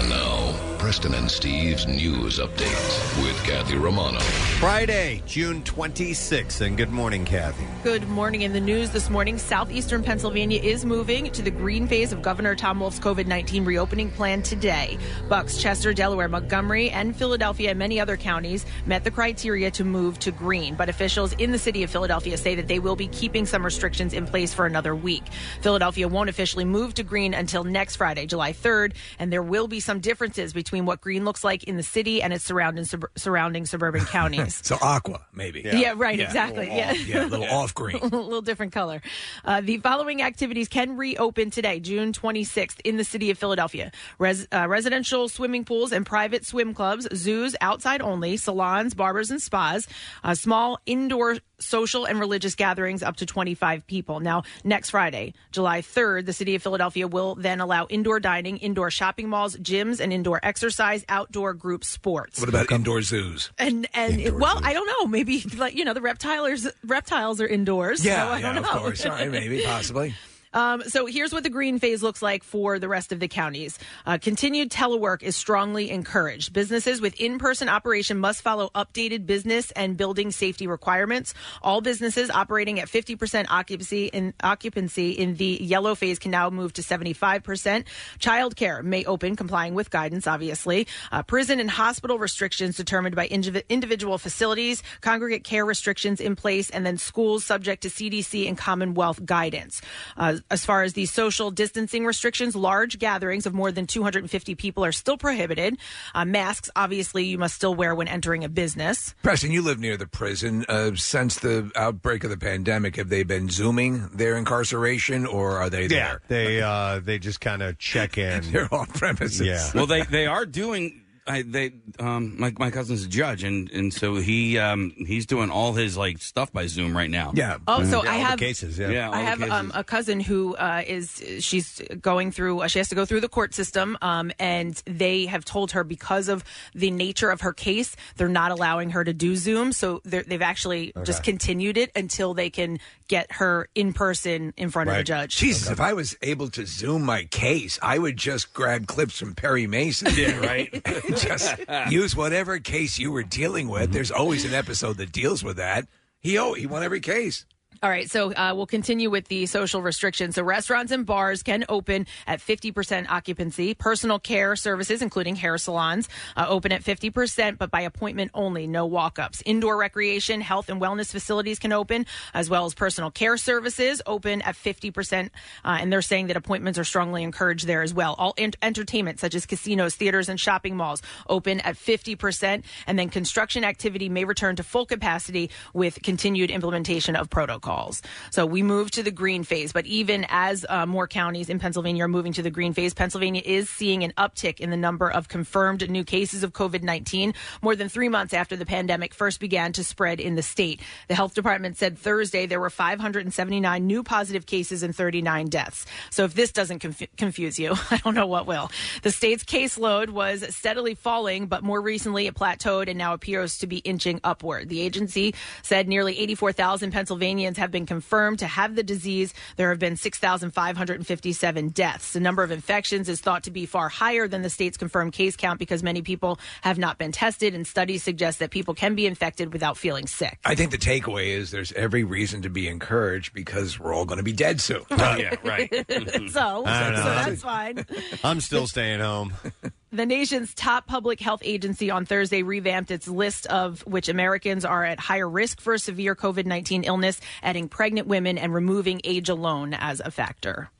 [0.00, 4.18] And now, Preston and Steve's news update with Kathy Romano.
[4.58, 7.66] Friday, June 26th, and good morning, Kathy.
[7.82, 8.42] Good morning.
[8.42, 12.54] In the news this morning, southeastern Pennsylvania is moving to the green phase of Governor
[12.54, 14.96] Tom Wolf's COVID 19 reopening plan today.
[15.28, 20.18] Bucks, Chester, Delaware, Montgomery, and Philadelphia and many other counties met the criteria to move
[20.20, 20.76] to green.
[20.76, 24.14] But officials in the city of Philadelphia say that they will be keeping some restrictions
[24.14, 25.24] in place for another week.
[25.60, 29.80] Philadelphia won't officially move to green until next Friday, July 3rd, and there will be
[29.80, 33.66] some differences between what green looks like in the city and its surrounding, sub- surrounding
[33.66, 34.60] suburban counties.
[34.64, 35.62] So aqua, maybe.
[35.64, 36.68] Yeah, right, Yeah, exactly.
[36.68, 36.90] a little Yeah.
[36.90, 37.96] off- yeah, a little off green.
[38.02, 39.02] a little different color.
[39.44, 43.92] Uh, the following activities can reopen today, June 26th, in the city of Philadelphia.
[44.18, 49.40] Res- uh, residential swimming pools and private swim clubs, zoos outside only, salons, barbers, and
[49.40, 49.86] spas,
[50.24, 54.20] uh, small indoor social and religious gatherings up to 25 people.
[54.20, 58.90] Now, next Friday, July 3rd, the city of Philadelphia will then allow indoor dining, indoor
[58.90, 62.40] shopping malls, gyms, and indoor exercise, outdoor group sports.
[62.40, 63.50] What about indoor zoos?
[63.58, 65.06] And and well, I don't know.
[65.06, 68.04] Maybe like you know the reptiles reptiles are indoors.
[68.04, 68.70] Yeah, so I yeah, don't know.
[68.70, 69.04] of course.
[69.04, 70.14] All right, maybe, possibly.
[70.52, 73.78] Um, so here's what the green phase looks like for the rest of the counties.
[74.04, 76.52] Uh, continued telework is strongly encouraged.
[76.52, 81.34] Businesses with in-person operation must follow updated business and building safety requirements.
[81.62, 86.72] All businesses operating at 50% occupancy in occupancy in the yellow phase can now move
[86.74, 87.84] to 75%.
[88.18, 90.86] Childcare may open, complying with guidance, obviously.
[91.12, 96.70] Uh, prison and hospital restrictions determined by indiv- individual facilities, congregate care restrictions in place,
[96.70, 99.80] and then schools subject to CDC and Commonwealth guidance.
[100.16, 104.84] Uh, as far as the social distancing restrictions, large gatherings of more than 250 people
[104.84, 105.76] are still prohibited.
[106.14, 109.14] Uh, masks, obviously, you must still wear when entering a business.
[109.22, 110.64] Preston, you live near the prison.
[110.68, 115.70] Uh, since the outbreak of the pandemic, have they been zooming their incarceration, or are
[115.70, 116.22] they Yeah, there?
[116.28, 118.50] they uh, they just kind of check in.
[118.52, 119.40] They're off premises.
[119.40, 119.70] Yeah.
[119.74, 121.02] well, they they are doing.
[121.30, 125.50] I, they um my my cousin's a judge and and so he um he's doing
[125.50, 127.32] all his like stuff by Zoom right now.
[127.34, 127.58] Yeah.
[127.68, 128.90] Oh, so Yeah, I all the have cases, yeah.
[128.90, 129.52] Yeah, all I the have cases.
[129.54, 133.20] um, a cousin who uh, is she's going through uh, she has to go through
[133.20, 136.42] the court system um, and they have told her because of
[136.74, 140.42] the nature of her case they're not allowing her to do Zoom so they're- they've
[140.42, 142.78] actually just continued it until they can
[143.10, 145.04] get her in person in front of the Right.
[145.06, 145.36] judge.
[145.36, 149.34] Jesus, if I was able to zoom my case, I would just grab clips from
[149.34, 150.12] Perry Mason.
[150.16, 150.70] Yeah, right.
[151.16, 151.56] just
[151.90, 153.92] use whatever case you were dealing with.
[153.92, 155.88] There's always an episode that deals with that.
[156.20, 157.46] He oh, he won every case.
[157.82, 160.34] All right, so uh, we'll continue with the social restrictions.
[160.34, 163.72] So restaurants and bars can open at 50% occupancy.
[163.72, 168.84] Personal care services, including hair salons, uh, open at 50%, but by appointment only, no
[168.84, 169.42] walk-ups.
[169.46, 172.04] Indoor recreation, health and wellness facilities can open,
[172.34, 175.30] as well as personal care services open at 50%.
[175.64, 178.14] Uh, and they're saying that appointments are strongly encouraged there as well.
[178.18, 182.62] All ent- entertainment, such as casinos, theaters, and shopping malls, open at 50%.
[182.86, 187.30] And then construction activity may return to full capacity with continued implementation of
[187.70, 188.02] protocols.
[188.30, 189.72] So we move to the green phase.
[189.72, 193.42] But even as uh, more counties in Pennsylvania are moving to the green phase, Pennsylvania
[193.44, 197.76] is seeing an uptick in the number of confirmed new cases of COVID 19 more
[197.76, 200.80] than three months after the pandemic first began to spread in the state.
[201.08, 205.86] The health department said Thursday there were 579 new positive cases and 39 deaths.
[206.10, 208.70] So if this doesn't conf- confuse you, I don't know what will.
[209.02, 213.66] The state's caseload was steadily falling, but more recently it plateaued and now appears to
[213.66, 214.68] be inching upward.
[214.68, 219.32] The agency said nearly 84,000 Pennsylvanians have been confirmed to have the disease.
[219.56, 222.12] There have been 6,557 deaths.
[222.12, 225.36] The number of infections is thought to be far higher than the state's confirmed case
[225.36, 229.06] count because many people have not been tested, and studies suggest that people can be
[229.06, 230.38] infected without feeling sick.
[230.44, 234.18] I think the takeaway is there's every reason to be encouraged because we're all going
[234.18, 234.82] to be dead soon.
[234.90, 235.70] yeah, right.
[235.88, 237.04] so, so I know.
[237.04, 237.86] that's fine.
[238.24, 239.34] I'm still staying home.
[239.92, 244.84] The nation's top public health agency on Thursday revamped its list of which Americans are
[244.84, 249.74] at higher risk for severe COVID 19 illness, adding pregnant women and removing age alone
[249.74, 250.70] as a factor.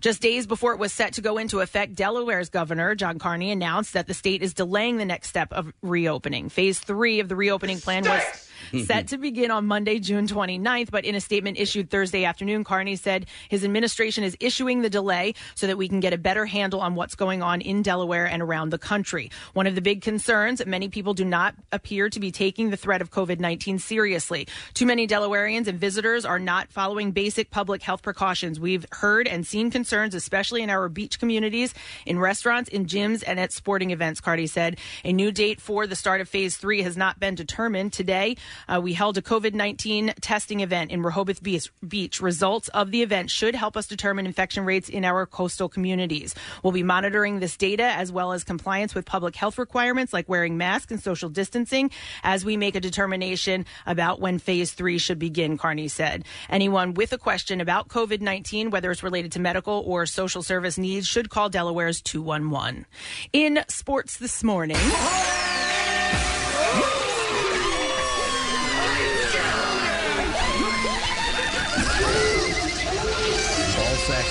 [0.00, 3.92] Just days before it was set to go into effect, Delaware's governor, John Carney, announced
[3.92, 6.48] that the state is delaying the next step of reopening.
[6.48, 8.84] Phase three of the reopening plan was Mm-hmm.
[8.84, 10.90] set to begin on Monday, June 29th.
[10.90, 15.34] But in a statement issued Thursday afternoon, Carney said his administration is issuing the delay
[15.54, 18.42] so that we can get a better handle on what's going on in Delaware and
[18.42, 19.30] around the country.
[19.54, 23.00] One of the big concerns many people do not appear to be taking the threat
[23.00, 24.48] of COVID 19 seriously.
[24.74, 28.58] Too many Delawareans and visitors are not following basic public health precautions.
[28.60, 31.74] We've heard and seen concerns, especially in our beach communities,
[32.04, 34.78] in restaurants, in gyms, and at sporting events, Carney said.
[35.04, 37.92] A new date for the start of phase three has not been determined.
[37.92, 38.36] Today,
[38.68, 42.20] uh, we held a COVID 19 testing event in Rehoboth Beach.
[42.20, 46.34] Results of the event should help us determine infection rates in our coastal communities.
[46.62, 50.56] We'll be monitoring this data as well as compliance with public health requirements like wearing
[50.56, 51.90] masks and social distancing
[52.22, 56.24] as we make a determination about when phase three should begin, Carney said.
[56.48, 60.78] Anyone with a question about COVID 19, whether it's related to medical or social service
[60.78, 62.86] needs, should call Delaware's 211.
[63.32, 64.76] In sports this morning.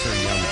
[0.05, 0.44] Ball sacks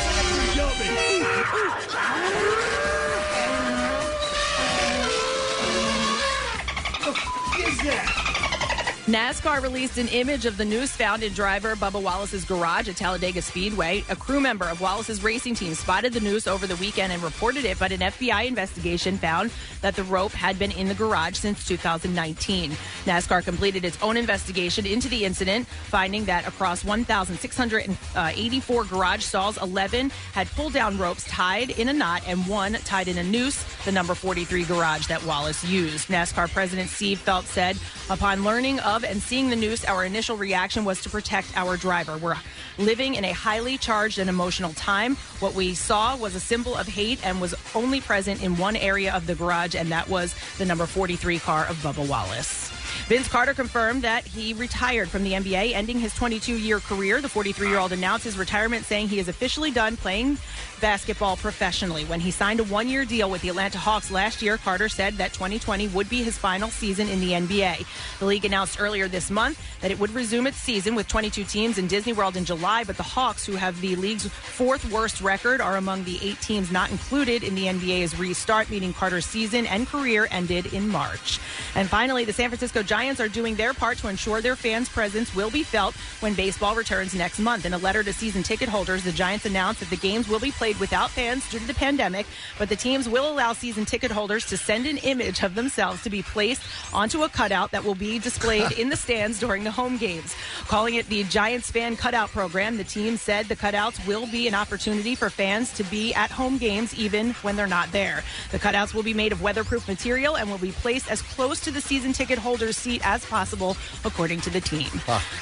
[9.13, 13.43] NASCAR released an image of the noose found in driver Bubba Wallace's garage at Talladega
[13.43, 14.03] Speedway.
[14.09, 17.63] A crew member of Wallace's racing team spotted the noose over the weekend and reported
[17.63, 19.51] it, but an FBI investigation found
[19.81, 22.71] that the rope had been in the garage since 2019.
[23.05, 30.09] NASCAR completed its own investigation into the incident, finding that across 1,684 garage stalls, 11
[30.33, 33.91] had pull down ropes tied in a knot and one tied in a noose, the
[33.91, 36.07] number 43 garage that Wallace used.
[36.07, 37.77] NASCAR President Steve Phelps said,
[38.09, 42.17] upon learning of and seeing the noose, our initial reaction was to protect our driver.
[42.17, 42.37] We're
[42.77, 45.15] living in a highly charged and emotional time.
[45.39, 49.13] What we saw was a symbol of hate and was only present in one area
[49.13, 52.62] of the garage, and that was the number 43 car of Bubba Wallace.
[53.07, 57.19] Vince Carter confirmed that he retired from the NBA, ending his 22 year career.
[57.19, 60.37] The 43 year old announced his retirement, saying he is officially done playing
[60.79, 62.05] basketball professionally.
[62.05, 65.15] When he signed a one year deal with the Atlanta Hawks last year, Carter said
[65.15, 67.85] that 2020 would be his final season in the NBA.
[68.19, 71.77] The league announced earlier this month that it would resume its season with 22 teams
[71.77, 75.59] in Disney World in July, but the Hawks, who have the league's fourth worst record,
[75.61, 79.87] are among the eight teams not included in the NBA's restart, meaning Carter's season and
[79.87, 81.39] career ended in March.
[81.75, 85.33] And finally, the San Francisco Giants are doing their part to ensure their fans' presence
[85.33, 87.65] will be felt when baseball returns next month.
[87.65, 90.51] In a letter to season ticket holders, the Giants announced that the games will be
[90.51, 92.27] played without fans due to the pandemic,
[92.59, 96.11] but the teams will allow season ticket holders to send an image of themselves to
[96.11, 96.61] be placed
[96.93, 100.35] onto a cutout that will be displayed in the stands during the home games.
[100.65, 104.53] Calling it the Giants Fan Cutout Program, the team said the cutouts will be an
[104.53, 108.23] opportunity for fans to be at home games even when they're not there.
[108.51, 111.71] The cutouts will be made of weatherproof material and will be placed as close to
[111.71, 114.89] the season ticket holder's seat as possible, according to the team.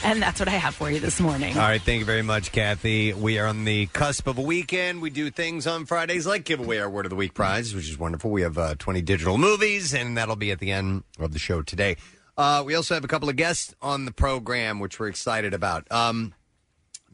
[0.04, 1.58] And that's what I have for you this morning.
[1.58, 3.14] All right, thank you very much, Kathy.
[3.14, 5.02] We are on the cusp of a weekend.
[5.02, 7.90] We do things on Fridays like give away our Word of the Week prize, which
[7.90, 8.30] is wonderful.
[8.30, 11.62] We have uh, 20 digital movies, and that'll be at the end of the show
[11.64, 11.98] today.
[12.38, 15.92] Uh, we also have a couple of guests on the program, which we're excited about.
[15.92, 16.34] Um,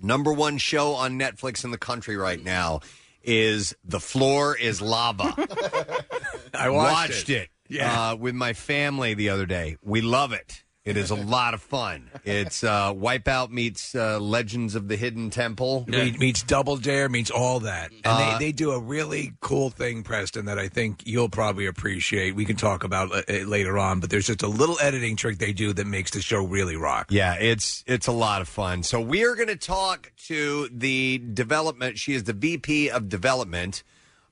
[0.02, 2.82] number one show on Netflix in the country right now
[3.24, 5.34] is The Floor is Lava.
[6.54, 7.50] I watched it.
[7.70, 8.10] Yeah.
[8.12, 9.78] Uh, with my family the other day.
[9.84, 10.64] We love it.
[10.86, 12.10] It is a lot of fun.
[12.24, 15.84] It's uh, Wipeout meets uh, Legends of the Hidden Temple.
[15.86, 17.92] Meet, meets Double Dare, meets all that.
[17.92, 21.66] And Uh, they, they do a really cool thing, Preston, that I think you'll probably
[21.66, 22.36] appreciate.
[22.36, 25.40] We can talk about it it later on, but there's just a little editing trick
[25.40, 27.08] they do that makes the show really rock.
[27.10, 28.84] Yeah, it's it's a lot of fun.
[28.84, 31.98] So we are going to talk to the development.
[31.98, 33.84] She is the VP of development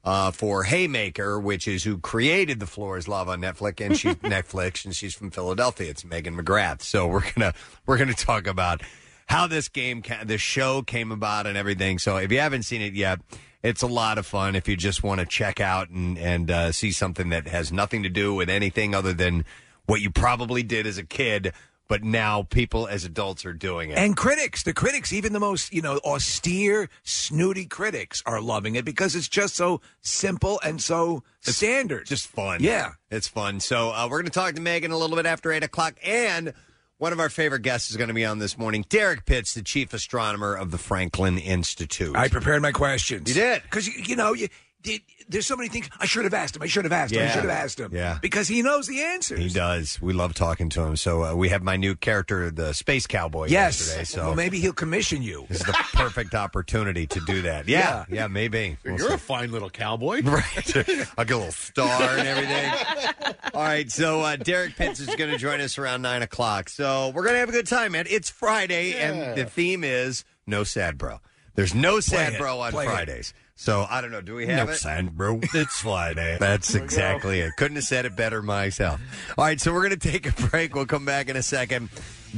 [0.05, 4.15] uh, for Haymaker, which is who created the Floor is Lava on Netflix, and she's
[4.23, 5.89] Netflix, and she's from Philadelphia.
[5.89, 6.83] It's Megan McGrath.
[6.83, 7.53] So we're gonna
[7.85, 8.81] we're gonna talk about
[9.27, 11.97] how this game, ca- this show came about, and everything.
[11.97, 13.19] So if you haven't seen it yet.
[13.63, 16.71] It's a lot of fun if you just want to check out and and uh,
[16.71, 19.43] see something that has nothing to do with anything other than
[19.87, 21.51] what you probably did as a kid,
[21.87, 23.97] but now people as adults are doing it.
[23.97, 28.85] And critics, the critics, even the most, you know, austere, snooty critics are loving it
[28.85, 32.07] because it's just so simple and so standard.
[32.07, 32.61] just fun.
[32.61, 32.93] Yeah.
[33.11, 33.59] It's fun.
[33.59, 35.95] So uh, we're going to talk to Megan a little bit after 8 o'clock.
[36.03, 36.53] And
[36.97, 38.85] one of our favorite guests is going to be on this morning.
[38.89, 42.15] Derrick Pitts, the chief astronomer of the Franklin Institute.
[42.15, 43.27] I prepared my questions.
[43.27, 43.63] You did?
[43.63, 44.47] Because, you, you know, you,
[44.81, 45.89] did, there's so many things.
[45.99, 46.61] I should have asked him.
[46.61, 47.21] I should have asked him.
[47.21, 47.31] I Yeah.
[47.33, 47.91] should have asked him.
[47.93, 48.17] Yeah.
[48.21, 49.39] Because he knows the answers.
[49.39, 49.99] he does.
[50.01, 50.95] We love talking to him.
[50.97, 53.79] So uh, we have my new character, the Space Cowboy, Yes.
[53.79, 54.03] yesterday.
[54.05, 55.45] So Well, maybe he'll commission you.
[55.49, 57.67] this is the perfect opportunity to do that.
[57.67, 58.05] Yeah.
[58.09, 58.77] Yeah, maybe.
[58.85, 59.13] We'll You're see.
[59.15, 60.21] a fine little cowboy.
[60.25, 60.77] Right.
[61.17, 63.35] I'll get a little star and everything.
[63.53, 66.69] All right, so uh, Derrick Pitts is going to join us around nine o'clock.
[66.69, 68.05] So we're going to have a good time, man.
[68.09, 71.19] It's Friday, and the theme is no sad bro.
[71.55, 72.39] There's no sad it.
[72.39, 72.89] bro on Play it.
[72.89, 73.33] Fridays.
[73.57, 74.21] So I don't know.
[74.21, 74.77] Do we have No it?
[74.77, 75.39] sad, bro.
[75.53, 76.37] It's Friday.
[76.41, 77.53] That's exactly it.
[77.57, 78.99] Couldn't have said it better myself.
[79.37, 80.75] All right, so we're going to take a break.
[80.75, 81.89] We'll come back in a second.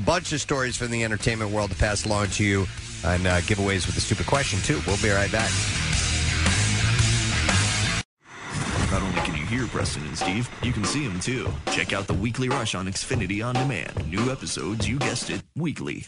[0.06, 2.68] Bunch of stories from the entertainment world to pass along to you,
[3.04, 4.80] and uh, giveaways with the stupid question too.
[4.86, 5.50] We'll be right back.
[8.92, 11.52] Not only can you hear Preston and Steve, you can see them too.
[11.72, 14.08] Check out the Weekly Rush on Xfinity On Demand.
[14.10, 16.06] New episodes, you guessed it, weekly.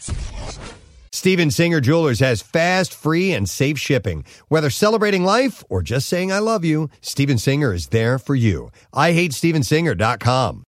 [1.12, 4.24] Steven Singer Jewelers has fast, free, and safe shipping.
[4.46, 8.70] Whether celebrating life or just saying I love you, Steven Singer is there for you.
[8.92, 10.62] I hate stevensinger.com.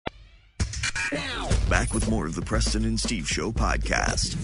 [1.69, 4.35] Back with more of the Preston and Steve Show podcast.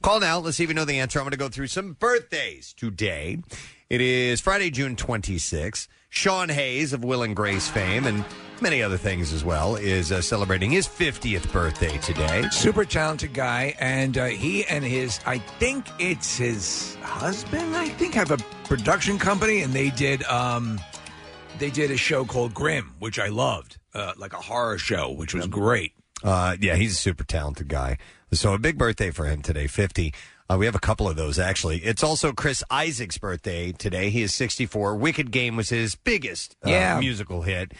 [0.01, 0.39] Call now.
[0.39, 1.19] Let's see if you know the answer.
[1.19, 3.39] I'm going to go through some birthdays today.
[3.89, 5.89] It is Friday, June 26th.
[6.13, 8.23] Sean Hayes of Will and Grace fame and
[8.61, 12.47] many other things as well is uh, celebrating his 50th birthday today.
[12.51, 18.13] Super talented guy, and uh, he and his, I think it's his husband, I think,
[18.13, 20.79] have a production company, and they did, um,
[21.57, 25.33] they did a show called Grimm, which I loved, uh, like a horror show, which
[25.33, 25.93] was great.
[26.23, 27.97] Uh, yeah, he's a super talented guy.
[28.31, 30.13] So a big birthday for him today, 50.
[30.49, 31.77] Uh, we have a couple of those, actually.
[31.79, 34.09] It's also Chris Isaak's birthday today.
[34.09, 34.95] He is 64.
[34.95, 36.99] Wicked Game was his biggest uh, Yeah.
[36.99, 37.71] musical hit.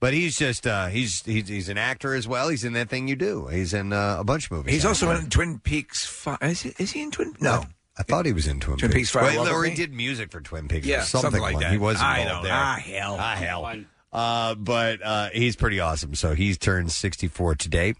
[0.00, 2.48] But he's just, uh, he's, he's he's an actor as well.
[2.48, 3.48] He's in that thing you do.
[3.48, 4.72] He's in uh, a bunch of movies.
[4.72, 6.06] He's also in Twin Peaks.
[6.06, 7.34] Fi- is, he, is he in Twin?
[7.38, 7.64] No,
[7.98, 9.76] I thought he was in Twin, Twin Peaks Fire Well, Love or With he Me?
[9.76, 11.70] did music for Twin Peaks Yeah, or something, something like that.
[11.72, 12.52] He was I involved don't- there.
[12.54, 13.16] ah, hell.
[13.20, 13.74] Ah, hell.
[14.12, 16.14] Uh, but uh, he's pretty awesome.
[16.14, 17.92] So he's turned 64 today.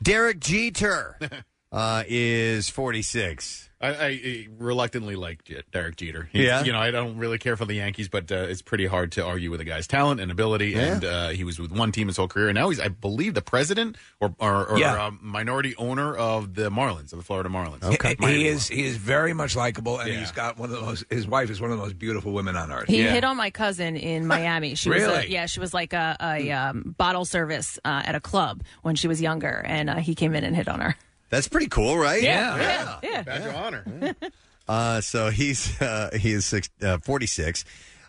[0.00, 1.18] Derek Jeter
[1.72, 3.70] uh, is 46.
[3.80, 5.40] I, I, I reluctantly like
[5.72, 6.28] Derek Jeter.
[6.30, 6.62] He's- Yeah?
[6.62, 9.24] you know, I don't really care for the Yankees, but uh, it's pretty hard to
[9.24, 10.68] argue with a guy's talent and ability.
[10.70, 10.78] Yeah.
[10.94, 13.34] And uh, he was with one team his whole career, and now he's, I believe,
[13.34, 15.06] the president or or, or Yeah.
[15.06, 17.82] uh, minority owner of the Marlins, of the Florida Marlins.
[18.20, 20.20] He, he is he is very much likable, and Yeah.
[20.20, 21.04] he's got one of the most.
[21.10, 22.86] His wife is one of the most beautiful women on earth.
[22.86, 23.10] He Yeah.
[23.10, 24.76] hit on my cousin in Miami.
[24.76, 25.26] She was Really?
[25.26, 28.94] a, yeah, she was like a, a um, bottle service uh, at a club when
[28.94, 30.94] she was younger, and uh, he came in and hit on her.
[31.32, 32.22] That's pretty cool, right?
[32.22, 33.22] yeah, yeah.
[33.22, 34.14] Badge of honor.
[34.68, 37.64] Uh, so he's uh, he is six, uh, 46.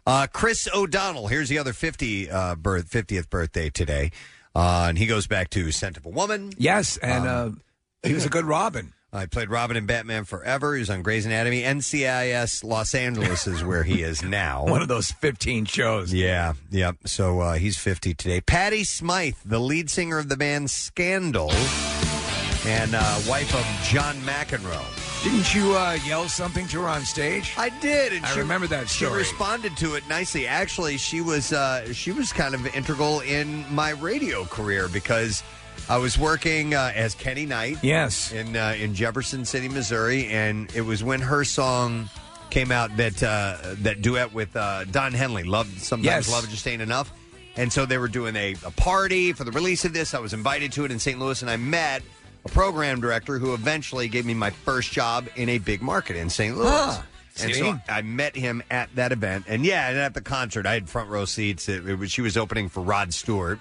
[0.06, 1.28] Uh, Chris O'Donnell.
[1.28, 4.12] Here's the other 50 uh, birth, 50th birthday today,
[4.54, 6.54] uh, and he goes back to Scent of a Woman.
[6.60, 7.50] Yes, and uh,
[8.04, 8.94] he was a good Robin.
[9.12, 10.76] I played Robin in Batman Forever.
[10.76, 11.64] He was on Grey's Anatomy.
[11.64, 14.64] NCIS Los Angeles is where he is now.
[14.68, 16.14] One of those fifteen shows.
[16.14, 16.92] Yeah, yeah.
[17.06, 18.42] So uh, he's 50 today.
[18.42, 21.52] Patty Smyth, the lead singer of the band Scandal,
[22.66, 25.24] and uh, wife of John McEnroe.
[25.24, 27.54] Didn't you uh, yell something to her on stage?
[27.58, 29.20] I did, and I she, remember that She story.
[29.20, 30.48] responded to it nicely.
[30.48, 35.42] Actually, she was uh, she was kind of integral in my radio career because
[35.90, 37.78] I was working uh, as Kenny Knight.
[37.82, 38.32] Yes.
[38.34, 42.10] in uh, in Jefferson City, Missouri, and it was when her song
[42.50, 46.32] came out that uh, that duet with uh, Don Henley, "Love Sometimes Yes.
[46.32, 47.12] Love Just Ain't Enough,"
[47.56, 50.14] and so they were doing a, a party for the release of this.
[50.14, 51.18] I was invited to it in St.
[51.18, 52.04] Louis, and I met
[52.46, 56.30] a program director who eventually gave me my first job in a big market in
[56.30, 56.56] St.
[56.56, 56.68] Louis.
[56.70, 57.06] Ah,
[57.42, 57.60] and see?
[57.60, 60.88] so I met him at that event, and yeah, and at the concert, I had
[60.90, 61.68] front row seats.
[61.68, 63.60] It, it was, she was opening for Rod Stewart,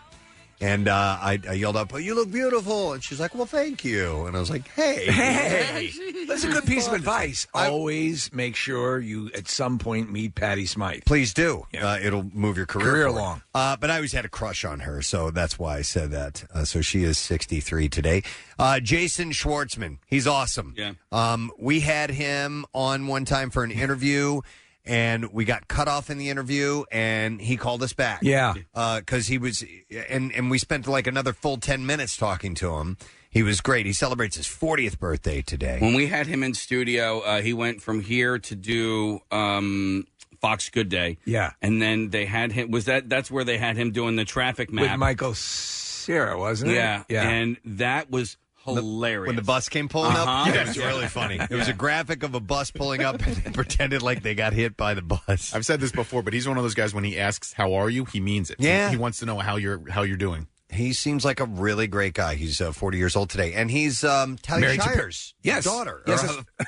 [0.62, 3.84] and uh, I, I yelled up, "Oh, you look beautiful!" And she's like, "Well, thank
[3.84, 5.90] you." And I was like, "Hey, Hey,
[6.26, 7.46] that's a good piece of advice.
[7.52, 11.04] Always make sure you at some point meet Patty Smyth.
[11.04, 11.66] Please do.
[11.72, 11.86] Yeah.
[11.92, 13.18] Uh, it'll move your career, Career forward.
[13.20, 13.42] along.
[13.54, 16.44] Uh, but I always had a crush on her, so that's why I said that.
[16.54, 18.22] Uh, so she is 63 today.
[18.58, 20.74] Uh, Jason Schwartzman, he's awesome.
[20.76, 20.92] Yeah.
[21.10, 24.40] Um, we had him on one time for an interview,
[24.84, 28.20] and we got cut off in the interview, and he called us back.
[28.22, 28.54] Yeah.
[28.74, 29.64] because he was,
[30.08, 32.96] and and we spent like another full 10 minutes talking to him.
[33.30, 33.86] He was great.
[33.86, 35.78] He celebrates his 40th birthday today.
[35.80, 40.06] When we had him in studio, uh, he went from here to do um,
[40.42, 41.16] Fox Good Day.
[41.24, 41.52] Yeah.
[41.62, 42.70] and then they had him.
[42.70, 44.82] Was that that's where they had him doing the traffic map?
[44.90, 46.74] With Michael Cera, wasn't it?
[46.74, 47.28] yeah, Yeah.
[47.28, 49.26] and that was hilarious.
[49.28, 50.30] When the bus came pulling Uh-huh.
[50.30, 51.38] up, yeah, it was really funny.
[51.38, 54.52] It was a graphic of a bus pulling up and they pretended like they got
[54.52, 55.54] hit by the bus.
[55.54, 56.94] I've said this before, but he's one of those guys.
[56.94, 58.56] When he asks "How are you?" he means it.
[58.58, 58.88] Yeah.
[58.88, 60.46] he, he wants to know how you're how you're doing.
[60.70, 62.34] he seems like a really great guy.
[62.34, 65.64] He's uh, 40 years old today, and he's um, Talia Married to- Shire's Yes.
[65.64, 66.02] daughter.
[66.06, 66.64] Yes, Or, uh,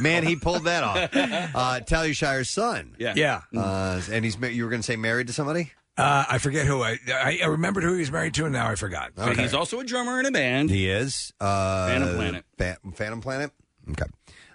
[0.00, 1.10] man, he pulled that off.
[1.54, 2.94] Uh, Talia Shire's son.
[2.98, 3.14] Yeah.
[3.16, 3.40] Yeah.
[3.56, 5.72] Uh, and he's ma- you were going to say married to somebody?
[5.98, 8.68] Uh, I forget who I, I I remembered who he was married to, and now
[8.68, 9.12] I forgot.
[9.14, 10.70] But he's also a drummer in a band.
[10.70, 11.32] He is.
[11.40, 12.44] Uh, Phantom Planet.
[12.56, 13.50] Fa- Phantom Planet?
[13.90, 14.06] Okay.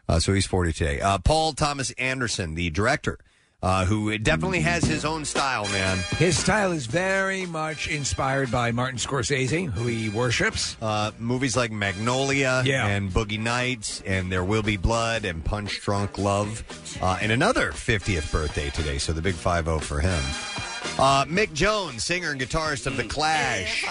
[0.07, 1.01] Uh, so he's 40 today.
[1.01, 3.17] Uh, Paul Thomas Anderson, the director,
[3.61, 5.97] uh, who definitely has his own style, man.
[6.17, 10.77] His style is very much inspired by Martin Scorsese, who he worships.
[10.81, 12.85] Uh, movies like Magnolia Yeah.
[12.87, 16.63] and Boogie Nights and There Will Be Blood and Punch Drunk Love.
[17.01, 20.23] Uh, and another 50th birthday today, so the big 5 0 for him.
[20.97, 23.85] Uh, Mick Jones, singer and guitarist of The Clash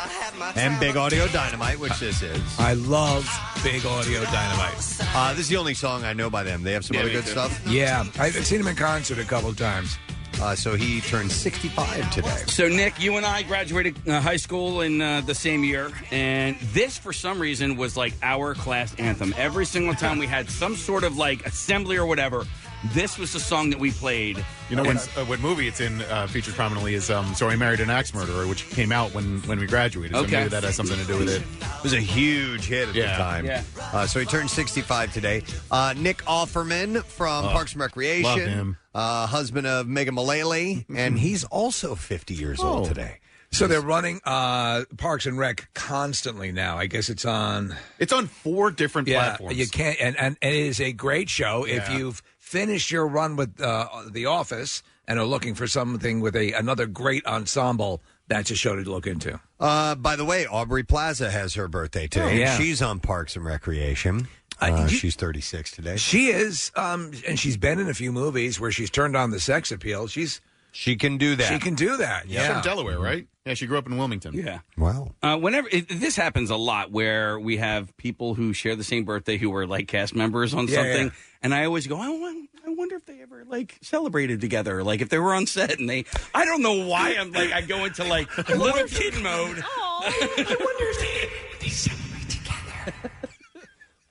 [0.56, 2.40] and Big Audio Dynamite, which this is.
[2.58, 3.28] I love
[3.62, 4.98] Big Audio Dynamite.
[5.14, 6.62] Uh, this is the only song I know by them.
[6.62, 7.30] They have some Yeah, other me good too.
[7.32, 7.62] stuff.
[7.66, 9.98] Yeah, I've seen him in concert a couple times.
[10.40, 12.28] Uh, so he turned 65 today.
[12.48, 16.56] So, Nick, you and I graduated uh, high school in uh, the same year, and
[16.72, 19.32] this, for some reason, was like our class anthem.
[19.36, 22.46] Every single time we had some sort of like assembly or whatever,
[22.92, 24.44] this was the song that we played.
[24.68, 27.56] You know, when, uh, what movie it's in uh, featured prominently is um, "So I
[27.56, 30.16] Married an Axe Murderer," which came out when when we graduated.
[30.16, 30.36] So Okay.
[30.38, 31.42] maybe that has something to do with it.
[31.62, 33.12] It was a huge hit at Yeah.
[33.16, 33.44] the time.
[33.46, 33.62] Yeah.
[33.78, 35.42] Uh, so he turned 65 today.
[35.70, 38.24] Uh, Nick Offerman from Parks and Recreation.
[38.24, 38.76] love him.
[38.94, 40.86] Uh, husband of Megan Mullally.
[40.94, 42.88] and he's also 50 years old Oh.
[42.88, 43.18] today.
[43.50, 46.76] So they're running uh, Parks and Rec constantly now.
[46.76, 47.76] I guess it's on.
[48.00, 49.56] It's on four different Yeah, platforms.
[49.56, 51.64] you can't, and, and it is a great show.
[51.64, 51.98] If Yeah.
[51.98, 52.22] you've
[52.54, 56.86] finished your run with uh, The Office and are looking for something with a another
[56.86, 59.40] great ensemble, that's a show to look into.
[59.58, 62.24] Uh, by the way, Aubrey Plaza has her birthday today.
[62.26, 62.56] Oh, yeah.
[62.56, 64.28] She's on Parks and Recreation.
[64.60, 65.96] Uh, she's 36 today.
[65.96, 69.40] She is, um, and she's been in a few movies where she's turned on the
[69.40, 70.06] sex appeal.
[70.06, 70.40] She's
[70.76, 71.46] She can do that.
[71.52, 72.24] she can do that.
[72.24, 73.28] She's Yeah, from Delaware, right?
[73.46, 74.34] Yeah, she grew up in Wilmington.
[74.34, 74.58] Yeah.
[74.76, 75.12] Wow.
[75.22, 79.04] Uh, whenever it, this happens a lot, where we have people who share the same
[79.04, 81.10] birthday who are like cast members on Yeah, something, yeah.
[81.42, 85.00] and I always go, I, won- I wonder if they ever like celebrated together, like
[85.00, 86.06] if they were on set and they.
[86.34, 89.62] I don't know why I'm like I go into like little kid mode.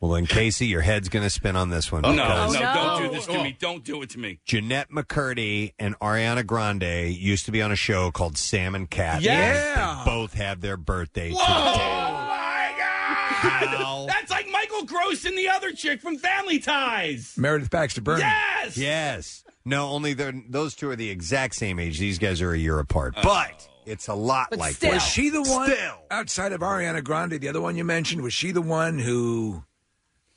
[0.03, 2.01] Well, then, Casey, your head's going to spin on this one.
[2.01, 2.73] No, no, because no.
[2.73, 3.43] don't do this to oh.
[3.43, 3.55] me.
[3.57, 4.37] Don't do it to me.
[4.43, 9.21] Jennette McCurdy and Ariana Grande used to be on a show called Sam and Cat.
[9.21, 10.03] Yeah.
[10.03, 11.93] They both have their birthday Oh today.
[12.27, 14.09] my god!
[14.09, 17.35] That's like Michael Gross and the other chick from Family Ties.
[17.37, 18.27] Meredith Baxter Burnham.
[18.27, 18.75] Yes.
[18.75, 19.45] Yes.
[19.63, 21.97] No, only they're, those two are the exact same age.
[21.97, 23.13] These guys are a year apart.
[23.15, 23.21] Oh.
[23.23, 24.89] But it's a lot But like still.
[24.89, 24.95] that.
[24.95, 25.95] Was she the one Still.
[26.11, 27.39] outside of Ariana Grande?
[27.39, 29.63] The other one you mentioned was she the one who?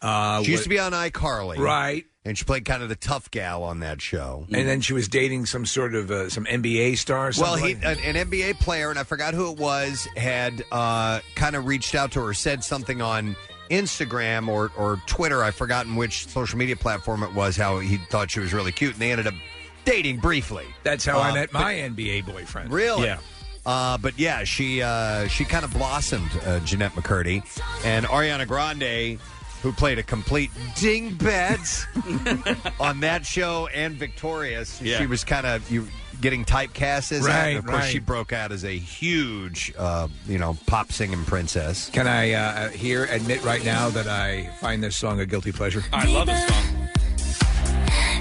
[0.02, 1.58] Uh, She used to be on iCarly.
[1.58, 4.46] right, And she played kind of the tough gal on that show.
[4.52, 7.28] and then she was dating some sort of uh, some NBA star.
[7.28, 10.64] Or Well, he, like- an, an NBA player, and I forgot who it was, had
[10.70, 13.36] uh, kind of reached out to her, said something on
[13.70, 15.42] Instagram or, or Twitter.
[15.42, 18.92] I've forgotten which social media platform it was, how he thought she was really cute,
[18.92, 19.34] and they ended up
[19.84, 20.66] dating briefly.
[20.82, 22.70] that's how I uh, met my NBA boyfriend.
[22.72, 23.04] Really?
[23.06, 23.18] Yeah.
[23.64, 27.42] Uh, but yeah, she uh, she kind of blossomed, uh, Jennette McCurdy,
[27.84, 29.18] and Ariana Grande,
[29.66, 31.58] who played a complete dingbat
[32.80, 34.80] on that show and Victorious.
[34.80, 34.98] Yeah.
[34.98, 35.88] She was kind of you
[36.20, 37.26] getting typecast as that.
[37.26, 37.90] Right, And of course, right.
[37.90, 41.90] she broke out as a huge, uh, you know, pop singing princess.
[41.90, 45.82] Can I uh, here admit right now that I find this song a guilty pleasure?
[45.92, 46.88] I love this song.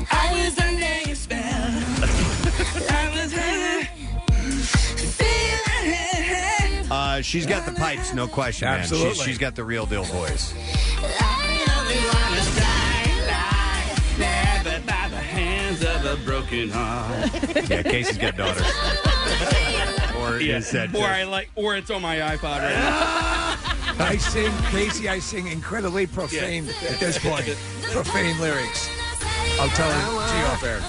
[0.10, 1.40] I was under your spell.
[2.90, 3.34] I was
[5.14, 5.46] feeling.
[6.92, 8.82] Uh, she's got the pipes, no question, man.
[8.82, 9.14] Absolutely.
[9.14, 10.54] She's, she's got the real deal voice.
[16.26, 17.70] Broken heart.
[17.70, 18.62] Yeah, Casey's got daughters.
[20.20, 24.06] or is that or just- I like, or it's on my iPod right now.
[24.06, 25.08] I sing, Casey.
[25.10, 27.46] I sing incredibly profane at this point.
[27.92, 28.90] profane lyrics.
[29.60, 30.82] I'll tell her to you off air.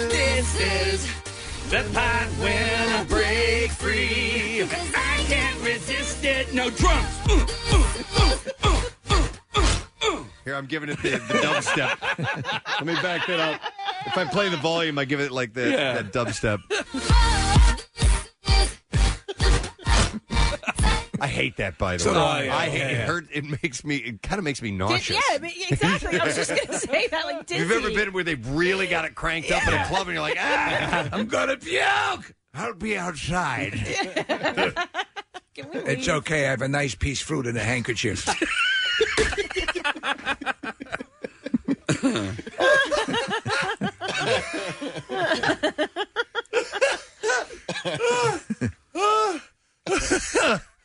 [0.00, 1.25] This is
[1.70, 4.62] the part when I break free.
[4.62, 6.52] I can't resist it.
[6.54, 7.06] No drums.
[7.28, 8.82] Uh, uh, uh,
[10.02, 10.24] uh.
[10.44, 12.00] Here, I'm giving it the, the dubstep.
[12.68, 13.60] Let me back that up.
[14.06, 16.02] If I play the volume, I give it like the, Yeah.
[16.02, 16.58] that dubstep.
[21.20, 22.14] I hate that, by the So way.
[22.46, 22.56] do I.
[22.64, 22.92] I hate Yeah, it.
[22.92, 23.06] yeah.
[23.06, 23.26] Hurt.
[23.32, 23.96] It makes me.
[23.96, 25.10] It kind of makes me Did- nauseous.
[25.10, 26.20] yeah, I mean, exactly.
[26.20, 27.24] I was just going to say that.
[27.24, 27.60] Like, dizzy.
[27.60, 30.22] You've ever been where they've really got it cranked up in a club, and you're
[30.22, 32.34] like, ah, I'm gonna puke.
[32.54, 33.72] I'll be outside.
[35.54, 36.46] Can we It's okay.
[36.46, 38.26] I have a nice piece of fruit and a handkerchief.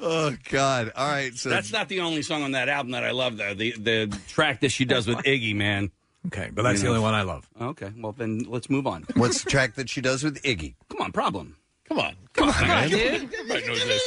[0.00, 0.92] oh God!
[0.96, 3.54] All right, so That's not the only song on that album that I love, though.
[3.54, 5.90] The the track that she does with Iggy, man.
[6.26, 7.48] Okay, but that's the only one I love.
[7.60, 9.04] Okay, well then let's move on.
[9.14, 10.74] What's the track that she does with Iggy?
[10.90, 11.56] Come on, problem.
[11.88, 12.14] Come on.
[12.34, 12.90] Come on, Come on, man.
[12.90, 13.34] dude.
[13.34, 14.02] Everybody knows this.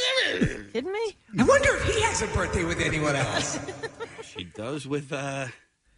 [0.72, 1.16] Kidding me?
[1.38, 3.58] I wonder if he has a birthday with anyone else.
[4.22, 5.48] She does with uh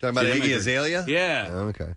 [0.00, 1.04] Talking about Jennette Iggy Azalea?
[1.06, 1.48] Yeah.
[1.50, 1.94] Oh, okay.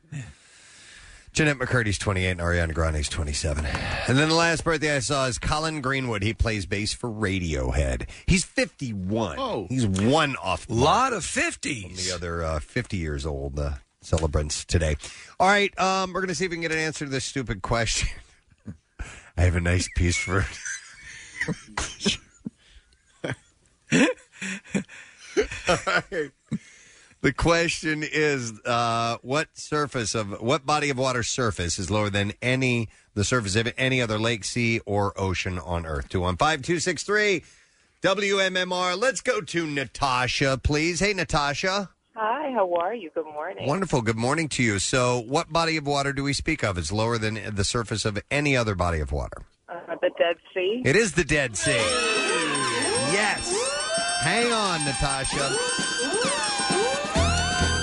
[1.39, 3.65] Jennette McCurdy's 28 and Ariana Grande's 27.
[4.09, 6.21] And then the last birthday I saw is Colin Greenwood.
[6.21, 8.09] He plays bass for Radiohead.
[8.27, 9.37] He's 51.
[9.39, 9.65] Oh.
[9.69, 12.09] He's one off the lot of from 50s.
[12.09, 14.97] the other uh, 50 years old uh, celebrants today.
[15.39, 17.23] All right, um, we're going to see if we can get an answer to this
[17.23, 18.09] stupid question.
[19.37, 20.45] I have a nice piece for.
[25.69, 26.31] All right.
[27.21, 32.31] The question is, uh, what surface of what body of water surface is lower than
[32.41, 36.07] any the surface of any other lake, sea, or ocean on Earth?
[36.07, 37.43] Two one five two six three
[38.01, 38.97] WMMR.
[38.97, 41.01] Let's go to Natasha, please.
[41.01, 41.89] Hey, Natasha.
[42.15, 43.09] Hi, how are you?
[43.13, 43.67] Good morning.
[43.67, 44.01] Wonderful.
[44.01, 44.79] Good morning to you.
[44.79, 46.77] So, what body of water do we speak of?
[46.77, 49.43] It's lower than the surface of any other body of water.
[49.67, 50.83] Uh, the Dead Sea.
[50.85, 51.71] It is the Dead Sea.
[53.11, 53.53] Yes.
[54.21, 55.98] Hang on, Natasha.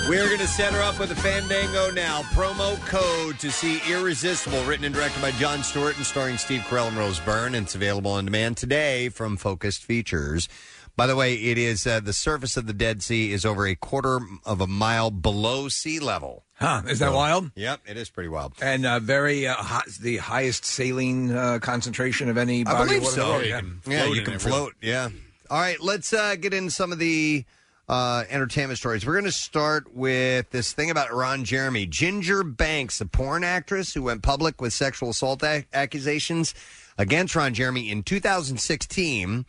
[0.09, 2.21] We're going to set her up with a Fandango now.
[2.31, 6.87] Promo code to see Irresistible, written and directed by Jon Stewart and starring Steve Carell
[6.87, 7.53] and Rose Byrne.
[7.55, 10.47] And it's available on demand today from Focus Features.
[10.95, 13.75] By the way, it is uh, the surface of the Dead Sea is over a
[13.75, 16.45] quarter of a mile below sea level.
[16.53, 16.83] Huh?
[16.87, 17.51] Is that wild?
[17.55, 18.53] Yep, it is pretty wild.
[18.61, 23.01] And uh, very uh, hot, the highest saline uh, concentration of any I body believe
[23.09, 23.43] of water.
[23.43, 23.57] so.
[23.57, 24.07] in the world.
[24.07, 24.73] Yeah, you can float.
[24.81, 25.09] Yeah.
[25.49, 27.43] All right, let's uh, get into some of the
[27.89, 29.05] uh, entertainment stories.
[29.05, 31.85] We're going to start with this thing about Ron Jeremy.
[31.85, 36.53] Ginger Banks, the porn actress who went public with sexual assault ac- accusations
[36.97, 39.45] against Ron Jeremy in 2016.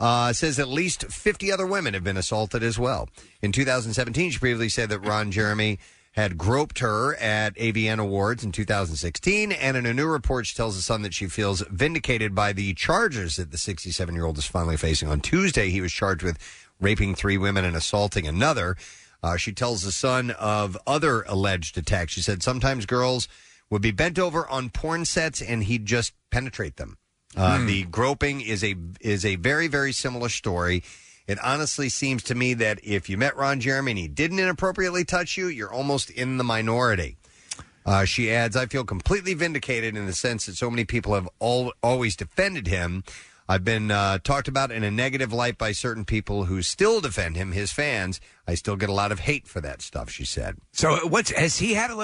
[0.00, 3.08] Uh, says at least 50 other women have been assaulted as well.
[3.40, 5.78] In 2017, she previously said that Ron Jeremy
[6.14, 9.50] had groped her at AVN Awards in 2016.
[9.50, 12.72] And in a new report, she tells the Sun that she feels vindicated by the
[12.74, 15.08] charges that the 67 year old is finally facing.
[15.08, 16.38] On Tuesday, he was charged with
[16.80, 18.76] raping three women and assaulting another.
[19.22, 22.12] Uh, she tells the Sun of other alleged attacks.
[22.12, 23.26] She said sometimes girls
[23.70, 26.98] would be bent over on porn sets and he'd just penetrate them.
[27.36, 27.66] Uh, Hmm.
[27.66, 30.84] The groping is a is a very very similar story.
[31.26, 35.04] It honestly seems to me that if you met Ron Jeremy and he didn't inappropriately
[35.04, 37.16] touch you, you're almost in the minority.
[37.86, 41.28] Uh, she adds, I feel completely vindicated in the sense that so many people have
[41.38, 43.04] all, always defended him.
[43.46, 47.36] I've been uh, talked about in a negative light by certain people who still defend
[47.36, 48.18] him, his fans.
[48.48, 50.56] I still get a lot of hate for that stuff, she said.
[50.72, 51.94] So, what's has he had a,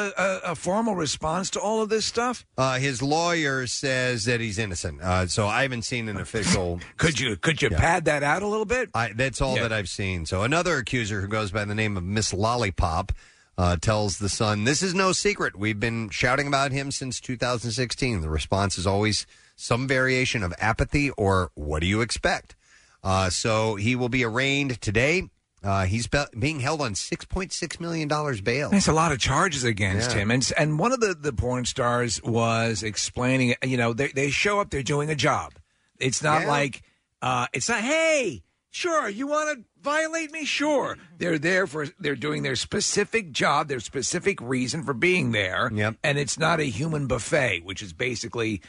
[0.47, 2.45] a, a formal response to all of this stuff?
[2.59, 5.01] Uh, his lawyer says that he's innocent.
[5.01, 6.81] Uh, so I haven't seen an official.
[6.99, 8.91] could you could you pad that out a little bit?
[8.95, 9.63] I, that's all Yeah.
[9.63, 10.27] that I've seen.
[10.27, 13.13] So another accuser who goes by the name of Miss Lollipop
[13.57, 15.57] uh, tells the Sun, "This is no secret.
[15.57, 18.21] We've been shouting about him since 2016.
[18.21, 19.27] The response is always
[19.61, 22.57] some variation of apathy or what do you expect?"
[23.03, 25.23] Uh, so he will be arraigned today.
[25.63, 28.71] Uh, he's be- being held on 6.6 million dollars bail.
[28.71, 30.19] There's a lot of charges against Yeah.
[30.23, 33.55] him, and and one of the the porn stars was explaining.
[33.63, 35.53] You know, they they show up, they're doing a job.
[35.99, 36.49] It's not Yeah.
[36.49, 36.83] like
[37.23, 37.83] uh, it's not.
[37.83, 40.47] Hey, sure, you want to violate me?
[40.47, 45.71] Sure, they're there for they're doing their specific job, their specific reason for being there.
[45.75, 45.97] Yep.
[46.03, 48.63] and it's not a human buffet, which is basically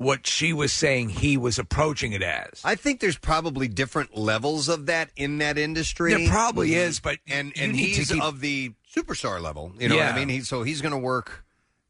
[0.00, 2.62] what she was saying he was approaching it as.
[2.64, 6.14] I think there's probably different levels of that in that industry.
[6.14, 9.72] There probably is, but and you and need to he's keep- of the superstar level.
[9.78, 10.30] You know what I mean?
[10.30, 11.44] He, so he's going to work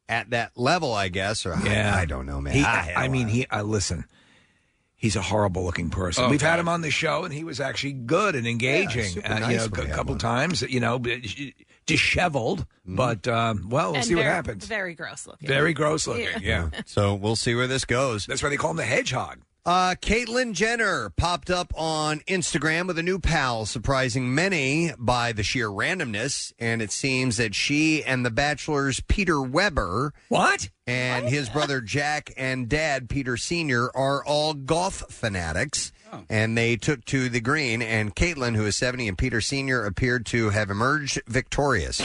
[0.09, 1.47] at that level, I guess.
[1.47, 2.55] Or Yeah, I, I don't know, man.
[2.55, 3.47] He, I, I mean, he.
[3.49, 4.05] I listen.
[4.97, 6.25] He's a horrible looking person.
[6.25, 6.61] Oh, We've had God.
[6.61, 9.05] him on the show, and he was actually good and engaging.
[9.05, 10.63] super uh, nice you know, when we a had couple times.
[10.63, 11.13] You know, but
[11.87, 12.61] disheveled.
[12.61, 12.97] Mm-hmm.
[12.97, 14.67] But um, well, we'll And see what very- happens.
[14.67, 15.49] Very gross looking.
[15.49, 16.29] Very gross looking.
[16.43, 16.71] Yeah.
[16.87, 18.27] so we'll see where this goes.
[18.27, 19.41] That's why they call him the hedgehog.
[19.67, 25.43] Uh, Caitlyn Jenner popped up on Instagram with a new pal, surprising many by the
[25.43, 26.55] sheer randomness.
[26.59, 30.15] And it seems that she and The Bachelor's Peter Weber.
[30.31, 30.71] What?
[30.87, 33.95] And his brother Jack and dad Peter Sr.
[33.95, 35.93] are all golf fanatics.
[36.29, 39.85] And they took to the green, and Caitlyn, who is 70, and Peter Sr.
[39.85, 42.01] appeared to have emerged victorious.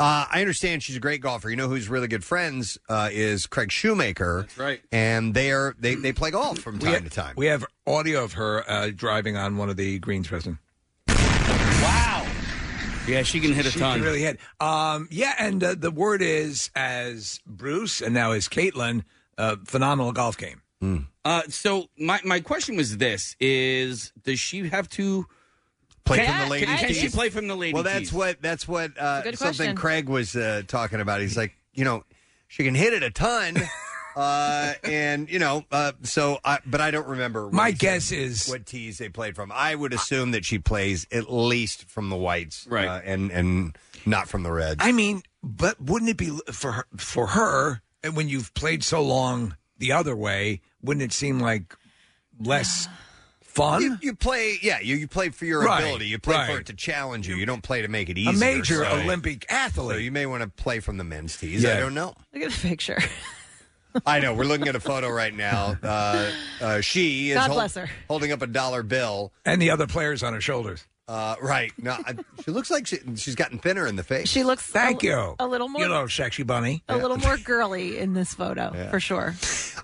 [0.00, 1.48] Uh, I understand she's a great golfer.
[1.48, 4.40] You know who's really good friends uh, is Craig Shoemaker.
[4.42, 4.80] That's right.
[4.90, 7.34] And they are they, they play golf from time ha- to time.
[7.36, 10.58] We have audio of her uh, driving on one of the greens, Preston.
[11.08, 12.26] Wow!
[13.06, 13.98] Yeah, she can hit a She ton.
[13.98, 14.40] can really hit.
[14.60, 19.04] Um, yeah, and uh, the word is as Bruce and now as Caitlyn,
[19.38, 20.60] uh, phenomenal golf game.
[21.24, 25.26] Uh, so my my question was this: Is does she have to
[26.04, 27.14] Play can, from the ladies' Can, can she tees?
[27.14, 27.72] play from the ladies?
[27.74, 28.12] Well, that's tees?
[28.12, 29.76] what that's what uh, Good something question.
[29.76, 31.22] Craig was uh, talking about.
[31.22, 32.04] He's like, you know,
[32.46, 33.56] she can hit it a ton,
[34.16, 36.40] uh, and you know, uh, so.
[36.44, 37.44] I, but I don't remember.
[37.46, 39.50] what My he said, guess is- what tees they played from.
[39.50, 42.86] I would assume that she plays at least from the whites, Right.
[42.86, 44.80] uh, and and not from the reds.
[44.84, 47.80] I mean, but wouldn't it be for her, for her?
[48.02, 51.74] And when you've played so long the other way, wouldn't it seem like
[52.40, 52.88] less
[53.42, 53.82] fun?
[53.82, 54.80] You, you play, yeah.
[54.80, 56.06] You, you play for your Right, ability.
[56.06, 56.60] You play for right.
[56.60, 57.36] it to challenge you.
[57.36, 58.32] You don't play to make it easier.
[58.34, 60.02] a major so- Olympic So athlete.
[60.02, 61.64] you may want to play from the men's tees.
[61.64, 61.80] I Yeah.
[61.80, 62.14] don't know.
[62.32, 62.98] Look at the picture.
[64.06, 64.34] I know.
[64.34, 65.76] We're looking at a photo right now.
[65.80, 67.88] Uh, uh, she is God hol- bless her.
[68.08, 69.32] holding up a dollar bill.
[69.44, 70.84] and the other players on her shoulders.
[71.06, 71.70] Uh, right.
[71.76, 72.14] No, I,
[72.44, 74.28] she looks like she, she's gotten thinner in the face.
[74.28, 75.34] She looks Thank a, you.
[75.38, 76.82] a little more You little sexy bunny.
[76.88, 79.34] a little more girly in this photo for sure.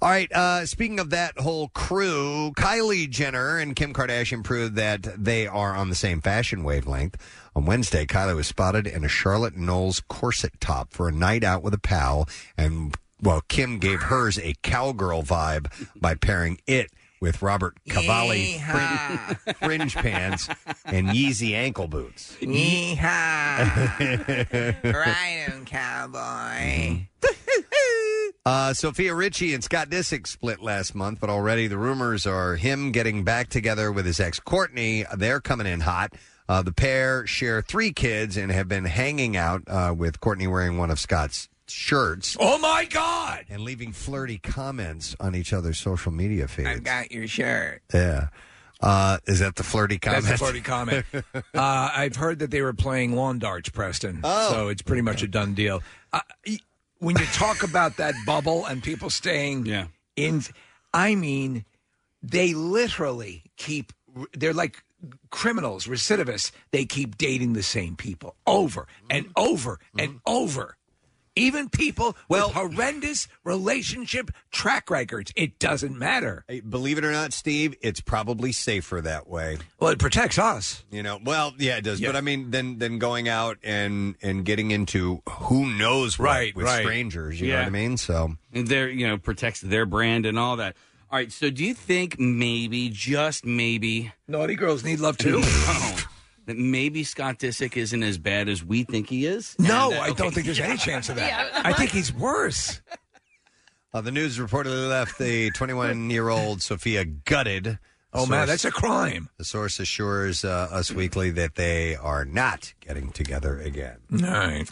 [0.00, 0.32] All right.
[0.32, 5.74] Uh, speaking of that whole crew, Kylie Jenner and Kim Kardashian proved that they are
[5.76, 7.16] on the same fashion wavelength.
[7.54, 11.62] On Wednesday, Kylie was spotted in a Charlotte Knowles corset top for a night out
[11.62, 15.66] with a pal, and well, Kim gave hers a cowgirl vibe
[16.00, 20.48] by pairing it with Robert Cavalli frin- fringe pants
[20.86, 22.36] and Yeezy ankle boots.
[22.40, 22.98] Yeehaw.
[24.94, 27.06] right on, cowboy.
[28.46, 32.90] Uh, Sofia Richie and Scott Disick split last month, but already the rumors are him
[32.90, 35.04] getting back together with his ex Kourtney.
[35.16, 36.14] They're coming in hot.
[36.48, 40.78] Uh, the pair share three kids and have been hanging out uh, with Kourtney wearing
[40.78, 43.46] one of Scott's shirts Oh my God!
[43.48, 46.68] and leaving flirty comments on each other's social media feeds.
[46.68, 47.82] I've got your shirt.
[47.94, 48.28] yeah.
[48.82, 50.24] Uh, is that the flirty comment?
[50.24, 51.04] That's a flirty comment.
[51.14, 54.20] uh, I've heard that they were playing lawn darts, Preston.
[54.24, 54.50] Oh.
[54.50, 55.82] So it's pretty much a done deal.
[56.14, 56.58] Uh, y-
[56.98, 59.88] when you talk about that bubble and people staying Yeah.
[60.16, 60.42] in,
[60.94, 61.66] I mean,
[62.22, 63.92] they literally keep,
[64.32, 64.82] they're like
[65.30, 66.50] criminals, recidivists.
[66.70, 70.76] They keep dating the same people over and over and over.
[71.40, 75.32] Even people Well- with horrendous relationship track records.
[75.36, 76.44] It doesn't matter.
[76.48, 79.58] Hey, Believe it or not, Steve, it's probably safer that way.
[79.78, 80.84] Well, it protects us.
[80.90, 82.00] You know, well, yeah, it does.
[82.00, 82.08] Yeah.
[82.08, 86.54] But I mean, then then going out and and getting into who knows what Right,
[86.56, 86.82] with right.
[86.82, 87.40] strangers.
[87.40, 87.60] You know Yeah.
[87.60, 87.96] what I mean?
[87.96, 90.76] So And their you know protects their brand and all that.
[91.10, 91.32] All right.
[91.32, 95.42] So do you think maybe just maybe Naughty girls need love too.
[96.46, 99.54] that maybe Scott Disick isn't as bad as we think he is?
[99.58, 101.28] No, And, uh, I don't think there's any chance of that.
[101.52, 101.62] Yeah.
[101.64, 102.80] I think he's worse.
[103.92, 107.78] uh, the news reportedly left the 21 year old Sofia gutted.
[108.12, 109.28] Oh man, that's a crime.
[109.36, 113.98] the source assures uh, Us Weekly that they are not getting together again.
[114.12, 114.68] All right.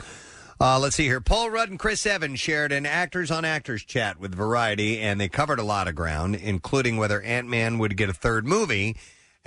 [0.61, 1.21] Uh, let's see here.
[1.21, 5.29] Paul Rudd and Chris Evans shared an actors on actors chat with Variety, and they
[5.29, 8.97] covered a lot of ground, including whether Ant Man would get a third movie.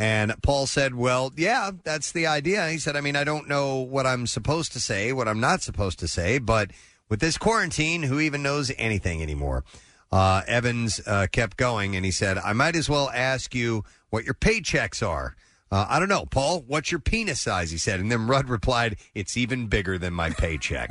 [0.01, 2.67] And Paul said, Well, yeah, that's the idea.
[2.69, 5.61] He said, I mean, I don't know what I'm supposed to say, what I'm not
[5.61, 6.71] supposed to say, but
[7.07, 9.63] with this quarantine, who even knows anything anymore?
[10.11, 14.25] Uh, Evans uh, kept going, and he said, I might as well ask you what
[14.25, 15.35] your paychecks are.
[15.71, 16.63] Uh, I don't know, Paul.
[16.65, 17.69] What's your penis size?
[17.69, 20.89] He said, and then Rudd replied, "It's even bigger than my paycheck."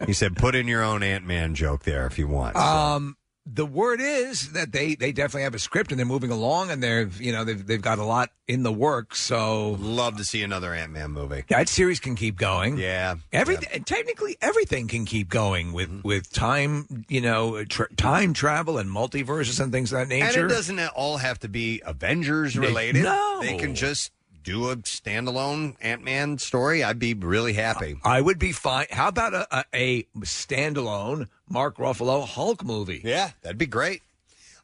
[0.06, 3.16] he said, "Put in your own Ant Man joke there if you want." So- Um,
[3.48, 6.82] the word is that they they definitely have a script and they're moving along and
[6.82, 9.20] they're you know they've they've got a lot in the works.
[9.20, 11.44] So Love to see another Ant Man movie.
[11.48, 12.76] that series can keep going.
[12.76, 16.08] Yeah, Everything technically everything can keep going with Mm-hmm.
[16.08, 20.42] with time you know tra- time travel and multiverses and things of that nature.
[20.42, 23.04] and it doesn't all have to be Avengers related.
[23.04, 23.38] No.
[23.42, 24.10] they can just
[24.42, 26.82] do a standalone Ant Man story.
[26.84, 27.96] I'd be really happy.
[28.04, 28.86] I would be fine.
[28.90, 33.00] How about a, a, a standalone Mark Ruffalo Hulk movie?
[33.04, 34.02] Yeah, that'd be great.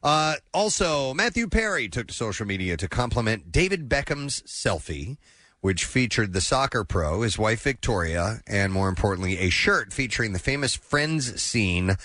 [0.03, 5.17] Uh, also, Matthew Perry took to social media to compliment David Beckham's selfie,
[5.61, 10.39] which featured the soccer pro, his wife Victoria, and more importantly, a shirt featuring the
[10.39, 11.95] famous Friends scene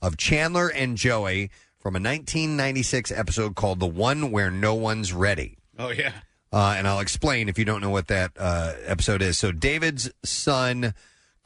[0.00, 5.58] of Chandler and Joey from a 1996 episode called The One Where No One's Ready.
[5.78, 6.12] Oh yeah.
[6.52, 9.36] Uh, and I'll explain if you don't know what that uh, episode is.
[9.36, 10.94] So David's son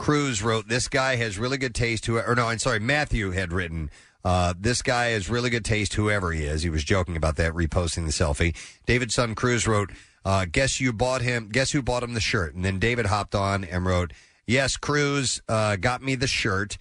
[0.03, 3.53] Cruz wrote, "This guy has really good taste." Who, or no, I'm sorry, Matthew had
[3.53, 3.89] written,
[4.25, 7.53] uh, "This guy has really good taste, whoever he is." He was joking about that,
[7.53, 8.57] reposting the selfie.
[8.85, 9.93] David's son Cruz wrote,
[10.25, 11.51] uh, "Guess you bought him.
[11.53, 14.13] Guess who bought him the shirt?" And then David hopped on and wrote,
[14.45, 16.79] "Yes, Cruz uh, got me the shirt."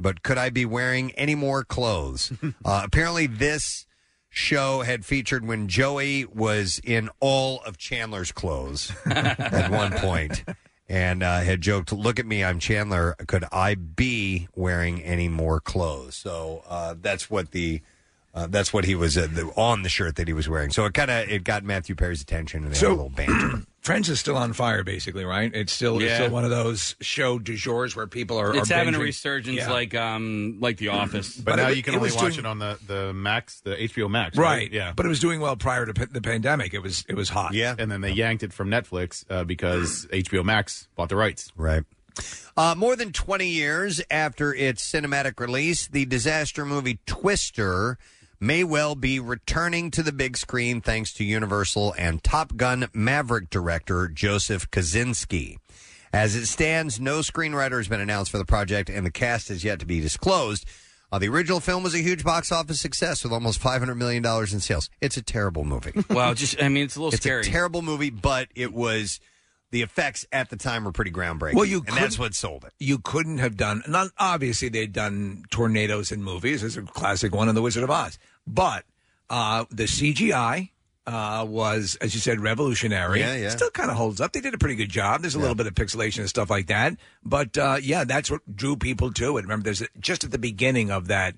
[0.00, 2.32] But could I be wearing any more clothes?
[2.64, 3.86] uh, apparently, this
[4.30, 10.42] show had featured when Joey was in all of Chandler's clothes at one point
[10.88, 13.14] and uh, had joked, Look at me, I'm Chandler.
[13.26, 16.14] Could I be wearing any more clothes?
[16.14, 17.80] So uh, that's what the
[18.34, 20.70] Uh, that's what he was uh, the, on the shirt that he was wearing.
[20.72, 23.62] So it kind of it got Matthew Perry's attention, and they had a little banter.
[23.80, 25.54] Friends is still on fire, basically, right?
[25.54, 26.16] It's still it's Yeah.
[26.16, 28.56] still one of those show du jours where people are.
[28.56, 29.02] It's are having a binging.
[29.02, 29.70] resurgence Yeah.
[29.70, 31.36] like um like The Office.
[31.44, 34.08] But, now it- you can only watch doing- it on the the Max, the HBO
[34.10, 34.68] Max, right.
[34.72, 36.74] Yeah, but it was doing well prior to p- the pandemic.
[36.74, 37.52] It was it was hot.
[37.54, 41.52] Yeah, and then they yanked it from Netflix uh, because HBO Max bought the rights.
[41.56, 41.84] Right.
[42.56, 47.98] Uh, more than 20 years after its cinematic release, the disaster movie Twister
[48.44, 53.48] may well be returning to the big screen thanks to Universal and Top Gun Maverick
[53.48, 55.56] director Joseph Kosinski.
[56.12, 59.64] As it stands, no screenwriter has been announced for the project, and the cast is
[59.64, 60.64] yet to be disclosed.
[61.10, 64.60] Uh, the original film was a huge box office success with almost $500 million in
[64.60, 64.90] sales.
[65.00, 65.92] It's a terrible movie.
[66.10, 67.40] Well, just I mean, it's a little it's scary.
[67.40, 69.20] a terrible movie, but it was
[69.70, 71.54] the effects at the time were pretty groundbreaking.
[71.54, 72.72] Well, you and that's couldn't- what sold it.
[72.78, 73.82] You couldn't have done.
[73.88, 76.60] Not obviously they'd done tornadoes in movies.
[76.60, 78.84] There's a classic one in The Wizard of Oz, but
[79.30, 80.70] uh, the CGI
[81.06, 83.20] uh, was, as you said, revolutionary.
[83.20, 83.48] Yeah, yeah.
[83.50, 84.32] Still kind of holds up.
[84.32, 85.20] They did a pretty good job.
[85.20, 88.40] There's a little bit of pixelation and stuff like that, but uh, yeah, that's what
[88.56, 89.42] drew people to it.
[89.42, 91.34] Remember, there's a, just at the beginning of that.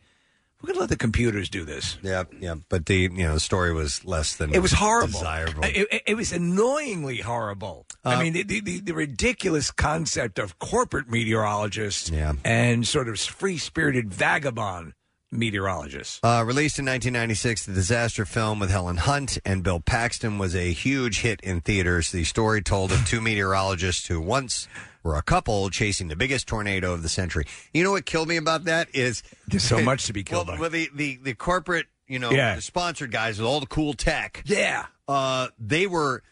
[0.62, 1.99] We're gonna let the computers do this.
[2.03, 2.55] Yeah, yeah.
[2.71, 5.12] But the you know the story was less than It was horrible.
[5.12, 5.64] desirable.
[5.64, 7.87] It, it- it was annoyingly horrible.
[8.05, 12.11] I Uh, mean, the, the, the, the ridiculous concept of corporate meteorologists
[12.42, 14.95] and sort of free spirited vagabond
[15.37, 16.20] meteorologists.
[16.22, 20.72] Uh, released in 1996, the disaster film with Helen Hunt and Bill Paxton was a
[20.72, 22.11] huge hit in theaters.
[22.12, 24.68] The story told of two meteorologists who once
[25.03, 27.44] were a couple chasing the biggest tornado of the century.
[27.72, 30.57] You know what killed me about that is There's so much to be killed well,
[30.57, 30.61] by.
[30.61, 32.57] well, the, the the corporate, you know, Yeah.
[32.57, 34.42] the sponsored guys with all the cool tech.
[34.46, 34.87] Yeah.
[35.07, 36.22] uh, they were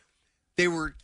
[0.57, 0.95] they were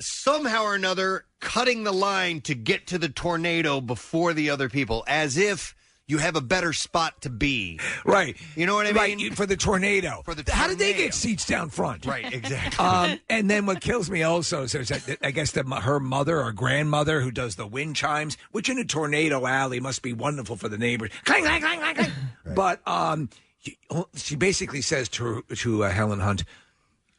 [0.00, 5.04] somehow or another cutting the line to get to the tornado before the other people,
[5.06, 5.74] as if
[6.08, 7.78] you have a better spot to be.
[8.04, 8.36] Right.
[8.56, 9.34] You know what I Right, mean?
[9.34, 10.22] for the tornado.
[10.24, 11.04] For the How did they tornado.
[11.04, 12.04] get seats down front?
[12.06, 12.84] Right, exactly.
[12.84, 16.40] Um, and then what kills me also so is that I guess the, her mother
[16.42, 20.56] or grandmother who does the wind chimes, which in a tornado alley must be wonderful
[20.56, 21.10] for the neighbors.
[21.24, 22.10] Clang, clang, clang, clang, clang.
[22.54, 23.28] But um,
[23.60, 23.78] she-
[24.16, 26.44] she basically says to to uh, Helen Hunt,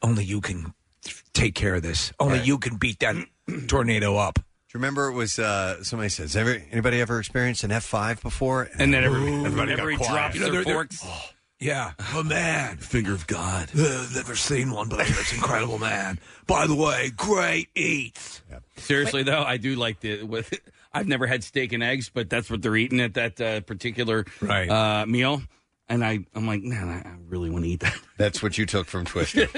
[0.02, 0.73] "Only you can
[1.34, 2.12] take care of this.
[2.19, 2.47] Only Right.
[2.47, 3.15] you can beat that
[3.67, 4.39] tornado up."
[4.72, 8.22] Do you remember it was uh, somebody says, ever, anybody ever experienced an F five
[8.22, 8.70] before?
[8.78, 10.12] And then everybody, everybody everybody got quiet.
[10.14, 11.08] drops You know, their they're- they're- forks.
[11.62, 13.70] Yeah, oh man, Finger of God.
[13.78, 16.18] uh, never seen one, but it's incredible, man.
[16.48, 18.42] By the way, great eats.
[18.78, 20.24] Seriously though, I do like the.
[20.24, 20.54] With,
[20.94, 24.24] I've never had steak and eggs, but that's what they're eating at that uh, particular
[24.40, 24.70] Right.
[24.70, 25.42] uh, meal.
[25.89, 27.97] And I, I'm like, man, I, I really want to eat that.
[28.17, 29.47] That's what you took from Twister.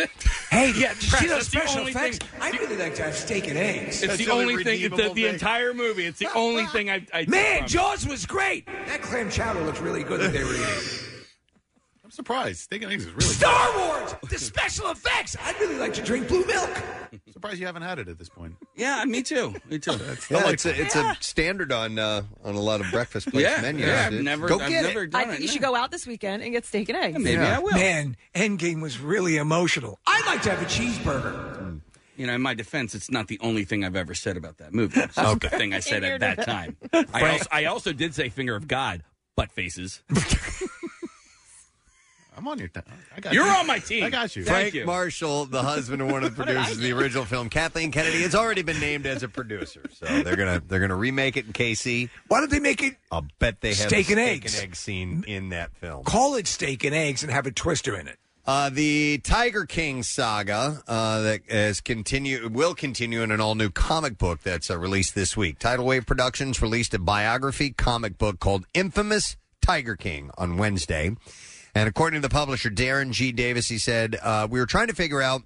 [0.49, 2.17] Hey, yeah, did you see those that's the special only effects?
[2.17, 4.01] thing- I'd really like to have steak and eggs.
[4.03, 4.81] It's That's the the only only thing.
[4.81, 6.05] It's the, redeemable the entire movie.
[6.05, 7.05] It's the only thing I.
[7.13, 7.67] I Man, from.
[7.69, 8.65] Jaws was great.
[8.87, 11.10] That clam chowder looked really good that they were eating.
[12.21, 12.59] I'm surprised.
[12.59, 15.35] Steak and eggs is really Star Wars, the special effects.
[15.41, 16.69] I'd really like to drink blue milk.
[17.33, 18.55] surprised you haven't had it at this point.
[18.75, 19.55] Yeah, me too.
[19.67, 19.93] Me too.
[20.29, 23.59] yeah, it's a it's a standard on uh, on a lot of breakfast place yeah,
[23.61, 23.87] menus.
[23.87, 24.01] yeah.
[24.05, 25.09] I've It's- never, go I've get never it.
[25.09, 25.41] done I think it.
[25.41, 27.17] you should go out this weekend and get steak and eggs.
[27.17, 27.71] Maybe I will.
[27.71, 29.99] Man, Endgame was really emotional.
[30.05, 31.81] I'd like to have a cheeseburger.
[32.17, 34.75] You know, in my defense, it's not the only thing I've ever said about that
[34.75, 34.99] movie.
[34.99, 36.75] It's just the thing I said In your at that defense.
[36.91, 37.07] time.
[37.15, 39.01] I also, I also did say finger of God,
[39.35, 40.03] butt faces.
[42.41, 42.69] I'm on your.
[42.69, 42.79] T-
[43.15, 43.51] I got You're you.
[43.51, 44.03] on my team.
[44.03, 44.43] I got you.
[44.43, 44.85] Thank Frank you.
[44.87, 48.33] Marshall, the husband of one of the producers of the original film, Kathleen Kennedy, has
[48.33, 49.83] already been named as a producer.
[49.93, 52.09] So they're gonna they're gonna remake it in KC.
[52.29, 54.55] Why don't they make it I'll bet they have Steak a and steak eggs.
[54.55, 56.03] and egg scene in that film.
[56.03, 58.17] call it steak and eggs and have a twister in it?
[58.43, 63.69] Uh, the Tiger King saga uh, that has continue will continue in an all new
[63.69, 65.59] comic book that's uh, released this week.
[65.59, 71.15] Tidal Wave Productions released a biography comic book called Infamous Tiger King on Wednesday.
[71.73, 73.31] And according to the publisher Darren G.
[73.31, 75.43] Davis, he said, uh, We were trying to figure out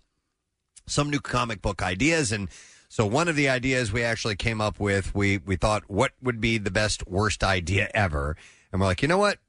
[0.88, 2.32] some new comic book ideas.
[2.32, 2.50] And
[2.90, 6.40] so one of the ideas we actually came up with, we, we thought, what would
[6.40, 8.38] be the best, worst idea ever?
[8.72, 9.40] And we're like, you know what?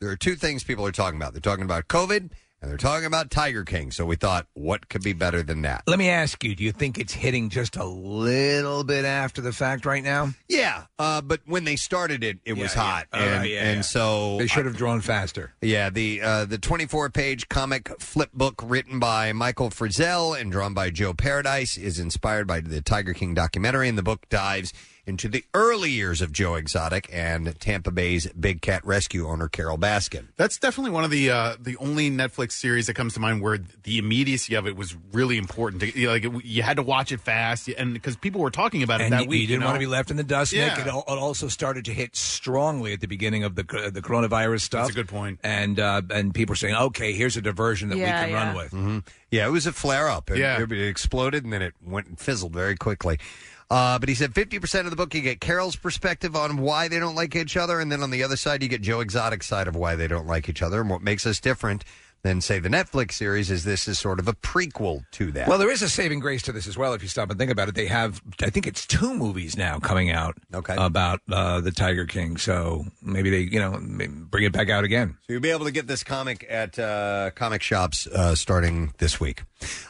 [0.00, 1.32] There are two things people are talking about.
[1.32, 3.90] They're talking about COVID and they're talking about Tiger King.
[3.90, 5.84] So we thought, what could be better than that?
[5.86, 9.52] Let me ask you: Do you think it's hitting just a little bit after the
[9.52, 10.30] fact right now?
[10.48, 13.06] Yeah, uh, but when they started it, it was hot.
[13.12, 13.82] All and, right, yeah, and yeah.
[13.82, 15.52] so They should have drawn faster.
[15.60, 20.74] Yeah, the uh, the 24 page comic flip book written by Michael Frizell and drawn
[20.74, 24.72] by Joe Paradise is inspired by the Tiger King documentary, and the book dives
[25.08, 29.78] into the early years of Joe Exotic and Tampa Bay's big cat rescue owner Carole
[29.78, 30.26] Baskin.
[30.36, 33.58] That's definitely one of the uh, the only Netflix series that comes to mind where
[33.84, 35.80] the immediacy of it was really important.
[35.80, 38.50] To, you know, like it, you had to watch it fast, and because people were
[38.50, 39.66] talking about it and that you, week, you didn't know?
[39.66, 40.68] want to be left in the dust, Yeah.
[40.68, 40.78] Nick.
[40.80, 43.62] It, al- it also started to hit strongly at the beginning of the
[43.92, 44.82] the coronavirus stuff.
[44.88, 45.40] That's a good point.
[45.42, 48.46] And uh, and people were saying, okay, here's a diversion that Yeah, we can yeah.
[48.46, 48.70] run with.
[48.72, 48.98] hmm
[49.30, 50.30] Yeah, it was a flare up.
[50.30, 50.60] It, Yeah.
[50.62, 53.18] it, exploded and then it went and fizzled very quickly.
[53.70, 56.98] Uh, but he said 50% of the book you get Carol's perspective on why they
[56.98, 59.68] don't like each other, and then on the other side you get Joe Exotic's side
[59.68, 60.80] of why they don't like each other.
[60.80, 61.84] And what makes us different
[62.22, 65.46] than, say, the Netflix series is this is sort of a prequel to that.
[65.48, 66.92] Well, there is a saving grace to this as well.
[66.92, 69.78] If you stop and think about it, they have, I think it's two movies now
[69.78, 70.74] coming out Okay.
[70.76, 72.36] about uh, the Tiger King.
[72.36, 73.78] So maybe they, you know,
[74.30, 75.16] bring it back out again.
[75.26, 79.20] So you'll be able to get this comic at uh, comic shops uh, starting this
[79.20, 79.44] week.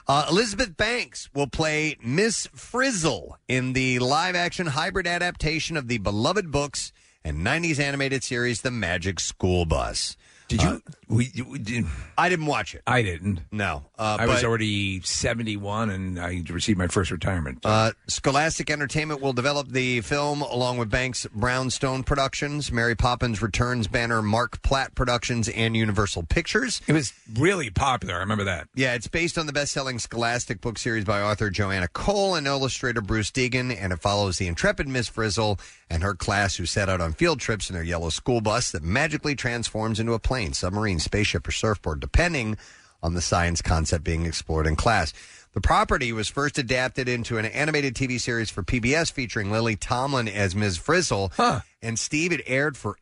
[0.06, 5.98] Uh, Elizabeth Banks will play Miss Frizzle in the live action hybrid adaptation of the
[5.98, 6.92] beloved books
[7.24, 10.16] and 90s animated series The Magic School Bus.
[10.48, 10.82] Did you?
[11.08, 11.84] we, we did,
[12.16, 12.82] I didn't watch it.
[12.86, 13.40] I didn't.
[13.52, 13.84] No.
[13.98, 17.60] Uh, I was but- already 71 and I received my first retirement.
[17.64, 23.88] Uh, Scholastic Entertainment will develop the film along with Banks Brownstone Productions, Mary Poppins Returns
[23.88, 26.80] banner Marc Platt Productions, and Universal Pictures.
[26.86, 28.14] It was really popular.
[28.14, 28.68] I remember that.
[28.74, 33.00] Yeah, it's based on the best-selling Scholastic book series by author Joanna Cole and illustrator
[33.02, 35.58] Bruce Degen, and it follows the intrepid Miss Frizzle
[35.90, 38.82] and her class who set out on field trips in their yellow school bus that
[38.82, 42.56] magically transforms into a plane, submarine, spaceship, or surfboard, depending
[43.02, 45.12] on the science concept being explored in class.
[45.54, 50.28] The property was first adapted into an animated TV series for PBS featuring Lily Tomlin
[50.28, 50.76] as Ms.
[50.76, 51.32] Frizzle,
[51.82, 52.96] and Steve, it aired for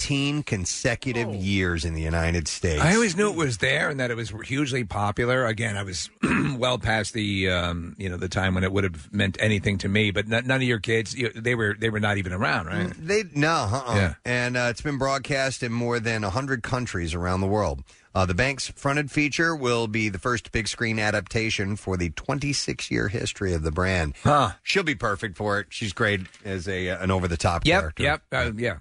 [0.00, 2.80] 18 consecutive years in the United States.
[2.82, 5.44] I always knew it was there and that it was hugely popular.
[5.44, 6.08] Again, I was
[6.56, 9.88] well past the um, you know the time when it would have meant anything to
[9.88, 10.10] me.
[10.10, 12.92] But n- none of your kids, you, they were they were not even around, right?
[12.98, 13.94] They no, uh-uh.
[13.94, 14.14] Yeah.
[14.24, 17.82] and uh, it's been broadcast in more than hundred countries around the world.
[18.12, 22.90] Uh, the Banks fronted feature will be the first big screen adaptation for the 26
[22.90, 24.14] year history of the brand.
[24.24, 24.52] Huh.
[24.64, 25.66] She'll be perfect for it.
[25.70, 28.02] She's great as a uh, an over the top Yep, character.
[28.02, 28.78] yep, uh, yeah.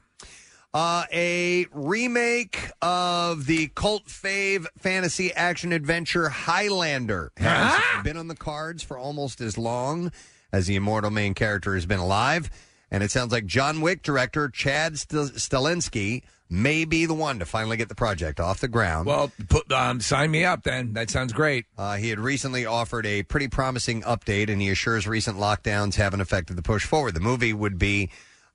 [0.71, 8.35] Uh, a remake of the cult fave fantasy action adventure Highlander has been on the
[8.35, 10.11] cards for almost as long
[10.51, 12.51] as the immortal main character has been alive.
[12.91, 17.77] And it sounds like John Wick director Chad Stahelski may be the one to finally
[17.77, 19.07] get the project off the ground.
[19.07, 20.93] Well, put, um, sign me up then.
[20.93, 21.65] That sounds great.
[21.77, 26.21] Uh, he had recently offered a pretty promising update, and he assures recent lockdowns haven't
[26.21, 27.13] affected the push forward.
[27.15, 28.09] The movie would be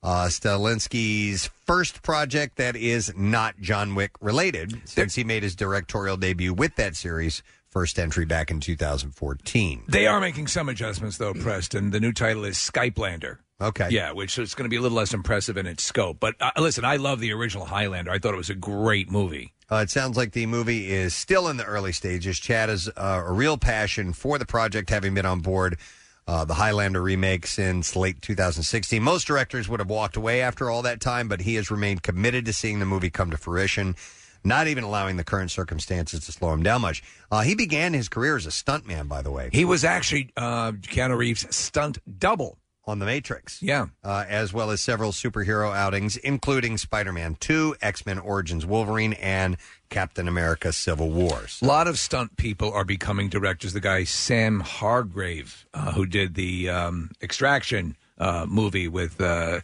[0.04, 6.18] uh, Stahelski's first project that is not John Wick related, since he made his directorial
[6.18, 9.84] debut with that series, first entry back in 2014.
[9.88, 11.90] They are making some adjustments though, Preston.
[11.90, 13.38] The new title is Skypelander.
[13.60, 13.88] Okay.
[13.90, 16.18] Yeah, which is going to be a little less impressive in its scope.
[16.20, 18.10] But uh, listen, I love the original Highlander.
[18.10, 19.54] I thought it was a great movie.
[19.70, 22.38] Uh, it sounds like the movie is still in the early stages.
[22.38, 25.78] Chad has uh, a real passion for the project, having been on board
[26.26, 29.02] uh, the Highlander remake since late 2016.
[29.02, 32.46] Most directors would have walked away after all that time, but he has remained committed
[32.46, 33.96] to seeing the movie come to fruition,
[34.42, 37.02] not even allowing the current circumstances to slow him down much.
[37.30, 39.50] Uh, he began his career as a stuntman, by the way.
[39.52, 43.62] He was actually uh, Keanu Reeves' stunt double on The Matrix.
[43.62, 43.86] Yeah.
[44.02, 49.14] Uh, as well as several superhero outings, including Spider Man 2, X Men Origins Wolverine,
[49.14, 49.56] and
[49.90, 51.58] Captain America Civil Wars.
[51.62, 53.72] A lot of stunt people are becoming directors.
[53.72, 59.60] The guy Sam Hargrave, uh, who did the um, Extraction uh, movie with uh,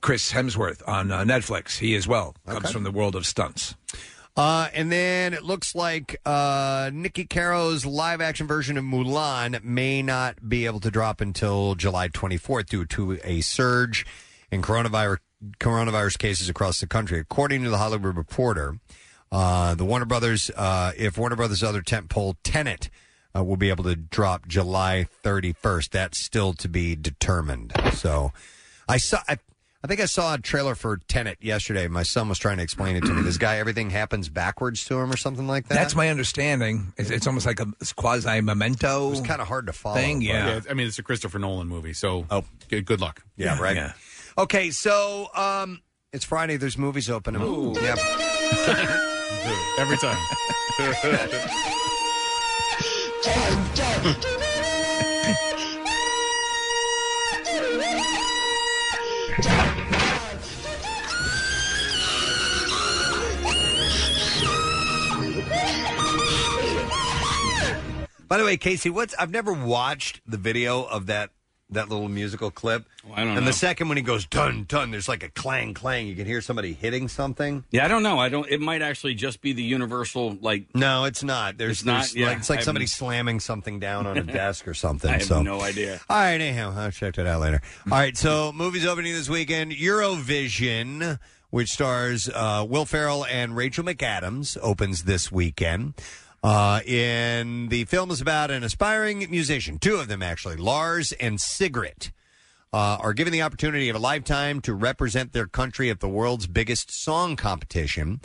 [0.00, 2.72] Chris Hemsworth on uh, Netflix, he as well comes Okay.
[2.72, 3.74] from the world of stunts.
[4.36, 10.02] Uh, and then it looks like uh, Niki Caro's live action version of Mulan may
[10.02, 14.04] not be able to drop until July 24th due to a surge
[14.50, 15.18] in coronavirus
[15.58, 17.20] coronavirus cases across the country.
[17.20, 18.78] According to the Hollywood Reporter,
[19.30, 22.88] uh, the Warner Brothers, uh, if Warner Brothers' other tentpole Tenet
[23.36, 27.72] uh, will be able to drop July 31st, that's still to be determined.
[27.92, 28.32] So,
[28.88, 29.18] I saw.
[29.28, 29.38] I,
[29.84, 31.88] I think I saw a trailer for Tenet yesterday.
[31.88, 33.20] My son was trying to explain it to me.
[33.20, 35.74] This guy, everything happens backwards to him or something like that.
[35.74, 36.94] That's my understanding.
[36.96, 39.12] It's, it's almost like a quasi memento.
[39.12, 39.96] It's kind of hard to follow.
[39.96, 40.60] Thing, but- yeah.
[40.70, 43.22] I mean, it's a Christopher Nolan movie, so oh, good, good luck.
[43.36, 43.92] Yeah, right.
[44.38, 45.82] Okay, so um,
[46.14, 46.56] it's Friday.
[46.56, 47.36] There's movies open.
[47.36, 47.74] Ooh.
[47.78, 47.98] Yep.
[49.78, 50.16] Every time.
[68.28, 71.30] By the way, Casey, what's I've never watched the video of that
[71.70, 72.84] That little musical clip.
[73.12, 73.46] I don't and know.
[73.46, 76.06] the second when he goes dun dun, there's like a clang clang.
[76.06, 77.64] You can hear somebody hitting something.
[77.70, 78.18] Yeah, I don't know.
[78.18, 78.48] I don't.
[78.48, 80.74] It might actually just be the universal like.
[80.74, 81.56] No, it's not.
[81.58, 82.00] There's, It's not?
[82.02, 84.74] there's Yeah, like, it's like I somebody haven't- slamming something down on a desk or
[84.74, 85.10] something.
[85.10, 86.00] I have so no idea.
[86.08, 87.60] All right, anyhow, I'll check that out later.
[87.90, 91.18] All right, so movies opening this weekend: Eurovision,
[91.50, 95.94] which stars uh, Will Ferrell and Rachel McAdams, opens this weekend.
[96.44, 101.40] Uh, in the film is about an aspiring musician, two of them actually, Lars and
[101.40, 102.12] Sigrid.
[102.70, 106.48] Uh, are given the opportunity of a lifetime to represent their country at the world's
[106.48, 108.20] biggest song competition.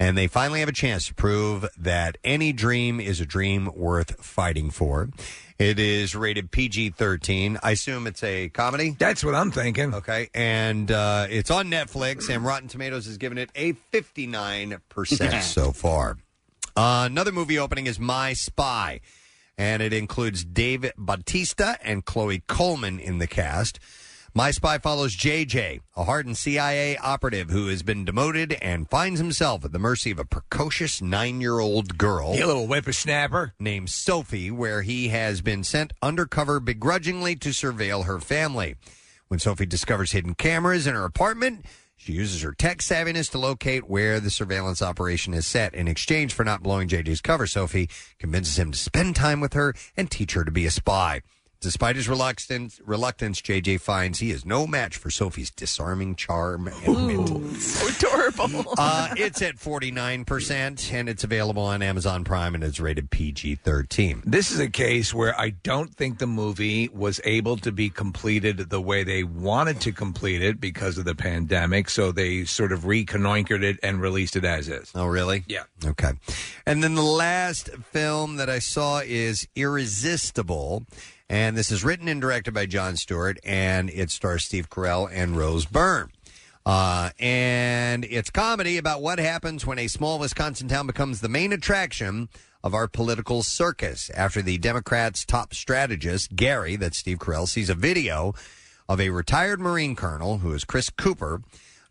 [0.00, 4.24] And they finally have a chance to prove that any dream is a dream worth
[4.24, 5.10] fighting for.
[5.58, 7.58] It is rated PG 13.
[7.62, 8.96] I assume it's a comedy?
[8.98, 9.94] That's what I'm thinking.
[9.94, 10.30] Okay.
[10.34, 16.16] And uh, it's on Netflix, and Rotten Tomatoes has given it a 59% so far.
[16.76, 19.00] Uh, another movie opening is My Spy,
[19.58, 23.78] and it includes David Bautista and Chloe Coleman in the cast.
[24.32, 29.64] My Spy follows JJ, a hardened CIA operative who has been demoted and finds himself
[29.64, 32.36] at the mercy of a precocious nine year old girl.
[32.36, 33.54] You little whippersnapper.
[33.58, 38.76] Named Sophie, where he has been sent undercover begrudgingly to surveil her family.
[39.26, 41.66] When Sophie discovers hidden cameras in her apartment,
[42.00, 45.74] she uses her tech savviness to locate where the surveillance operation is set.
[45.74, 49.74] In exchange for not blowing JJ's cover, Sophie convinces him to spend time with her
[49.98, 51.20] and teach her to be a spy.
[51.60, 57.28] Despite his reluctance, reluctance, JJ finds he is no match for Sophie's disarming charm and
[57.28, 57.60] wit.
[57.60, 58.64] so adorable.
[58.78, 64.22] Uh, it's at 49%, and it's available on Amazon Prime, and it's rated PG 13.
[64.24, 68.70] This is a case where I don't think the movie was able to be completed
[68.70, 71.90] the way they wanted to complete it because of the pandemic.
[71.90, 74.90] So they sort of reconnoitered it and released it as is.
[74.94, 75.44] Oh, really?
[75.46, 75.64] Yeah.
[75.84, 76.12] Okay.
[76.64, 80.86] And then the last film that I saw is Irresistible.
[81.30, 85.36] And this is written and directed by Jon Stewart, and it stars Steve Carell and
[85.36, 86.10] Rose Byrne.
[86.66, 91.52] Uh, and it's comedy about what happens when a small Wisconsin town becomes the main
[91.52, 92.28] attraction
[92.64, 94.10] of our political circus.
[94.10, 98.34] After the Democrats' top strategist, Gary, that's Steve Carell, sees a video
[98.88, 101.42] of a retired Marine colonel, who is Chris Cooper,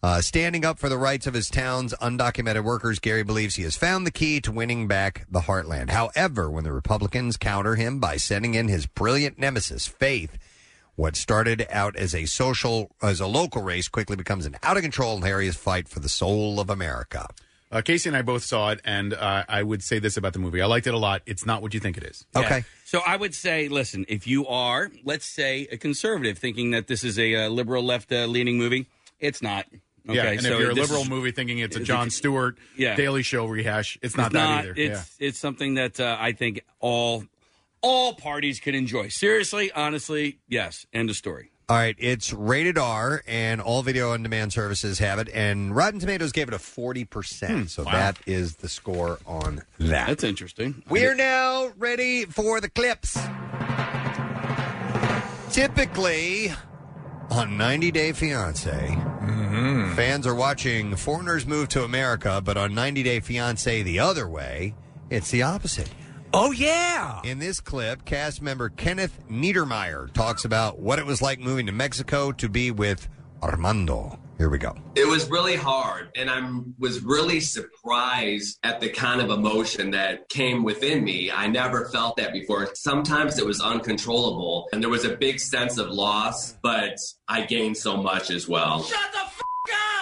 [0.02, 3.76] uh, standing up for the rights of his town's undocumented workers, Gary believes he has
[3.76, 5.90] found the key to winning back the heartland.
[5.90, 10.38] However, when the Republicans counter him by sending in his brilliant nemesis, Faith,
[10.96, 14.84] what started out as a social, as a local race, quickly becomes an out of
[14.84, 17.28] control and hilarious fight for the soul of America.
[17.72, 20.40] Uh, Casey and I both saw it, and uh, I would say this about the
[20.40, 21.22] movie: I liked it a lot.
[21.26, 22.26] It's not what you think it is.
[22.36, 22.42] Yeah.
[22.84, 27.04] So I would say, listen, if you are, let's say, a conservative thinking that this
[27.04, 28.88] is a uh, liberal left uh, leaning movie,
[29.20, 29.68] it's not.
[30.10, 32.58] Okay, yeah, and so if you're a liberal is- movie thinking it's a Jon Stewart
[32.76, 32.96] Yeah.
[32.96, 34.74] Daily Show rehash, it's not that either.
[34.76, 37.24] It's it's something that uh, I think all
[37.82, 39.10] all parties can enjoy.
[39.10, 40.86] Seriously, honestly, yes.
[40.94, 41.52] End of story.
[41.70, 45.30] All right, it's rated R, and all video on demand services have it.
[45.32, 47.70] And Rotten Tomatoes gave it a 40%.
[47.70, 47.92] so wow.
[47.92, 50.08] that is the score on that.
[50.08, 50.82] That's interesting.
[50.90, 53.20] We are now ready for the clips.
[55.54, 56.52] Typically,
[57.32, 59.94] on 90 Day Fiance, mm-hmm.
[59.96, 64.76] fans are watching foreigners move to America, but on 90 Day Fiance the other way,
[65.10, 65.90] it's the opposite.
[66.34, 67.22] Oh, yeah.
[67.24, 71.72] In this clip, cast member Kenneth Niedermeier talks about what it was like moving to
[71.72, 73.08] Mexico to be with
[73.42, 74.20] Armando.
[74.40, 74.74] Here we go.
[74.96, 80.30] It was really hard, and I was really surprised at the kind of emotion that
[80.30, 81.30] came within me.
[81.30, 82.70] I never felt that before.
[82.74, 86.96] Sometimes it was uncontrollable, and there was a big sense of loss, but
[87.28, 88.82] I gained so much as well.
[88.84, 89.42] Shut the f-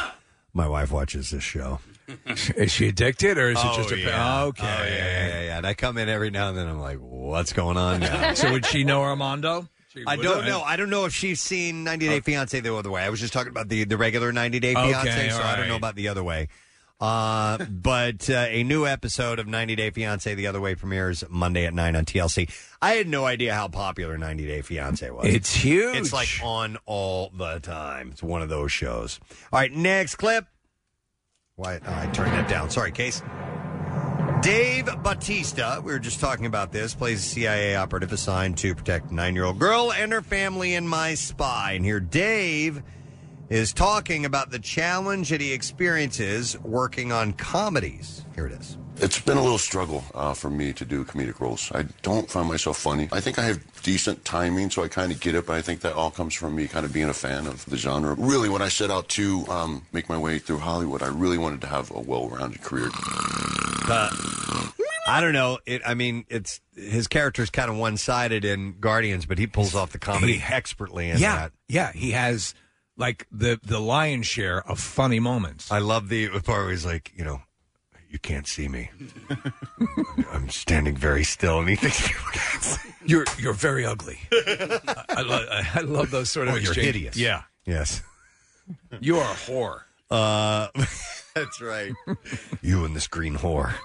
[0.04, 0.20] up!
[0.54, 1.80] My wife watches this show.
[2.56, 4.42] Is she addicted or is it Oh, just a oh, yeah.
[4.44, 4.64] Oh, okay?
[4.64, 5.58] Oh, yeah, yeah, yeah, yeah.
[5.58, 6.68] And I come in every now and then.
[6.68, 8.34] I'm like, what's going on now?
[8.36, 9.68] so would she know Armando?
[10.06, 10.62] I don't know.
[10.62, 13.04] I don't know if she's seen 90 Day Fiance the other way.
[13.04, 15.56] I was just talking about the, the regular 90 Day Okay, Fiance, so all I
[15.56, 16.50] don't know about the other way.
[17.00, 21.66] Uh, but uh, a new episode of 90 Day Fiance the other way premieres Monday
[21.66, 22.50] at 9 on TLC.
[22.82, 25.26] I had no idea how popular 90 Day Fiance was.
[25.26, 25.96] It's huge.
[25.96, 28.10] It's like on all the time.
[28.12, 29.20] It's one of those shows.
[29.52, 30.46] All right, next clip.
[31.56, 31.80] Why?
[31.86, 32.70] I turned that down.
[32.70, 33.24] Sorry, Case.
[34.42, 39.12] Dave Batista, we were just talking about this, plays a CIA operative assigned to protect
[39.12, 41.74] a nine year old girl and her family in My Spy.
[41.74, 42.84] And here, Dave
[43.50, 48.24] is talking about the challenge that he experiences working on comedies.
[48.36, 48.78] Here it is.
[49.00, 51.72] It's been a little struggle uh, for me to do comedic roles.
[51.72, 53.08] I don't find myself funny.
[53.12, 55.82] I think I have decent timing, so I kind of get it, but I think
[55.82, 58.16] that all comes from me kind of being a fan of the genre.
[58.18, 61.62] Really, when I set out to um, make my way through Hollywood, I really wanted
[61.62, 62.90] to have a well rounded career.
[63.90, 65.60] I don't know.
[65.66, 65.82] It.
[65.86, 69.92] I mean, it's his character's kind of one sided in Guardians, but he pulls off
[69.92, 71.52] the comedy expertly in yeah, that.
[71.68, 71.92] yeah.
[71.94, 72.54] He has
[72.98, 75.72] like the the lion's share of funny moments.
[75.72, 77.42] I love the part where he's like, you know,
[78.10, 78.90] you can't see me.
[80.32, 82.90] I'm standing very still, and he thinks people can't see.
[83.06, 84.20] You're you're very ugly.
[84.32, 86.56] I, I, love, I love those sort of.
[86.56, 86.94] Oh, you're exchanges.
[86.96, 87.18] hideous.
[87.18, 88.02] Yeah, Yes.
[89.00, 89.82] you are a whore.
[90.10, 90.68] Uh,
[91.36, 91.94] that's right.
[92.62, 93.74] you and this green whore.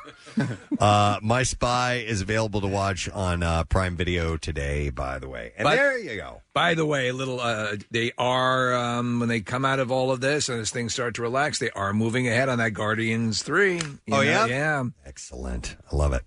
[0.79, 5.53] Uh, My Spy is available to watch on uh, Prime Video today, by the way.
[5.59, 6.41] And But- there you go.
[6.55, 7.39] By the way, a little.
[7.39, 10.95] Uh, they are um, when they come out of all of this and as things
[10.95, 13.75] start to relax, they are moving ahead on that Guardians three.
[13.77, 14.47] you Oh, yeah?
[14.47, 14.85] yeah.
[15.07, 15.77] Excellent.
[15.93, 16.23] I love it.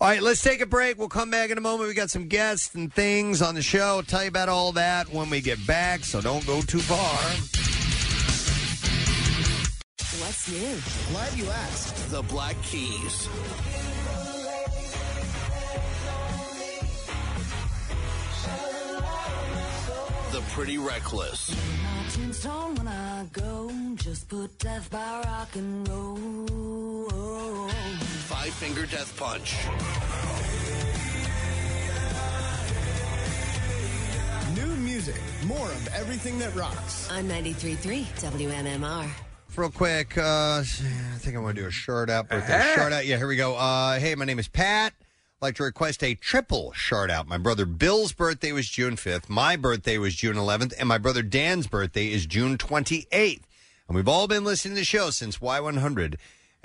[0.00, 0.98] All right, let's take a break.
[0.98, 1.88] We'll come back in a moment.
[1.88, 3.96] We got some guests and things on the show.
[3.96, 7.18] I'll tell you about all that when we get back, so don't go too far.
[10.18, 11.12] What's new?
[11.12, 12.10] Glad you asked.
[12.10, 13.28] The Black Keys.
[20.32, 21.54] The Pretty Reckless.
[21.82, 23.70] Marching stone when I go.
[23.96, 27.68] Just put death by rock and roll.
[28.24, 29.54] Five Finger Death Punch.
[34.56, 37.10] New music, more of everything that rocks.
[37.10, 39.25] On 93.3 WMMR.
[39.56, 43.06] Real quick, uh, I think I want to do a short out birthday shout out.
[43.06, 43.56] Yeah, here we go.
[43.56, 44.92] Uh, hey, my name is Pat.
[45.00, 47.26] I'd like to request a triple shout out.
[47.26, 49.30] My brother Bill's birthday was June 5th.
[49.30, 50.74] My birthday was June 11th.
[50.78, 53.40] And my brother Dan's birthday is June 28th.
[53.88, 56.16] And we've all been listening to the show since Y100.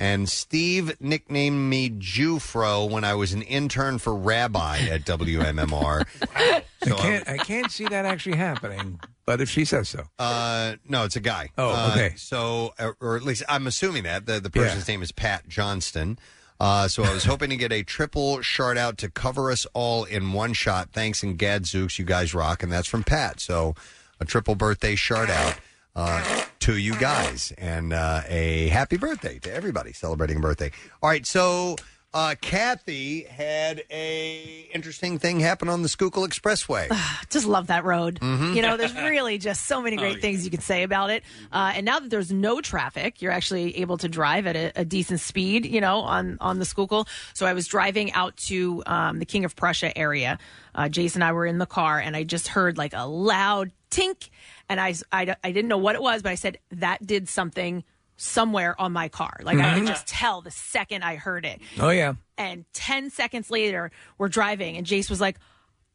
[0.01, 6.05] And Steve nicknamed me Jewfro when I was an intern for Rabbi at WMMR.
[6.35, 7.27] I can't.
[7.29, 8.99] I can't see that actually happening.
[9.25, 11.49] But if she says so, Uh, no, it's a guy.
[11.55, 12.13] Oh, Uh, okay.
[12.17, 16.17] so, or- or at least I'm assuming that the the person's name is Pat Johnston.
[16.59, 20.03] Uh, so I was hoping to get a triple shard out to cover us all
[20.05, 20.89] in one shot.
[20.93, 23.39] Thanks and Gadzooks, you guys rock, and that's from Pat.
[23.39, 23.75] So
[24.19, 25.55] a triple birthday shard out
[25.95, 30.71] uh, to you guys, and uh, a happy birthday to everybody celebrating a birthday.
[31.01, 31.75] All right, so.
[32.13, 36.89] Uh, Kathy had a interesting thing happen on the Schuylkill Expressway.
[37.29, 38.19] just love that road.
[38.19, 38.53] Mhm.
[38.53, 41.23] You know, there's really just so many great Oh, things you could say about it.
[41.53, 44.83] Uh, and now that there's no traffic, you're actually able to drive at a, a
[44.83, 45.65] decent speed.
[45.65, 47.07] You know, on on the Schuylkill.
[47.33, 50.37] So I was driving out to um, the King of Prussia area.
[50.75, 53.71] Uh, Jason and I were in the car, and I just heard like a loud
[53.89, 54.29] tink,
[54.67, 57.85] and I, I I didn't know what it was, but I said that did something
[58.21, 59.39] somewhere on my car.
[59.43, 59.87] Like I could Mhm.
[59.87, 61.59] just tell the second I heard it.
[61.79, 62.13] oh yeah.
[62.37, 65.37] And 10 seconds later, we're driving, and Jace was like,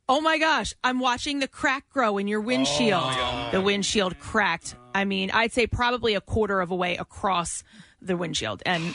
[0.09, 3.12] Oh my gosh, I'm watching the crack grow in your windshield.
[3.53, 4.77] the windshield cracked.
[4.95, 7.64] I mean, I'd say probably a quarter of a way across
[8.01, 8.62] the windshield.
[8.64, 8.95] And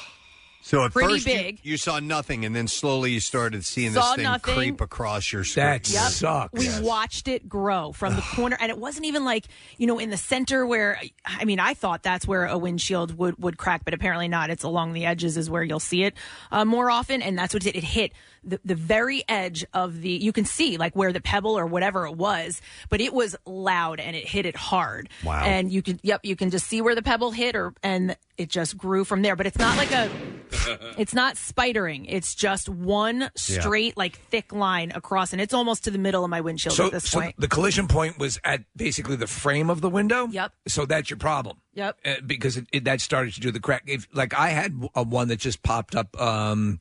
[0.64, 1.60] So at Pretty first you- big.
[1.64, 4.54] You, saw nothing, and then slowly you started seeing Saw this thing nothing.
[4.56, 5.66] creep across your screen.
[5.66, 5.90] That
[6.22, 6.50] Yep.
[6.54, 9.46] We watched it grow from the corner, and it wasn't even like
[9.78, 13.38] you know in the center where I mean I thought that's where a windshield would
[13.40, 14.50] would crack, but apparently not.
[14.50, 16.14] It's along the edges is where you'll see it
[16.52, 17.78] uh, more often, and that's what it did.
[17.78, 18.12] It hit
[18.44, 20.10] the the very edge of the.
[20.10, 24.00] You can see like where the pebble or whatever it was, but it was loud
[24.00, 25.10] and it hit it hard.
[25.24, 25.44] Wow.
[25.44, 28.50] And you can yep you can just see where the pebble hit, or and it
[28.50, 29.36] just grew from there.
[29.36, 30.10] But it's not like a
[30.98, 32.06] it's not spidering.
[32.10, 36.30] It's just one straight, like thick line across, and it's almost to the middle of
[36.30, 37.36] my windshield So, at this so point.
[37.38, 40.28] the collision point was at basically the frame of the window.
[40.28, 40.54] Yep.
[40.68, 41.58] So that's your problem.
[41.74, 41.98] Yep.
[42.04, 43.84] Uh, because it, it, that started to do the crack.
[43.88, 46.80] If like I had a one that just popped up um,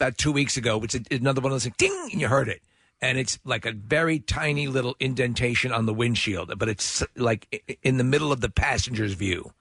[0.00, 2.62] about two weeks ago, which is another one that's like ding, and you heard it,
[3.02, 7.76] and it's like a very tiny little indentation on the windshield, but it's like i-
[7.82, 9.52] in the middle of the passenger's view.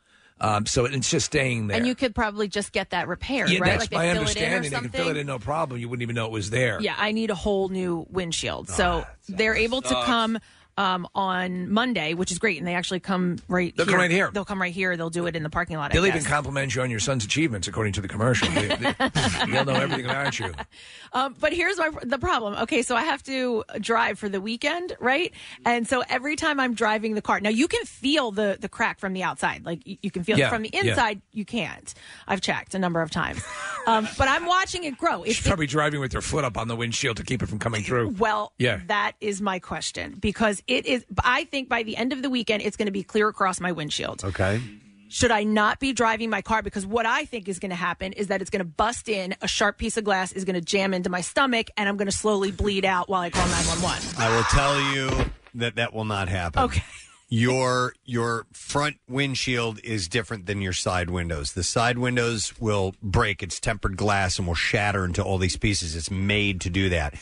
[0.42, 1.76] Um, so it's just staying there.
[1.76, 3.72] And you could probably just get that repaired, yeah, right?
[3.72, 4.72] that's like my understanding.
[4.72, 5.82] They can fill it in no problem.
[5.82, 6.80] You wouldn't even know it was there.
[6.82, 8.70] Yeah, I need a whole new windshield.
[8.70, 10.06] So Ah, they're able to sucks.
[10.06, 10.40] come
[10.80, 13.76] um, on Monday, which is great, and they actually come right.
[13.76, 13.92] They'll here.
[13.94, 14.32] come right here.
[14.34, 14.96] They'll come right here.
[14.96, 15.92] They'll do it in the parking lot.
[15.92, 18.48] They'll even compliment you on your son's achievements, according to the commercial.
[18.50, 18.68] They,
[19.52, 20.54] they'll know everything about you.
[21.12, 22.54] Um, but here's my the problem.
[22.54, 25.34] Okay, so I have to drive for the weekend, right?
[25.66, 29.00] And so every time I'm driving the car, now you can feel the the crack
[29.00, 30.82] from the outside, like you, you can feel Yeah, it from the yeah.
[30.82, 31.22] inside.
[31.34, 31.92] You can't.
[32.28, 33.44] I've checked a number of times,
[33.88, 35.24] um, but I'm watching it grow.
[35.24, 37.58] She's It's probably driving with her foot up on the windshield to keep it from
[37.58, 38.10] coming through.
[38.10, 38.82] Well, Yeah.
[38.86, 41.06] that is my question because it is.
[41.24, 43.72] I think by the end of the weekend, it's going to be clear across my
[43.72, 44.24] windshield.
[44.24, 44.62] Okay.
[45.10, 46.62] Should I not be driving my car?
[46.62, 49.36] Because what I think is going to happen is that it's going to bust in,
[49.42, 52.08] a sharp piece of glass is going to jam into my stomach, and I'm going
[52.08, 54.22] to slowly bleed out while I call 911.
[54.22, 56.62] I will tell you that that will not happen.
[56.62, 56.84] Okay.
[57.30, 61.54] your your front windshield is different than your side windows.
[61.54, 63.42] The side windows will break.
[63.42, 65.96] It's tempered glass and will shatter into all these pieces.
[65.96, 67.16] It's made to do that.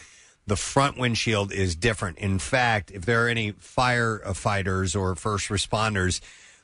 [0.48, 2.18] The front windshield is different.
[2.20, 6.22] In fact, if there are any firefighters or first responders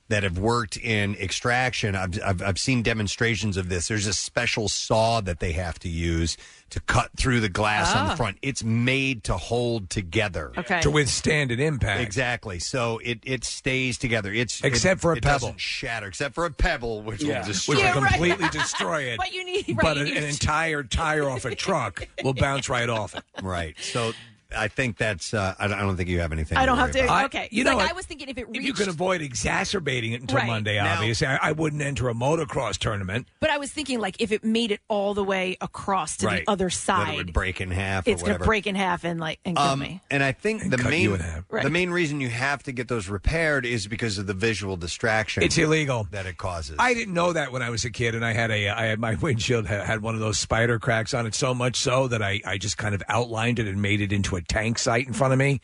[0.09, 3.87] that have worked in extraction, I've, I've, I've seen demonstrations of this.
[3.87, 6.37] There's a special saw that they have to use
[6.71, 8.15] to cut through the glass on the Ah.
[8.15, 8.37] front.
[8.41, 10.51] It's made to hold together.
[10.57, 10.81] Okay.
[10.81, 12.01] To withstand an impact.
[12.01, 12.59] Exactly.
[12.59, 14.33] So it, it stays together.
[14.33, 15.59] It's Except it- for a it doesn't pebble.
[15.59, 16.07] shatter.
[16.07, 17.39] Except for a pebble, which Yeah.
[17.39, 17.75] will destroy.
[17.75, 18.07] Which will it.
[18.09, 19.17] completely destroy it.
[19.17, 22.07] But you need, right, but you an, need an to- entire tire off a truck
[22.23, 23.23] will bounce right off it.
[23.41, 23.75] Right.
[23.79, 24.13] So
[24.55, 25.33] I think that's.
[25.33, 26.57] Uh, I, don't, I don't think you have anything.
[26.57, 27.03] I don't have worry to.
[27.05, 27.25] about.
[27.25, 27.89] okay, you know like what?
[27.89, 30.47] I was thinking if it If you can avoid exacerbating it until Right.
[30.47, 33.27] Monday, Now- obviously, I, I wouldn't enter a motocross tournament.
[33.39, 36.45] but I was thinking like if it made it all the way across to Right.
[36.45, 38.07] the other Then side, it would break in half.
[38.07, 38.43] or it's going whatever.
[38.43, 40.01] to break in half and like and kill Um, me.
[40.09, 41.19] and I think the main you.
[41.49, 41.63] Right.
[41.63, 45.43] the main reason you have to get those repaired is because of the visual distraction.
[45.43, 46.75] It's illegal that it causes.
[46.79, 48.99] I didn't know that when I was a kid, and I had a I had
[48.99, 52.21] my windshield had, had one of those spider cracks on it so much so that
[52.21, 55.13] I I just kind of outlined it and made it into a tank site in
[55.13, 55.61] front of me.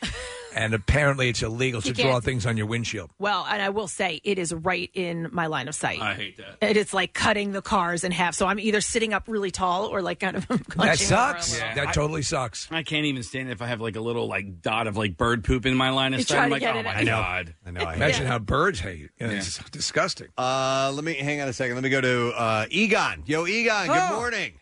[0.56, 3.12] and apparently, it's illegal You to draw can't- things on your windshield.
[3.20, 6.02] Well, and I will say it is right in my line of sight.
[6.02, 6.58] I hate that.
[6.62, 8.34] And it's like cutting the cars in half.
[8.36, 11.56] So I'm either sitting up really tall or like kind of That clutching sucks.
[11.56, 11.76] over a.
[11.76, 12.68] That I- totally sucks.
[12.72, 15.18] I can't even stand it if I have like a little like dot of like
[15.18, 16.36] bird poop in my line of You sight.
[16.36, 16.98] try I'm to like, get oh it my out.
[16.98, 17.12] I know.
[17.12, 17.56] god.
[17.66, 17.82] I know.
[17.82, 18.30] I Imagine it.
[18.30, 19.12] how birds hate it.
[19.20, 20.28] You know, It's disgusting.
[20.38, 21.76] Uh, let me hang on a second.
[21.76, 23.24] Let me go to uh, Egon.
[23.28, 23.88] Yo, Egon.
[23.88, 24.16] Good Oh.
[24.20, 24.54] morning.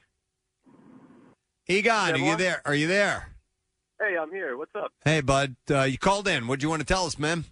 [1.69, 2.61] Egon, are you there?
[2.65, 3.29] Are you there?
[3.99, 4.57] Hey, I'm here.
[4.57, 4.91] What's up?
[5.03, 5.55] Hey, bud.
[5.69, 6.47] Uh, you called in.
[6.47, 7.45] What do you want to tell us, man?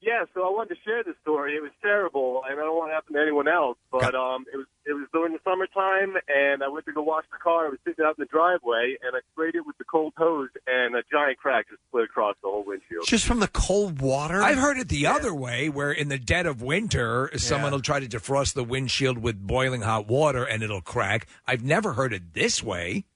[0.00, 1.56] Yeah, so I wanted to share this story.
[1.56, 3.78] It was terrible, and I don't want to happen to anyone else.
[3.90, 7.24] But um, it was it was during the summertime, and I went to go wash
[7.32, 7.66] the car.
[7.66, 10.50] I was sitting out in the driveway, and I sprayed it with the cold hose,
[10.66, 13.06] and a giant crack just split across the whole windshield.
[13.06, 14.42] Just from the cold water?
[14.42, 18.00] I've heard it the other way, where in the dead of winter, someone will try
[18.00, 21.26] to defrost the windshield with boiling hot water and it'll crack.
[21.46, 23.06] I've never heard it this way.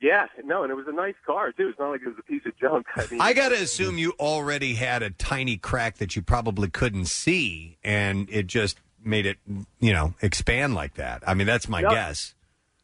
[0.00, 1.68] Yeah, no, and it was a nice car too.
[1.68, 2.86] It's not like it was a piece of junk.
[2.96, 6.68] I mean, I got to assume you already had a tiny crack that you probably
[6.70, 9.38] couldn't see, and it just made it,
[9.78, 11.22] you know, expand like that.
[11.26, 11.90] I mean, that's my Yep.
[11.90, 12.34] guess.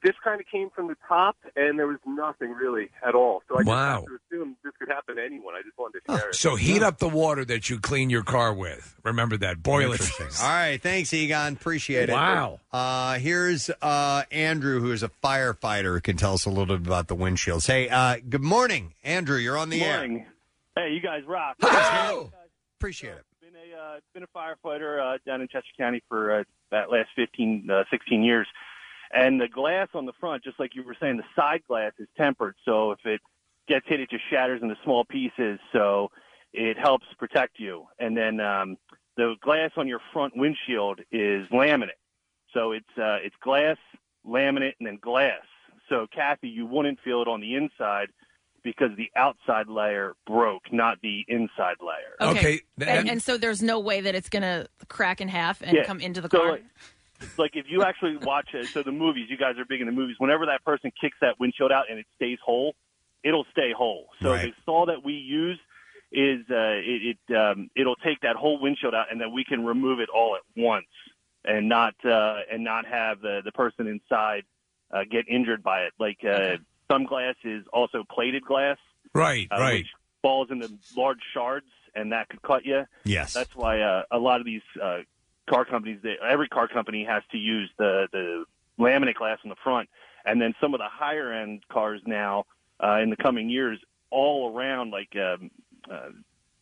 [0.03, 3.43] This kind of came from the top, and there was nothing really at all.
[3.49, 3.95] So I just Wow.
[3.95, 5.55] have to assume this could happen to anyone.
[5.55, 6.35] I just wanted to share it.
[6.35, 8.95] So heat up the water that you clean your car with.
[9.03, 9.63] Remember that.
[9.63, 10.01] Boil it.
[10.43, 11.55] All right, thanks, Egon.
[11.55, 12.13] Appreciate it.
[12.13, 12.61] Wow.
[12.73, 16.87] Uh, here's uh, Andrew, who is a firefighter, who can tell us a little bit
[16.87, 17.67] about the windshields.
[17.67, 19.39] Hey, uh, good morning, Andrew.
[19.39, 20.27] You're on the Good air.
[20.77, 21.57] Hey, you guys rock.
[22.79, 23.25] Appreciate it.
[23.41, 27.09] Been a uh, been a firefighter uh, down in Chester County for uh, that last
[27.17, 28.47] 15, uh, 16 years,
[29.13, 32.09] and the glass on the front, just like you were saying, the side glass is
[32.17, 33.21] tempered, so if it
[33.69, 35.59] gets hit, it just shatters into small pieces.
[35.73, 36.11] So
[36.53, 37.87] it helps protect you.
[37.99, 38.77] And then um,
[39.17, 41.99] the glass on your front windshield is laminate,
[42.55, 43.77] so it's uh, it's glass,
[44.27, 45.43] laminate, and then glass.
[45.89, 48.09] So Kathy, you wouldn't feel it on the inside
[48.65, 52.31] because the outside layer broke, not the inside layer.
[52.33, 52.61] Okay.
[52.81, 55.85] and, and so there's no way that it's going to crack in half and Yeah.
[55.85, 56.51] come into the So, car.
[56.53, 56.65] like,
[57.39, 59.93] like if you actually watch it, so the movies, you guys are big in the
[59.93, 60.17] movies.
[60.19, 62.75] Whenever that person kicks that windshield out and it stays whole,
[63.23, 64.09] it'll stay whole.
[64.23, 64.47] So Right.
[64.47, 65.59] the saw that we use
[66.12, 69.64] is uh, it, it um, it'll take that whole windshield out, and then we can
[69.64, 70.87] remove it all at once,
[71.45, 74.45] and not uh, and not have the the person inside
[74.93, 75.93] uh, get injured by it.
[75.99, 76.57] Like uh,
[76.91, 78.79] some glass is also plated glass,
[79.12, 79.75] Right, uh, right.
[79.79, 79.89] which
[80.23, 82.85] falls into large shards, and that could cut you.
[83.05, 83.33] Yes.
[83.33, 84.99] That's why uh, a lot of these uh,
[85.49, 88.45] car companies, they, every car company has to use the the
[88.79, 89.89] laminate glass in the front,
[90.25, 92.45] and then some of the higher end cars now
[92.83, 93.79] uh, in the coming years,
[94.11, 95.51] all around like um,
[95.91, 96.11] uh,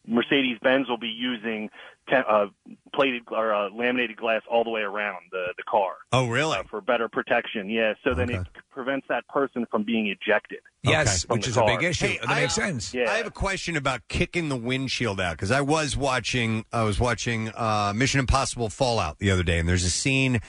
[0.07, 1.70] Mercedes Benz will be using
[2.09, 2.46] te- uh,
[2.94, 5.92] plated or uh, laminated glass all the way around the the car.
[6.12, 6.59] Oh, really?
[6.59, 7.94] Uh, for better protection, yeah.
[8.05, 10.59] So then it prevents that person from being ejected.
[10.82, 11.78] Yes, from which the is a car.
[11.78, 12.18] big issue.
[12.20, 12.94] that makes sense.
[12.94, 16.64] I have a question about kicking the windshield out because I was watching.
[16.72, 20.40] I was watching uh, Mission Impossible Fallout the other day, and there's a scene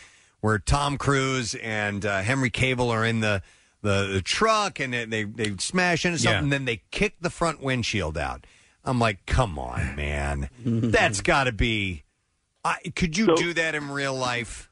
[0.41, 3.41] where Tom Cruise and uh, Henry Cavill are in the
[3.81, 6.43] the, the truck, and they, they they smash into something, Yeah.
[6.43, 8.45] and then they kick the front windshield out.
[8.85, 12.03] I'm like, come on, man, that's got to be.
[12.63, 14.71] I, could you do that in real life?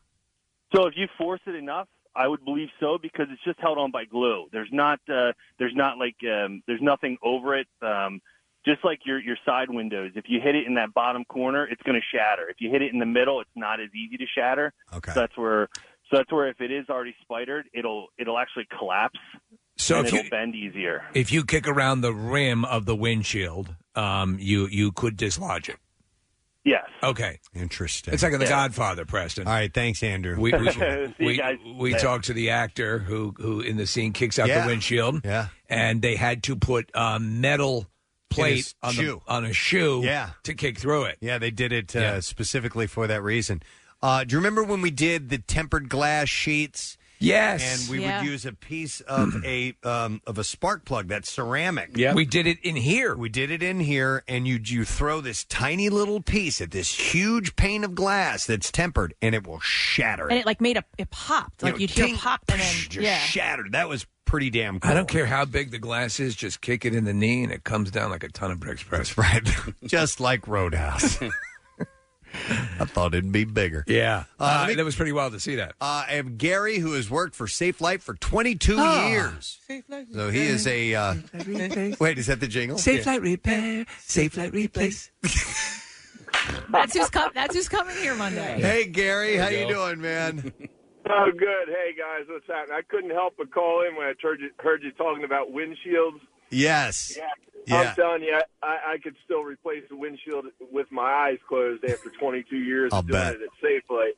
[0.76, 3.92] So if you force it enough, I would believe so because it's just held on
[3.92, 4.48] by glue.
[4.52, 7.68] There's not uh, there's not like um, there's nothing over it.
[7.82, 8.22] Um,
[8.66, 11.82] just like your your side windows, if you hit it in that bottom corner, it's
[11.84, 12.50] going to shatter.
[12.50, 14.74] If you hit it in the middle, it's not as easy to shatter.
[14.94, 15.12] Okay.
[15.12, 15.70] So that's where
[16.10, 19.20] so that's where if it is already spidered, it'll it'll actually collapse.
[19.78, 21.04] So and if it'll you- bend easier.
[21.14, 25.78] If you kick around the rim of the windshield, um, you you could dislodge it.
[26.66, 26.86] Yes.
[27.04, 27.40] Okay.
[27.54, 28.14] Interesting.
[28.14, 28.52] It's like in The Yeah.
[28.52, 29.48] Godfather, Preston.
[29.48, 30.40] All right, thanks, Andrew.
[30.40, 31.58] We we, See you we, guys.
[31.78, 31.98] we Yeah.
[31.98, 34.62] talked to the actor who who in the scene kicks out Yeah.
[34.62, 35.26] the windshield.
[35.26, 35.48] Yeah.
[35.70, 37.88] and they had to put a metal
[38.30, 39.22] plate his on shoe.
[39.26, 40.02] the on a shoe.
[40.04, 40.30] Yeah.
[40.44, 41.18] to kick through it.
[41.20, 42.20] Yeah, they did it uh, Yeah.
[42.22, 43.62] specifically for that reason.
[44.04, 46.98] Uh, do you remember when we did the tempered glass sheets?
[47.20, 47.64] Yes.
[47.84, 48.20] and we Yeah.
[48.20, 51.92] would use a piece of a um, of a spark plug that's ceramic.
[51.96, 52.14] Yeah.
[52.14, 53.16] We did it in here.
[53.16, 56.94] We did it in here, and you you throw this tiny little piece at this
[57.14, 60.42] huge pane of glass that's tempered, and it will shatter And it.
[60.42, 61.62] it like made a it popped.
[61.62, 63.20] You Like know, you'd hear ting, pop and then just yeah.
[63.20, 63.72] shattered.
[63.72, 64.92] That was pretty damn cool.
[64.92, 67.54] I don't care how big the glass is, just kick it in the knee and
[67.54, 69.18] it comes down like a ton of bricks press.
[69.18, 69.48] Right,
[69.86, 71.20] just like Roadhouse.
[72.34, 73.84] I thought it'd be bigger.
[73.88, 74.24] Yeah.
[74.40, 75.74] Uh, Uh, let me- that was pretty wild to see that.
[75.80, 79.08] Uh, I have Gary, who has worked for Safelite for 22 Ah.
[79.10, 79.60] years.
[80.14, 80.96] So he is a.
[80.96, 81.14] Uh,
[82.00, 82.78] wait, is that the jingle?
[82.78, 85.12] Safelite repair, Safelite replace.
[86.70, 88.60] That's who's com- that's who's coming here Monday.
[88.60, 90.52] Hey, Gary, how you doing, man?
[91.06, 91.68] Oh, good.
[91.68, 92.78] Hey, guys, what's happening?
[92.78, 96.22] I couldn't help but call in when I heard you, heard you talking about windshields.
[96.54, 97.14] Yes.
[97.18, 97.24] Yeah.
[97.66, 97.80] Yeah.
[97.90, 102.10] I'm telling you, I, I could still replace the windshield with my eyes closed after
[102.20, 103.36] 22 years I'll of doing bet.
[103.36, 104.18] it at Safelite.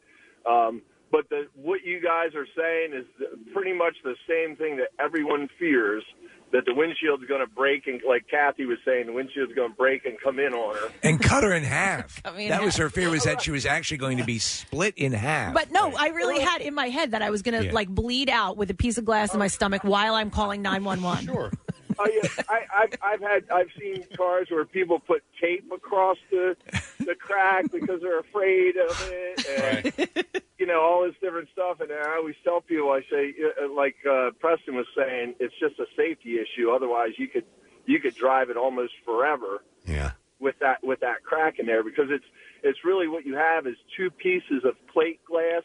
[0.70, 0.82] Um,
[1.12, 3.06] but the, what you guys are saying is
[3.54, 6.04] pretty much the same thing that everyone fears
[6.52, 9.76] that the windshield's going to break, and like Kathy was saying, the windshield's going to
[9.76, 10.90] break and come in on her.
[11.04, 12.22] And cut her in half.
[12.24, 14.40] Cut me in that was her fear was that she was actually going to be
[14.40, 15.54] split in half.
[15.54, 17.72] But no, I really had in my head that I was going to Yeah.
[17.74, 21.26] like bleed out with a piece of glass in my stomach while I'm calling 911.
[21.26, 21.52] Sure.
[21.98, 26.56] Oh yeah, I, I've, I've had I've seen cars where people put tape across the
[27.00, 31.80] the crack because they're afraid of it, and you know all this different stuff.
[31.80, 35.80] And I always tell people, I say, uh, like uh, Preston was saying, it's just
[35.80, 36.72] a safety issue.
[36.72, 37.46] Otherwise, you could
[37.86, 39.64] you could drive it almost forever.
[39.86, 40.12] Yeah.
[40.40, 42.26] With that with that crack in there, because it's
[42.64, 45.64] it's really what you have is two pieces of plate glass,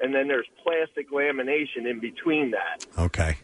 [0.00, 2.86] and then there's plastic lamination in between that.
[2.96, 3.38] Okay.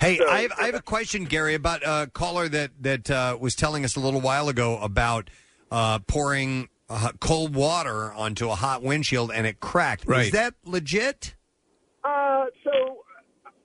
[0.00, 3.36] Hey, So- I have, I have a question, Gary, about a caller that that uh,
[3.40, 5.30] was telling us a little while ago about
[5.70, 10.02] uh, pouring uh, cold water onto a hot windshield and it cracked.
[10.04, 10.32] Is Right.
[10.32, 11.34] that legit?
[12.04, 12.98] Uh, so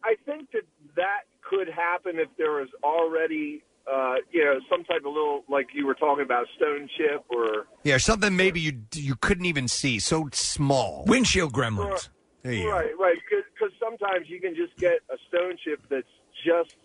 [0.03, 0.63] I think that
[0.95, 3.61] that could happen if there was already,
[3.91, 7.67] uh, you know, some type of little, like you were talking about, stone chip or.
[7.83, 11.03] Yeah, something maybe you you couldn't even see, so small.
[11.07, 12.09] Windshield gremlins.
[12.41, 12.71] There you go.
[12.71, 13.17] Right, right.
[13.29, 16.07] Because sometimes you can just get a stone chip that's
[16.45, 16.75] just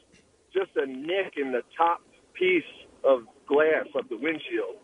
[0.52, 2.00] just a nick in the top
[2.34, 2.62] piece
[3.04, 4.76] of glass of the windshield,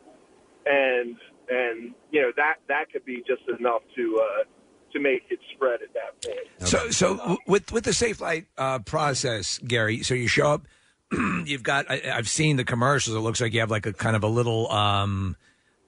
[0.66, 1.16] and
[1.48, 4.44] and you know that that could be just enough to uh,
[4.92, 6.68] to make it spread at that point.
[6.68, 10.02] So, so with with the Safelite uh, process, Gary.
[10.02, 10.66] So you show up.
[11.44, 11.90] you've got.
[11.90, 13.16] I, I've seen the commercials.
[13.16, 15.36] It looks like you have like a kind of a little, um,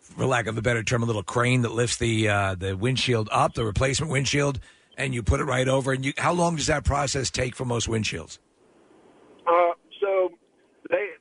[0.00, 3.28] for lack of a better term, a little crane that lifts the uh, the windshield
[3.32, 4.60] up, the replacement windshield,
[4.98, 5.92] and you put it right over.
[5.92, 8.38] And you, how long does that process take for most windshields?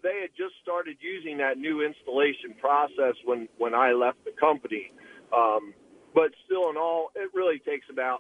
[0.04, 4.24] So they they had just started using that new installation process when when I left
[4.26, 4.92] the company.
[5.36, 5.74] Um,
[6.14, 8.20] but still, in all, it really takes about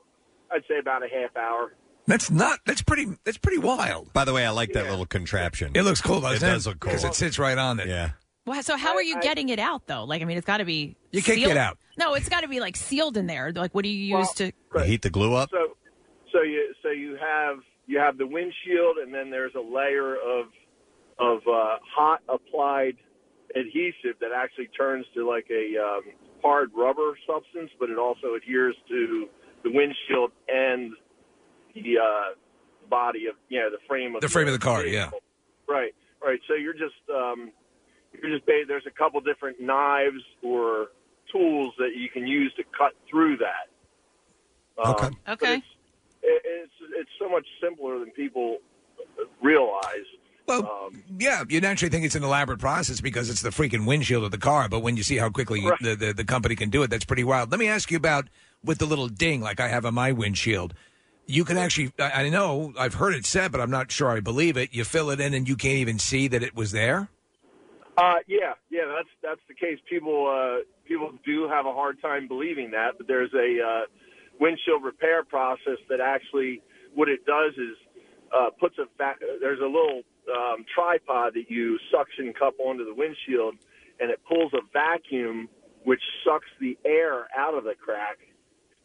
[0.52, 1.74] I'd say about a half hour.
[2.08, 2.60] That's not.
[2.66, 3.08] That's pretty.
[3.24, 4.12] That's pretty wild.
[4.14, 5.72] By the way, I like that little contraption.
[5.76, 6.54] It looks cool, doesn't It it?
[6.54, 6.90] does look cool.
[6.92, 7.88] because it sits right on it.
[7.88, 8.12] Yeah.
[8.46, 10.04] Well, so how are you getting it out though?
[10.04, 11.78] Like, I mean, it's got to be You can't sealed- get out.
[11.98, 13.54] No, it's got to be like sealed in there.
[13.54, 14.52] Like, what do you use to?
[14.76, 15.50] You heat the glue up.
[15.52, 15.78] So
[16.34, 20.48] so you so you have you have the windshield, and then there's a layer of
[21.20, 22.98] of uh, hot applied
[23.56, 26.02] adhesive that actually turns to like a um,
[26.42, 29.28] hard rubber substance, but it also adheres to
[29.64, 30.94] the windshield and
[31.76, 32.36] the uh,
[32.90, 35.10] body of you know the frame of The frame of the car, yeah.
[35.68, 35.94] Right,
[36.24, 36.40] right.
[36.48, 37.52] So you're just um,
[38.12, 40.88] you're just ba- there's a couple different knives or
[41.32, 43.70] tools that you can use to cut through that.
[44.84, 45.10] Um, Okay.
[45.26, 45.54] but Okay.
[45.56, 45.66] It's,
[46.22, 48.58] it, it's it's so much simpler than people
[49.42, 50.08] realize.
[50.46, 54.24] Well, Um, yeah, you naturally think it's an elaborate process because it's the freaking windshield
[54.24, 54.68] of the car.
[54.68, 55.80] But when you see how quickly you- Right.
[55.82, 57.50] the, the the company can do it, that's pretty wild.
[57.52, 58.28] Let me ask you about
[58.64, 60.74] with the little ding like I have on my windshield.
[61.26, 64.20] You can actually, I I know, I've heard it said, but I'm not sure I
[64.20, 64.74] believe it.
[64.74, 67.08] You fill it in and you can't even see that it was there.
[67.96, 69.80] Uh, yeah, yeah, that's that's the case.
[69.90, 73.82] People uh, people do have a hard time believing that, but there's a uh,
[74.40, 76.62] windshield repair process that actually
[76.96, 77.78] what it does is
[78.36, 82.94] uh, puts a va- there's a little um, tripod that you suction cup onto the
[82.94, 83.56] windshield,
[84.00, 85.50] and it pulls a vacuum
[85.84, 88.18] which sucks the air out of the crack,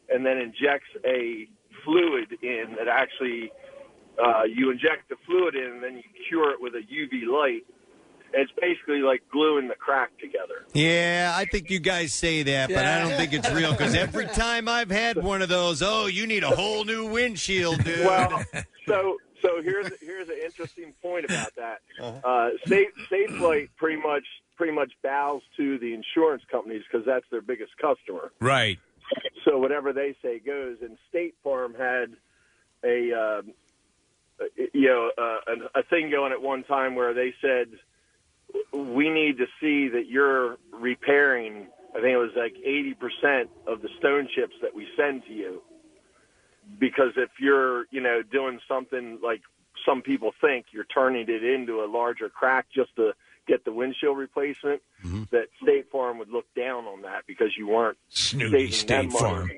[0.09, 1.49] and then injects a
[1.85, 3.53] fluid in that actually
[4.19, 7.63] uh, you inject the fluid in, and then you cure it with a UV light
[8.33, 10.67] It's basically like gluing the crack together.
[10.75, 14.27] Yeah, I think you guys say that, but I don't think it's real because every
[14.45, 18.05] time I've had one of those, oh, you need a whole new windshield, dude.
[18.05, 18.43] Well,
[18.87, 21.81] so so here's here's an interesting point about that.
[22.25, 24.25] Uh, Safe Safelite pretty much
[24.57, 28.33] pretty much bows to the insurance companies because that's their biggest customer.
[28.41, 28.79] Right.
[29.45, 30.79] So whatever they say goes.
[30.83, 32.15] And State Farm had
[32.85, 33.53] a um,
[34.41, 35.39] uh, you know uh,
[35.75, 37.69] a, a thing going at one time where they said
[38.73, 41.67] we need to see that you're repairing.
[41.91, 45.33] I think it was like eighty percent of the stone chips that we send to
[45.33, 45.63] you,
[46.79, 49.41] because if you're you know doing something like
[49.87, 53.13] some people think you're turning it into a larger crack just to
[53.47, 55.23] get the windshield replacement, mm-hmm.
[55.31, 59.13] that State Farm would look down on that because you weren't Snooty saving them State
[59.13, 59.19] money.
[59.19, 59.51] Farm.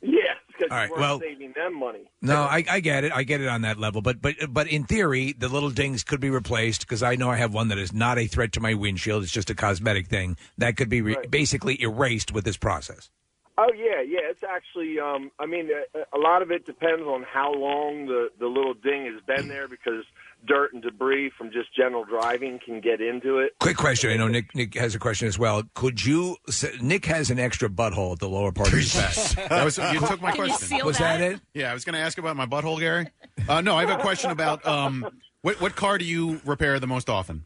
[0.00, 2.10] Yeah, because All right, you weren't well- saving them money.
[2.22, 3.12] No, I, I get it.
[3.12, 4.00] I get it on that level.
[4.00, 7.36] But but but in theory, the little dings could be replaced because I know I
[7.36, 9.22] have one that is not a threat to my windshield.
[9.22, 13.10] It's just a cosmetic thing that could be re- basically erased with this process.
[13.60, 14.20] Oh yeah, yeah.
[14.22, 18.28] It's actually, um, I mean, a, a lot of it depends on how long the
[18.38, 20.04] the little ding has been there because
[20.46, 23.58] dirt and debris from just general driving can get into it.
[23.58, 24.12] Quick question.
[24.12, 25.64] I know Nick Nick has a question as well.
[25.74, 26.36] Could you?
[26.80, 29.48] Nick has an extra butthole at the lower part of his back.
[29.48, 30.86] That was you took my question.
[30.86, 31.40] Was that it?
[31.52, 33.08] Yeah, I was going to ask about my butthole, Gary.
[33.48, 35.04] Uh, no, I have a question about um,
[35.42, 37.44] what what car do you repair the most often?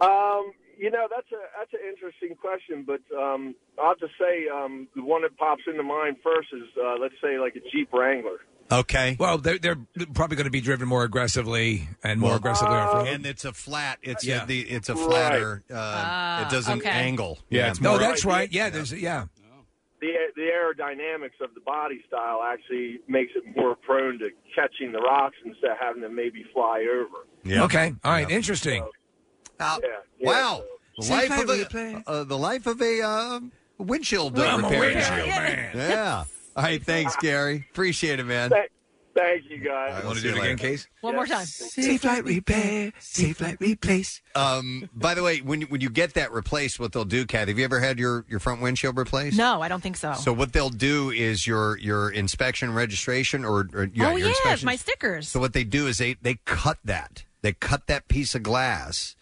[0.00, 4.48] Um, you know, that's a that's an interesting question, but um, I'll have to say
[4.48, 7.92] um, the one that pops into mind first is uh, let's say like a Jeep
[7.92, 8.38] Wrangler.
[8.72, 9.16] Okay.
[9.20, 9.76] Well, they're they're
[10.14, 13.08] probably going to be driven more aggressively and more aggressively off road.
[13.08, 13.98] and it's a flat.
[14.02, 14.44] It's Yeah.
[14.44, 15.04] a, the it's a Right.
[15.04, 15.62] flatter.
[15.70, 16.88] Uh, it doesn't okay.
[16.90, 17.38] angle.
[17.50, 18.50] Yeah, it's no, more- that's right.
[18.50, 19.26] Yeah, there's yeah.
[20.00, 24.98] The the aerodynamics of the body style actually makes it more prone to catching the
[24.98, 27.62] rocks instead of having to maybe fly over.
[27.64, 27.92] Okay.
[28.02, 28.30] All right.
[28.30, 28.86] Interesting.
[29.60, 29.88] Uh, Yeah,
[30.18, 30.62] yeah, wow.
[30.98, 33.40] The life of a uh, the life of a uh,
[33.78, 34.80] windshield uh, I'm a repair.
[34.80, 35.70] windshield man.
[35.74, 36.24] Yeah.
[36.56, 36.84] All right.
[36.84, 37.66] Thanks, Gary.
[37.72, 38.50] Appreciate it, man.
[38.50, 38.70] Thank,
[39.16, 40.00] thank you guys.
[40.00, 40.86] I want to do it again, Case?
[41.00, 41.44] One more time.
[41.46, 42.92] Safelite repair.
[43.00, 44.22] Safe light replace.
[44.36, 47.50] Um, by the way, when you- when you get that replaced, what they'll do, Kathy,
[47.50, 49.36] have you ever had your, your front windshield replaced?
[49.36, 50.12] No, I don't think so.
[50.14, 54.28] So what they'll do is your your inspection registration or, or yeah, oh your yeah,
[54.28, 54.66] inspection.
[54.66, 55.26] my stickers.
[55.28, 57.24] So what they do is they they cut that.
[57.42, 59.16] They cut that piece of glass,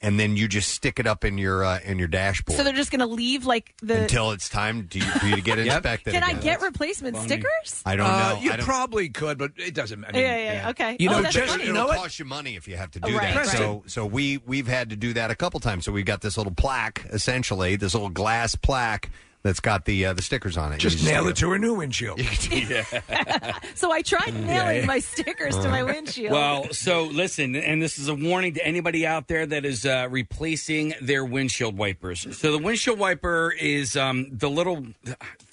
[0.00, 2.72] and then you just stick it up in your uh, in your dashboard So they're
[2.72, 4.02] just going to leave like the.
[4.02, 6.12] until it's time to, for you to get inspected.
[6.14, 6.42] Can I again.
[6.42, 7.82] get replacement stickers?
[7.86, 8.40] I don't Uh, know.
[8.40, 10.18] you I don't- probably could, but it doesn't matter.
[10.18, 10.96] yeah, yeah, yeah, okay.
[10.98, 11.64] You oh, know, that's just funny.
[11.64, 11.98] you It'll know what?
[11.98, 13.46] cost you money if you have to do Right, that.
[13.46, 13.56] right.
[13.56, 15.84] So so we we've had to do that a couple times.
[15.84, 19.10] So we've got this little plaque, essentially, this little glass plaque
[19.42, 20.78] that's got the uh, the stickers on it.
[20.78, 22.20] Just You nail it to her new windshield.
[23.74, 24.86] So I tried nailing yeah.
[24.86, 26.32] my stickers to my windshield.
[26.32, 30.08] Well, so listen, and this is a warning to anybody out there that is uh,
[30.10, 32.26] replacing their windshield wipers.
[32.36, 34.84] So the windshield wiper is um, the little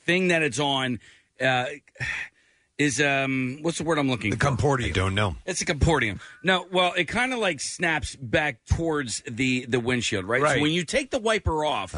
[0.06, 1.00] thing that it's on.
[1.40, 1.66] Uh,
[2.78, 4.48] is um what's the word I'm looking The for?
[4.48, 4.88] comportium.
[4.90, 5.38] I don't know.
[5.46, 6.20] It's a comportium.
[6.44, 10.42] No, well, it kind of like snaps back towards the the windshield, right?
[10.42, 10.56] Right.
[10.58, 11.94] So when you take the wiper off,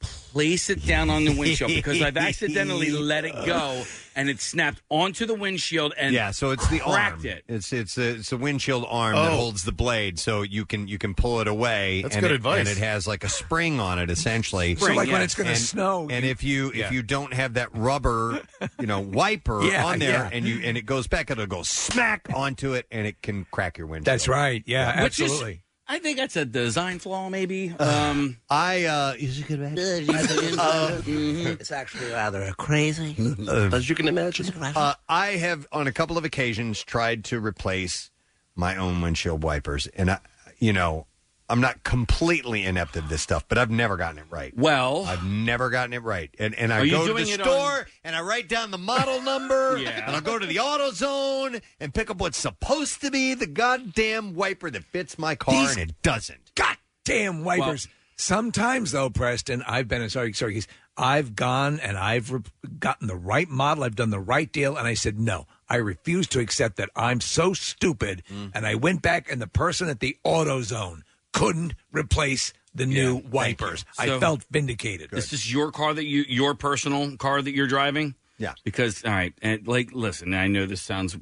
[0.00, 3.82] place it down on the windshield because I've accidentally let it go
[4.16, 7.26] and it snapped onto the windshield and yeah, so it's the cracked arm.
[7.26, 7.44] it.
[7.48, 9.36] It's it's a, it's a windshield arm that Oh.
[9.36, 12.02] holds the blade, so you can you can pull it away.
[12.02, 12.60] That's and good it, advice.
[12.60, 14.74] And it has like a spring on it, essentially.
[14.80, 15.24] So like when yes.
[15.24, 16.08] it's going to And- snow.
[16.10, 16.86] And you- if you Yeah.
[16.86, 18.40] if you don't have that rubber,
[18.80, 20.30] you know, wiper Yeah, on there, yeah.
[20.32, 23.78] and you and it goes back, it'll go smack onto it, and it can crack
[23.78, 24.06] your windshield.
[24.06, 24.62] That's right.
[24.66, 25.62] Yeah, Which is- absolutely.
[25.90, 27.74] I think that's a design flaw, maybe.
[27.76, 29.60] Um, I uh, is it good?
[31.60, 33.16] It's actually rather crazy,
[33.72, 34.54] as you can imagine.
[34.62, 38.12] Uh, I have on a couple of occasions tried to replace
[38.54, 40.18] my own windshield wipers, and I,
[40.60, 41.08] you know,
[41.50, 44.56] I'm not completely inept at this stuff, but I've never gotten it right.
[44.56, 47.32] well, I've never gotten it right, and and I Are you go to doing the
[47.32, 50.06] it store on- and I write down the model number, Yeah.
[50.06, 54.34] and I'll go to the AutoZone and pick up what's supposed to be the goddamn
[54.34, 56.52] wiper that fits my car, and it doesn't.
[56.54, 57.88] Goddamn wipers.
[58.16, 62.42] Sometimes though, Preston, I've been sorry, sorry, Keith, I've gone and I've re-
[62.78, 63.82] gotten the right model.
[63.84, 65.46] I've done the right deal, and I said no.
[65.70, 66.90] I refuse to accept that.
[66.94, 68.50] I'm so stupid, Mm.
[68.54, 71.00] and I went back, and the person at the AutoZone
[71.32, 73.84] couldn't replace the new wipers.
[73.98, 75.10] I So- felt vindicated.
[75.10, 78.14] this is your car that you your personal car that you're driving.
[78.38, 78.54] Yeah.
[78.64, 81.16] Because all right, and like listen, I know this sounds.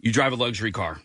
[0.00, 1.00] You drive a luxury car.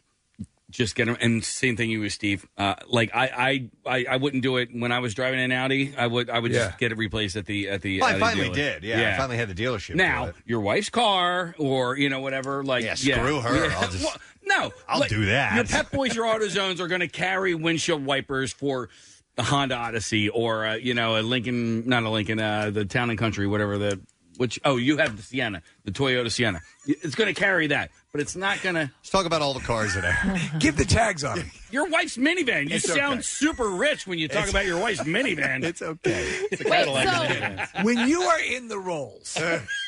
[0.69, 2.47] Just get them, and same thing you with Steve.
[2.57, 5.93] Uh, like I, I, I, I wouldn't do it when I was driving an Audi.
[5.95, 6.65] I would, I would Yeah.
[6.69, 7.99] just get it replaced at the at the.
[7.99, 8.55] Well, I at the finally dealer.
[8.55, 8.83] did.
[8.83, 9.89] Yeah, I finally had the dealership.
[9.89, 10.35] do Now it.
[10.47, 12.63] your wife's car, or you know whatever.
[12.63, 13.67] Like Yeah, screw her.
[13.67, 13.79] Yeah.
[13.79, 15.55] I'll just- No, I'll like, do that.
[15.55, 18.89] Your Pep Boys, your AutoZones are going to carry windshield wipers for
[19.35, 23.09] the Honda Odyssey or uh, you know a Lincoln, not a Lincoln, uh, the Town
[23.09, 23.99] and Country, whatever the
[24.37, 24.59] which.
[24.65, 26.59] Oh, you have the Sienna, the Toyota Sienna.
[26.85, 28.81] It's going to carry that, but it's not going to.
[28.81, 30.13] Let's talk about all the cars today.
[30.59, 31.45] Give the tags on it.
[31.71, 32.69] Your wife's minivan.
[32.69, 33.21] You It's sound okay.
[33.21, 35.63] super rich when you talk It's- about your wife's minivan.
[35.73, 36.27] It's okay.
[36.51, 37.83] It's a Cadillac minivan.
[37.85, 39.37] when you are in the rolls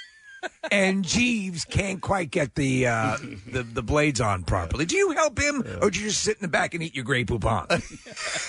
[0.72, 3.18] and Jeeves can't quite get the, uh,
[3.52, 6.42] the the blades on properly, do you help him or do you just sit in
[6.42, 7.82] the back and eat your Grey Poupon?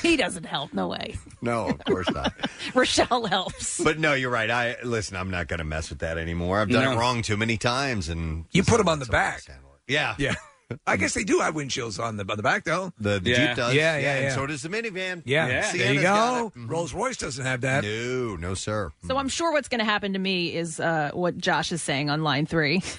[0.02, 0.72] He doesn't help.
[0.72, 1.16] No way.
[1.42, 2.32] No, of course not.
[2.74, 3.82] Rochelle helps.
[3.82, 4.50] But no, you're right.
[4.50, 5.16] I listen.
[5.16, 6.60] I'm not going to mess with that anymore.
[6.60, 6.92] I've done No.
[6.92, 9.42] it wrong too many times, and You put him on the back.
[9.88, 10.34] Yeah, yeah.
[10.86, 12.92] I guess they do have windshields on the on the back though.
[12.98, 13.46] The, the Yeah.
[13.48, 13.74] Jeep does.
[13.74, 14.34] Yeah, yeah, and yeah.
[14.34, 15.22] so does the minivan.
[15.24, 16.60] Yeah, there Sienna's you got go.
[16.60, 16.66] it.
[16.66, 17.84] Rolls Royce doesn't have that.
[17.84, 18.90] No, no, sir.
[19.06, 22.10] So I'm sure what's going to happen to me is uh, what Josh is saying
[22.10, 22.82] on line three.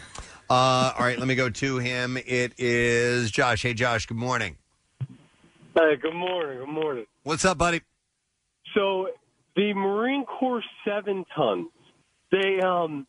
[0.50, 2.16] Uh, all right, let me go to him.
[2.16, 3.64] It is Josh.
[3.64, 4.06] Hey, Josh.
[4.06, 4.56] Good morning.
[5.76, 6.60] Hey, good morning.
[6.60, 7.06] Good morning.
[7.24, 7.82] What's up, buddy?
[8.74, 9.10] So
[9.58, 11.68] the Marine Corps seven tons,
[12.32, 13.06] they um,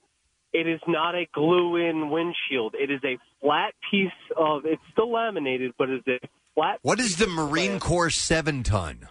[0.52, 2.74] it is not a glue-in windshield.
[2.78, 4.64] It is a flat piece of.
[4.64, 6.18] It's still laminated, but it's a
[6.54, 6.78] flat.
[6.82, 9.08] What is the Marine Corps seven ton?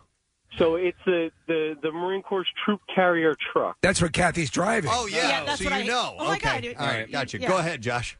[0.57, 3.77] So it's the the the Marine Corps troop carrier truck.
[3.81, 4.89] That's what Kathy's driving.
[4.93, 6.15] Oh yeah, Yeah, that's so what you I- know.
[6.17, 6.81] oh, my okay, God.
[6.81, 7.39] all right, gotcha.
[7.39, 7.47] Yeah.
[7.47, 8.17] Go ahead, Josh.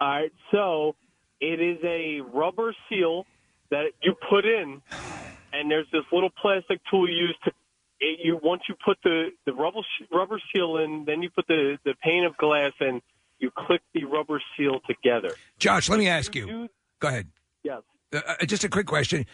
[0.00, 0.94] All right, so
[1.40, 3.26] it is a rubber seal
[3.70, 4.80] that you put in,
[5.52, 7.50] and there's this little plastic tool you use to.
[8.00, 9.80] It, you once you put the the rubber
[10.12, 13.00] rubber seal in, then you put the the pane of glass and
[13.38, 15.30] you click the rubber seal together.
[15.58, 16.68] Josh, let me ask you.
[17.00, 17.28] Go ahead.
[17.62, 17.82] Yes.
[18.12, 19.26] Uh, uh, just a quick question.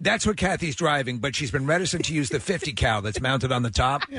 [0.00, 3.50] That's what Kathy's driving, but she's been reticent to use the 50 cal that's mounted
[3.52, 4.02] on the top.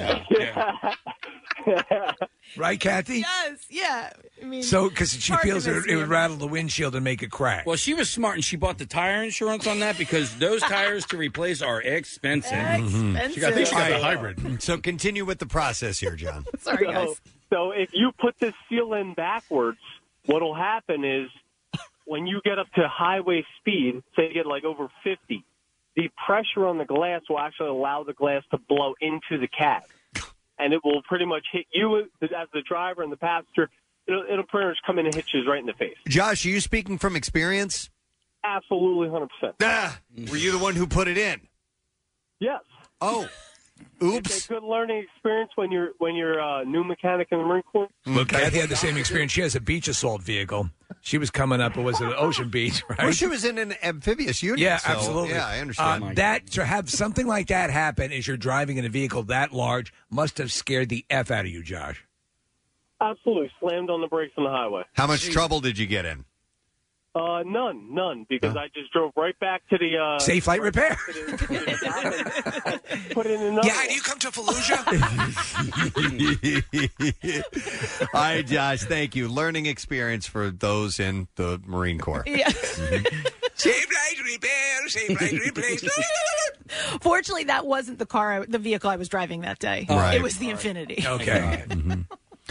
[2.57, 3.19] Right, Kathy?
[3.19, 4.09] Yes, yeah.
[4.41, 6.09] I mean, So, because she hard to feels it, miss it would him.
[6.09, 7.65] rattle the windshield and make it crack.
[7.67, 11.05] Well, she was smart and she bought the tire insurance on that because those tires
[11.07, 12.51] to replace are expensive.
[12.51, 12.91] Expensive.
[12.99, 13.31] Mm-hmm.
[13.33, 14.63] She got, I think she got the hybrid.
[14.63, 16.43] So continue with the process here, John.
[16.59, 17.21] Sorry, so, guys.
[17.51, 19.77] So if you put this seal in backwards,
[20.25, 21.29] what'll happen is
[22.09, 25.45] when you get up to highway speed, say you get like over 50,
[25.95, 29.83] the pressure on the glass will actually allow the glass to blow into the cab.
[30.57, 33.69] And it will pretty much hit you as the driver and the passenger.
[34.07, 35.97] It'll, it'll pretty much come in and hit you right in the face.
[36.07, 37.91] Josh, are you speaking from experience?
[38.43, 39.53] Absolutely 100%.
[39.61, 39.99] Ah,
[40.31, 41.41] were you the one who put it in?
[42.39, 42.61] Yes.
[43.01, 43.29] Oh,
[44.01, 47.63] It's a good learning experience when you're when you're a new mechanic in the Marine
[47.63, 47.89] Corps.
[48.05, 49.31] Well, Kathy had the same experience.
[49.31, 50.69] She has a beach assault vehicle.
[51.01, 52.99] She was coming up, it was an Ocean Beach, right?
[52.99, 54.59] Well, she was in an amphibious unit.
[54.59, 55.29] Yeah, so, absolutely.
[55.31, 56.03] Yeah, I understand.
[56.03, 59.53] Uh, that to have something like that happen as you're driving in a vehicle that
[59.53, 62.05] large must have scared the f out of you, Josh.
[63.01, 64.83] Absolutely slammed on the brakes on the highway.
[64.93, 66.25] How much trouble did you get in?
[67.15, 70.95] Uh, none, none, because I just drove right back to the uh, Safelite repair.
[73.09, 73.67] put in another.
[73.67, 74.85] Yeah, do you come to Fallujah?
[78.13, 79.27] All right, Josh, thank you.
[79.27, 82.23] Learning experience for those in the Marine Corps.
[82.27, 82.49] Yeah.
[82.49, 85.83] Safelite repair, Safelite replace.
[87.01, 89.87] Fortunately, that wasn't the car, I, the vehicle I was driving that day.
[89.89, 90.13] Right.
[90.15, 91.03] It was the Infiniti.
[91.05, 91.63] Okay.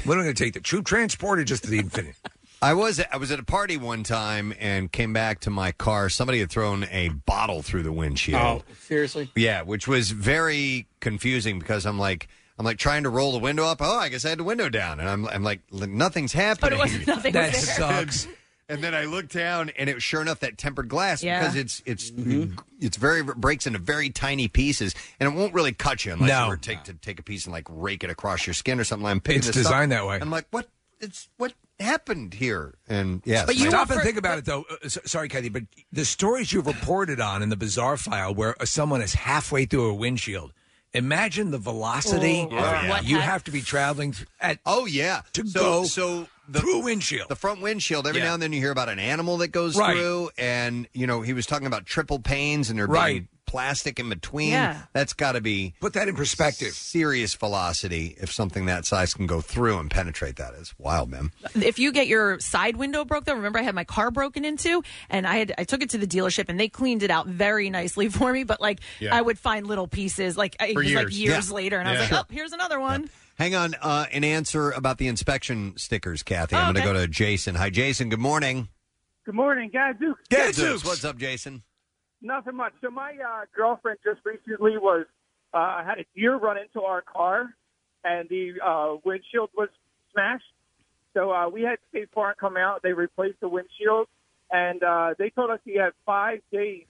[0.04, 2.14] When are we going to take the troop transport or just the Infiniti?
[2.60, 6.08] I was I was at a party one time and came back to my car.
[6.08, 8.40] Somebody had thrown a bottle through the windshield.
[8.42, 9.30] Oh, seriously?
[9.36, 12.26] Yeah, which was very confusing because I'm like
[12.58, 13.78] I'm like trying to roll the window up.
[13.80, 16.78] Oh, I guess I had the window down, and I'm I'm like nothing's happening.
[16.78, 17.60] wasn't- nothing was That there.
[17.62, 18.26] sucks.
[18.70, 21.40] And then I looked down, and it was sure enough that tempered glass Yeah.
[21.40, 22.58] because it's it's mm-hmm.
[22.80, 26.28] it's very it breaks into very tiny pieces, and it won't really cut you unless
[26.28, 26.42] No.
[26.44, 28.84] you were take to take a piece and like rake it across your skin or
[28.84, 29.06] something.
[29.06, 30.18] I'm picking It's this up, designed that way.
[30.20, 30.68] I'm like, what?
[31.00, 32.74] It's what happened here?
[32.88, 34.64] And yes, But you stop and think about it, though.
[34.70, 35.62] Uh, s- sorry, Kathy, but
[35.92, 39.90] the stories you've reported on in the bizarre file, where uh, someone is halfway through
[39.90, 40.52] a windshield.
[40.94, 42.88] Imagine the velocity Oh, yeah.
[42.88, 44.58] What you hap- have to be traveling th- at.
[44.64, 47.28] Oh yeah, to so, go so the, through a windshield.
[47.28, 48.06] the front windshield.
[48.06, 48.28] Every Yeah.
[48.28, 49.94] now and then you hear about an animal that goes Right.
[49.94, 53.24] through, and you know he was talking about triple panes and there being Right.
[53.48, 54.50] Plastic in between.
[54.50, 54.82] Yeah.
[54.92, 56.72] That's got to be put that in perspective.
[56.74, 61.32] Serious velocity if something that size can go through and penetrate that is wild, man.
[61.56, 64.82] if you get your side window broke though remember i had my car broken into
[65.10, 67.70] and i had i took it to the dealership and they cleaned it out very
[67.70, 69.14] nicely for me but like Yeah.
[69.16, 71.18] i would find little pieces like it For was like years.
[71.18, 71.54] years Yeah.
[71.54, 72.02] later and i was Yeah.
[72.04, 72.18] like Sure.
[72.20, 73.08] oh here's another one
[73.38, 76.56] Hang on, uh, an answer about the inspection stickers, Kathy.
[76.56, 76.92] Oh, I'm going to okay.
[76.92, 77.54] go to Jason.
[77.54, 78.08] Hi, Jason.
[78.08, 78.66] Good morning.
[79.24, 80.20] Good morning, Gadzooks.
[80.28, 80.84] Gadzooks.
[80.84, 81.62] What's up, Jason?
[82.20, 82.72] Nothing much.
[82.80, 85.06] So my uh, girlfriend just recently was
[85.54, 87.54] uh, had a deer run into our car,
[88.04, 89.68] and the uh, windshield was
[90.12, 90.44] smashed.
[91.14, 92.82] So uh, we had State Farm come out.
[92.82, 94.08] They replaced the windshield,
[94.50, 96.84] and uh, they told us he had five days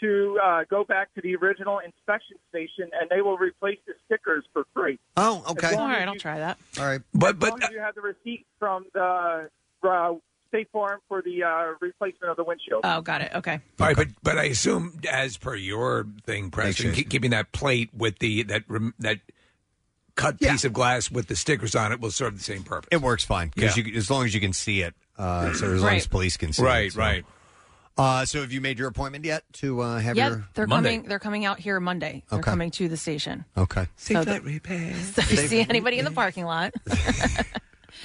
[0.00, 4.44] to uh, go back to the original inspection station, and they will replace the stickers
[4.52, 4.98] for free.
[5.16, 5.68] Oh, okay.
[5.68, 6.58] All right, All long right, as I'll try that.
[6.78, 7.00] All right.
[7.14, 9.48] But as long as you have the receipt from the
[9.82, 10.14] uh,
[10.52, 12.82] State Farm for the uh, replacement of the windshield.
[12.84, 13.32] Oh, got it.
[13.34, 13.60] Okay.
[13.80, 17.88] All right, but but I assume, as per your thing, Preston, keep, keeping that plate
[17.96, 19.20] with the that rem- that
[20.14, 22.88] cut piece of glass with the stickers on it will serve the same purpose.
[22.92, 23.96] It works fine because Yeah.
[23.96, 24.94] as long as you can see it.
[25.16, 25.96] Uh, so as long Right.
[25.96, 26.92] as police can see Right, it.
[26.92, 27.00] so.
[27.00, 27.24] right.
[27.96, 31.02] Uh, so have you made your appointment yet to uh, have yeah, your they're coming.
[31.04, 32.24] They're coming out here Monday.
[32.30, 32.50] They're Okay.
[32.50, 33.44] coming to the station.
[33.56, 33.86] Okay.
[33.96, 34.42] So that-
[35.14, 36.72] So if you see anybody in the parking lot.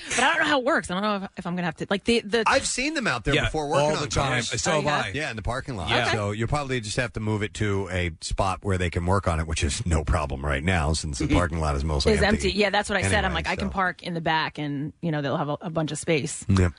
[0.10, 0.90] but I don't know how it works.
[0.92, 2.44] I don't know if, if I'm going to have to like the the.
[2.48, 4.32] I've seen them out there Yeah, before working all on the time.
[4.44, 4.62] cars.
[4.62, 5.04] So Oh, have yeah?
[5.06, 5.12] I.
[5.14, 5.90] Yeah, in the parking lot.
[5.90, 6.12] Yeah.
[6.12, 9.28] So you'll probably just have to move it to a spot where they can work
[9.28, 12.22] on it, which is no problem right now since the parking lot is mostly is
[12.22, 12.52] empty.
[12.52, 13.20] Yeah, that's what I said.
[13.20, 15.58] I'm Anyway, like, I can park in the back, and you know they'll have a,
[15.62, 16.46] a bunch of space.
[16.50, 16.70] Yeah.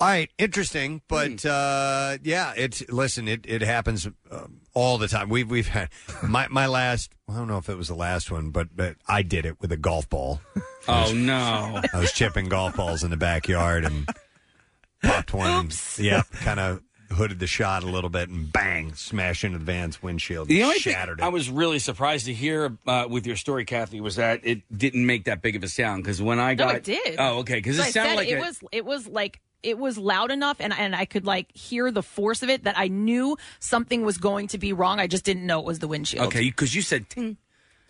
[0.00, 0.30] All right.
[0.38, 1.48] Interesting, but Hmm.
[1.50, 3.28] uh, yeah, it's listen.
[3.28, 5.28] It it happens uh, all the time.
[5.28, 5.88] We've we've had
[6.22, 7.12] my my last.
[7.28, 9.72] I don't know if it was the last one, but but I did it with
[9.72, 10.40] a golf ball.
[10.88, 11.80] Oh no!
[11.94, 14.08] I was chipping golf balls in the backyard and
[15.00, 15.70] popped one.
[15.96, 16.82] Yeah, kind of
[17.12, 20.48] hooded the shot a little bit and bang, smash into the van's windshield.
[20.48, 24.00] The only thing shattered I was really surprised to hear uh, with your story, Kathy,
[24.00, 26.02] was that it didn't make that big of a sound.
[26.02, 27.16] Because when I No, got, it did.
[27.18, 27.56] Oh, okay.
[27.56, 29.98] Because So it I sounded said like it a- was it was like it was
[29.98, 33.36] loud enough and and I could like hear the force of it that I knew
[33.58, 35.00] something was going to be wrong.
[35.00, 36.26] I just didn't know it was the windshield.
[36.26, 37.36] Okay, because you said ting.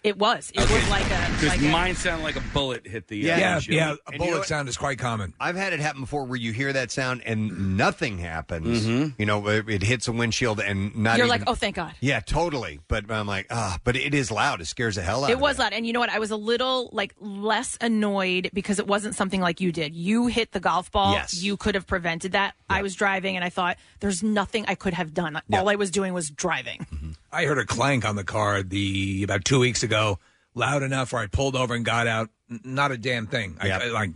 [0.02, 0.50] It was.
[0.52, 3.18] It was like a Because like a- mine sounded like a bullet hit the.
[3.18, 3.76] Yeah, uh, yeah, windshield.
[3.76, 5.32] yeah, a A And you bullet know sound is quite common.
[5.38, 8.84] I've had it happen before where you hear that sound and nothing happens.
[8.84, 9.20] Mm-hmm.
[9.20, 11.18] You know, it, it hits a windshield and not.
[11.18, 11.94] You're even- like, oh, thank God.
[12.00, 12.80] Yeah, totally.
[12.88, 14.60] But I'm like, ah, but it is loud.
[14.60, 16.10] It scares the hell out of It of was loud, and you know what?
[16.10, 19.94] I was a little like less annoyed because it wasn't something like you did.
[19.94, 21.12] You hit the golf ball.
[21.12, 21.40] Yes.
[21.40, 22.54] You could have prevented that.
[22.68, 25.40] I was driving, and I thought there's nothing I could have done.
[25.52, 26.86] All I was doing was driving.
[27.32, 30.18] I heard a clank on the car the about two weeks ago,
[30.54, 32.30] loud enough where I pulled over and got out.
[32.50, 33.56] N- Not a damn thing.
[33.60, 34.10] I, I- like,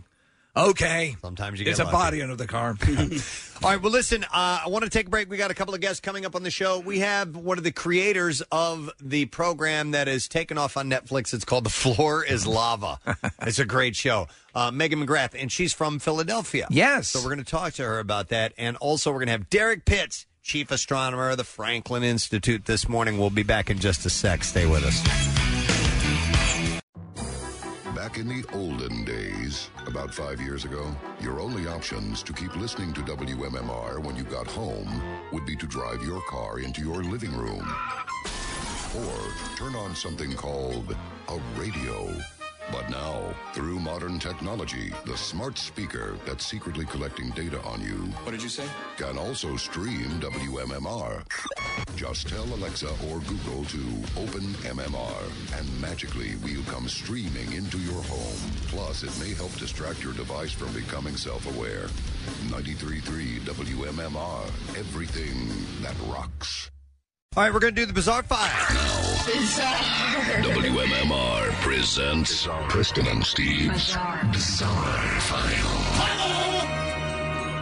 [0.55, 1.15] okay.
[1.21, 1.91] Sometimes you get a lucky.
[1.93, 2.75] body under the car.
[3.63, 4.27] All right, well, listen, uh,
[4.65, 5.29] I want to take a break.
[5.31, 6.79] We got a couple of guests coming up on the show.
[6.79, 11.33] We have one of the creators of the program that is taken off on Netflix.
[11.33, 12.99] It's called The Floor is Lava.
[13.41, 14.27] it's a great show.
[14.53, 16.67] Uh, Megan McGrath, and she's from Philadelphia.
[16.69, 17.07] Yes.
[17.09, 18.53] So we're going to talk to her about that.
[18.59, 22.87] And also, we're going to have Derrick Pitts, chief astronomer of the Franklin Institute, this
[22.87, 23.17] morning.
[23.17, 24.45] We'll be back in just a sec.
[24.45, 25.03] Stay with us.
[27.93, 32.93] Back in the olden days, about five years ago, your only options to keep listening
[32.93, 35.01] to WMMR when you got home
[35.33, 37.67] would be to drive your car into your living room
[38.95, 39.17] or
[39.57, 40.95] turn on something called
[41.27, 42.36] a radio.
[42.71, 47.95] But now, through modern technology, the smart speaker that's secretly collecting data on you.
[48.23, 48.65] What did you say?
[48.97, 51.23] Can also stream WMMR.
[51.95, 53.83] Just tell Alexa or Google to
[54.17, 58.51] open MMR, and magically we'll come streaming into your home.
[58.67, 61.87] Plus, it may help distract your device from becoming self-aware.
[62.49, 64.45] 93.3 WMMR.
[64.77, 65.47] Everything
[65.81, 66.69] that rocks.
[67.37, 68.49] All right, we're going to do the Bizarre File.
[70.41, 73.95] WMMR presents Preston and Steve's
[74.31, 75.67] Bizarre File.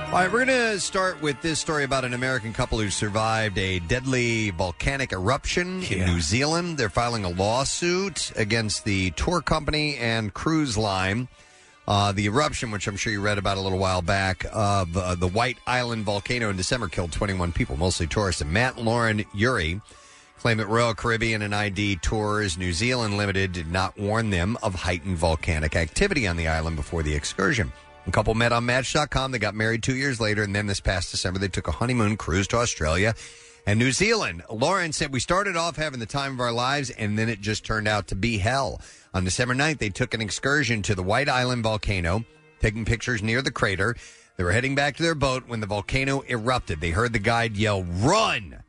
[0.06, 3.58] All right, we're going to start with this story about an American couple who survived
[3.58, 6.78] a deadly volcanic eruption in New Zealand.
[6.78, 11.28] They're filing a lawsuit against the tour company and cruise line.
[11.88, 15.16] Uh, the eruption, which I'm sure you read about a little while back, of uh,
[15.16, 18.41] the White Island volcano in December killed 21 people, mostly tourists.
[18.41, 19.82] And Matt Lauren Urey
[20.40, 24.76] claim that Royal Caribbean and ID Tours New Zealand Limited did not warn them of
[24.76, 27.72] heightened volcanic activity on the island before the excursion.
[28.07, 29.32] A couple met on Match.com.
[29.32, 32.18] They got married two years later, and then this past December, they took a honeymoon
[32.18, 33.16] cruise to Australia
[33.66, 34.44] and New Zealand.
[34.49, 37.66] Lauren said, We started off having the time of our lives, and then it just
[37.66, 38.82] turned out to be hell.
[39.16, 42.26] On December 9th, they took an excursion to the White Island volcano,
[42.60, 43.96] taking pictures near the crater.
[44.36, 46.82] They were heading back to their boat when the volcano erupted.
[46.82, 48.62] They heard the guide yell, Run!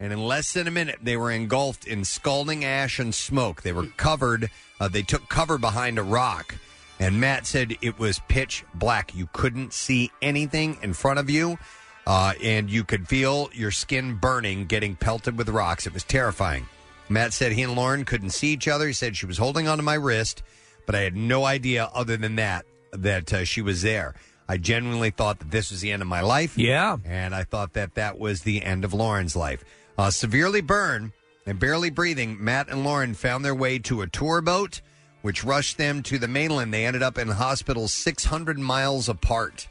[0.00, 3.62] And in less than a minute, they were engulfed in scalding ash and smoke.
[3.62, 4.50] They were covered,
[4.80, 6.56] uh, they took cover behind a rock.
[6.98, 9.14] And Matt said it was pitch black.
[9.14, 11.56] You couldn't see anything in front of you,
[12.04, 15.86] uh, and you could feel your skin burning, getting pelted with rocks.
[15.86, 16.66] It was terrifying.
[17.08, 18.86] Matt said he and Lauren couldn't see each other.
[18.86, 20.42] He said she was holding onto my wrist,
[20.86, 24.14] but I had no idea other than that that uh, she was there.
[24.48, 26.56] I genuinely thought that this was the end of my life.
[26.58, 26.98] Yeah.
[27.04, 29.64] And I thought that that was the end of Lauren's life.
[29.96, 31.12] Uh, severely burned
[31.46, 34.80] and barely breathing, Matt and Lauren found their way to a tour boat,
[35.22, 36.72] which rushed them to the mainland.
[36.72, 39.68] They ended up in hospitals 600 miles apart.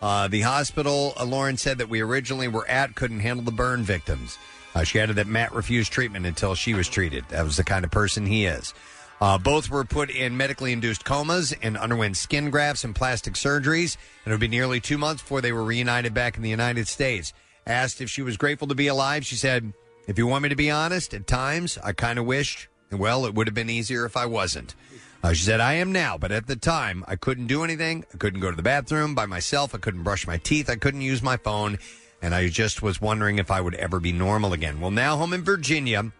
[0.00, 3.82] Uh, the hospital, uh, Lauren said that we originally were at couldn't handle the burn
[3.82, 4.38] victims.
[4.78, 7.24] Uh, she added that Matt refused treatment until she was treated.
[7.30, 8.74] That was the kind of person he is.
[9.20, 13.96] Uh, both were put in medically induced comas and underwent skin grafts and plastic surgeries.
[14.24, 16.86] And it would be nearly two months before they were reunited back in the United
[16.86, 17.32] States.
[17.66, 19.72] Asked if she was grateful to be alive, she said,
[20.06, 23.34] If you want me to be honest, at times I kind of wished, well, it
[23.34, 24.76] would have been easier if I wasn't.
[25.24, 28.04] Uh, she said, I am now, but at the time, I couldn't do anything.
[28.14, 29.74] I couldn't go to the bathroom by myself.
[29.74, 30.70] I couldn't brush my teeth.
[30.70, 31.78] I couldn't use my phone.
[32.20, 34.80] And I just was wondering if I would ever be normal again.
[34.80, 36.12] Well, now home in Virginia,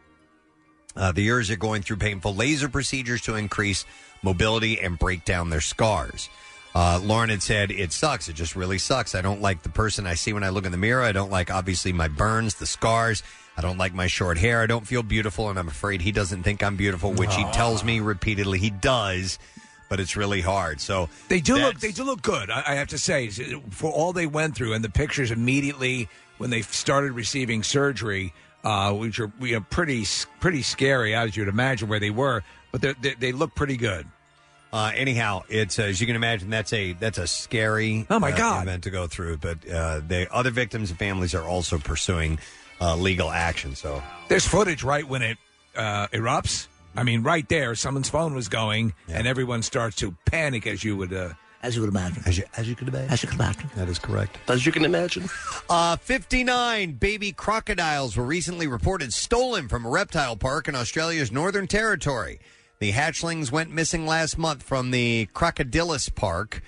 [0.94, 3.84] uh, the Ureys are going through painful laser procedures to increase
[4.22, 6.28] mobility and break down their scars.
[6.74, 8.28] Uh, Lauren had said, It sucks.
[8.28, 9.14] It just really sucks.
[9.14, 11.02] I don't like the person I see when I look in the mirror.
[11.02, 13.22] I don't like, obviously, my burns, the scars.
[13.56, 14.62] I don't like my short hair.
[14.62, 17.82] I don't feel beautiful, and I'm afraid he doesn't think I'm beautiful, which he tells
[17.82, 19.40] me repeatedly he does,
[19.88, 20.80] but it's really hard.
[20.80, 21.80] So They do look.
[21.80, 22.50] They do look good.
[22.50, 23.28] I, I have to say,
[23.70, 26.08] for all they went through, and the pictures immediately
[26.38, 28.32] when they started receiving surgery,
[28.64, 30.04] uh, which are you know, pretty
[30.40, 32.42] pretty scary, as you'd imagine where they were.
[32.72, 34.06] But they're- they they look pretty good.
[34.70, 38.32] Uh, anyhow, it's uh, as you can imagine, that's a that's a scary Oh, my
[38.32, 38.62] uh, God.
[38.64, 39.38] event to go through.
[39.38, 42.38] But uh, the other victims and families are also pursuing
[42.78, 43.74] uh, legal action.
[43.74, 45.38] So There's footage right when it
[45.74, 46.66] uh, erupts.
[46.98, 50.96] I mean, right there, someone's phone was going, and everyone starts to panic, as you
[50.96, 53.38] would, uh, as you would imagine, as you as you could imagine, as you could
[53.38, 53.70] imagine.
[53.76, 54.36] that is correct.
[54.48, 55.28] As you can imagine.
[55.70, 61.66] Uh, 59 baby crocodiles were recently reported stolen from a reptile park in Australia's Northern
[61.66, 62.40] Territory.
[62.78, 66.62] The hatchlings went missing last month from the Crocodylus Park,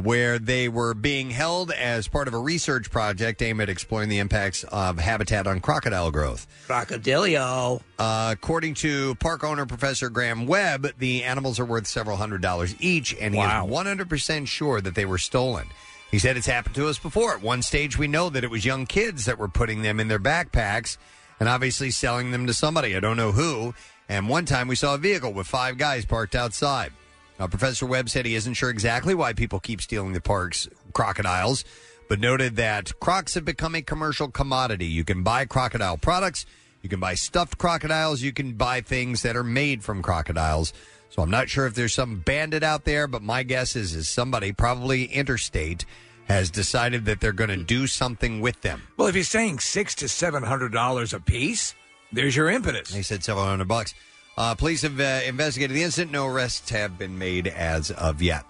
[0.00, 4.18] where they were being held as part of a research project aimed at exploring the
[4.18, 6.46] impacts of habitat on crocodile growth.
[6.66, 7.80] Crocodilio.
[7.98, 12.74] Uh, according to park owner Professor Grahame Webb, the animals are worth several hundred dollars
[12.80, 13.66] each, and he Wow.
[13.66, 15.66] is 100% sure that they were stolen.
[16.10, 17.34] He said it's happened to us before.
[17.34, 20.08] At one stage, we know that it was young kids that were putting them in
[20.08, 20.96] their backpacks
[21.40, 22.96] and obviously selling them to somebody.
[22.96, 23.74] I don't know who.
[24.08, 26.92] And one time we saw a vehicle with five guys parked outside.
[27.38, 31.64] Uh, Professor Webb said he isn't sure exactly why people keep stealing the park's crocodiles,
[32.08, 34.86] but noted that crocs have become a commercial commodity.
[34.86, 36.46] You can buy crocodile products,
[36.82, 40.72] you can buy stuffed crocodiles, you can buy things that are made from crocodiles.
[41.10, 44.08] So I'm not sure if there's some bandit out there, but my guess is is
[44.08, 45.84] somebody, probably interstate,
[46.26, 48.82] has decided that they're going to do something with them.
[48.96, 51.74] well, if you're saying six to seven hundred dollars a piece,
[52.12, 52.94] there's your impetus.
[52.94, 53.94] He said several hundred bucks.
[54.36, 56.12] Uh, police have uh, investigated the incident.
[56.12, 58.44] No arrests have been made as of yet.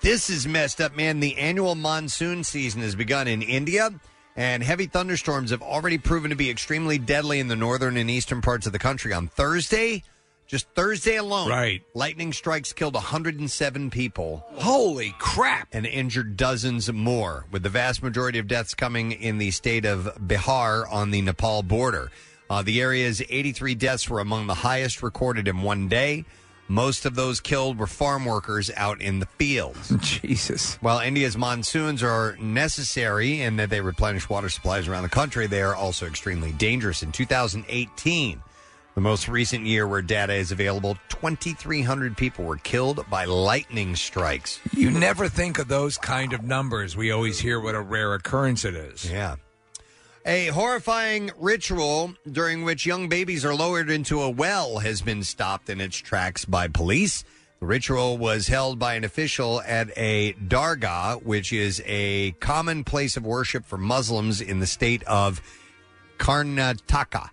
[0.00, 1.20] This is messed up, man.
[1.20, 3.90] The annual monsoon season has begun in India,
[4.34, 8.40] and heavy thunderstorms have already proven to be extremely deadly in the northern and eastern
[8.40, 9.12] parts of the country.
[9.12, 10.02] On Thursday,
[10.46, 11.82] just Thursday alone, Right.
[11.92, 14.46] lightning strikes killed 107 people.
[14.54, 15.68] Holy crap!
[15.70, 20.06] And injured dozens more, with the vast majority of deaths coming in the state of
[20.26, 22.10] Bihar on the Nepal border.
[22.50, 26.24] Uh, the area's 83 deaths were among the highest recorded in one day.
[26.66, 29.94] Most of those killed were farm workers out in the fields.
[30.00, 30.74] Jesus.
[30.80, 35.62] While India's monsoons are necessary in that they replenish water supplies around the country, they
[35.62, 37.04] are also extremely dangerous.
[37.04, 38.42] In 2018,
[38.96, 44.60] the most recent year where data is available, 2,300 people were killed by lightning strikes.
[44.72, 46.96] You never think of those kind of numbers.
[46.96, 49.08] We always hear what a rare occurrence it is.
[49.08, 49.36] Yeah.
[50.26, 55.70] A horrifying ritual during which young babies are lowered into a well has been stopped
[55.70, 57.24] in its tracks by police.
[57.60, 63.16] The ritual was held by an official at a dargah, which is a common place
[63.16, 65.40] of worship for Muslims in the state of
[66.18, 67.30] Karnataka.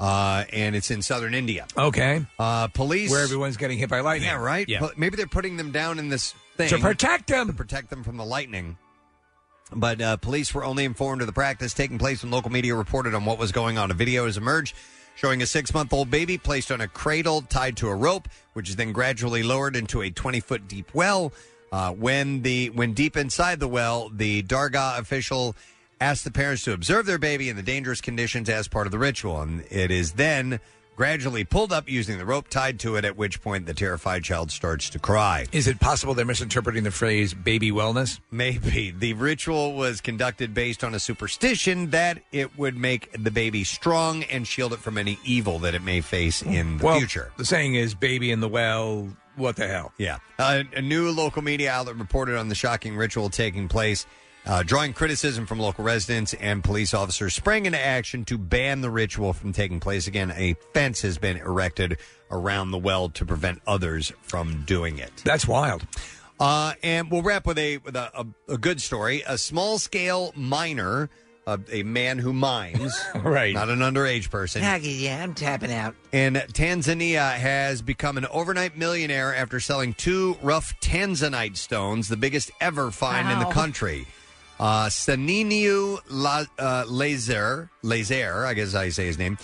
[0.00, 1.66] Uh, and it's in southern India.
[1.78, 2.26] Okay.
[2.38, 3.10] Uh, police.
[3.10, 4.28] Where everyone's getting hit by lightning.
[4.28, 4.68] Yeah, right?
[4.68, 4.88] Yeah.
[4.96, 7.46] Maybe they're putting them down in this thing To protect them.
[7.46, 8.76] To protect them from the lightning.
[9.74, 13.14] But uh, police were only informed of the practice taking place when local media reported
[13.14, 13.90] on what was going on.
[13.90, 14.74] A video has emerged
[15.14, 18.68] showing a six month old baby placed on a cradle tied to a rope, which
[18.68, 21.32] is then gradually lowered into a 20 foot deep well.
[21.72, 25.56] Uh, when the when deep inside the well, the Dargah official
[26.00, 28.98] asked the parents to observe their baby in the dangerous conditions as part of the
[28.98, 30.60] ritual, and it is then
[30.96, 33.04] gradually pulled up using the rope tied to it.
[33.04, 35.46] At which point, the terrified child starts to cry.
[35.52, 38.20] Is it possible they're misinterpreting the phrase baby wellness?
[38.30, 38.90] Maybe.
[38.90, 44.24] The ritual was conducted based on a superstition that it would make the baby strong
[44.24, 47.32] and shield it from any evil that it may face in the well, future.
[47.36, 49.92] The saying is baby in the well, what the hell?
[49.98, 50.18] Yeah.
[50.38, 54.06] Uh, a new local media outlet reported on the shocking ritual taking place,
[54.46, 58.90] uh, drawing criticism from local residents and police officers sprang into action to ban the
[58.90, 60.32] ritual from taking place again.
[60.36, 61.98] A fence has been erected
[62.30, 65.12] around the well to prevent others from doing it.
[65.24, 65.86] That's wild.
[66.40, 69.22] Uh, and we'll wrap with a with a, a, a good story.
[69.26, 71.08] A small scale miner,
[71.46, 73.54] uh, a man who mines, right?
[73.54, 74.60] Not an underage person.
[74.62, 75.94] yeah, I'm tapping out.
[76.12, 82.50] in Tanzania has become an overnight millionaire after selling two rough tanzanite stones, the biggest
[82.60, 83.52] ever find in the Wow.
[83.52, 84.06] country.
[84.60, 89.36] Uh, Saniniu La, uh, Laizer, Laizer, I guess you say his name,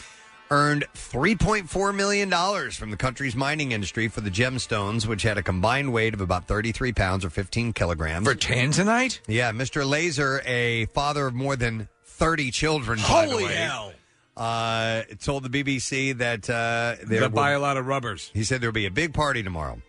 [0.53, 2.31] earned $3.4 million
[2.71, 6.47] from the country's mining industry for the gemstones, which had a combined weight of about
[6.47, 8.27] 33 pounds or 15 kilograms.
[8.27, 9.21] For tanzanite?
[9.27, 9.83] Yeah, Mr.
[9.85, 13.93] Laizer, a father of more than 30 children, by the Holy way, hell.
[14.37, 18.31] Uh, told the BBC that uh, there They'll will- buy a lot of rubbers.
[18.33, 19.81] He said there'll be a big party tomorrow.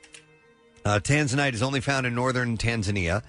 [0.84, 3.22] Uh, Tanzanite is only found in northern Tanzania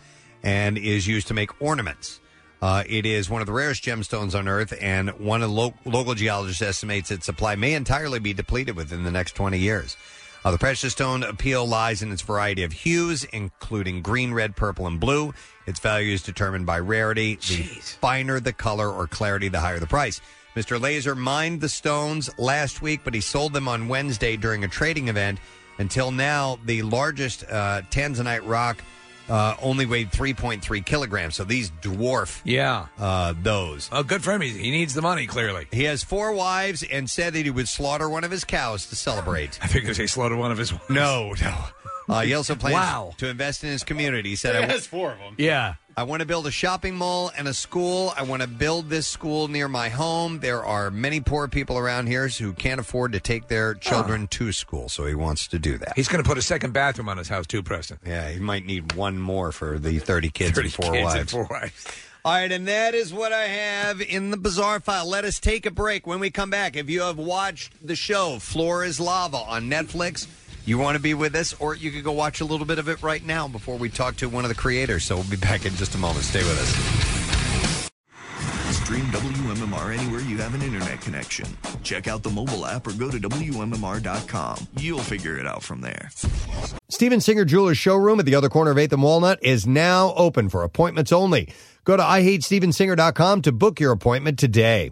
[0.43, 2.21] and is used to make ornaments.
[2.61, 5.75] Uh, it is one of the rarest gemstones on Earth, and one of the lo-
[5.85, 9.97] local geologists estimates its supply may entirely be depleted within the next 20 years.
[10.45, 14.87] Uh, the precious stone appeal lies in its variety of hues, including green, red, purple,
[14.87, 15.33] and blue.
[15.67, 17.37] Its value is determined by rarity.
[17.37, 17.65] The
[18.01, 20.21] finer the color or clarity, the higher the price.
[20.57, 20.79] Mr.
[20.79, 25.09] Laizer mined the stones last week, but he sold them on Wednesday during a trading
[25.09, 25.39] event.
[25.79, 28.83] Until now, the largest uh, Tanzanite rock
[29.29, 31.37] uh, only weighed 3.3 kilograms.
[31.37, 32.87] So these dwarf Yeah.
[32.99, 33.89] uh, those.
[33.93, 34.41] Oh, good for him.
[34.41, 35.67] He, he needs the money, clearly.
[35.73, 38.97] He has four wives and said that he would slaughter one of his cows to
[38.97, 39.59] celebrate.
[39.63, 40.91] I figured they slaughtered one of his wives.
[40.91, 41.65] No, no.
[42.09, 43.15] Uh, he also plans Wow.
[43.19, 44.31] to invest in his community.
[44.31, 45.35] He said, I wa- has four of them.
[45.39, 45.75] Yeah.
[45.97, 48.15] I want to build a shopping mall and a school.
[48.17, 50.41] I want to build this school near my home.
[50.41, 54.53] There are many poor people around here who can't afford to take their children to
[54.53, 55.93] school, so he wants to do that.
[55.95, 57.99] He's going to put a second bathroom on his house, too, Preston.
[58.07, 61.21] Yeah, he might need one more for the 30 kids 30 and four kids wives.
[61.21, 61.87] and four wives.
[62.25, 65.07] All right, and that is what I have in the bizarre file.
[65.09, 66.07] Let us take a break.
[66.07, 70.27] When we come back, if you have watched the show Floor is Lava on Netflix,
[70.65, 72.89] you want to be with us, or you could go watch a little bit of
[72.89, 75.05] it right now before we talk to one of the creators.
[75.05, 76.25] So we'll be back in just a moment.
[76.25, 77.93] Stay with us.
[78.83, 81.47] Stream WMMR anywhere you have an internet connection.
[81.83, 84.67] Check out the mobile app or go to WMMR.com.
[84.77, 86.11] You'll figure it out from there.
[86.91, 90.49] Steven Singer Jewelers showroom at the other corner of 8th and Walnut is now open
[90.49, 91.53] for appointments only.
[91.85, 94.91] Go to IHateStevenSinger.com to book your appointment today.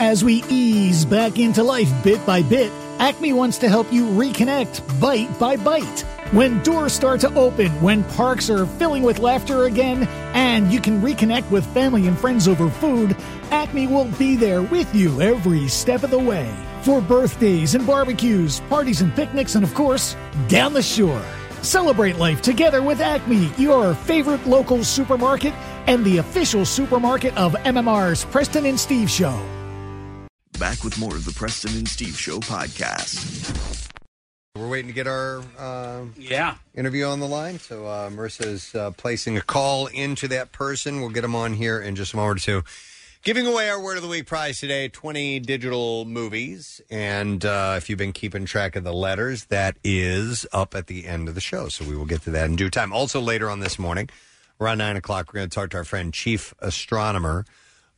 [0.00, 5.00] As we ease back into life bit by bit, Acme wants to help you reconnect
[5.00, 6.00] bite by bite.
[6.32, 11.00] When doors start to open, when parks are filling with laughter again, and you can
[11.00, 13.16] reconnect with family and friends over food,
[13.52, 16.52] Acme will be there with you every step of the way.
[16.82, 20.16] For birthdays and barbecues, parties and picnics, and of course,
[20.48, 21.22] down the shore.
[21.62, 25.54] Celebrate life together with Acme, your favorite local supermarket
[25.86, 29.40] and the official supermarket of MMR's Preston and Steve Show.
[30.58, 33.88] Back with more of the Preston and Steve Show podcast.
[34.56, 37.60] We're waiting to get our uh, yeah interview on the line.
[37.60, 41.00] So uh, Marissa's uh, placing a call into that person.
[41.00, 42.64] We'll get them on here in just a moment or two.
[43.22, 46.80] Giving away our Word of the Week prize today 20 digital movies.
[46.90, 51.06] And uh, if you've been keeping track of the letters, that is up at the
[51.06, 51.68] end of the show.
[51.68, 52.92] So we will get to that in due time.
[52.92, 54.08] Also, later on this morning,
[54.60, 57.44] around 9 o'clock, we're going to talk to our friend, Chief Astronomer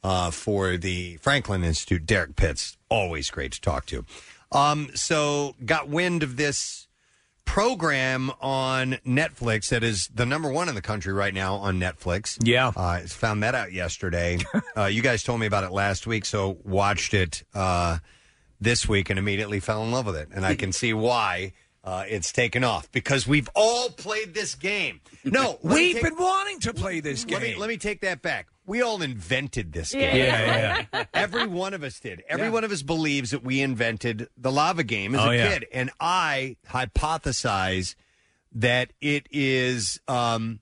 [0.03, 2.77] uh, for the Franklin Institute, Derrick Pitts.
[2.89, 4.05] Always great to talk to.
[4.53, 6.89] Um, so, got wind of this
[7.45, 12.39] program on Netflix that is the number one in the country right now on Netflix.
[12.43, 12.71] Yeah.
[12.77, 14.39] Uh, found that out yesterday.
[14.77, 17.99] uh, you guys told me about it last week, so watched it uh,
[18.61, 20.29] this week and immediately fell in love with it.
[20.33, 21.53] And I can see why
[21.83, 25.01] uh, it's taken off because we've all played this game.
[25.25, 27.35] No, let me We've take- been wanting to play this game.
[27.35, 28.47] let me, let me take that back.
[28.71, 30.13] We all invented this Yeah.
[30.13, 30.17] game.
[30.17, 31.05] Yeah, yeah.
[31.15, 32.23] Every one of us did.
[32.29, 32.53] Every Yeah.
[32.53, 35.49] one of us believes that we invented the lava game as Oh, a yeah.
[35.53, 35.67] kid.
[35.73, 37.97] And I hypothesize
[38.53, 40.61] that it is um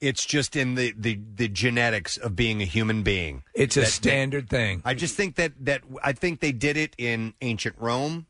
[0.00, 3.44] it's just in the, the, the genetics of being a human being.
[3.54, 4.82] It's a That- that- standard thing.
[4.84, 8.26] I just think that that I think they did it in ancient Rome.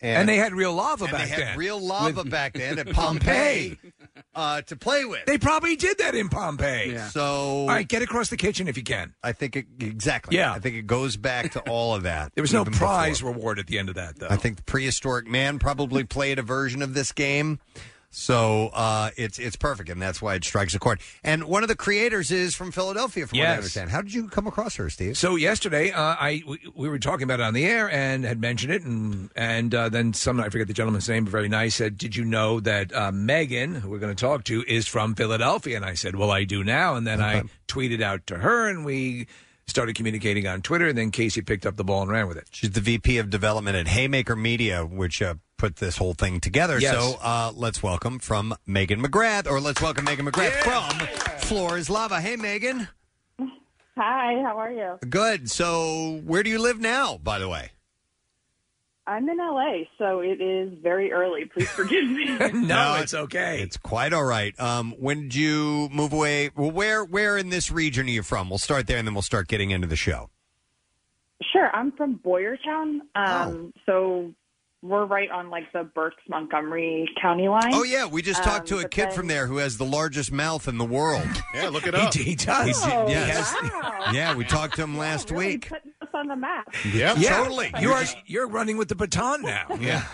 [0.00, 1.58] And they had real lava and back they had then.
[1.58, 3.78] real lava With- back then at Pompeii
[4.34, 5.24] uh, to play with.
[5.26, 6.96] They probably did that in Pompeii.
[7.10, 9.14] So, all right, get across the kitchen if you can.
[9.22, 10.36] I think it, exactly.
[10.36, 10.52] Yeah.
[10.52, 12.32] I think it goes back to all of that.
[12.34, 13.32] There was no even prize before.
[13.34, 14.28] reward at the end of that, though.
[14.30, 17.58] I think the prehistoric man probably played a version of this game.
[18.10, 21.00] So uh, it's it's perfect, and that's why it strikes a chord.
[21.22, 23.56] And one of the creators is from Philadelphia, from what I Yes.
[23.58, 23.90] understand.
[23.90, 25.18] How did you come across her, Steve?
[25.18, 28.40] So yesterday, uh, I we, we were talking about it on the air and had
[28.40, 31.74] mentioned it, and and uh, then someone I forget the gentleman's name, but very nice,
[31.74, 35.14] said, "Did you know that uh, Megan, who we're going to talk to, is from
[35.14, 38.68] Philadelphia?" And I said, "Well, I do now." And then I tweeted out to her,
[38.70, 39.26] and we
[39.66, 40.88] started communicating on Twitter.
[40.88, 42.48] And then Casey picked up the ball and ran with it.
[42.52, 46.78] She's the VP of Development at Haymaker Media, which uh, put this whole thing together.
[46.78, 46.94] Yes.
[46.94, 51.06] So uh, let's welcome from Megan McGrath, or let's welcome Megan McGrath from
[51.40, 52.20] Floor is Lava.
[52.20, 52.88] Hey, Megan.
[53.96, 54.98] Hi, how are you?
[55.10, 55.50] Good.
[55.50, 57.72] So where do you live now, by the way?
[59.08, 61.46] I'm in LA, so it is very early.
[61.46, 62.26] Please forgive me.
[62.52, 63.62] No, it's okay.
[63.62, 64.58] It's quite all right.
[64.60, 66.50] Um, when did you move away?
[66.54, 68.50] Well, where where in this region are you from?
[68.50, 70.28] We'll start there, and then we'll start getting into the show.
[71.52, 72.98] Sure, I'm from Boyertown.
[73.16, 73.22] Oh.
[73.24, 74.34] Um, So
[74.82, 77.70] we're right on like the Berks Montgomery County line.
[77.72, 79.84] Oh yeah, we just talked to Um, a kid then- from there who has the
[79.84, 81.26] largest mouth in the world.
[81.54, 82.12] Yeah, look it He up.
[82.12, 82.84] d- he does.
[82.84, 83.54] He Oh, yes.
[83.62, 84.04] wow.
[84.12, 85.68] Yeah, we talked to him last Really week.
[85.68, 86.66] putting us on the map.
[86.92, 87.72] Yeah, Yeah, totally.
[87.80, 89.66] You are you're running with the baton now.
[89.80, 90.04] Yeah.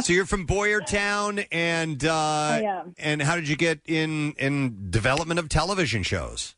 [0.00, 2.94] so you're from Boyertown, and uh, I am.
[2.98, 6.54] and how did you get in in development of television shows?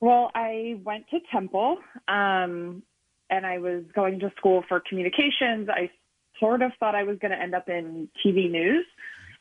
[0.00, 1.76] Well, I went to Temple,
[2.08, 2.82] um,
[3.30, 5.68] and I was going to school for communications.
[5.68, 5.90] I
[6.38, 8.84] sort of thought I was going to end up in TV news,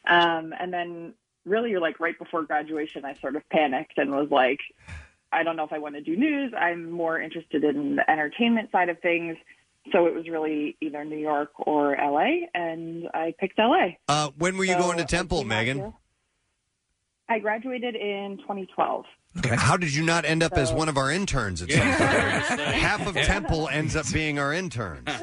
[0.08, 1.14] um, and then
[1.46, 4.60] really, like right before graduation, I sort of panicked and was like,
[5.32, 6.54] I don't know if I want to do news.
[6.58, 9.38] I'm more interested in the entertainment side of things.
[9.92, 13.96] So it was really either New York or LA, and I picked LA.
[14.08, 15.94] Uh, when were you So going to Temple, Megan?
[17.28, 19.06] I graduated in 2012.
[19.44, 22.60] How did you not end up as one of our interns at some point?
[22.60, 25.08] Half of Temple ends up being our interns.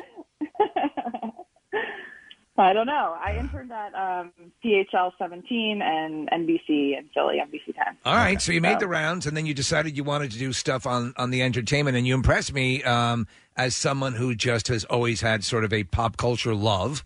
[2.58, 3.16] I don't know.
[3.22, 4.32] I interned at um,
[4.64, 7.98] PHL 17 and NBC in Philly, NBC 10.
[8.06, 10.54] All right, so you made the rounds, and then you decided you wanted to do
[10.54, 13.26] stuff on on the entertainment, and you impressed me um,
[13.56, 17.04] as someone who just has always had sort of a pop culture love.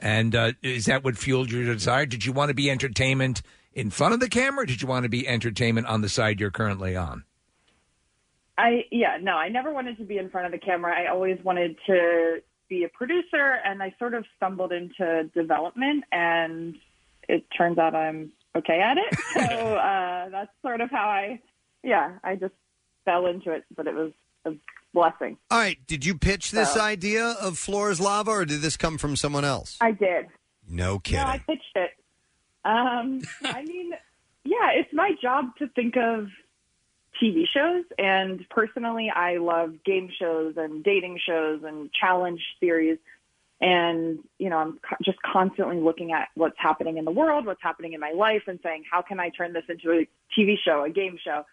[0.00, 2.06] And uh, is that what fueled your desire?
[2.06, 3.42] Did you want to be entertainment
[3.74, 4.62] in front of the camera?
[4.62, 7.24] Or did you want to be entertainment on the side you're currently on?
[8.58, 10.94] I yeah, no, I never wanted to be in front of the camera.
[10.96, 16.74] I always wanted to be a producer, and I sort of stumbled into development, and
[17.28, 19.18] it turns out I'm okay at it.
[19.32, 19.40] So
[19.76, 21.40] uh, that's sort of how I,
[21.82, 22.52] yeah, I just
[23.04, 24.12] fell into it, but it was
[24.44, 24.52] a
[24.92, 25.38] blessing.
[25.50, 28.76] All right, did you pitch this So- idea of Floor is Lava, or did this
[28.76, 29.78] come from someone else?
[29.80, 30.26] I did.
[30.68, 31.22] No kidding.
[31.24, 31.90] No, I pitched it.
[32.64, 33.92] Um, I mean,
[34.44, 36.28] yeah, it's my job to think of
[37.22, 42.98] TV shows, and personally, I love game shows and dating shows and challenge series.
[43.60, 47.62] And you know, I'm co- just constantly looking at what's happening in the world, what's
[47.62, 50.82] happening in my life, and saying, how can I turn this into a TV show,
[50.84, 51.44] a game show?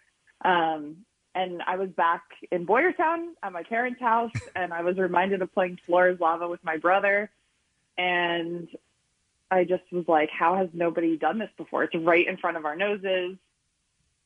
[0.43, 1.05] Um,
[1.35, 5.53] and I was back in Boyertown at my parents' house, and I was reminded of
[5.53, 7.29] playing Floor is Lava with my brother,
[7.97, 8.67] and
[9.51, 11.83] I just was like, how has nobody done this before?
[11.83, 13.37] It's right in front of our noses.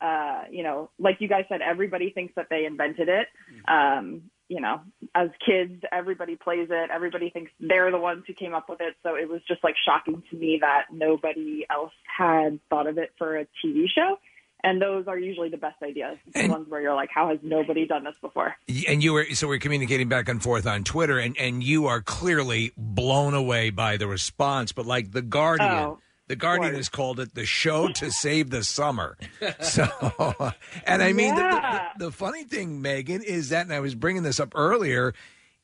[0.02, 3.28] Uh, you know, like you guys said, everybody thinks that they invented it.
[3.68, 4.82] Um, you know,
[5.16, 6.90] as kids, everybody plays it.
[6.94, 8.95] Everybody thinks they're the ones who came up with it.
[9.02, 13.14] So it was just like shocking to me that nobody else had thought of it
[13.18, 14.20] for a TV show.
[14.65, 16.18] And those are usually the best ideas.
[16.34, 18.56] The ones where you're like, how has nobody done this before?
[18.88, 22.02] And you were so we're communicating back and forth on Twitter, and and you are
[22.02, 24.72] clearly blown away by the response.
[24.72, 28.64] But like the Guardian, Oh, the Guardian has called it the show to save the
[28.64, 29.18] summer.
[29.60, 29.85] So,
[30.85, 31.41] and I mean, the-
[31.98, 35.14] the, the, funny thing, Megan, is that, and I was bringing this up earlier.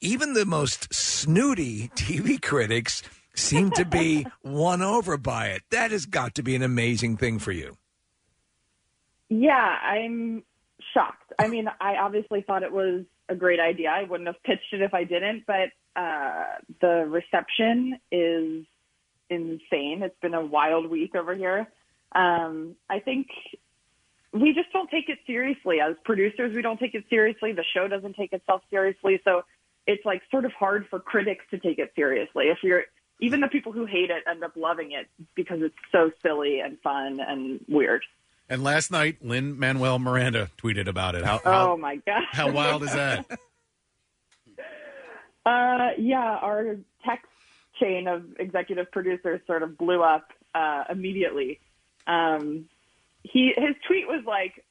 [0.02, 3.02] Even the most snooty TV critics
[3.34, 5.62] seem to be won over by it.
[5.72, 7.78] That has got to be an amazing thing for you.
[9.30, 10.44] Yeah, I'm
[10.94, 11.34] shocked.
[11.40, 13.90] I mean, I obviously thought it was a great idea.
[13.90, 16.46] I wouldn't have pitched it if I didn't, but uh,
[16.82, 18.66] the reception is
[19.30, 20.02] insane.
[20.02, 21.68] It's been a wild week over here.
[22.14, 23.28] Um, I think
[24.34, 25.80] we just don't take it seriously.
[25.80, 27.52] As producers, we don't take it seriously.
[27.52, 29.22] The show doesn't take itself seriously.
[29.24, 29.44] So
[29.86, 32.46] it's like sort of hard for critics to take it seriously.
[32.46, 32.84] If you're
[33.20, 36.80] even the people who hate it end up loving it because it's so silly and
[36.82, 38.04] fun and weird.
[38.50, 41.24] And last night, Lin-Manuel Miranda tweeted about it.
[41.24, 42.24] How, Oh my god!
[42.32, 43.26] how wild is that?
[45.46, 47.26] Uh, yeah, our text
[47.80, 51.60] chain of executive producers sort of blew up uh, immediately.
[52.06, 52.66] Um,
[53.24, 54.64] he his tweet was like,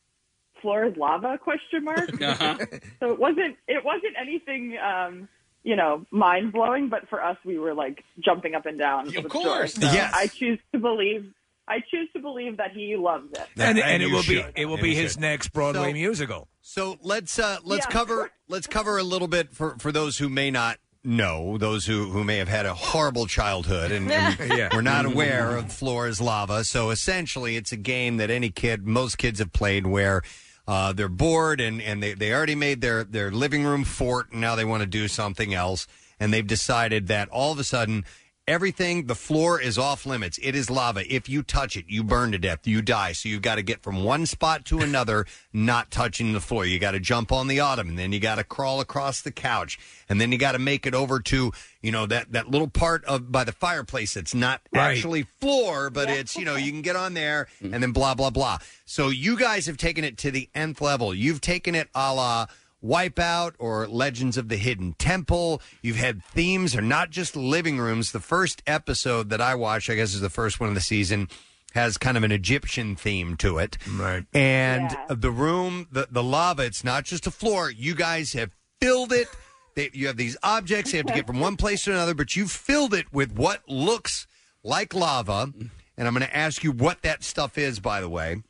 [0.61, 2.11] "Floor is lava?" Question mark.
[3.01, 5.29] so it wasn't it wasn't anything um,
[5.65, 9.17] you know mind blowing, but for us, we were like jumping up and down.
[9.17, 9.75] Of course.
[9.75, 10.13] So Yes.
[10.15, 11.33] I choose to believe.
[11.69, 13.47] I choose to believe that he loves it.
[13.59, 15.21] And, and, it you will be it will And be his should.
[15.21, 16.49] next Broadway So- musical.
[16.63, 17.93] So let's uh, let's Yeah.
[17.93, 22.11] cover let's cover a little bit for, for those who may not know, those who,
[22.11, 24.75] who may have had a horrible childhood and, and Yeah.
[24.75, 26.65] were not aware of Floor is Lava.
[26.65, 30.23] So essentially, it's a game that any kid, most kids have played where.
[30.67, 34.41] Uh, they're bored and, and they, they already made their, their living room fort and
[34.43, 35.87] now they want to do something else.
[36.21, 38.05] and they've decided that all of a sudden
[38.49, 40.39] everything the floor is off limits.
[40.43, 41.05] It is lava.
[41.13, 42.67] If you touch it you burn to death.
[42.67, 43.13] You die.
[43.13, 46.65] So you've got to get from one spot to another not touching the floor.
[46.65, 49.79] You got to jump on the ottoman then you got to crawl across the couch
[50.09, 51.53] and then you got to make it over to
[51.83, 54.93] you know that that little part of by the fireplace that's not Right.
[54.93, 57.75] actually floor but it's you know you can get on there mm-hmm.
[57.75, 58.59] and then blah blah blah.
[58.87, 61.15] So you guys have taken it to the nth level.
[61.15, 62.47] You've taken it a la
[62.85, 65.61] Wipeout or Legends of the Hidden Temple.
[65.83, 68.13] You've had themes or not just living rooms.
[68.13, 71.29] The first episode that I watched, I guess is the first one of the season,
[71.75, 73.79] has kind of an Egyptian theme to it.
[73.91, 74.25] Right.
[74.33, 77.71] And the room, the, the lava, it's not just a floor.
[77.71, 78.51] You guys have
[78.81, 79.29] filled it.
[79.75, 80.93] They, you have these objects.
[80.93, 83.69] You have to get from one place to another, but you've filled it with what
[83.69, 84.27] looks
[84.63, 85.53] like lava.
[85.97, 88.43] And I'm going to ask you what that stuff is, by the way.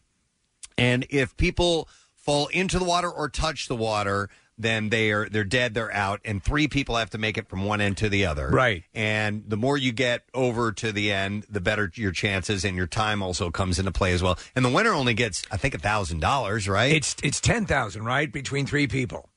[0.76, 1.88] And if people
[2.28, 4.28] fall into the water or touch the water,
[4.58, 7.64] then they are they're dead, they're out, and three people have to make it from
[7.64, 8.50] one end to the other.
[8.50, 8.84] Right.
[8.92, 12.86] And the more you get over to the end, the better your chances, and your
[12.86, 14.38] time also comes into play as well.
[14.54, 16.92] And the winner only gets, I think, a thousand dollars, right?
[16.92, 19.30] It's it's ten thousand, right, between three people.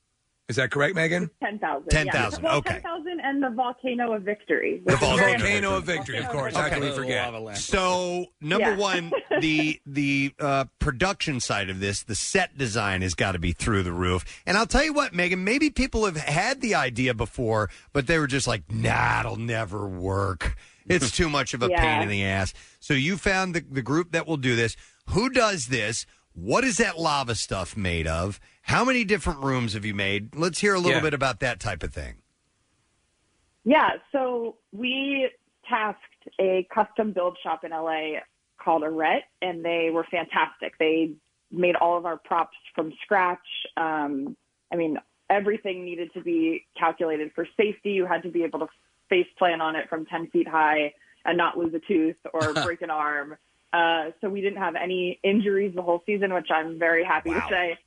[0.52, 1.30] Is that correct, Megan?
[1.42, 1.88] Ten thousand.
[1.88, 2.74] 10,000, Well, okay.
[2.74, 4.82] Ten thousand and the volcano of victory.
[4.84, 6.52] The which is very volcano of victory, of course.
[6.52, 7.56] Volcano How can we forget?
[7.56, 8.76] So number Yeah.
[8.76, 13.52] one, the the uh, production side of this, the set design has got to be
[13.52, 14.26] through the roof.
[14.44, 18.18] And I'll tell you what, Megan, maybe people have had the idea before, but they
[18.18, 20.54] were just like, "Nah, it'll never work.
[20.86, 21.80] It's too much of a Yeah.
[21.80, 24.76] pain in the ass." So you found the the group that will do this.
[25.08, 26.04] Who does this?
[26.34, 28.38] What is that lava stuff made of?
[28.62, 30.34] How many different rooms have you made?
[30.34, 31.00] Let's hear a little Yeah.
[31.00, 32.16] bit about that type of thing.
[33.64, 35.30] Yeah, so we
[35.68, 36.00] tasked
[36.38, 38.20] a custom build shop in LA
[38.58, 40.78] called Arret, and they were fantastic.
[40.78, 41.14] They
[41.50, 43.46] made all of our props from scratch.
[43.76, 44.36] Um,
[44.72, 44.98] I mean,
[45.28, 47.90] everything needed to be calculated for safety.
[47.92, 48.68] You had to be able to
[49.08, 50.94] face plan on it from 10 feet high
[51.24, 53.36] and not lose a tooth or break an arm.
[53.72, 57.46] Uh, so we didn't have any injuries the whole season, which I'm very happy to
[57.48, 57.78] say.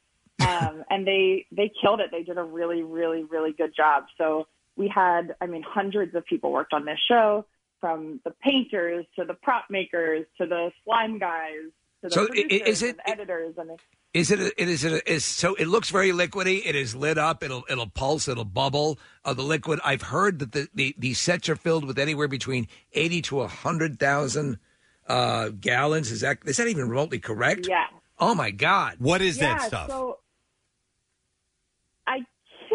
[0.42, 2.08] Um, and they they killed it.
[2.12, 4.04] They did a really, really, really good job.
[4.18, 7.46] So we had, I mean, hundreds of people worked on this show,
[7.80, 11.72] from the painters to the prop makers to the slime guys
[12.02, 13.72] to the So i- i- producers is it- and editors and
[14.14, 14.40] Is it?
[14.40, 14.84] A, it is.
[14.84, 15.56] It a, is so.
[15.56, 16.62] It looks very liquidy.
[16.66, 17.44] It is lit up.
[17.44, 17.64] It'll.
[17.70, 18.28] It'll pulse.
[18.30, 18.98] It'll bubble.
[19.26, 19.80] Uh, the liquid.
[19.84, 24.00] I've heard that the, the these sets are filled with anywhere between eighty to hundred
[24.00, 24.60] thousand
[25.08, 26.12] uh, gallons.
[26.12, 27.68] Is that is that even remotely correct?
[27.70, 27.86] Yeah.
[28.18, 28.96] Oh my God!
[29.00, 29.58] What is yeah,
[29.90, 30.25] So I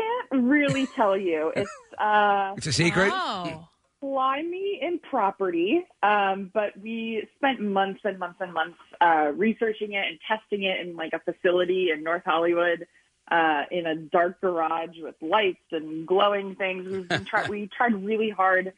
[0.01, 1.53] can't really tell you.
[1.61, 3.11] It's uh, It's a secret?
[3.13, 3.67] Oh.
[4.01, 10.07] Slimy in property, um, but we spent months and months and months uh, researching it
[10.09, 12.87] and testing it in like a facility in North Hollywood.
[13.31, 17.95] Uh, in a dark garage with lights and glowing things, we've been try- we tried
[18.05, 18.73] really hard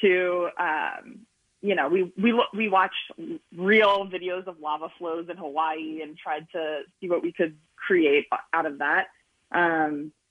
[0.00, 1.26] to um,
[1.62, 3.12] you know, we we we watched
[3.56, 8.26] real videos of lava flows in Hawaii and tried to see what we could create
[8.52, 9.06] out of that.
[9.52, 10.21] Um, it's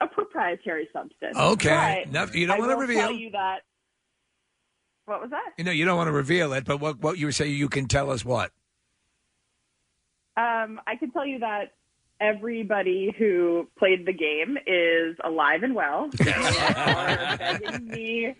[0.00, 1.36] a proprietary substance.
[1.36, 2.06] Okay.
[2.10, 3.00] No, you don't I wanna will reveal.
[3.00, 3.60] Tell you that.
[5.06, 5.52] What was that?
[5.58, 7.68] You know, you don't want to reveal it, but what what you were saying, you
[7.68, 8.50] can tell us what.
[10.36, 11.72] Um, I can tell you that
[12.20, 16.10] everybody who played the game is alive and well.
[16.26, 18.34] Are begging me,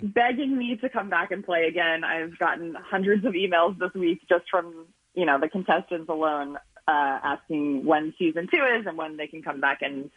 [0.00, 2.04] begging me to come back and play again.
[2.04, 6.56] I've gotten hundreds of emails this week just from you know the contestants alone
[6.88, 10.10] uh, asking when season two is and when they can come back and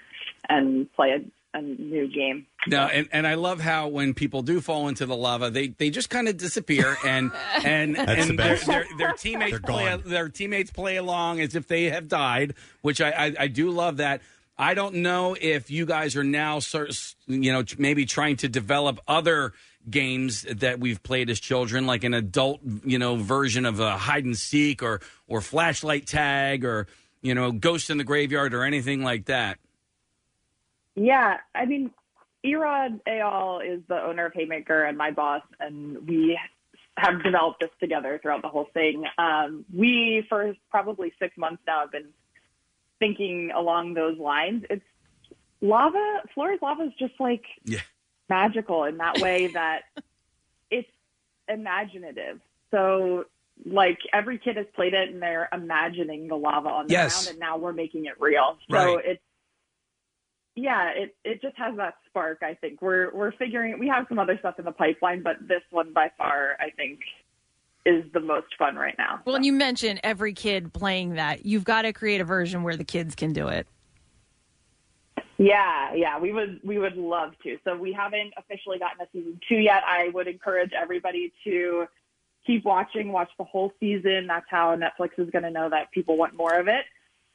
[0.48, 2.48] and play a, a new game.
[2.66, 5.90] No, and, and I love how when people do fall into the lava, they, they
[5.90, 7.32] just kind of disappear, and
[7.66, 11.68] and That's the and their, their, their teammates play their teammates play along as if
[11.68, 14.22] they have died, which I, I, I do love that.
[14.58, 16.92] I don't know if you guys are now, sort
[17.28, 19.54] you know, maybe trying to develop other
[19.90, 24.26] games that we've played as children, like an adult, you know, version of a hide
[24.26, 26.88] and seek or or flashlight tag or
[27.22, 29.60] you know, ghost in the graveyard or anything like that.
[30.96, 31.92] Yeah, I mean,
[32.44, 36.38] Irad Eyal is the owner of Haymaker and my boss, and we
[36.98, 39.06] have developed this together throughout the whole thing.
[39.18, 42.10] Um, we, for probably six months now, have been
[43.00, 44.64] thinking along those lines.
[44.70, 44.84] It's
[45.62, 47.80] lava, Floor's lava is just like Yeah.
[48.32, 49.82] Magical in that way that
[50.72, 50.90] it's
[51.48, 52.40] imaginative.
[52.72, 53.26] So,
[53.66, 57.14] like every kid has played it and they're imagining the lava on the Yes.
[57.14, 58.58] ground, and now we're making it real.
[58.72, 59.06] So Right.
[59.06, 59.22] it's
[60.56, 62.40] yeah, it it just has that spark.
[62.44, 63.78] I think we're we're figuring.
[63.80, 67.00] We have some other stuff in the pipeline, but this one by far, I think,
[67.86, 69.22] is the most fun right now.
[69.26, 71.46] Well, and you mentioned every kid playing that.
[71.46, 73.66] You've got to create a version where the kids can do it.
[75.42, 77.58] Yeah, yeah, we would we would love to.
[77.64, 79.82] So we haven't officially gotten a season two yet.
[79.88, 81.88] I would encourage everybody to
[82.46, 84.28] keep watching, watch the whole season.
[84.28, 86.86] That's how Netflix is going to know that people want more of it.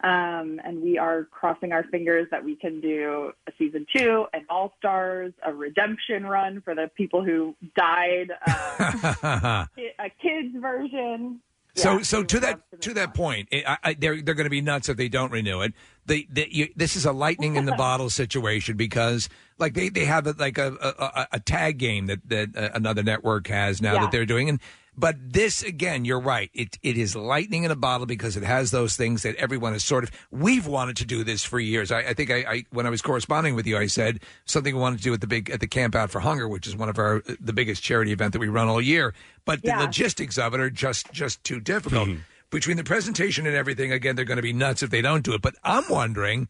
[0.05, 4.47] Um, and we are crossing our fingers that we can do a season two, an
[4.51, 9.67] All Stars, a redemption run for the people who died, uh,
[9.99, 11.41] a kids version.
[11.77, 14.89] So, so to that to that point, I, I, they're they're going to be nuts
[14.89, 15.75] if they don't renew it.
[16.07, 19.29] They, they you, this is a lightning in the bottle situation because
[19.59, 22.71] like they, they have a, like a, a, a- a tag game that that uh,
[22.75, 24.01] another network has now Yeah.
[24.03, 24.61] that they're doing, and
[24.97, 26.51] but this again, you're right.
[26.55, 29.85] It it is lightning in a bottle because it has those things that everyone is
[29.85, 30.11] sort of.
[30.31, 31.93] We've wanted to do this for years.
[31.93, 34.81] I, I think I, I when I was corresponding with you, I said something we
[34.81, 36.89] wanted to do at the big at the Camp Out for Hunger, which is one
[36.89, 39.15] of our uh, the biggest charity event that we run all year.
[39.45, 39.81] But the Yeah.
[39.81, 42.09] logistics of it are just just too difficult.
[42.09, 42.17] Hmm.
[42.51, 45.35] Between the presentation and everything, again, they're going to be nuts if they don't do
[45.35, 45.43] it.
[45.43, 46.47] But I'm wondering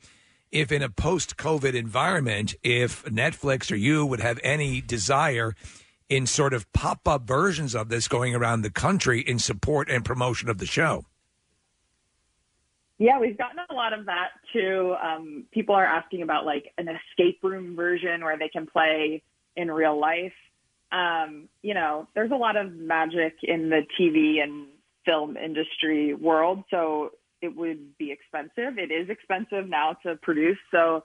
[0.53, 5.55] if, in a post-COVID environment, if Netflix or you would have any desire
[6.09, 10.49] in sort of pop-up versions of this going around the country in support and promotion
[10.49, 11.05] of the show.
[12.99, 14.95] Yeah, we've gotten a lot of that too.
[15.03, 19.23] Um, people are asking about like an escape room version where they can play
[19.55, 20.33] in real life.
[20.93, 24.69] Um, you know, there's a lot of magic in the TV and
[25.05, 27.11] film industry world, so
[27.43, 28.79] it would be expensive.
[28.79, 31.03] It is expensive now to produce, so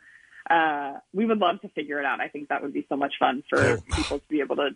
[0.50, 2.22] uh, we would love to figure it out.
[2.22, 4.70] I think that would be so much fun for people to be able to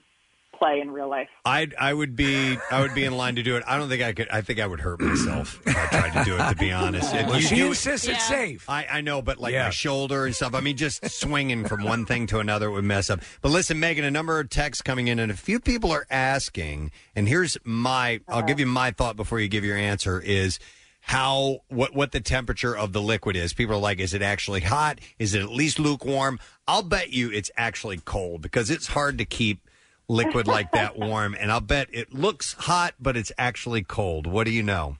[0.58, 1.28] play in real life.
[1.46, 3.64] I I would be I would be in line to do it.
[3.68, 4.30] I don't think I could.
[4.30, 6.50] I think I would hurt myself if I tried to do it.
[6.50, 8.70] To be honest, If Well, you she do- insists it's safe.
[8.70, 9.66] I, I know, but like Yeah.
[9.66, 10.54] my shoulder and stuff.
[10.54, 13.22] I mean, just swinging from one thing to another would mess up.
[13.42, 16.92] But listen, Megan, a number of texts coming in, and a few people are asking.
[17.16, 18.22] And here's my.
[18.28, 18.48] I'll uh-huh.
[18.48, 20.20] give you my thought before you give your answer.
[20.22, 20.60] Is
[21.08, 23.54] how what what the temperature of the liquid is.
[23.54, 25.00] People are like, is it actually hot?
[25.20, 26.40] Is it at least lukewarm?
[26.68, 29.65] I'll bet you it's actually cold because it's hard to keep
[30.08, 31.36] liquid like that warm.
[31.40, 34.28] And I'll bet it looks hot, but it's actually cold.
[34.28, 34.98] What do you know?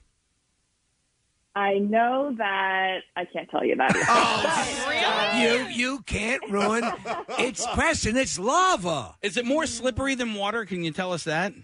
[1.54, 3.92] I know that I can't tell you that.
[4.08, 6.84] Oh, You you can't ruin.
[7.38, 8.16] It's Preston.
[8.16, 9.14] It's lava.
[9.22, 10.66] Is it more slippery than water?
[10.66, 11.54] Can you tell us that?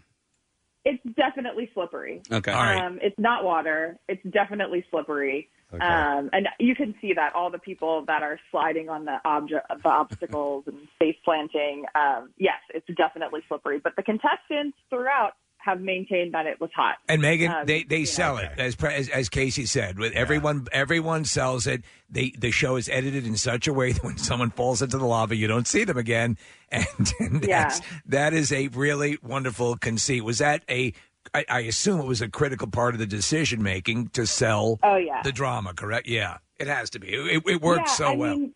[0.85, 2.23] It's definitely slippery.
[2.31, 2.51] Okay.
[2.53, 2.85] All right.
[2.85, 3.99] Um, it's not water.
[4.09, 5.51] It's definitely slippery.
[5.73, 5.85] Okay.
[5.85, 9.67] Um, and you can see that all the people that are sliding on the object,
[9.83, 11.85] the obstacles and face planting.
[11.95, 13.79] Um, yes, it's definitely slippery.
[13.83, 16.97] But the contestants throughout have maintained that it was hot.
[17.09, 18.43] And Megan, Um, they, they you sell know.
[18.43, 19.97] it as, pre- as as Casey said.
[19.97, 21.85] With everyone, everyone sells it.
[22.11, 25.07] They the show is edited in such a way that when someone falls into the
[25.07, 26.37] lava, you don't see them again.
[26.73, 27.65] And, and Yeah.
[27.65, 30.23] that's, that is a really wonderful conceit.
[30.25, 30.95] Was that a?
[31.35, 34.79] I, I assume it was a critical part of the decision making to sell.
[34.83, 35.23] Oh, yeah.
[35.23, 35.75] the drama.
[35.75, 36.07] Correct?
[36.09, 37.09] Yeah, it has to be.
[37.09, 38.37] It, it worked Yeah, so I well.
[38.37, 38.55] mean,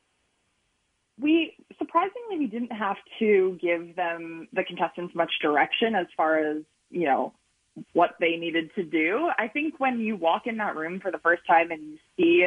[1.19, 6.63] we surprisingly we didn't have to give them the contestants much direction as far as
[6.91, 7.33] you know
[7.93, 9.31] what they needed to do.
[9.39, 12.47] I think when you walk in that room for the first time and you see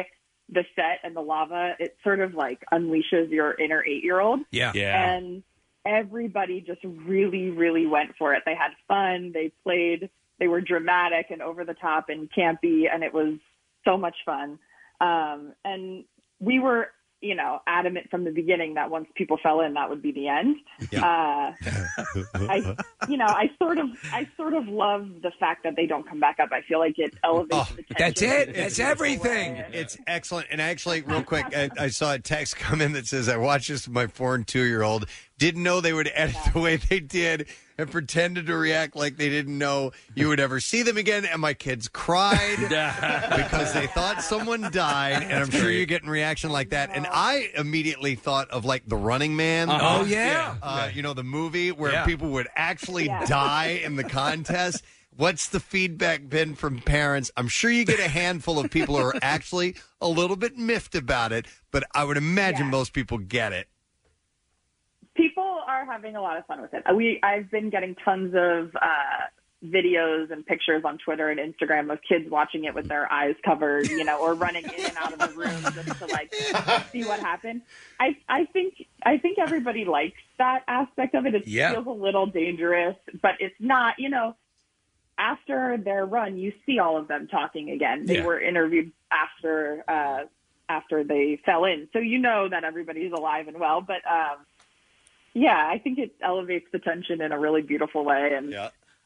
[0.52, 4.40] the set and the lava, it sort of like unleashes your inner eight year old.
[4.50, 4.72] Yeah.
[4.72, 5.42] And
[5.86, 8.42] everybody just really, really went for it.
[8.44, 9.32] They had fun.
[9.32, 10.10] They played.
[10.38, 13.38] They were dramatic and over the top and campy, and it was
[13.84, 14.58] so much fun.
[15.00, 16.04] Um, and
[16.38, 16.88] we were,
[17.20, 20.28] you know, adamant from the beginning that once people fell in, that would be the
[20.28, 20.56] end.
[20.96, 21.52] Uh,
[22.34, 22.76] I,
[23.08, 26.20] you know, I sort of, I sort of love the fact that they don't come
[26.20, 26.50] back up.
[26.52, 27.96] I feel like it elevates the tension.
[27.98, 28.54] That's it.
[28.54, 29.54] That's everything.
[29.54, 29.66] way.
[29.72, 30.48] It's excellent.
[30.50, 33.68] And actually, real quick, I, I saw a text come in that says, I watched
[33.68, 35.06] this with my four and two year old.
[35.40, 37.48] Didn't know they would edit the way they did
[37.78, 41.24] and pretended to react like they didn't know you would ever see them again.
[41.24, 42.58] And my kids cried
[43.36, 45.22] because they thought someone died.
[45.22, 46.90] And I'm sure you're getting reaction like that.
[46.92, 49.70] And I immediately thought of like The Running Man.
[49.70, 50.00] Uh-huh.
[50.00, 50.56] Oh, yeah.
[50.62, 52.04] Uh, you know, the movie where Yeah.
[52.04, 53.24] people would actually Yeah.
[53.24, 54.84] die in the contest.
[55.16, 57.30] What's the feedback been from parents?
[57.36, 60.94] I'm sure you get a handful of people who are actually a little bit miffed
[60.94, 63.68] about it, but I would imagine most people get it.
[65.20, 66.82] People are having a lot of fun with it.
[66.94, 69.26] We I've been getting tons of uh,
[69.64, 73.88] videos and pictures on Twitter and Instagram of kids watching it with their eyes covered,
[73.90, 76.30] you know, or running in and out of the room just to like
[76.92, 77.62] see what happened.
[78.00, 78.74] I I think
[79.04, 81.34] I think everybody likes that aspect of it.
[81.34, 81.72] It Yeah.
[81.72, 83.94] feels a little dangerous, but it's not.
[83.98, 84.36] You know,
[85.18, 88.06] after their run, you see all of them talking again.
[88.06, 88.24] They Yeah.
[88.24, 89.84] were interviewed after.
[89.86, 90.24] Uh,
[90.68, 93.80] after they fell in, so you know that everybody's alive and well.
[93.80, 94.46] But um,
[95.34, 98.54] yeah, I think it elevates the tension in a really beautiful way, and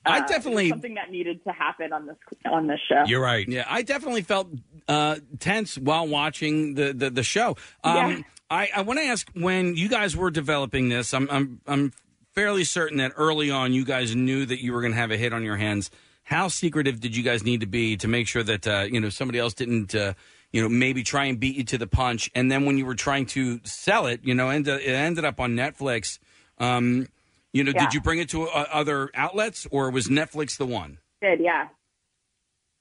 [0.07, 3.05] I uh, definitely- something that needed to happen on this on this show.
[3.07, 3.49] You're right.
[3.49, 4.49] Yeah, I definitely felt
[4.89, 7.57] uh, tense while watching the the, the show.
[7.83, 8.23] Um, Yeah.
[8.51, 11.93] I, I want to ask when you guys were developing this, I'm I'm I'm
[12.35, 15.17] fairly certain that early on you guys knew that you were going to have a
[15.17, 15.91] hit on your hands.
[16.25, 19.09] How secretive did you guys need to be to make sure that uh, you know
[19.09, 20.13] somebody else didn't uh,
[20.55, 22.31] you know maybe try and beat you to the punch?
[22.35, 25.41] And then when you were trying to sell it, you know, end, it ended up
[25.41, 26.21] on Netflix.
[26.59, 27.09] Um,
[27.53, 27.83] you know, Yeah.
[27.85, 30.99] did you bring it to uh, other outlets or was Netflix the one?
[31.21, 31.69] did, yeah.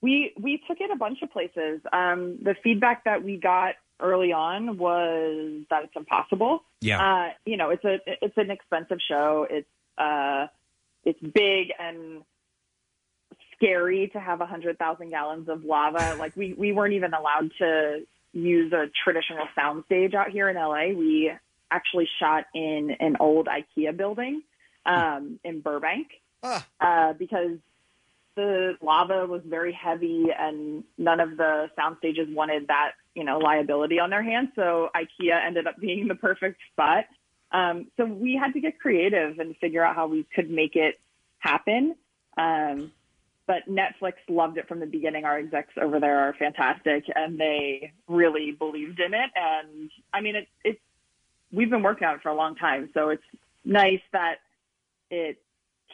[0.02, 1.80] We we took it a bunch of places.
[1.92, 6.62] Um, the feedback that we got early on was that it's impossible.
[6.80, 7.00] Yeah.
[7.02, 9.46] Uh, you know, it's a it's an expensive show.
[9.50, 9.68] It's
[9.98, 10.46] uh,
[11.04, 12.22] it's big and
[13.56, 16.16] scary to have a hundred thousand gallons of lava.
[16.18, 18.02] Like we we weren't even allowed to
[18.32, 20.88] use a traditional sound stage out here in LA.
[20.88, 21.32] We
[21.70, 24.42] actually shot in an old IKEA building
[24.86, 26.08] um, in Burbank
[26.80, 27.58] uh, because
[28.36, 33.38] the lava was very heavy and none of the sound stages wanted that, you know,
[33.38, 34.50] liability on their hands.
[34.56, 37.04] So IKEA ended up being the perfect spot.
[37.52, 40.98] Um, so we had to get creative and figure out how we could make it
[41.38, 41.94] happen.
[42.36, 42.90] Um,
[43.46, 45.24] but Netflix loved it from the beginning.
[45.24, 49.30] Our execs over there are fantastic and they really believed in it.
[49.34, 50.80] And I mean, it, it's,
[51.52, 52.90] we've been working on it for a long time.
[52.94, 53.22] So it's
[53.64, 54.36] nice that
[55.10, 55.38] it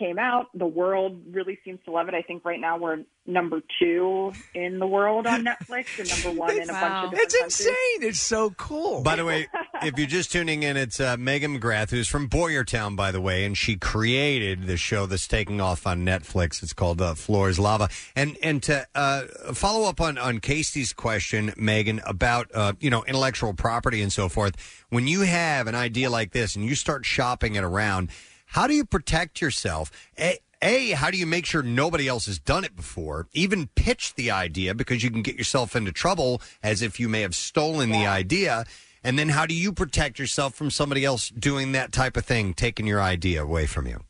[0.01, 0.47] came out.
[0.55, 2.15] The world really seems to love it.
[2.15, 6.57] I think right now we're number two in the world on Netflix and number one
[6.57, 7.61] in a bunch of different It's countries.
[7.61, 8.09] insane.
[8.09, 9.03] It's so cool.
[9.03, 9.47] By the way,
[9.83, 13.45] if you're just tuning in, it's uh, Megan McGrath, who's from Boyertown, by the way,
[13.45, 16.63] and she created the show that's taking off on Netflix.
[16.63, 17.89] It's called uh, Floor is Lava.
[18.17, 19.23] And and to uh,
[19.55, 24.29] follow up on on Casey's question, Megan, about uh, you know intellectual property and so
[24.29, 24.57] forth.
[24.89, 28.11] When you have an idea like this and you start shopping it around,
[28.51, 29.91] how do you protect yourself?
[30.19, 33.29] A, a, how do you make sure nobody else has done it before?
[33.33, 37.21] Even pitch the idea because you can get yourself into trouble as if you may
[37.21, 38.65] have stolen the idea.
[39.05, 42.53] And then how do you protect yourself from somebody else doing that type of thing,
[42.53, 44.01] taking your idea away from you?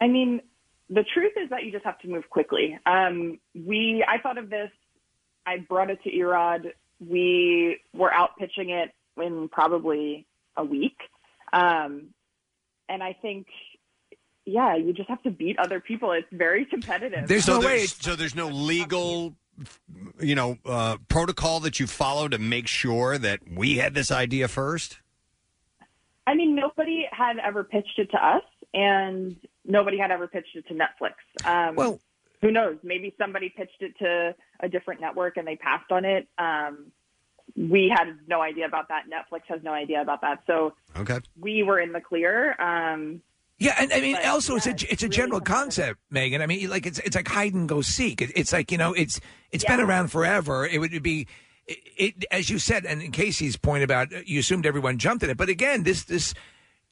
[0.00, 0.40] I mean,
[0.88, 2.78] the truth is that you just have to move quickly.
[2.86, 4.70] Um, we, I thought of this.
[5.46, 6.72] I brought it to Irad.
[6.98, 8.90] We were out pitching it
[9.22, 10.26] in probably
[10.56, 10.96] a week,
[11.52, 12.08] um,
[12.88, 13.46] and I think,
[14.44, 16.12] yeah, you just have to beat other people.
[16.12, 17.28] It's very competitive.
[17.42, 19.34] so there's, So there's no legal,
[20.20, 24.48] you know, uh, protocol that you follow to make sure that we had this idea
[24.48, 24.98] first.
[26.26, 30.66] I mean, nobody had ever pitched it to us, and nobody had ever pitched it
[30.68, 31.14] to Netflix.
[31.44, 32.00] Um, well,
[32.42, 32.76] who knows?
[32.82, 36.28] Maybe somebody pitched it to a different network and they passed on it.
[36.38, 36.90] Um,
[37.56, 39.04] we had no idea about that.
[39.10, 40.40] Netflix has no idea about that.
[40.46, 41.18] So Okay.
[41.38, 42.54] we were in the clear.
[42.60, 43.22] Um,
[43.58, 46.42] Yeah, and I mean, But, also it's a it's a general concept, Megan.
[46.42, 48.20] I mean, like it's it's like hide and go seek.
[48.22, 49.20] It, it's like you know, it's
[49.52, 50.66] it's been around forever.
[50.66, 51.26] It would be.
[51.68, 55.22] It, it, as you said, and in Casey's point about uh, you assumed everyone jumped
[55.22, 56.34] at it, but again, this this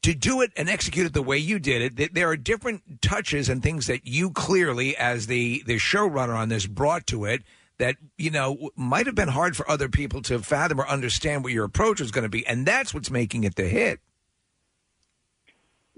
[0.03, 3.01] to do it and execute it the way you did it, th- there are different
[3.01, 7.43] touches and things that you clearly, as the the showrunner on this, brought to it
[7.81, 11.51] that you know might have been hard for other people to fathom or understand what
[11.51, 13.99] your approach was going to be, and that's what's making it the hit.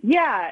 [0.02, 0.52] Yeah.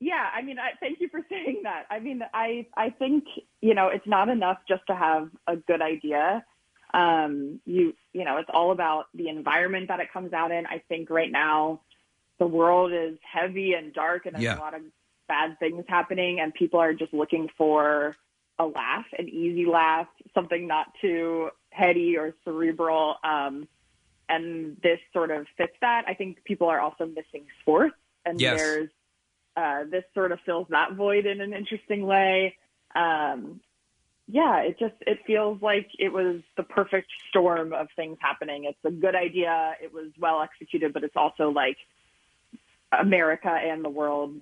[0.00, 1.84] Yeah, I mean, I, thank you for saying that.
[1.90, 3.24] I mean, I I think
[3.60, 6.44] you know it's not enough just to have a good idea.
[6.92, 10.66] Um, you you know, it's all about the environment that it comes out in.
[10.66, 11.80] I think right now
[12.38, 14.58] the world is heavy and dark, and there's Yeah.
[14.58, 14.82] a lot of
[15.26, 18.14] bad things happening, and people are just looking for
[18.58, 23.16] a laugh, an easy laugh, something not too heady or cerebral.
[23.24, 23.68] Um,
[24.28, 26.04] and this sort of fits that.
[26.06, 28.56] I think people are also missing sports, and Yes.
[28.56, 28.90] there's
[29.56, 32.56] uh, this sort of fills that void in an interesting way.
[32.94, 33.60] Um,
[34.26, 38.64] yeah, it just it feels like it was the perfect storm of things happening.
[38.64, 39.74] It's a good idea.
[39.82, 41.76] It was well executed, but it's also like
[42.90, 44.36] America and the world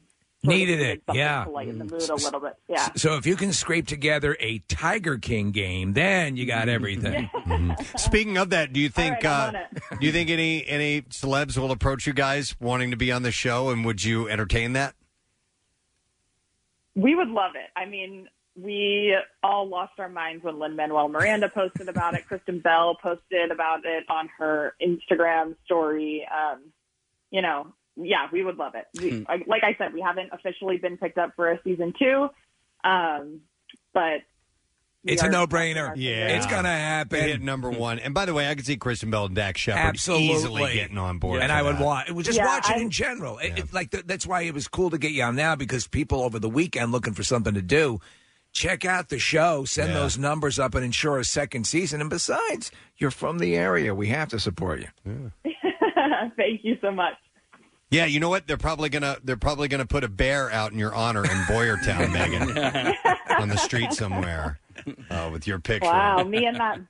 [0.45, 1.45] Needed needed it, yeah.
[1.45, 2.57] to lighten the mood a little bit.
[2.69, 2.89] Yeah.
[2.97, 7.31] So if you can scrape together a Tiger King game, then you got everything.
[7.97, 11.57] Speaking of that, do you think right, I'm uh, do you think any any celebs
[11.57, 14.95] will approach you guys wanting to be on the show, and would you entertain that?
[16.97, 17.71] We would love it.
[17.77, 22.27] I mean, we all lost our minds when Lin-Manuel Miranda posted about it.
[22.27, 26.27] Kristen Bell posted about it on her Instagram story.
[26.29, 26.73] Um,
[27.31, 28.87] you know, yeah, we would love it.
[29.01, 29.43] We, Hmm.
[29.47, 32.29] Like I said, we haven't officially been picked up for a season two,
[32.85, 33.41] um,
[33.93, 34.21] but
[35.05, 35.93] we It's a no-brainer.
[35.97, 37.19] Yeah, It's gonna happen.
[37.19, 39.61] They hit number one, and by the way, I could see Kristen Bell and Dax
[39.61, 41.85] Shepard Absolutely easily getting on board, and I would that.
[41.85, 42.09] watch.
[42.09, 43.39] It was just Yeah, watch it I- in general.
[43.39, 45.87] It, it- like th- that's why it was cool to get you on now because
[45.89, 48.01] people over the weekend looking for something to do.
[48.53, 50.01] Check out the show, send Yeah.
[50.01, 52.01] those numbers up, and ensure a second season.
[52.03, 55.33] And besides, you're from the area, we have to support you.
[56.37, 57.15] Thank you so much.
[57.93, 58.47] Yeah, you know what?
[58.47, 62.13] They're probably gonna they're probably gonna put a bear out in your honor in Boyertown,
[62.13, 62.97] Megan,
[63.41, 64.59] on the street somewhere
[65.11, 65.89] uh, with your picture.
[65.91, 66.81] Wow, me and that,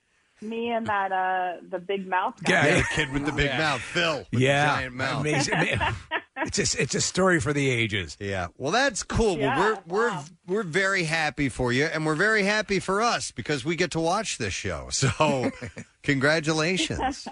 [0.41, 2.53] me and that, uh, the big mouth guy.
[2.69, 4.25] Yeah, the kid with the big mouth, Phil.
[4.33, 4.67] With Yeah.
[4.67, 5.21] the giant mouth.
[5.21, 5.55] Amazing.
[6.39, 8.17] it's a, it's a story for the ages.
[8.21, 8.49] Yeah.
[8.57, 9.39] Well, that's cool.
[9.39, 13.31] Yeah, well, we're we're we're very happy for you, and we're very happy for us
[13.33, 14.89] because we get to watch this show.
[14.91, 15.51] So,
[16.03, 17.27] congratulations.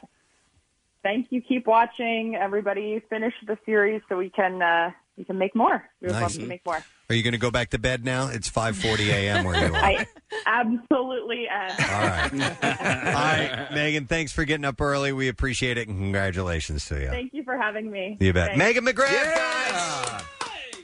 [1.02, 1.40] Thank you.
[1.40, 2.36] Keep watching.
[2.36, 5.82] Everybody, finish the series so we can uh, we can make more.
[6.01, 6.22] We would Nice.
[6.22, 6.82] love to make more.
[7.09, 8.28] Are you going to go back to bed now?
[8.28, 9.44] It's five forty a.m.
[9.44, 9.77] where you are.
[9.82, 10.06] I
[10.47, 11.70] absolutely am.
[11.70, 12.32] All right.
[12.62, 14.06] All right, Megan.
[14.06, 15.12] Thanks for getting up early.
[15.12, 17.09] We appreciate it, and congratulations to you.
[17.09, 18.16] Thank you for having me.
[18.20, 18.48] You bet.
[18.56, 18.59] Thanks.
[18.59, 20.22] Megan McGrath, guys.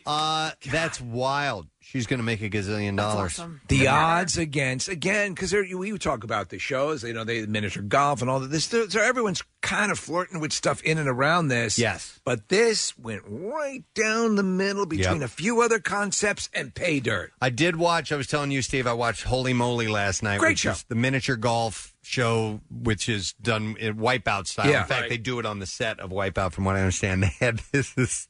[0.06, 1.66] Uh, that's wild.
[1.88, 3.40] She's going to make a gazillion dollars.
[3.68, 8.20] The odds against again because we talk about the shows, you know, they miniature golf
[8.22, 8.50] and all that.
[8.50, 11.78] This, so everyone's kind of flirting with stuff in and around this.
[11.78, 15.24] Yes, but this went right down the middle between Yep.
[15.26, 17.32] a few other concepts and pay dirt.
[17.40, 18.10] I did watch.
[18.10, 18.88] I was telling you, Steve.
[18.88, 20.40] I watched Holey Moley last night.
[20.40, 20.72] Great which show.
[20.72, 24.68] is the miniature golf show, which is done in Wipeout style.
[24.68, 24.82] Yeah.
[24.82, 25.10] in fact, Right.
[25.10, 26.52] they do it on the set of Wipeout.
[26.52, 28.26] From what I understand, they had this, this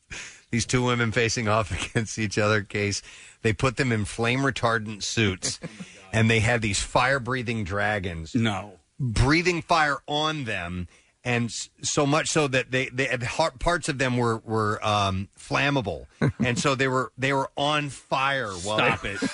[0.51, 2.63] these two women facing off against each other.
[2.63, 3.01] Case
[3.43, 5.61] they put them in flame retardant suits,
[6.13, 8.35] and they had these fire breathing dragons.
[8.35, 10.89] No, breathing fire on them.
[11.25, 14.79] And s- so much so that they, they had har- parts of them were were
[14.87, 16.07] um, flammable,
[16.39, 18.53] and so they were they were on fire.
[18.53, 19.31] While Stop they, it.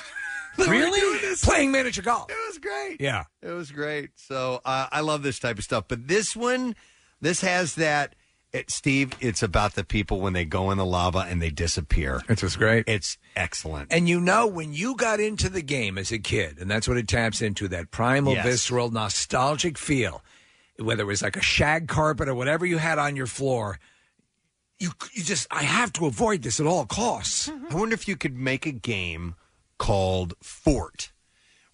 [0.58, 1.18] Really?
[1.42, 2.30] Playing miniature golf.
[2.30, 3.00] It was great.
[3.00, 3.24] Yeah.
[3.42, 4.10] It was great.
[4.16, 5.84] So uh, I love this type of stuff.
[5.88, 6.74] But this one,
[7.20, 8.14] this has that.
[8.52, 12.20] It, Steve, it's about the people when they go in the lava and they disappear.
[12.28, 12.84] It's just great.
[12.86, 13.90] It's excellent.
[13.90, 16.98] And you know, when you got into the game as a kid, and that's what
[16.98, 18.44] it taps into that primal, Yes.
[18.44, 20.22] visceral, nostalgic feel,
[20.78, 23.78] whether it was like a shag carpet or whatever you had on your floor,
[24.78, 27.48] you, you just, I have to avoid this at all costs.
[27.48, 29.34] I wonder if you could make a game
[29.78, 31.11] called Fort,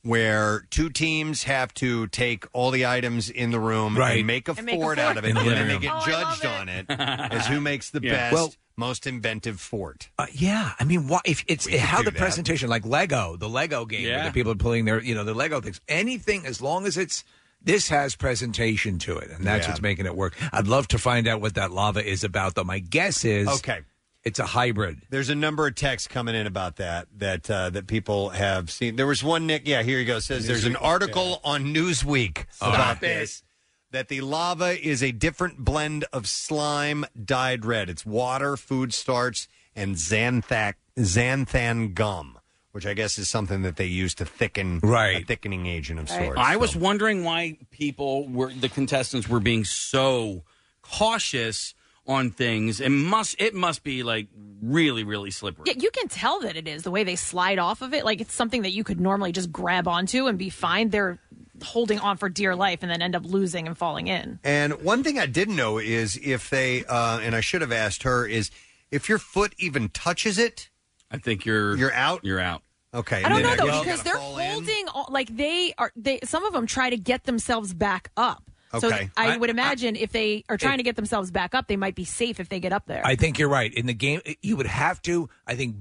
[0.09, 4.18] where two teams have to take all the items in the room Right.
[4.18, 5.47] and make a And make a fort out of it, fort.
[5.47, 6.02] and then they living get room.
[6.06, 8.12] judged on it as who makes the Yeah.
[8.12, 10.09] best, Well- most inventive fort.
[10.18, 12.18] Uh, yeah, I mean, why, if it's We could how do the that.
[12.18, 14.24] presentation, like Lego, the Lego game, where Yeah.
[14.24, 15.80] the people are pulling their, you know, the Lego things.
[15.89, 17.24] Anything, as long as it's
[17.60, 19.72] this has presentation to it, and that's Yeah.
[19.72, 20.36] what's making it work.
[20.52, 22.62] I'd love to find out what that lava is about, though.
[22.62, 23.80] My guess is Okay.
[24.24, 25.01] It's a hybrid.
[25.11, 28.97] There's a number of texts coming in about that that uh, that people have seen.
[28.97, 30.19] There was one Nick, yeah, here you go.
[30.19, 33.01] Says there's an Newsweek, article on Newsweek Stop about it.
[33.01, 33.43] this
[33.90, 37.89] that the lava is a different blend of slime dyed red.
[37.89, 42.39] It's water, food starch, and xanthac xanthan gum,
[42.73, 45.23] which I guess is something that they use to thicken Right.
[45.23, 46.39] a thickening agent of sorts.
[46.39, 50.45] I So- was wondering why people were the contestants were being so
[50.82, 51.74] cautious
[52.09, 52.80] on things.
[52.80, 54.28] It must it must be like
[54.60, 55.64] really really slippery.
[55.66, 58.05] Yeah, you can tell that it is the way they slide off of it.
[58.05, 60.89] Like it's something that you could normally just grab onto and be fine.
[60.89, 61.18] They're
[61.62, 64.39] holding on for dear life and then end up losing and falling in.
[64.43, 68.05] And one thing I didn't know is if they, uh, and I should have asked
[68.05, 68.51] her, is
[68.90, 70.70] if your foot even touches it,
[71.10, 72.24] I think you're you're out.
[72.24, 72.62] You're out.
[72.94, 75.93] Okay, I don't know though because they're holding all, like they are.
[75.94, 78.48] They some of them try to get themselves back up.
[78.78, 81.77] So I, I- would imagine if they are trying to get themselves back up, they
[81.77, 83.03] might be safe if they get up there.
[83.05, 83.73] I think you're right.
[83.73, 85.77] In the game, you would have to, I think,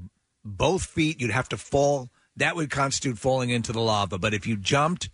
[0.45, 2.09] both feet, you'd have to fall.
[2.37, 4.17] That would constitute falling into the lava.
[4.17, 5.09] But if you jumped,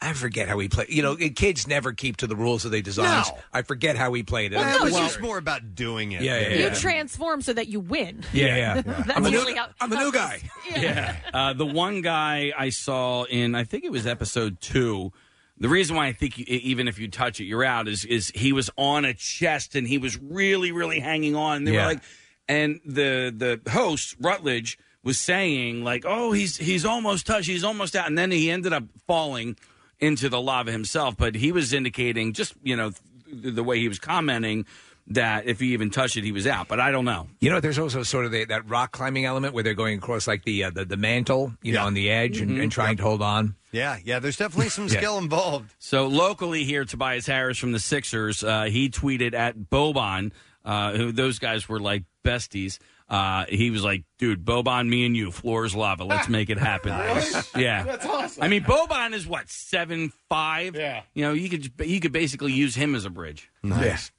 [0.00, 0.86] I forget how we play.
[0.88, 3.22] You know, kids never keep to the rules that they design.
[3.24, 3.38] No.
[3.52, 4.56] I forget how we played it.
[4.56, 6.22] Well, It it was was- just more about doing it.
[6.22, 8.24] Yeah, yeah, you transform so that you win.
[8.32, 8.80] Yeah, yeah.
[8.84, 10.40] That's I'm, a new, how- I'm a new guy.
[10.74, 11.16] Yeah.
[11.32, 15.12] Uh, the one guy I saw in, I think it was episode two.
[15.58, 18.32] The reason why I think you, even if you touch it, you're out is is
[18.34, 21.58] he was on a chest and he was really, really hanging on.
[21.58, 21.82] And they Yeah.
[21.82, 22.02] were like,
[22.48, 23.32] and the
[23.64, 28.16] the host Rutledge was saying like, oh, he's he's almost touched, he's almost out, and
[28.18, 29.56] then he ended up falling
[30.00, 31.16] into the lava himself.
[31.16, 32.90] But he was indicating just you know
[33.30, 34.64] th- the way he was commenting
[35.08, 36.68] that if he even touched it, he was out.
[36.68, 37.26] But I don't know.
[37.40, 40.26] You know, there's also sort of the, that rock climbing element where they're going across
[40.28, 42.62] like the uh, the, the mantle, you know, on the edge and, Mhm.
[42.62, 43.56] and trying to hold on.
[43.72, 44.18] Yeah, yeah.
[44.20, 44.98] There's definitely some Yeah.
[44.98, 45.74] skill involved.
[45.78, 50.32] So locally here, Tobias Harris from the Sixers, uh, he tweeted at Boban,
[50.64, 52.78] uh, who those guys were like besties.
[53.08, 56.04] Uh, he was like, "Dude, Boban, me and you, floor is lava.
[56.04, 56.92] Let's make it happen."
[57.54, 58.42] Yeah, That's awesome.
[58.42, 60.74] I mean, Boban is what seven five.
[60.76, 63.50] Yeah, you know, you could you could basically use him as a bridge.
[63.62, 64.12] Nice.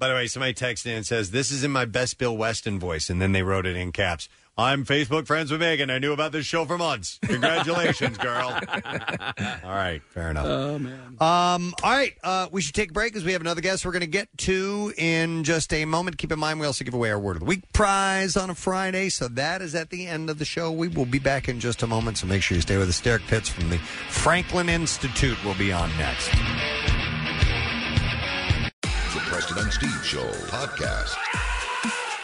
[0.00, 2.78] By the way, somebody texted in and says, This is in my best Bill Weston
[2.78, 3.10] voice.
[3.10, 4.30] And then they wrote it in caps.
[4.56, 5.90] I'm Facebook friends with Megan.
[5.90, 7.18] I knew about this show for months.
[7.22, 8.48] Congratulations, girl.
[8.58, 10.46] all right, fair enough.
[10.46, 11.16] Oh, man.
[11.20, 13.92] Um, all right, uh, we should take a break because we have another guest we're
[13.92, 16.18] going to get to in just a moment.
[16.18, 18.54] Keep in mind, we also give away our Word of the Week prize on a
[18.54, 20.70] Friday, so that is at the end of the show.
[20.72, 23.00] We will be back in just a moment, so make sure you stay with us.
[23.00, 23.78] Derrick Pitts from the
[24.08, 26.30] Franklin Institute will be on next.
[29.40, 31.14] Preston and Steve Show podcast.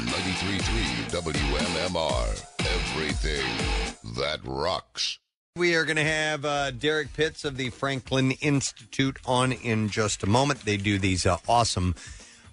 [0.01, 2.45] 93.3 WMMR.
[2.59, 5.19] Everything that rocks.
[5.57, 10.25] We are going to have uh, Derrick Pitts of the Franklin Institute on in just
[10.25, 10.67] a moment.
[10.67, 11.95] They do these uh, awesome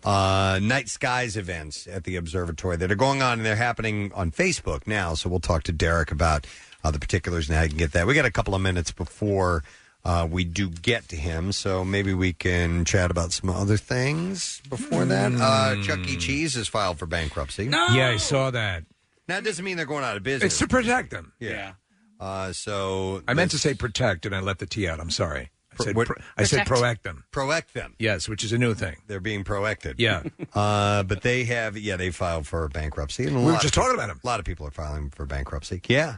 [0.06, 4.32] uh, night skies events at the observatory that are going on, and they're happening on
[4.32, 5.14] Facebook now.
[5.14, 6.48] So we'll talk to Derrick about
[6.86, 8.08] uh, the particulars and how you can get that.
[8.08, 9.66] We got a couple of minutes before
[10.06, 14.62] uh, we do get to him, so maybe we can chat about some other things
[14.70, 15.32] before that.
[15.34, 16.18] Uh, Chuck E.
[16.18, 17.66] Cheese has filed for bankruptcy.
[17.66, 18.84] Yeah, I saw that.
[19.28, 20.54] Now, it doesn't mean they're going out of business.
[20.54, 21.32] It's to protect them.
[21.40, 21.74] Yeah.
[22.20, 25.00] Uh, so I meant to say protect, and I let the T out.
[25.00, 25.50] I'm sorry.
[25.80, 26.84] I said, what- pro- I said Protect.
[26.84, 27.24] proact them.
[27.32, 27.96] Proact them.
[27.98, 28.98] Yes, which is a new thing.
[29.08, 29.96] They're being proacted.
[29.98, 30.22] Yeah.
[30.54, 33.26] uh, but they have, yeah, they filed for bankruptcy.
[33.26, 34.20] And a We were lot just of talking people- about 'em.
[34.24, 35.82] A lot of people are filing for bankruptcy.
[35.88, 36.18] Yeah.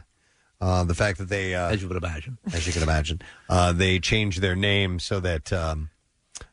[0.60, 2.38] Uh, the fact that they, uh, As you would imagine.
[2.54, 5.90] as you can imagine, uh, they changed their name so that um,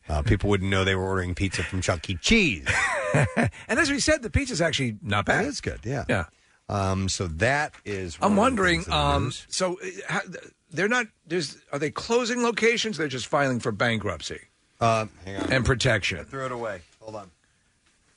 [0.09, 2.15] uh, people wouldn't know they were ordering pizza from Chuck E.
[2.21, 2.67] Cheese.
[3.35, 3.49] and
[3.79, 5.45] as we said, the pizza's actually not bad.
[5.45, 5.79] It's good.
[5.85, 6.03] Yeah.
[6.09, 6.25] Yeah.
[6.69, 8.19] Um, so that is.
[8.19, 8.75] one I'm of the wondering.
[8.81, 9.45] things in the Um, news.
[9.49, 10.19] so uh, how,
[10.71, 11.07] they're not.
[11.27, 11.57] There's.
[11.71, 12.97] Are they closing locations?
[12.97, 14.39] They're just filing for bankruptcy
[14.81, 15.51] Uh, hang on.
[15.53, 16.25] and protection.
[16.25, 16.81] Throw it away.
[16.99, 17.31] Hold on.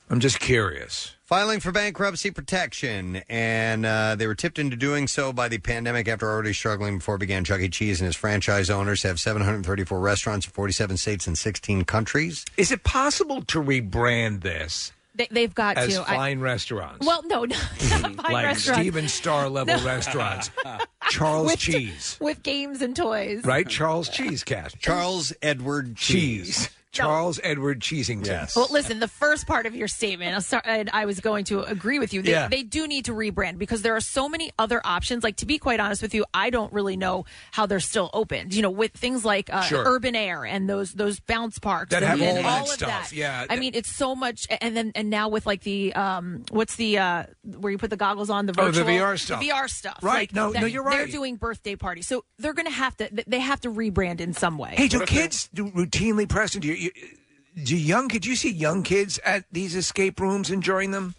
[0.09, 1.13] I'm just curious.
[1.25, 6.07] Filing for bankruptcy protection, and uh, they were tipped into doing so by the pandemic
[6.07, 7.43] after already struggling before it began.
[7.43, 7.69] Chuck E.
[7.69, 12.45] Cheese and his franchise owners have 734 restaurants in 47 states and 16 countries.
[12.57, 16.03] Is it possible to rebrand this They, they've got as to.
[16.03, 17.05] I- fine restaurants?
[17.05, 18.81] well, no, not fine like restaurants.
[18.83, 19.85] Steven Star level No.
[19.85, 20.53] restaurants.
[21.11, 23.45] Charles With- Cheese, with games and toys.
[23.45, 23.69] right?
[23.69, 24.75] Charles Cheese Cat.
[24.79, 26.71] Charles Edward Cheese.
[26.97, 28.55] Charles Edward Cheesington.
[28.57, 31.63] Well, listen, the first part of your statement, I'm sorry, and I was going to
[31.63, 32.23] agree with you.
[32.23, 32.49] They, Yeah.
[32.49, 35.23] they do need to rebrand because there are so many other options.
[35.25, 38.51] Like, to be quite honest with you, I don't really know how they're still open.
[38.51, 39.85] You know, with things like uh, Sure.
[39.87, 43.13] urban air and those those bounce parks That and, have all and that of stuff.
[43.13, 43.45] Yeah.
[43.51, 44.47] I mean, it's so much.
[44.61, 47.25] And then and now with like the um, what's the uh,
[47.59, 49.41] where you put the goggles on the Oh, the virtual VR stuff.
[49.41, 49.99] the VR stuff.
[50.03, 50.15] Right.
[50.31, 50.95] Like, No, that- no, you're wrong.
[50.97, 51.13] They're right.
[51.13, 53.09] doing birthday parties, so they're going to have to.
[53.27, 54.75] They have to rebrand in some way.
[54.77, 56.61] Hey, do kids do routinely, Preston?
[56.63, 58.09] Do you, you do young?
[58.09, 61.15] Could you see young kids at these escape rooms enjoying them,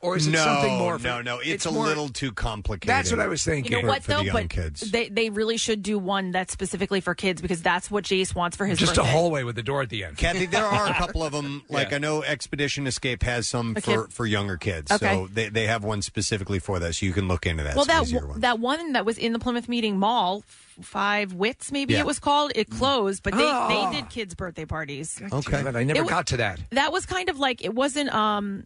[0.00, 0.98] or is it no, something more?
[0.98, 1.38] For, no, no.
[1.42, 2.88] It's, a more- little too complicated.
[2.88, 3.70] That's what I was thinking.
[3.72, 4.18] You know what for though?
[4.18, 4.90] the young but kids.
[4.90, 8.56] they they really should do one that's specifically for kids because that's what Jace wants
[8.56, 9.08] for his Just birthday.
[9.08, 10.16] a hallway with the door at the end.
[10.16, 11.62] Kathy, there are a couple of them.
[11.68, 13.94] Like I know Expedition Escape has some Okay.
[13.94, 14.90] for, for younger kids.
[14.90, 15.14] Okay.
[15.14, 16.96] So they, they have one specifically for that.
[16.96, 17.76] So you can look into that.
[17.76, 18.40] well, It's an that easier w- one.
[18.40, 22.00] that one that was in the Plymouth Meeting Mall, f- Five Wits maybe Yeah.
[22.00, 22.52] it was called.
[22.54, 23.90] It closed, but they Oh.
[23.90, 25.20] they did kids' birthday parties.
[25.32, 25.62] Okay.
[25.62, 26.60] But I never It wa- got to that.
[26.70, 28.64] That was kind of like it wasn't um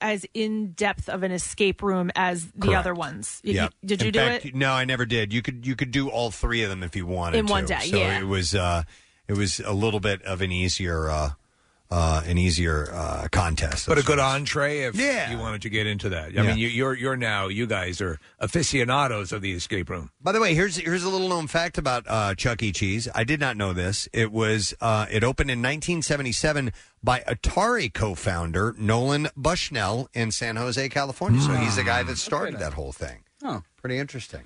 [0.00, 2.78] as in depth of an escape room as the Correct.
[2.80, 3.40] other ones.
[3.44, 3.68] Y- Yeah.
[3.84, 4.54] Did you In do fact, it?
[4.54, 5.32] No, I never did.
[5.32, 7.74] You could you could do all three of them if you wanted In one to.
[7.74, 8.18] day, So yeah.
[8.18, 8.82] it was uh,
[9.28, 11.30] it was a little bit of an easier uh,
[11.94, 13.86] uh, an easier uh, contest.
[13.86, 15.30] But a good entree if Yeah.
[15.30, 16.26] you wanted to get into that.
[16.26, 16.42] I Yeah.
[16.44, 20.10] mean, you, you're you're now you guys are aficionados of the escape room.
[20.20, 22.72] By the way, here's here's a little known fact about uh, Chuck E.
[22.72, 23.08] Cheese.
[23.14, 24.08] I did not know this.
[24.12, 30.88] It was uh, it opened in 1977 by Atari co-founder Nolan Bushnell in San Jose,
[30.88, 31.40] California.
[31.40, 33.24] So he's the guy that started that whole thing.
[33.44, 34.42] Oh, pretty interesting.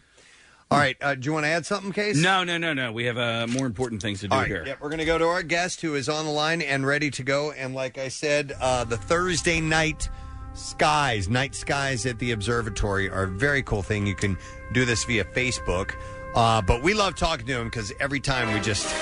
[0.69, 2.17] All right, uh, do you want to add something, Case?
[2.17, 2.91] No, no, no, no.
[2.91, 4.65] We have uh, more important things to do All right, here.
[4.67, 7.09] yep, we're going to go to our guest who is on the line and ready
[7.13, 7.53] to go.
[7.53, 10.09] And like I said, uh, the Thursday night
[10.55, 14.09] skies, night skies at the observatory are a very cool thing.
[14.09, 14.37] You can
[14.73, 15.95] do this via Facebook.
[16.35, 18.93] Uh, but we love talking to him because every time we just,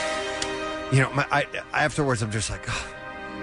[0.93, 2.89] you know, my, I, afterwards I'm just like, "Ah,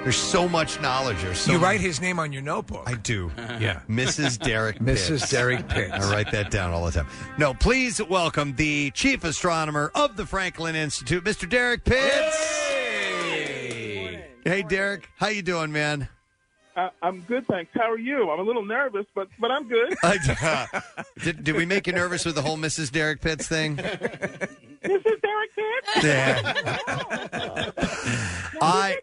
[0.04, 1.22] there's so much knowledge.
[1.22, 2.84] There's so you much- write his name on your notebook.
[2.88, 3.32] I do.
[3.62, 3.82] Yeah.
[3.88, 4.40] Mrs.
[4.40, 5.10] Derrick Mrs.
[5.20, 5.30] Pitts.
[5.30, 5.92] Derrick Pitts.
[5.94, 7.08] I write that down all the time.
[7.38, 11.48] No, please welcome the chief astronomer of the Franklin Institute, Mr.
[11.48, 12.38] Derrick Pitts.
[14.44, 15.08] Hey, Derrick.
[15.18, 16.10] How you doing, man?
[16.76, 17.72] Uh, I'm good, thanks.
[17.74, 18.30] How are you?
[18.30, 19.94] I'm a little nervous, but but I'm good.
[21.24, 22.92] did, did we make you nervous with the whole Mrs.
[22.92, 23.76] Derrick Pitts thing?
[23.76, 23.90] this
[24.84, 26.04] is Derrick Pitts.
[26.04, 26.54] Yeah.
[28.62, 28.98] I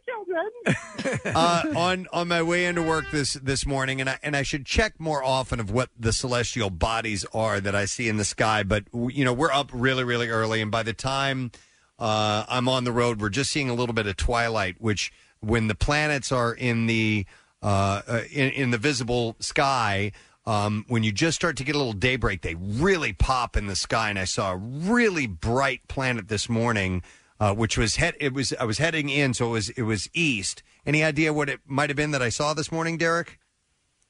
[1.26, 4.64] uh, on on my way into work this this morning, and I and I should
[4.64, 8.62] check more often of what the celestial bodies are that I see in the sky.
[8.62, 11.50] But you know, we're up really really early, and by the time
[11.98, 14.76] uh, I'm on the road, we're just seeing a little bit of twilight.
[14.80, 17.26] Which, when the planets are in the
[17.62, 20.12] uh, uh, in, in the visible sky.
[20.46, 23.76] Um, when you just start to get a little daybreak, they really pop in the
[23.76, 24.08] sky.
[24.08, 27.02] And I saw a really bright planet this morning,
[27.38, 28.14] uh, which was head.
[28.18, 30.62] It was I was heading in, so it was it was east.
[30.86, 33.38] Any idea what it might have been that I saw this morning, Derrick?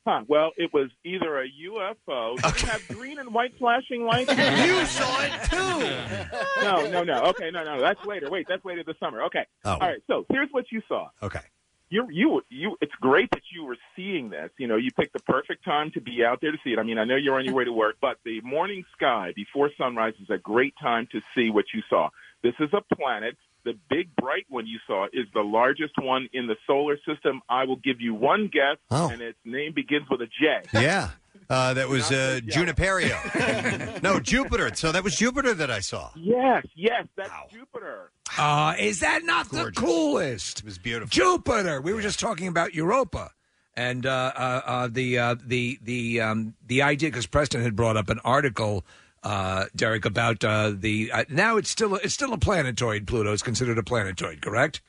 [0.07, 0.23] Huh.
[0.27, 2.37] Well, it was either a UFO.
[2.39, 4.31] Does it have green and white flashing lights?
[4.66, 6.62] you saw it too.
[6.62, 7.25] No, no, no.
[7.25, 7.81] Okay, no, no.
[7.81, 8.31] That's later.
[8.31, 9.23] Wait, that's later this summer.
[9.25, 9.45] Okay.
[9.65, 9.73] Oh.
[9.73, 9.99] All right.
[10.07, 11.09] So here's what you saw.
[11.23, 11.41] Okay.
[11.90, 12.77] You, you, you.
[12.81, 14.51] It's great that you were seeing this.
[14.59, 16.78] You know, you picked the perfect time to be out there to see it.
[16.78, 19.70] I mean, I know you're on your way to work, but the morning sky before
[19.78, 22.10] sunrise is a great time to see what you saw.
[22.43, 23.36] This is a planet.
[23.65, 27.40] The big bright one you saw is the largest one in the solar system.
[27.48, 29.09] I will give you one guess, Oh.
[29.10, 30.60] and its name begins with a J.
[30.74, 31.10] Yeah.
[31.51, 34.03] Uh, that was uh, Juniperio.
[34.03, 34.70] no, Jupiter.
[34.75, 36.11] So that was Jupiter that I saw.
[36.15, 38.11] Yes, yes, that's Jupiter.
[38.37, 40.59] Uh, is that not the coolest?
[40.61, 41.09] It was beautiful.
[41.09, 41.81] Jupiter.
[41.81, 43.31] We were just talking about Europa.
[43.75, 47.97] And uh, uh, uh, the uh, the the um, the idea because Preston had brought
[47.97, 48.85] up an article,
[49.23, 53.07] uh, Derrick, about uh, the uh, now it's still it's still a planetoid.
[53.07, 54.83] Pluto is considered a planetoid, correct?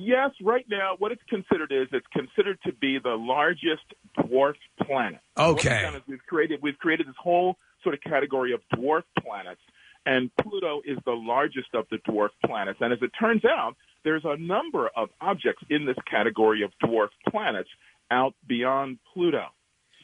[0.00, 3.82] Yes, right now, what it's considered is it's considered to be the largest
[4.16, 4.54] dwarf
[4.86, 5.18] planet.
[5.36, 5.82] Okay.
[5.82, 9.60] done is we've created we've created this whole sort of category of dwarf planets,
[10.06, 12.78] and Pluto is the largest of the dwarf planets.
[12.80, 17.08] And as it turns out, there's a number of objects in this category of dwarf
[17.28, 17.68] planets
[18.08, 19.46] out beyond Pluto.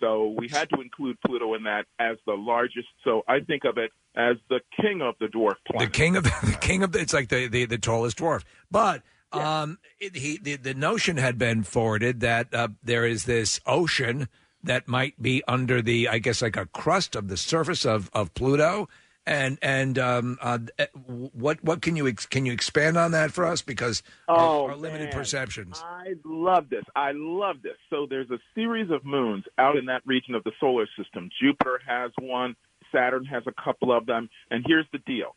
[0.01, 2.89] So we had to include Pluto in that as the largest.
[3.05, 5.93] So I think of it as the king of the dwarf planets.
[5.93, 8.43] The king of the king of the, it's like the, the, the tallest dwarf.
[8.73, 9.03] But
[9.35, 14.29] um, it, he, the, the notion had been forwarded that uh, there is this ocean
[14.63, 18.33] that might be under the, I guess, like a crust of the surface of, of
[18.35, 18.89] Pluto.
[19.27, 23.33] And and um, uh, eh, what what can you ex- can you expand on that
[23.33, 25.13] for us because Oh, our, our limited man.
[25.15, 25.83] perceptions.
[25.83, 26.85] I love this.
[26.95, 27.79] I love this.
[27.89, 31.31] So there's a series of moons out in that region of the solar system.
[31.41, 32.55] Jupiter has one,
[32.93, 35.35] Saturn has a couple of them, and here's the deal.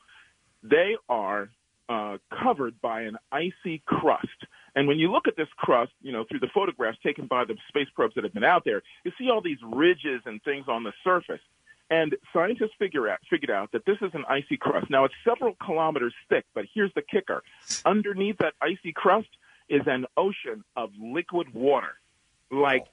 [0.64, 1.48] They are
[1.90, 4.28] uh, covered by an icy crust.
[4.76, 7.56] And when you look at this crust, you know, through the photographs taken by the
[7.68, 10.84] space probes that have been out there, you see all these ridges and things on
[10.84, 11.42] the surface.
[11.90, 14.90] And scientists figure out, figured out that this is an icy crust.
[14.90, 17.44] Now, it's several kilometers thick, but here's the kicker.
[17.86, 19.30] Underneath that icy crust
[19.70, 21.96] is an ocean of liquid water,
[22.52, 22.86] like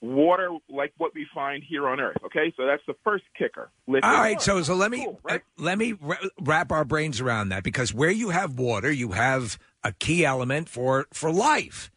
[0.00, 2.16] water like what we find here on Earth.
[2.24, 3.70] Okay, so that's the first kicker.
[3.86, 7.48] Liquid All right, so so let me uh, let me ra- wrap our brains around
[7.50, 11.90] that because where you have water, you have a key element for for life.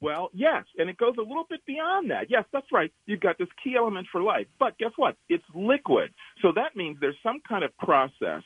[0.00, 2.30] Well, yes, and it goes a little bit beyond that.
[2.30, 2.90] Yes, that's right.
[3.06, 4.46] You've got this key element for life.
[4.58, 5.16] But guess what?
[5.28, 6.10] It's liquid.
[6.40, 8.42] So that means there's some kind of process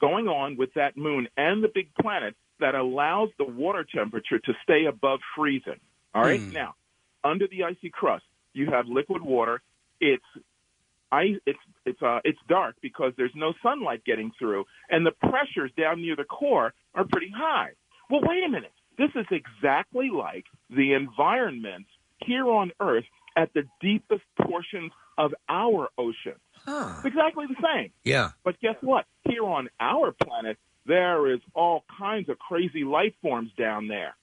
[0.00, 4.52] going on with that moon and the big planet that allows the water temperature to
[4.62, 5.80] stay above freezing.
[6.14, 6.40] All right?
[6.40, 6.50] Hmm.
[6.50, 6.74] Now,
[7.24, 9.60] under the icy crust, you have liquid water.
[10.00, 10.24] It's
[11.12, 15.70] I, it's it's uh, it's dark because there's no sunlight getting through, and the pressures
[15.76, 17.70] down near the core are pretty high.
[18.08, 18.72] Well, wait a minute.
[18.96, 21.86] This is exactly like the environment
[22.18, 23.04] here on Earth
[23.36, 26.34] at the deepest portions of our ocean.
[26.98, 27.90] It's exactly the same.
[28.04, 28.30] Yeah.
[28.44, 29.06] But guess what?
[29.24, 34.14] Here on our planet, there is all kinds of crazy life forms down there.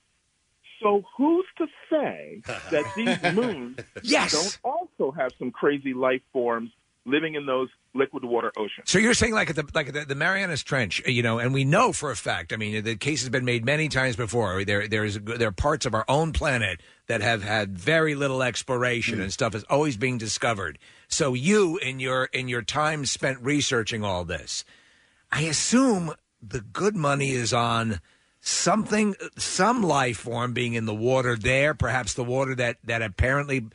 [0.82, 4.32] So who's to say that these moons Yes.
[4.32, 6.70] don't also have some crazy life forms
[7.04, 8.90] living in those liquid water oceans?
[8.90, 11.52] So you're saying like at the like the, the Marianas Trench, uh, you know, and
[11.52, 12.52] we know for a fact.
[12.52, 14.64] I mean, the case has been made many times before.
[14.64, 19.16] There there's there are parts of our own planet that have had very little exploration
[19.16, 19.22] hmm.
[19.22, 20.78] and stuff is always being discovered.
[21.08, 24.64] So you in your in your time spent researching all this,
[25.32, 28.00] I assume the good money is on
[28.40, 33.66] something some life form being in the water there perhaps the water that that apparently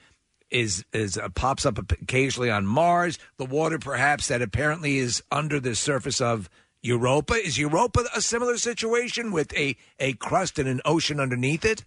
[0.54, 3.20] is is uh, pops up occasionally on Mars.
[3.38, 6.50] The water, perhaps, that apparently is under the surface of
[6.82, 7.34] Europa.
[7.34, 11.84] Is Europa a similar situation with a a crust and an ocean underneath it?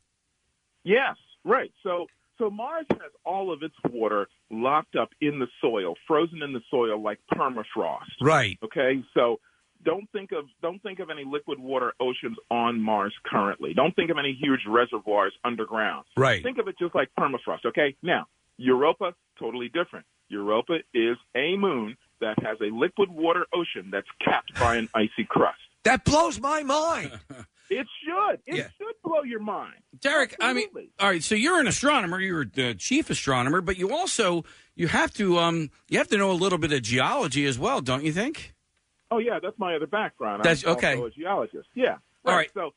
[0.84, 1.72] Yes, right.
[1.82, 2.06] So
[2.38, 6.60] so Mars has all of its water locked up in the soil, frozen in the
[6.70, 8.10] soil like permafrost.
[8.20, 8.58] Right.
[8.62, 9.40] Okay, so
[9.86, 13.72] don't think of don't think of any liquid water oceans on Mars currently.
[13.72, 16.04] Don't think of any huge reservoirs underground.
[16.16, 16.42] Right.
[16.42, 17.64] Think of it just like permafrost.
[17.64, 17.96] Okay.
[18.02, 18.26] Now
[18.58, 20.04] Europa totally different.
[20.28, 25.24] Europa is a moon that has a liquid water ocean that's capped by an icy
[25.28, 25.60] crust.
[25.84, 27.12] That blows my mind.
[27.68, 28.38] It should.
[28.46, 29.74] It should blow your mind.
[30.00, 30.68] Derrick, I mean,
[31.00, 31.22] all right.
[31.22, 32.20] So you're an astronomer.
[32.20, 34.44] You're the chief astronomer, but you also
[34.76, 37.80] you have to um you have to know a little bit of geology as well,
[37.80, 38.54] don't you think?
[39.10, 40.42] Oh yeah, that's my other background.
[40.44, 41.00] That's- I'm okay.
[41.00, 41.68] a geologist.
[41.74, 41.96] Yeah.
[42.24, 42.50] All right.
[42.54, 42.72] So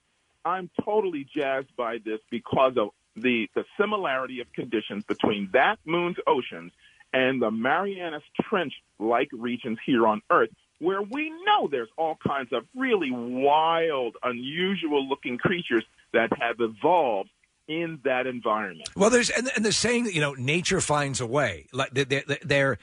[0.45, 6.17] I'm totally jazzed by this because of the the similarity of conditions between that moon's
[6.27, 6.71] oceans
[7.13, 10.49] and the Marianas Trench like regions here on Earth,
[10.79, 15.83] where we know there's all kinds of really wild, unusual looking creatures
[16.13, 17.29] that have evolved
[17.67, 18.89] in that environment.
[18.95, 21.67] Well, there's and, and the saying that you know nature finds a way.
[21.71, 22.77] Like they're, they're, they're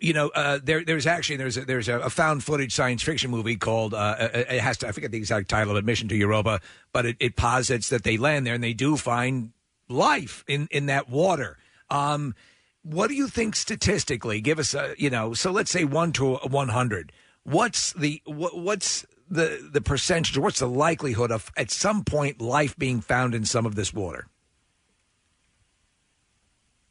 [0.00, 3.56] you know, uh, there there's actually there's a, there's a, found footage science fiction movie
[3.56, 6.60] called uh, it has to I forget the exact title of Mission to Europa,
[6.92, 9.52] but it, it posits that they land there and they do find
[9.88, 11.58] life in in that water.
[11.90, 12.34] Um,
[12.82, 14.40] what do you think statistically?
[14.40, 15.34] Give us a you know.
[15.34, 17.12] So let's say one to one hundred.
[17.42, 22.76] What's the what, what's the the percentage what's the likelihood of at some point life
[22.76, 24.26] being found in some of this water?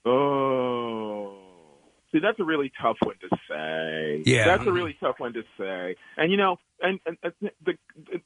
[0.06, 0.83] Oh,
[2.14, 4.24] see, that's a really tough one to say.
[4.26, 4.46] Yeah.
[4.46, 5.96] that's a really tough one to say.
[6.18, 7.74] And you know, and, and, and the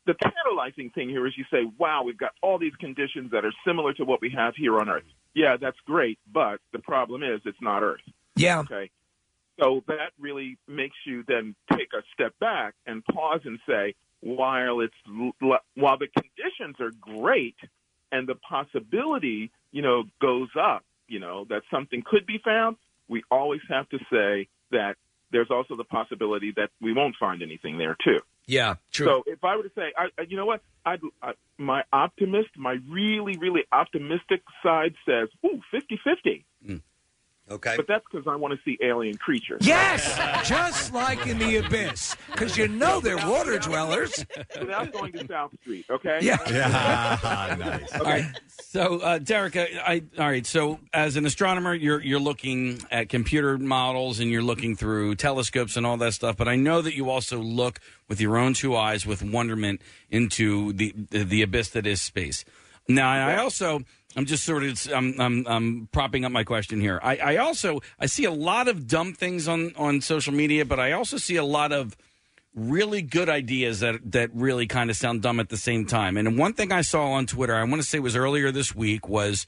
[0.06, 3.54] the tantalizing thing here is you say, "Wow, we've got all these conditions that are
[3.66, 5.04] similar to what we have here on Earth."
[5.34, 8.02] Yeah, that's great, but the problem is it's not Earth.
[8.36, 8.60] Yeah.
[8.60, 8.92] Okay.
[9.60, 14.82] So that really makes you then take a step back and pause and say, while
[14.82, 14.94] it's
[15.40, 17.56] while the conditions are great
[18.12, 22.78] and the possibility, you know, goes up, you know, that something could be found,
[23.08, 24.96] we always have to say that
[25.32, 28.20] there's also the possibility that we won't find anything there too.
[28.46, 29.08] Yeah, true.
[29.08, 32.78] So if I were to say, I, you know what, I'd, I, my optimist, my
[32.90, 36.46] really, really optimistic side says, ooh, 50-50.
[37.50, 37.76] Okay.
[37.78, 39.66] But that's because I want to see alien creatures.
[39.66, 40.18] Yes,
[40.48, 44.26] just like in the abyss, because you know they're water dwellers.
[44.60, 46.20] Without going to South Street, okay?
[46.22, 46.38] Yeah.
[47.58, 47.94] nice.
[47.94, 48.26] All right.
[48.60, 50.46] So, uh, Derrick, I, I all right.
[50.46, 55.78] So, as an astronomer, you're you're looking at computer models and you're looking through telescopes
[55.78, 56.36] and all that stuff.
[56.36, 57.80] But I know that you also look
[58.10, 62.44] with your own two eyes with wonderment into the the, the abyss that is space.
[62.90, 63.84] Now, I also.
[64.18, 67.00] I'm just sort of I'm, I'm, I'm propping up my question here.
[67.04, 70.80] I, I also I see a lot of dumb things on, on social media, but
[70.80, 71.96] I also see a lot of
[72.56, 76.18] really good ideas that that really kind of sound dumb at the same time.
[76.18, 79.08] And one thing I saw on Twitter, I want to say was earlier this week,
[79.08, 79.46] was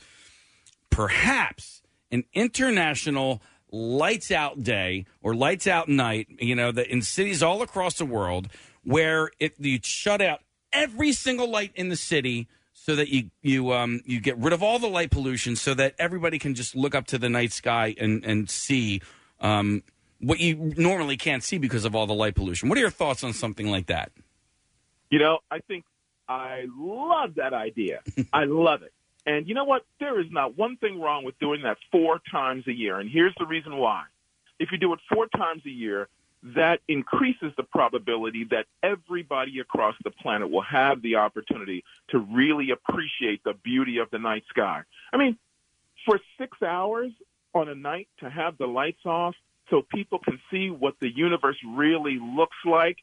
[0.92, 1.82] perhaps
[2.12, 3.42] an international
[3.72, 6.28] lights out day or lights out night.
[6.40, 8.50] You know, that in cities all across the world
[8.84, 10.42] where it you shut out
[10.72, 12.48] every single light in the city.
[12.90, 15.94] So that you you um you get rid of all the light pollution, so that
[16.00, 19.04] everybody can just look up to the night sky and and see
[19.42, 19.84] um,
[20.20, 22.68] what you normally can't see because of all the light pollution.
[22.68, 24.12] What are your thoughts on something like that?
[25.12, 25.86] You know, I think
[26.28, 28.00] I love that idea.
[28.34, 28.92] I love it.
[29.24, 29.84] And you know what?
[30.00, 33.00] There is not one thing wrong with doing that four times a year.
[33.00, 34.06] And here's the reason why.
[34.58, 36.08] If you do it four times a year,
[36.42, 42.72] that increases the probability that everybody across the planet will have the opportunity to really
[42.72, 44.82] appreciate the beauty of the night sky.
[45.12, 45.38] I mean,
[46.06, 47.12] for six hours
[47.54, 49.36] on a night to have the lights off
[49.70, 52.98] so people can see what the universe really looks like,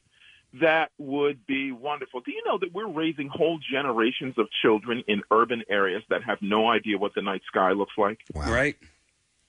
[0.61, 2.21] that would be wonderful.
[2.21, 6.41] Do you know that we're raising whole generations of children in urban areas that have
[6.41, 8.19] no idea what the night sky looks like?
[8.33, 8.77] Right.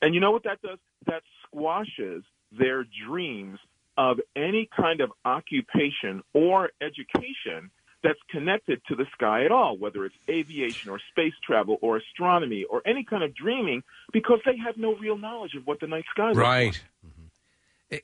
[0.02, 0.78] And you know what that does?
[1.06, 3.58] That squashes their dreams
[3.98, 7.70] of any kind of occupation or education
[8.02, 12.64] that's connected to the sky at all, whether it's aviation or space travel or astronomy
[12.70, 16.04] or any kind of dreaming, because they have no real knowledge of what the night
[16.12, 16.46] sky looks like.
[16.46, 16.82] Right.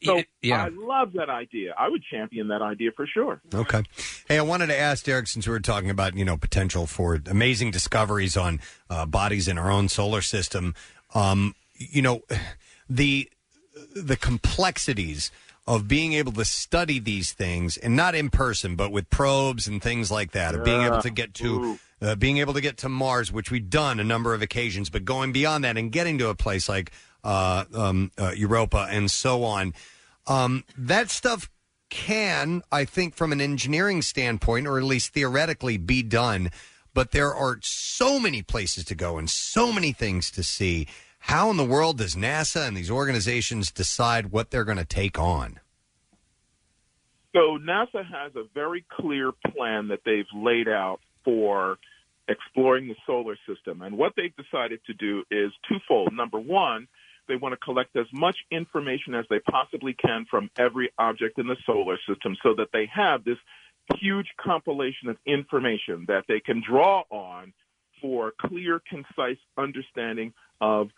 [0.03, 0.65] So Yeah.
[0.65, 1.75] I love that idea.
[1.79, 3.41] I would champion that idea for sure.
[3.55, 3.83] Okay.
[4.27, 7.21] Hey, I wanted to ask Derrick, since we were talking about you know potential for
[7.27, 8.61] amazing discoveries on
[8.91, 10.75] uh, bodies in our own solar system,
[11.15, 12.23] um, you know,
[12.89, 13.31] the
[13.95, 15.31] the complexities
[15.67, 19.83] of being able to study these things and not in person, but with probes and
[19.83, 22.89] things like that, of being able to get to uh, being able to get to
[22.89, 26.29] Mars, which we've done a number of occasions, but going beyond that and getting to
[26.29, 26.91] a place like
[27.23, 29.73] uh, um, uh, Europa and so on.
[30.27, 31.51] Um, that stuff
[31.89, 36.51] can, I think, from an engineering standpoint, or at least theoretically, be done.
[36.93, 40.87] But there are so many places to go and so many things to see.
[41.25, 45.19] How in the world does NASA and these organizations decide what they're going to take
[45.19, 45.59] on?
[47.35, 51.79] So NASA has a very clear plan that they've laid out for
[52.29, 53.81] exploring the solar system.
[53.81, 56.13] And what they've decided to do is twofold.
[56.13, 56.89] Number one,
[57.27, 61.47] they want to collect as much information as they possibly can from every object in
[61.47, 63.39] the solar system so that they have this
[63.99, 67.55] huge compilation of information that they can draw on
[68.03, 70.91] for clear, concise understanding of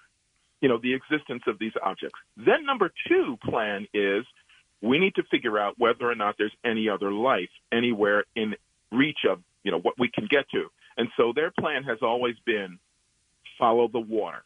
[0.67, 2.19] you know the existence of these objects.
[2.37, 4.25] Then number two plan is
[4.83, 8.57] we need to figure out whether or not there's any other life anywhere in
[8.91, 10.65] reach of you know what we can get to.
[10.97, 12.81] And so their plan has always been
[13.61, 14.43] follow the water.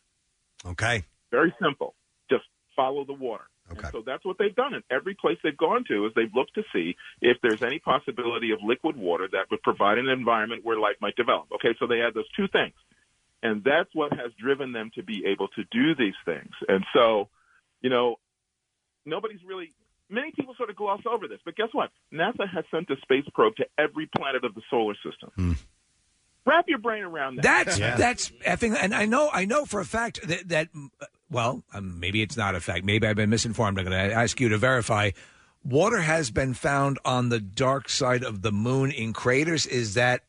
[0.67, 1.05] Okay.
[1.31, 1.95] Very simple.
[2.29, 2.45] Just
[2.77, 3.45] follow the water.
[3.73, 3.81] Okay.
[3.85, 6.55] And so that's what they've done in every place they've gone to is they've looked
[6.57, 10.79] to see if there's any possibility of liquid water that would provide an environment where
[10.79, 11.47] life might develop.
[11.55, 12.75] Okay, so they had those two things.
[13.43, 16.53] And that's what has driven them to be able to do these things.
[16.69, 17.29] And so,
[17.81, 18.17] you know,
[19.07, 19.73] nobody's really
[20.11, 21.91] many people sort of gloss over this, but guess what?
[22.13, 25.57] NASA has sent a space probe to every planet of the solar system.
[26.47, 27.43] Wrap your brain around that.
[27.67, 31.63] That's that's effing, and I know I know for a fact that that uh, well,
[31.75, 32.85] um, maybe it's not a fact.
[32.85, 33.79] Maybe I've been misinformed.
[33.79, 35.11] I'm going to ask you to verify.
[35.63, 39.67] Water has been found on the dark side of the moon in craters.
[39.67, 40.23] Is that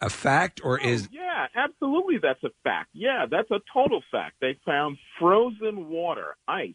[0.00, 2.18] a fact, or is Yeah, absolutely.
[2.18, 2.90] That's a fact.
[2.92, 4.36] Yeah, that's a total fact.
[4.40, 6.74] They found frozen water, ice,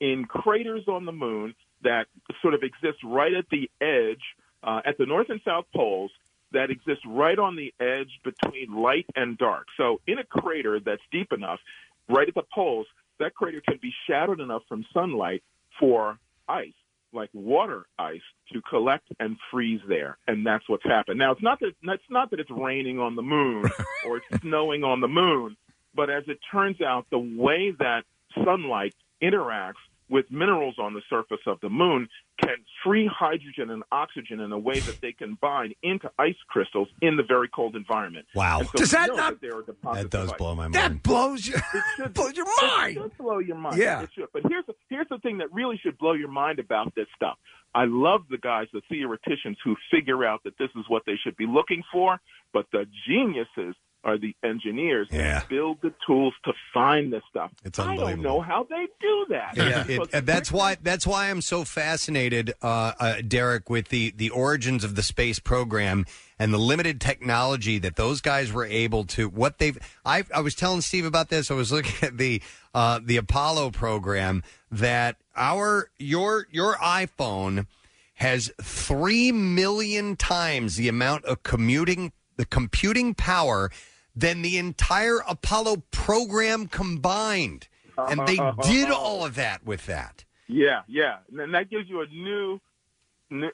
[0.00, 2.06] in craters on the moon that
[2.40, 4.22] sort of exists right at the edge,
[4.62, 6.10] uh, at the north and south poles,
[6.52, 9.66] that exist right on the edge between light and dark.
[9.76, 11.60] So, in a crater that's deep enough,
[12.08, 12.86] right at the poles,
[13.18, 15.42] that crater can be shadowed enough from sunlight
[15.78, 16.18] for
[16.48, 16.72] ice,
[17.12, 18.20] like water ice,
[18.52, 21.18] to collect and freeze there, and that's what's happened.
[21.18, 23.64] Now, it's not that it's not that it's raining on the moon
[24.06, 25.56] or it's snowing on the moon,
[25.94, 28.04] but as it turns out, the way that
[28.44, 29.74] sunlight interacts
[30.12, 32.06] with minerals on the surface of the moon
[32.40, 36.86] can free hydrogen and oxygen in a way that they can bind into ice crystals
[37.00, 38.26] in the very cold environment.
[38.34, 38.62] Wow.
[38.62, 40.38] So Does that not- there are deposits That does ice.
[40.38, 40.74] blow my mind.
[40.74, 42.94] that blows your It should blows your It mind?
[42.94, 43.78] should blow your mind.
[43.78, 44.02] Yeah.
[44.02, 44.28] It should.
[44.32, 47.38] But here's here's the thing that really should blow your mind about this stuff.
[47.74, 51.36] I love the guys, the theoreticians who figure out that this is what they should
[51.38, 52.20] be looking for,
[52.52, 57.50] but the geniuses are the engineers that build the tools to find this stuff.
[57.64, 58.06] It's unbelievable.
[58.08, 59.56] I don't know how they do that.
[59.56, 64.12] It- Because and that's why that's why I'm so fascinated, uh, uh, Derrick, with the
[64.16, 66.04] the origins of the space program
[66.38, 69.28] and the limited technology that those guys were able to.
[69.28, 71.50] What they've, I I was telling Steve about this.
[71.50, 72.42] I was looking at the
[72.74, 77.66] uh, the Apollo program that our your your iPhone
[78.14, 83.70] has three million times the amount of commuting the computing power
[84.14, 87.68] than the entire Apollo program combined.
[87.96, 88.62] And they uh-huh.
[88.62, 90.24] did all of that with that.
[90.48, 92.60] Yeah, yeah, and that gives you a new,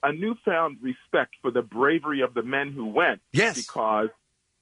[0.03, 3.21] a newfound respect for the bravery of the men who went.
[3.33, 4.09] Yes, because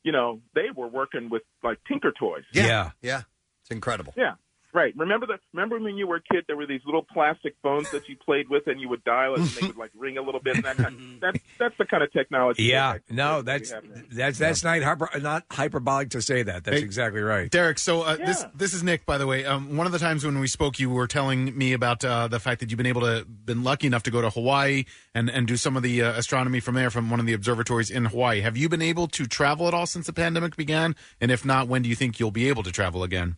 [0.02, 2.44] you know they were working with like Tinker Toys.
[2.52, 3.23] Yeah, yeah,
[3.62, 4.12] it's incredible.
[4.16, 4.35] Yeah,
[4.77, 4.94] right.
[4.97, 6.44] Remember the remember when you were a kid?
[6.47, 9.40] There were these little plastic phones that you played with, and you would dial it,
[9.40, 10.57] and they would like ring a little bit.
[10.57, 12.62] And that kind, that's that's the kind of technology.
[12.65, 16.62] Yeah, that- no, that we that's that's that's not hyper, not hyperbolic to say that.
[16.65, 17.51] That's Hey, exactly right.
[17.51, 19.44] Derrick, so uh, this this is Nick, by the way.
[19.44, 22.39] Um, one of the times when we spoke, you were telling me about uh, the
[22.39, 24.85] fact that you've been able to been lucky enough to go to Hawaii
[25.15, 27.90] and and do some of the uh, astronomy from there from one of the observatories
[27.90, 28.40] in Hawaii.
[28.43, 30.94] Have you been able to travel at all since the pandemic began?
[31.20, 33.36] And if not, when do you think you'll be able to travel again?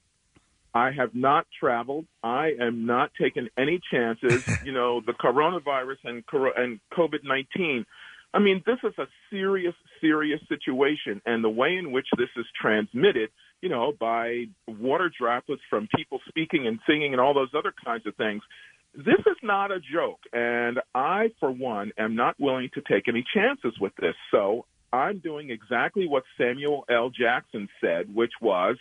[0.74, 2.07] I have not traveled.
[2.23, 4.47] I am not taking any chances.
[4.65, 7.85] you know, the coronavirus and coro- and COVID nineteen.
[8.35, 12.45] I mean, this is a serious, serious situation, and the way in which this is
[12.61, 13.31] transmitted,
[13.62, 18.07] you know, by water droplets from people speaking and singing and all those other kinds
[18.07, 18.43] of things.
[18.95, 23.24] This is not a joke, and I, for one, am not willing to take any
[23.35, 24.15] chances with this.
[24.31, 27.11] So I'm doing exactly what Samuel L.
[27.11, 28.77] Jackson said, which was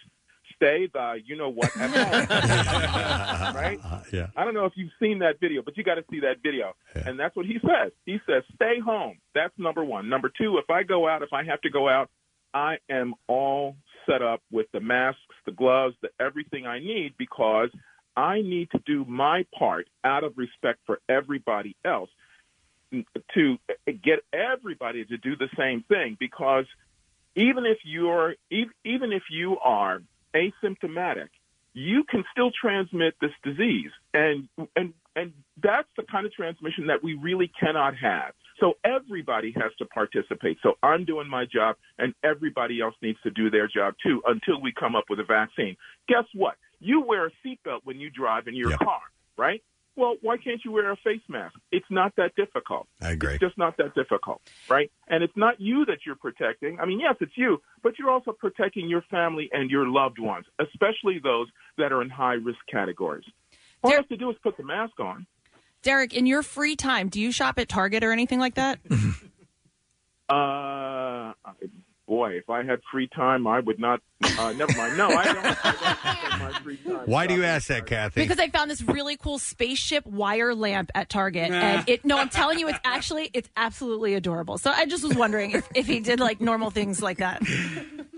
[0.58, 3.56] stay the you know what at home.
[3.56, 3.80] right?
[3.84, 4.28] Uh, yeah.
[4.36, 6.74] I don't know if you've seen that video, but you got to see that video.
[6.94, 7.92] And that's what he says.
[8.06, 9.18] He says, stay home.
[9.34, 10.10] That's number one.
[10.10, 12.10] Number two, if I go out, if I have to go out,
[12.54, 13.76] I am all
[14.08, 17.70] set up with the masks, the gloves, the everything I need because
[18.16, 22.10] I need to do my part out of respect for everybody else
[23.34, 26.66] to get everybody to do the same thing because
[27.36, 30.02] even if you're even if you are
[30.38, 31.30] asymptomatic
[31.78, 33.92] you can still transmit this disease.
[34.14, 35.32] And and and
[35.62, 38.34] that's the kind of transmission that we really cannot have.
[38.60, 40.58] So everybody has to participate.
[40.64, 44.60] So i'm doing my job and everybody else needs to do their job too until
[44.60, 45.78] we come up with a vaccine.
[46.08, 46.56] Guess what?
[46.80, 49.02] You wear a seatbelt when you drive in your car
[49.38, 49.64] right
[49.98, 53.34] well why can't you wear a face mask it's not that difficult I agree.
[53.34, 54.92] it's just not that difficult, right?
[55.08, 56.80] And it's not you that you're protecting.
[56.80, 60.46] I mean, yes, it's you, but you're also protecting your family and your loved ones,
[60.60, 61.48] especially those
[61.78, 63.26] that are in high risk categories.
[63.84, 65.28] All you have to do is put the mask on.
[65.84, 68.80] Derrick, in your free time, do you shop at Target or anything like that?
[70.30, 71.32] Uh,
[72.08, 74.00] Boy, if I had free time, I would not.
[74.40, 74.98] Uh, never mind.
[74.98, 75.66] No, I don't.
[75.66, 77.00] I don't my free time.
[77.06, 78.22] Why do you ask that, Kathy?
[78.22, 82.06] Because I found this really cool spaceship wire lamp at Target, and it.
[82.06, 84.58] No, I'm telling you, it's actually it's absolutely adorable.
[84.58, 87.42] So I just was wondering if, if he did like normal things like that.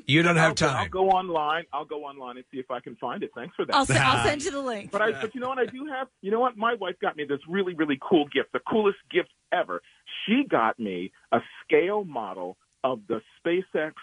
[0.06, 0.90] You don't have Okay, I'll time.
[0.90, 1.66] go online.
[1.74, 3.32] I'll go online and see if I can find it.
[3.36, 3.76] Thanks for that.
[3.76, 4.90] I'll, se- I'll send you the link.
[4.91, 5.60] But I, but you know what?
[5.60, 6.07] I do have.
[6.22, 6.57] You know what?
[6.57, 9.82] My wife got me this really, really cool gift, the coolest gift ever.
[10.26, 13.93] She got me a scale model of the SpaceX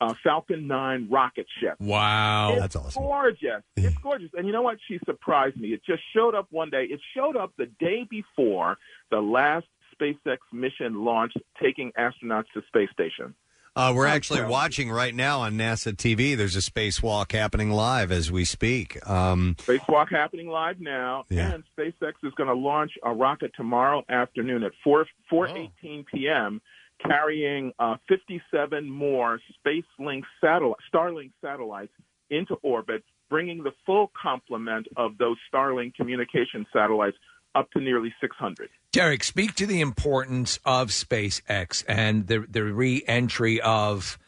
[0.00, 1.74] uh, Falcon 9 rocket ship.
[1.80, 3.02] Wow, It's that's awesome.
[3.02, 3.62] Gorgeous.
[3.76, 4.30] It's gorgeous.
[4.34, 4.78] And you know what?
[4.86, 5.68] She surprised me.
[5.68, 6.84] It just showed up one day.
[6.84, 8.76] It showed up the day before
[9.10, 9.66] the last
[10.00, 13.34] SpaceX mission launch, taking astronauts to space station.
[13.76, 16.36] Uh, we're actually watching right now on NASA TV.
[16.36, 18.98] There's a spacewalk happening live as we speak.
[19.08, 21.52] Um, Spacewalk happening live now, Yeah.
[21.52, 25.34] and SpaceX is going to launch a rocket tomorrow afternoon at 4 Oh.
[25.46, 26.60] 4:18 p.m.
[27.04, 31.92] carrying uh, 57 more SpaceLink satellite Starlink satellites
[32.30, 37.16] into orbit, bringing the full complement of those Starlink communication satellites
[37.54, 38.68] up to nearly 600.
[38.92, 44.18] Derrick, speak to the importance of SpaceX and the the re-entry of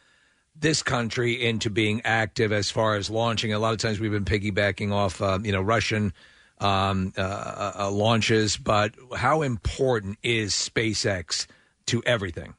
[0.55, 3.53] this country into being active as far as launching.
[3.53, 6.13] A lot of times we've been piggybacking off, uh, you know, Russian
[6.59, 11.47] um, uh, uh, launches, but how important is SpaceX
[11.87, 12.53] to everything?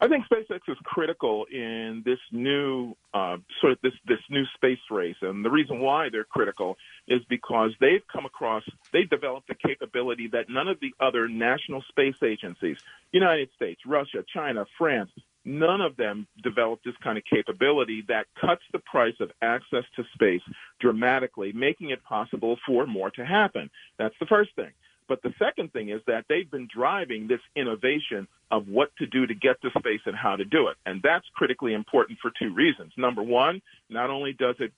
[0.00, 4.78] I think SpaceX is critical in this new uh, sort of this this new space
[4.90, 6.76] race, and the reason why they're critical
[7.08, 8.62] is because they've come across
[8.92, 12.76] they've developed a capability that none of the other national space agencies,
[13.12, 15.10] United States, Russia, China, France,
[15.44, 20.04] none of them developed this kind of capability that cuts the price of access to
[20.14, 20.42] space
[20.78, 23.68] dramatically, making it possible for more to happen.
[23.98, 24.70] That's the first thing.
[25.08, 29.26] But the second thing is that they've been driving this innovation of what to do
[29.26, 30.76] to get to space and how to do it.
[30.86, 32.92] And that's critically important for two reasons.
[32.96, 34.72] Number one, not only does it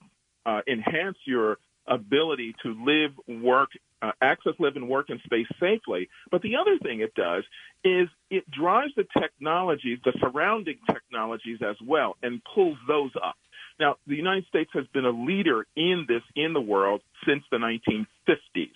[0.45, 3.11] uh, enhance your ability to live,
[3.43, 3.69] work,
[4.01, 7.43] uh, access, live, and work in space safely, but the other thing it does
[7.83, 13.35] is it drives the technologies, the surrounding technologies as well, and pulls those up.
[13.79, 17.57] Now, the United States has been a leader in this in the world since the
[17.57, 18.71] 1950s.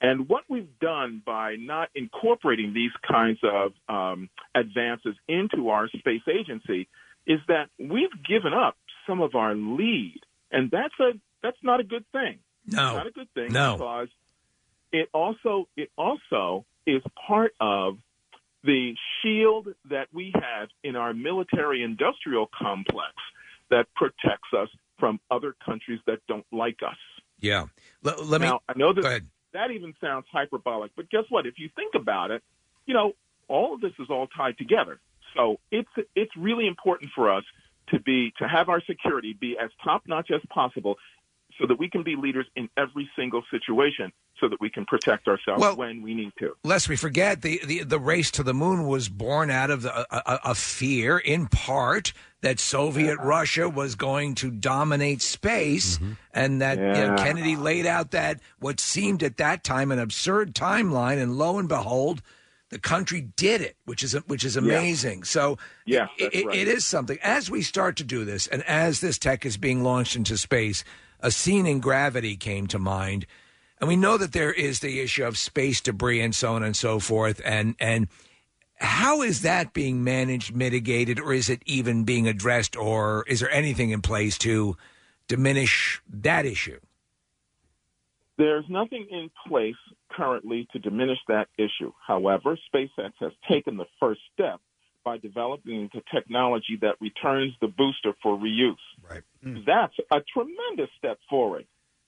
[0.00, 6.22] And what we've done by not incorporating these kinds of um, advances into our space
[6.28, 6.88] agency
[7.26, 10.20] is that we've given up some of our lead,
[10.50, 11.12] and that's a
[11.42, 12.38] that's not a good thing.
[12.66, 12.88] No.
[12.88, 13.74] It's not a good thing No.
[13.74, 14.08] because
[14.92, 17.98] it also it also is part of
[18.64, 23.12] the shield that we have in our military industrial complex
[23.70, 24.68] that protects us
[24.98, 26.96] from other countries that don't like us.
[27.40, 27.66] Yeah.
[28.02, 28.46] Let, let me.
[28.46, 29.26] Now, I know that Go ahead.
[29.56, 31.46] That even sounds hyperbolic, but guess what?
[31.46, 32.42] If you think about it,
[32.86, 33.12] you know,
[33.48, 35.00] all of this is all tied together.
[35.34, 37.44] So it's it's really important for us
[37.88, 40.96] to be to have our security be as top notch as possible,
[41.58, 45.26] so that we can be leaders in every single situation, so that we can protect
[45.28, 46.54] ourselves Well- when we need to.
[46.64, 49.94] Lest we forget, the, the, the race to the moon was born out of the,
[49.94, 52.12] a, a, a fear, in part,
[52.42, 56.12] that Soviet Russia was going to dominate space, mm-hmm.
[56.34, 57.16] and that you know, Yeah.
[57.16, 61.68] Kennedy laid out that what seemed at that time an absurd timeline, and lo and
[61.68, 62.22] behold,
[62.68, 65.22] the country did it, which is which is amazing.
[65.22, 65.56] So
[65.86, 66.56] Yes, it- it- right.
[66.56, 67.16] it is something.
[67.22, 70.84] As we start to do this, and as this tech is being launched into space,
[71.26, 73.26] a scene in Gravity came to mind.
[73.80, 76.76] And we know that there is the issue of space debris and so on and
[76.76, 77.40] so forth.
[77.44, 78.06] And and
[78.76, 83.50] how is that being managed, mitigated, or is it even being addressed, or is there
[83.50, 84.76] anything in place to
[85.26, 86.78] diminish that issue?
[88.38, 89.74] There's nothing in place
[90.12, 91.92] currently to diminish that issue.
[92.06, 94.60] However, SpaceX has taken the first step
[95.06, 98.74] by developing the technology that returns the booster for reuse.
[99.08, 99.22] Right.
[99.40, 101.64] That's a tremendous step forward.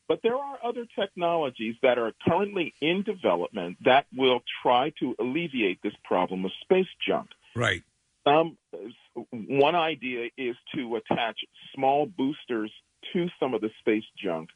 [0.09, 5.81] But there are other technologies that are currently in development that will try to alleviate
[5.83, 7.29] this problem of space junk.
[7.55, 7.85] Right.
[8.27, 8.59] Um,
[9.31, 11.39] one idea is to attach
[11.75, 12.73] small boosters
[13.13, 14.49] to some of the space junk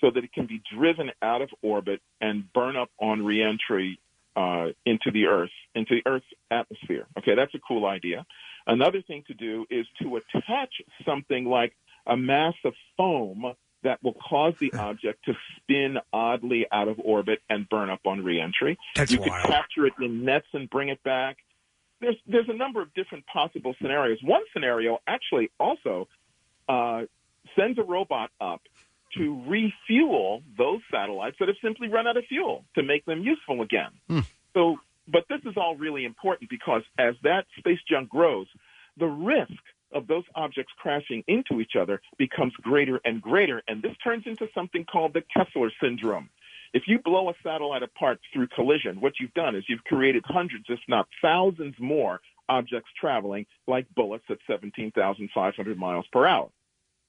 [0.00, 4.00] so that it can be driven out of orbit and burn up on reentry
[4.36, 7.06] uh, into the Earth, into the Earth's atmosphere.
[7.18, 8.24] Okay, that's a cool idea.
[8.66, 10.72] Another thing to do is to attach
[11.04, 11.74] something like
[12.06, 17.40] a mass of foam that will cause the object to spin oddly out of orbit
[17.50, 18.78] and burn up on reentry.
[18.96, 19.42] That's you wild.
[19.42, 21.36] could capture it in nets and bring it back
[22.04, 24.18] there's there's a number of different possible scenarios.
[24.22, 26.08] One scenario actually also
[26.68, 27.02] uh,
[27.58, 28.62] sends a robot up
[29.16, 33.62] to refuel those satellites that have simply run out of fuel to make them useful
[33.62, 33.90] again.
[34.08, 34.20] Hmm.
[34.54, 34.76] So,
[35.08, 38.46] but this is all really important because as that space junk grows,
[38.96, 39.52] the risk
[39.92, 43.62] of those objects crashing into each other becomes greater and greater.
[43.68, 46.28] And this turns into something called the Kessler syndrome.
[46.72, 50.64] If you blow a satellite apart through collision, what you've done is you've created hundreds,
[50.68, 56.50] if not thousands more objects traveling like bullets at 17,500 miles per hour.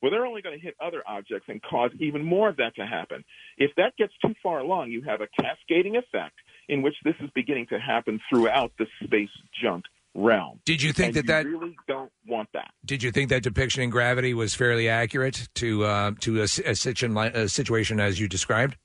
[0.06, 2.86] Well, they're only going to hit other objects and cause even more of that to
[2.86, 3.24] happen.
[3.58, 6.36] If that gets too far along, you have a cascading effect
[6.70, 10.60] in which this is beginning to happen throughout the space junk realm.
[10.64, 12.72] Did you think And that that- you really don't want that?
[12.86, 16.48] Did you think that depiction in Gravity was fairly accurate to uh, to a, a,
[16.76, 18.78] situ- a situation as you described?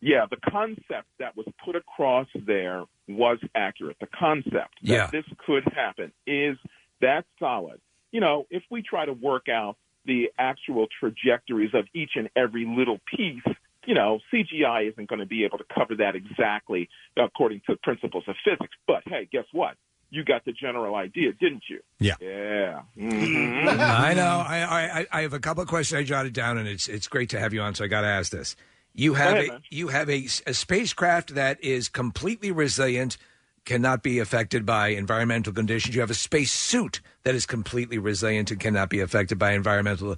[0.00, 3.98] Yeah, the concept that was put across there was accurate.
[4.00, 5.10] The concept that Yeah.
[5.12, 6.56] this could happen is
[7.02, 7.82] that solid.
[8.12, 12.66] You know, if we try to work out the actual trajectories of each and every
[12.66, 13.42] little piece,
[13.86, 18.24] you know, CGI isn't going to be able to cover that exactly according to principles
[18.26, 18.74] of physics.
[18.86, 19.76] But hey, guess what?
[20.10, 21.80] You got the general idea, didn't you?
[21.98, 22.14] Yeah.
[22.20, 22.82] Yeah.
[22.96, 23.66] Mhm.
[23.80, 24.44] I know.
[24.46, 27.30] I, I I have a couple of questions I jotted down, and it's it's great
[27.30, 27.74] to have you on.
[27.74, 28.54] So I got to ask this:
[28.94, 29.62] you have ahead, a, man.
[29.70, 33.16] you have a, a spacecraft that is completely resilient,
[33.64, 35.94] cannot be affected by environmental conditions.
[35.94, 40.16] You have a space suit that is completely resilient and cannot be affected by environmental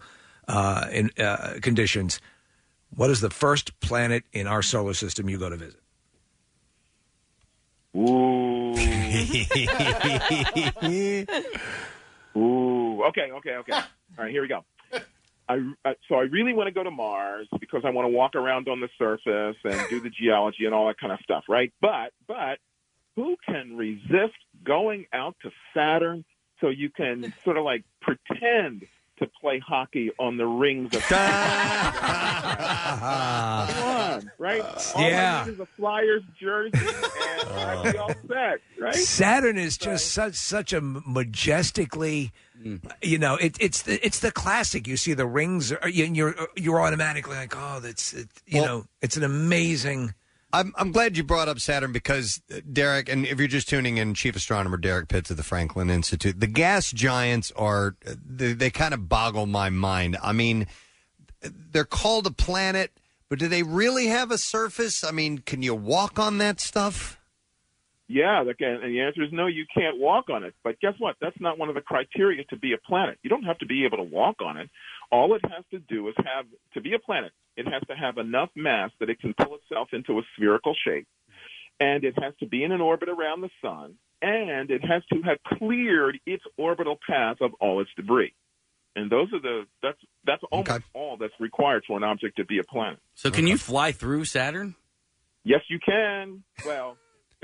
[0.49, 2.21] uh, in, uh, conditions.
[2.95, 5.81] What is the first planet in our solar system you go to visit?
[7.97, 8.75] Ooh.
[12.37, 13.03] Ooh.
[13.05, 13.31] Okay.
[13.33, 13.57] Okay.
[13.57, 13.73] Okay.
[13.73, 13.83] All
[14.19, 14.31] right.
[14.31, 14.65] Here we go.
[15.49, 18.35] I, I so I really want to go to Mars because I want to walk
[18.35, 21.73] around on the surface and do the geology and all that kind of stuff, right?
[21.81, 22.59] But but
[23.17, 26.25] who can resist going out to Saturn
[26.61, 28.87] so you can sort of like pretend
[29.19, 31.19] to play hockey on the rings of Come
[33.89, 34.61] on, right?
[34.61, 35.41] Uh, all Yeah.
[35.43, 38.95] I need is a Flyers jersey and I'd be all set, right?
[38.95, 42.33] Saturn is just such such a majestically,
[42.63, 42.81] mm.
[43.03, 44.87] you know, it, it's the it's the classic.
[44.87, 48.29] You see the rings, uh, are- and you're uh, you're automatically like, oh, that's it,
[48.47, 50.15] you know, it's an amazing.
[50.53, 53.99] I'm I'm glad you brought up Saturn because uh, Derrick, and if you're just tuning
[53.99, 58.71] in, Chief Astronomer Derrick Pitts of the Franklin Institute, the gas giants are they, they
[58.71, 60.17] kind of boggle my mind.
[60.23, 60.67] I mean,
[61.43, 62.93] they're called a planet,
[63.29, 65.05] but do they really have a surface?
[65.05, 67.19] I mean, can you walk on that stuff?
[68.09, 70.55] Yeah, and the answer is no, you can't walk on it.
[70.63, 71.17] But guess what?
[71.21, 73.19] That's not one of the criteria to be a planet.
[73.23, 74.71] You don't have to be able to walk on it.
[75.11, 78.19] All it has to do is have, to be a planet, it has to have
[78.19, 81.07] enough mass that it can pull itself into a spherical shape.
[81.79, 83.95] And it has to be in an orbit around the sun.
[84.23, 88.35] And it has to have cleared its orbital path of all its debris.
[88.95, 92.59] And those are the, that's, that's almost all that's required for an object to be
[92.59, 92.99] a planet.
[93.15, 94.75] So can you fly through Saturn?
[95.45, 96.43] Yes, you can.
[96.65, 96.97] Well,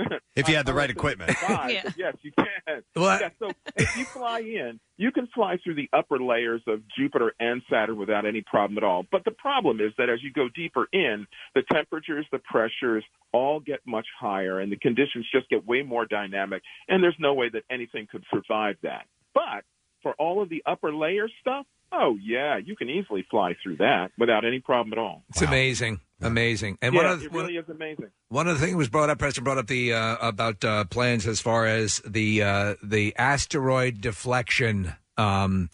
[0.36, 1.36] If you had the I- I right equipment.
[1.36, 1.90] think five, Yeah.
[1.96, 2.46] Yes, you can.
[2.96, 6.80] Well, yeah, so if you fly in, you can fly through the upper layers of
[6.96, 9.04] Jupiter and Saturn without any problem at all.
[9.10, 13.58] But the problem is that as you go deeper in, the temperatures, the pressures all
[13.60, 16.62] get much higher, and the conditions just get way more dynamic.
[16.88, 19.06] And there's no way that anything could survive that.
[19.34, 19.64] But
[20.02, 24.10] for all of the upper layer stuff, oh yeah, you can easily fly through that
[24.18, 25.24] without any problem at all.
[25.28, 26.78] It's amazing, amazing.
[26.82, 28.10] And yeah, one of the, it really is amazing.
[28.28, 29.18] One of the things was brought up.
[29.18, 34.00] Preston brought up the uh, about uh, plans as far as the uh, the asteroid
[34.00, 35.70] deflection um,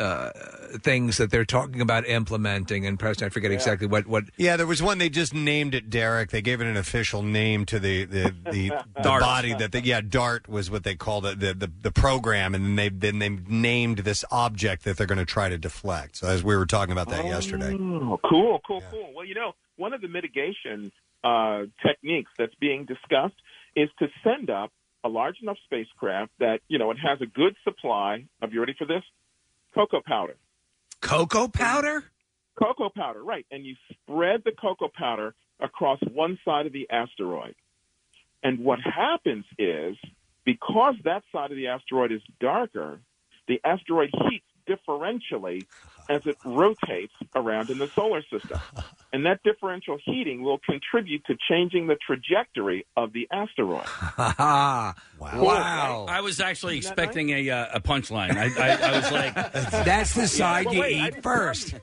[0.00, 0.30] uh,
[0.78, 2.86] things that they're talking about implementing.
[2.86, 4.24] And Preston, I forget exactly what what.
[4.36, 6.30] Yeah, there was one they just named it Derrick.
[6.30, 9.20] They gave it an official name to the the the, the Dart.
[9.20, 12.64] body that they, yeah Dart was what they called it the, the the program, and
[12.64, 16.16] then they then they named this object that they're going to try to deflect.
[16.16, 17.76] So as we were talking about that yesterday.
[17.78, 19.12] Oh, cool, cool, cool.
[19.14, 20.90] Well, you know, one of the mitigation
[21.22, 23.36] uh, techniques that's being discussed
[23.76, 24.72] is to send up
[25.04, 28.52] a large enough spacecraft that you know it has a good supply of.
[28.52, 29.02] You ready for this?
[29.74, 30.36] Cocoa powder.
[31.00, 32.04] Cocoa powder.
[32.58, 33.46] Cocoa powder, right?
[33.50, 37.54] And you spread the cocoa powder across one side of the asteroid.
[38.42, 39.96] And what happens is,
[40.44, 43.00] because that side of the asteroid is darker,
[43.48, 45.66] the asteroid heats differentially
[46.08, 48.58] as it rotates around in the solar system.
[49.12, 53.86] And that differential heating will contribute to changing the trajectory of the asteroid.
[54.18, 54.94] wow!
[55.18, 56.06] Wow.
[56.08, 58.36] I was actually expecting a uh, a punchline.
[58.36, 59.34] I, I, I was like,
[59.84, 61.74] That's the side but you wait, I eat didn't first.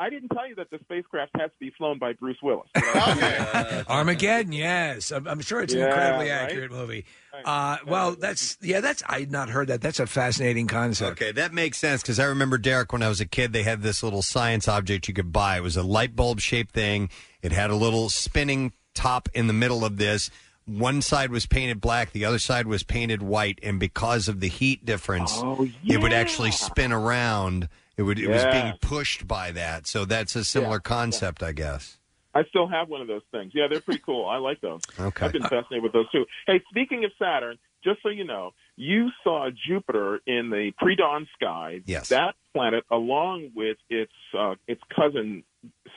[0.00, 2.68] I didn't tell you that the spacecraft has to be flown by Bruce Willis.
[3.88, 6.42] Armageddon, yes, I'm, I'm sure it's an Yeah, incredibly right?
[6.42, 7.04] accurate movie.
[7.44, 9.80] Uh, well, that's yeah, that's I had not heard that.
[9.80, 11.12] That's a fascinating concept.
[11.20, 13.52] Okay, that makes sense because I remember Derrick when I was a kid.
[13.52, 15.56] They had this little science object you could buy.
[15.58, 17.08] It was a light bulb shaped thing.
[17.42, 20.30] It had a little spinning top in the middle of this.
[20.66, 24.46] one side was painted black, the other side was painted white, and because of the
[24.48, 27.68] heat difference, Oh, it would actually spin around.
[27.96, 28.18] It would.
[28.18, 28.62] It was Yeah.
[28.62, 29.86] being pushed by that.
[29.86, 31.98] So that's a similar concept, I guess.
[32.34, 33.52] I still have one of those things.
[33.54, 34.26] Yeah, they're pretty cool.
[34.26, 34.80] I like those.
[34.98, 35.26] Okay.
[35.26, 36.26] I've been fascinated with those too.
[36.46, 41.80] Hey, speaking of Saturn, just so you know, you saw Jupiter in the pre-dawn sky.
[41.86, 42.08] Yes.
[42.08, 45.44] That planet, along with its uh, its cousin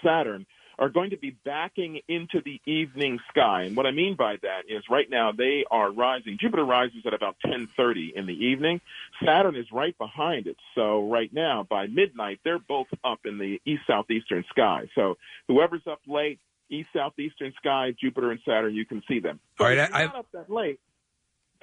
[0.04, 0.46] Saturn,
[0.80, 3.64] are going to be backing into the evening sky.
[3.64, 6.38] And what I mean by that is, right now they are rising.
[6.40, 8.82] Jupiter rises at about 10:30 in the evening.
[9.24, 10.58] Saturn is right behind it.
[10.76, 14.90] So right now, by midnight, they're both up in the east southeastern sky.
[14.96, 19.40] So whoever's up late, east southeastern sky, Jupiter and Saturn, you can see them.
[19.60, 20.80] All right, I- not up that late.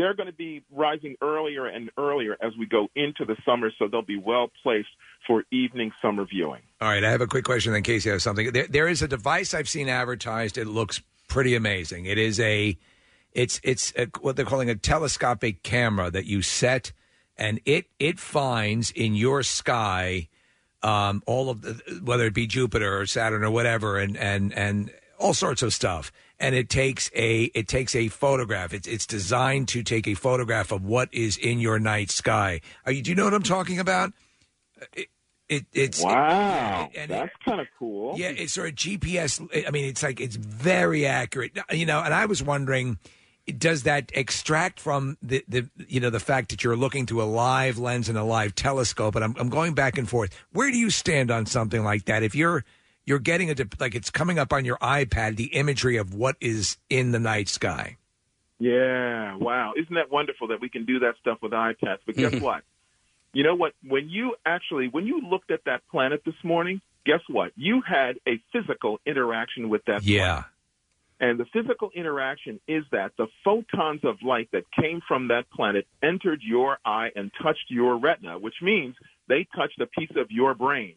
[0.00, 3.86] They're going to be rising earlier and earlier as we go into the summer, so
[3.86, 4.88] they'll be well placed
[5.26, 6.62] for evening summer viewing.
[6.80, 7.74] All right, I have a quick question.
[7.74, 8.50] Then Casey has something.
[8.50, 10.56] There, there is a device I've seen advertised.
[10.56, 12.06] It looks pretty amazing.
[12.06, 12.78] It is a,
[13.34, 16.92] it's it's a, what they're calling a telescopic camera that you set,
[17.36, 20.28] and it it finds in your sky,
[20.82, 24.94] um, all of the whether it be Jupiter or Saturn or whatever, and and and
[25.18, 26.10] all sorts of stuff.
[26.42, 28.72] And it takes a it takes a photograph.
[28.72, 32.62] It's it's designed to take a photograph of what is in your night sky.
[32.86, 34.12] Are you, do you know what I'm talking about?
[34.94, 35.08] It,
[35.50, 38.14] it it's Wow, and that's kind of cool.
[38.16, 39.46] yeah, it's sort of GPS.
[39.66, 42.00] I mean, it's like it's very accurate, you know.
[42.00, 42.98] And I was wondering,
[43.58, 47.24] does that extract from the the you know the fact that you're looking through a
[47.24, 49.14] live lens and a live telescope?
[49.14, 50.34] And I'm I'm going back and forth.
[50.52, 52.22] Where do you stand on something like that?
[52.22, 52.64] If you're
[53.10, 56.78] you're getting a like it's coming up on your iPad, the imagery of what is
[56.88, 57.96] in the night sky.
[58.60, 59.72] Yeah, wow.
[59.76, 61.98] Isn't that wonderful that we can do that stuff with iPads?
[62.06, 62.62] But guess what?
[63.32, 63.72] You know what?
[63.84, 67.50] When you actually, when you looked at that planet this morning, guess what?
[67.56, 70.44] You had a physical interaction with that Yeah.
[71.18, 75.86] And the physical interaction is that the photons of light that came from that planet
[76.02, 78.94] entered your eye and touched your retina, which means
[79.28, 80.94] they touched a piece of your brain.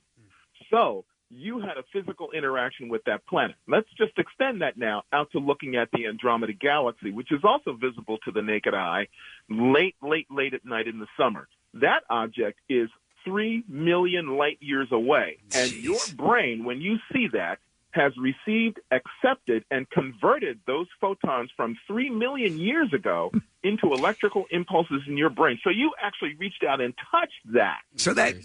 [0.70, 1.06] So
[1.36, 3.56] you had a physical interaction with that planet.
[3.68, 7.74] Let's just extend that now out to looking at the Andromeda Galaxy, which is also
[7.74, 9.08] visible to the naked eye
[9.50, 11.48] late, late, late at night in the summer.
[11.76, 12.90] That object is
[13.26, 15.38] three million light years away.
[15.56, 17.60] And your brain, when you see that,
[17.94, 23.32] has received, accepted, and converted those photons from three million years ago
[23.64, 25.58] into electrical impulses in your brain.
[25.64, 27.80] So you actually reached out and touched that.
[27.96, 28.36] So that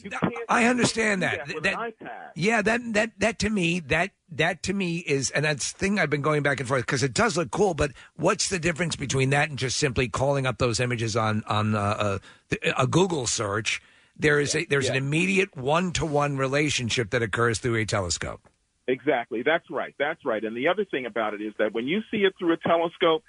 [0.49, 1.47] I understand that.
[1.62, 1.62] that
[2.01, 5.78] That- Yeah, that that that to me that that to me is and that's the
[5.78, 7.75] thing I've been going back and forth because it does look cool.
[7.75, 11.75] But what's the difference between that and just simply calling up those images on on
[11.75, 12.18] uh,
[12.52, 13.83] a, a Google search?
[14.20, 18.49] There is a there's an immediate one to one relationship that occurs through a telescope.
[18.89, 19.42] Exactly.
[19.44, 19.94] That's right.
[19.99, 20.42] That's right.
[20.42, 23.23] And the other thing about it is that when you see it through a telescope,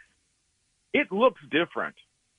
[0.93, 1.95] it looks different.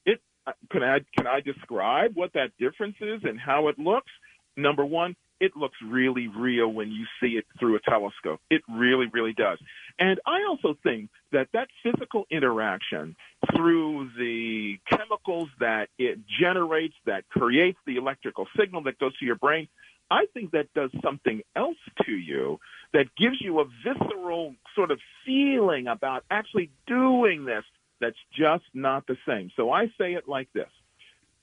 [0.06, 4.10] It uh, can I can I describe what that difference is and how it looks?
[4.56, 8.40] Number one, it looks really real when you see it through a telescope.
[8.50, 9.58] It really, really does.
[9.98, 13.16] And I also think that that physical interaction
[13.54, 19.36] through the chemicals that it generates, that creates the electrical signal that goes to your
[19.36, 19.68] brain,
[20.10, 22.58] I think that does something else to you
[22.92, 27.64] that gives you a visceral sort of feeling about actually doing this
[28.00, 29.50] that's just not the same.
[29.56, 30.68] So I say it like this.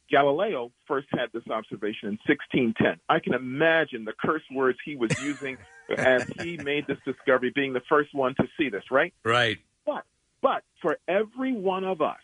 [0.09, 2.99] Galileo first had this observation in 1610.
[3.09, 5.57] I can imagine the curse words he was using
[5.97, 9.13] as he made this discovery, being the first one to see this, right?
[9.23, 9.57] Right.
[9.85, 10.03] But
[10.41, 12.21] but for every one of us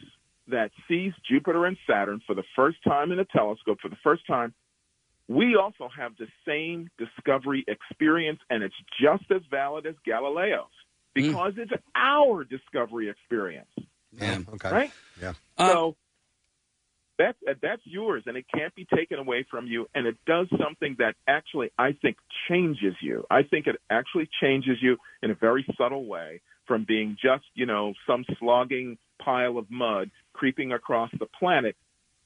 [0.47, 4.25] that sees Jupiter and Saturn for the first time in a telescope for the first
[4.27, 4.53] time,
[5.27, 10.67] we also have the same discovery experience, and it's just as valid as Galileo's
[11.13, 13.69] because it's our discovery experience.
[14.11, 14.39] Yeah.
[14.53, 14.69] Okay.
[14.69, 14.91] Right?
[15.21, 15.33] Yeah.
[15.57, 15.95] Uh, so
[17.17, 19.87] that's that's yours, and it can't be taken away from you.
[19.93, 22.17] And it does something that actually I think
[22.49, 23.25] changes you.
[23.29, 27.65] I think it actually changes you in a very subtle way from being just you
[27.65, 31.75] know some slogging pile of mud creeping across the planet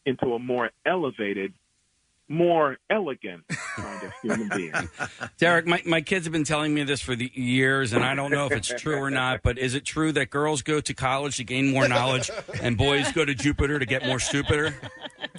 [0.05, 1.53] into a more elevated,
[2.29, 3.43] more elegant
[3.75, 4.73] kind of human being.
[5.37, 8.31] Derrick, my, my kids have been telling me this for the years, and I don't
[8.31, 11.37] know if it's true or not, but is it true that girls go to college
[11.37, 12.29] to gain more knowledge
[12.61, 14.75] and boys go to Jupiter to get more stupider?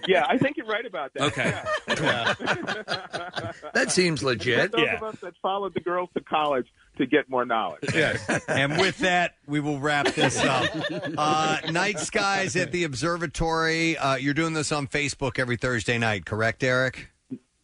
[0.07, 1.23] Yeah, I think you're right about that.
[1.25, 1.55] Okay.
[2.03, 3.53] Yeah.
[3.75, 4.73] That seems legit.
[4.73, 4.97] Those Yeah.
[4.97, 6.67] of us that followed the girls to college
[6.99, 7.81] to get more knowledge.
[7.95, 8.29] Yes.
[8.49, 10.69] and with that, we will wrap this up.
[11.19, 13.97] Uh, night skies at the observatory.
[13.97, 17.09] Uh, you're doing this on Facebook every Thursday night, correct, Eric?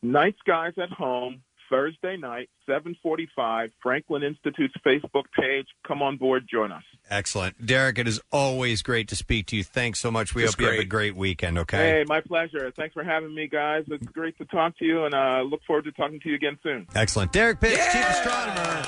[0.02, 5.66] Night skies at home, Thursday night, 745, Franklin Institute's Facebook page.
[5.86, 6.82] Come on board, join us.
[7.10, 7.64] Excellent.
[7.64, 9.64] Derrick, it is always great to speak to you.
[9.64, 10.34] Thanks so much.
[10.34, 10.88] We Just hope you have a great.
[10.88, 11.76] great weekend, okay?
[11.98, 12.70] Hey, my pleasure.
[12.76, 13.84] Thanks for having me, guys.
[13.88, 16.58] It's great to talk to you, and uh, look forward to talking to you again
[16.62, 16.86] soon.
[16.94, 17.32] Excellent.
[17.32, 18.86] Derrick Pitts, Chief Astronomer,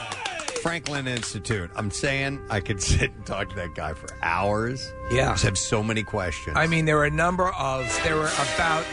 [0.66, 1.70] Franklin Institute.
[1.76, 4.92] I'm saying I could sit and talk to that guy for hours.
[5.12, 5.28] Yeah.
[5.28, 6.56] I just have so many questions.
[6.58, 8.84] I mean, there were a number of, there were about,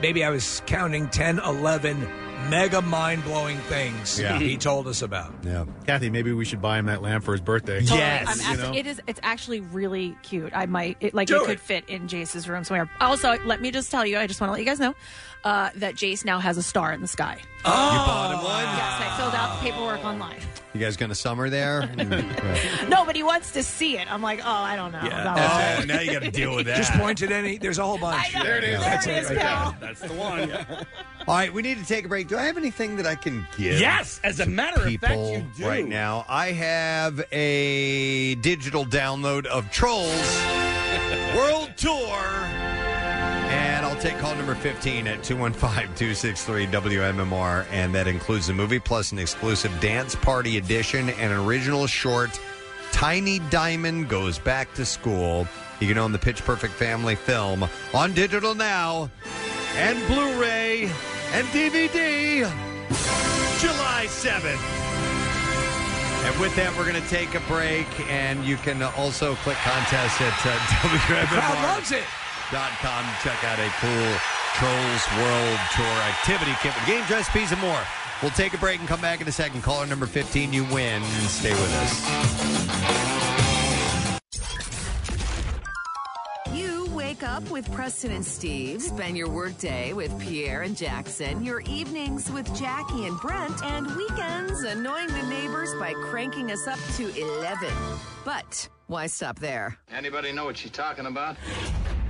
[0.00, 2.00] maybe I was counting 10, 11
[2.48, 4.38] mega mind blowing things Yeah.
[4.38, 5.34] he told us about.
[5.42, 5.64] Yeah.
[5.84, 7.80] Kathy, maybe we should buy him that lamp for his birthday.
[7.80, 7.98] Totally.
[7.98, 8.74] You I'm actually, know?
[8.74, 9.00] it is.
[9.08, 10.52] It's actually really cute.
[10.54, 12.88] I might it, like Do it could fit in Jace's room somewhere.
[13.00, 14.16] Also, let me just tell you.
[14.16, 14.94] I just want to let you guys know
[15.44, 17.38] uh, that Jace now has a star in the sky.
[17.64, 18.62] Oh, You bought him one?
[18.76, 20.40] Yes, I filled out the paperwork online.
[20.74, 21.90] You guys going to summer there?
[22.88, 24.10] No, but he wants to see it.
[24.12, 24.98] I'm like, oh, I don't know.
[25.00, 25.38] about
[25.80, 26.76] Oh, now you got to deal with that.
[26.76, 28.34] Just point at any, there's a whole bunch.
[28.34, 28.44] I know.
[28.44, 28.80] There it is.
[28.80, 29.70] That's There it it is, right pal.
[29.72, 29.88] there.
[29.88, 30.52] That's the one.
[31.28, 32.28] All right, we need to take a break.
[32.28, 33.80] Do I have anything that I can give?
[33.80, 35.66] Yes, as a to matter of fact, people you do.
[35.66, 36.24] right now.
[36.28, 40.08] I have a digital download of Trolls
[41.36, 42.77] World Tour.
[44.00, 47.66] Take call number 15 at 215 263 WMMR.
[47.72, 52.38] And that includes the movie plus an exclusive dance party edition and an original short.
[52.92, 55.48] Tiny Diamond Goes Back to School.
[55.80, 59.10] You can own the Pitch Perfect family film on digital now
[59.74, 60.84] and Blu ray
[61.32, 62.48] and DVD
[63.60, 64.58] July 7th.
[66.24, 70.20] And with that, we're going to take a break, and you can also click contest
[70.20, 70.58] at uh,
[71.30, 72.04] crowd loves it.
[72.48, 74.16] WMMR.com to check out a cool
[74.54, 77.82] Trolls World Tour activity kit with games, recipes, and more.
[78.22, 79.62] We'll take a break and come back in a second.
[79.62, 81.02] Caller number 15, you win.
[81.02, 82.02] Stay with us.
[86.52, 91.60] You wake up with Preston and Steve, spend your workday with Pierre and Jackson, your
[91.60, 97.08] evenings with Jackie and Brent, and weekends annoying the neighbors by cranking us up to
[97.14, 97.72] 11.
[98.24, 99.78] But why stop there?
[99.92, 101.36] Anybody know what she's talking about?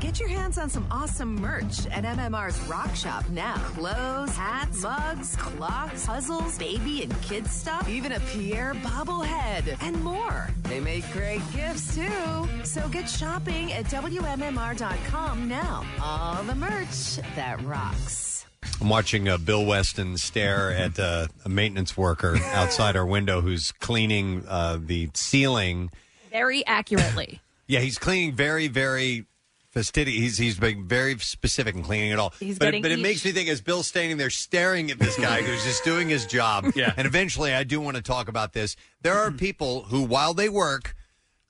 [0.00, 3.56] Get your hands on some awesome merch at MMR's Rock Shop now.
[3.74, 10.48] Clothes, hats, mugs, clocks, puzzles, baby and kids stuff, even a Pierre bobblehead, and more.
[10.64, 12.48] They make great gifts too.
[12.62, 15.84] So get shopping at WMMR.com now.
[16.00, 18.46] All the merch that rocks.
[18.80, 23.72] I'm watching uh, Bill Weston stare at uh, a maintenance worker outside our window who's
[23.72, 25.90] cleaning uh, the ceiling.
[26.30, 27.40] Very accurately.
[27.70, 29.26] Yeah, he's cleaning very, very
[29.72, 30.16] fastidious.
[30.18, 32.32] He's he's being very specific in cleaning it all.
[32.40, 34.98] He's but getting but it each- makes me think as Bill's standing there staring at
[34.98, 36.64] this guy who's just doing his job.
[36.74, 36.94] Yeah.
[36.96, 38.74] And eventually, I do want to talk about this.
[39.02, 39.36] There are mm-hmm.
[39.36, 40.94] people who, while they work.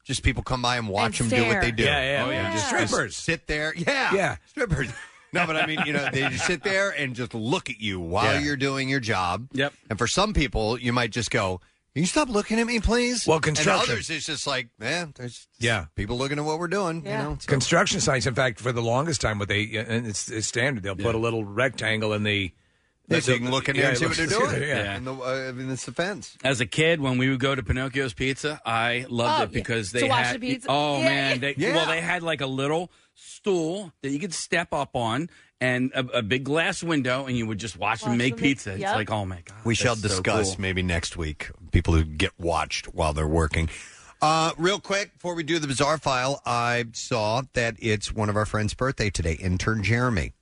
[0.02, 1.76] Just people come by and watch And them do what they stare.
[1.76, 1.82] do.
[1.84, 2.52] Yeah, yeah, oh, yeah.
[2.54, 3.14] Just, Strippers.
[3.14, 3.74] just sit there.
[3.76, 4.36] Yeah, Yeah.
[4.46, 4.88] strippers.
[5.32, 8.00] No, but I mean, you know, they just sit there and just look at you
[8.00, 8.40] while Yeah.
[8.40, 9.46] you're doing your job.
[9.52, 9.72] Yep.
[9.90, 11.60] And for some people, you might just go,
[11.94, 13.70] "Can you stop looking at me, please?" Well, construction.
[13.72, 15.86] And construction- others, it's just like, man, there's Yeah.
[15.96, 17.04] people looking at what we're doing.
[17.04, 20.28] You know, So- Construction sites, in fact, for the longest time, what they and it's,
[20.30, 20.82] it's standard.
[20.82, 22.52] They'll put a little rectangle in the.
[23.10, 24.62] Yeah, so you can look in there and see what they're doing.
[24.68, 24.94] Yeah.
[24.96, 26.36] And the, uh, I mean, it's the fence.
[26.44, 29.94] As a kid, when we would go to Pinocchio's Pizza, I loved Oh, it because
[29.94, 30.00] yeah.
[30.00, 30.36] they To watch had.
[30.36, 30.68] the pizza?
[30.70, 31.74] Oh Yeah, man, they, Yeah.
[31.74, 36.00] well they had like a little stool that you could step up on and a,
[36.18, 38.70] a big glass window, and you would just watch, them make them make- pizza.
[38.70, 38.80] Yep.
[38.80, 40.62] It's like, oh my god, We shall that's so discuss cool.
[40.62, 43.68] maybe next week people who get watched while they're working.
[44.20, 48.36] Uh, real quick, before we do the bizarre file, I saw that it's one of
[48.36, 50.32] our friends' birthday today, intern Jeremy.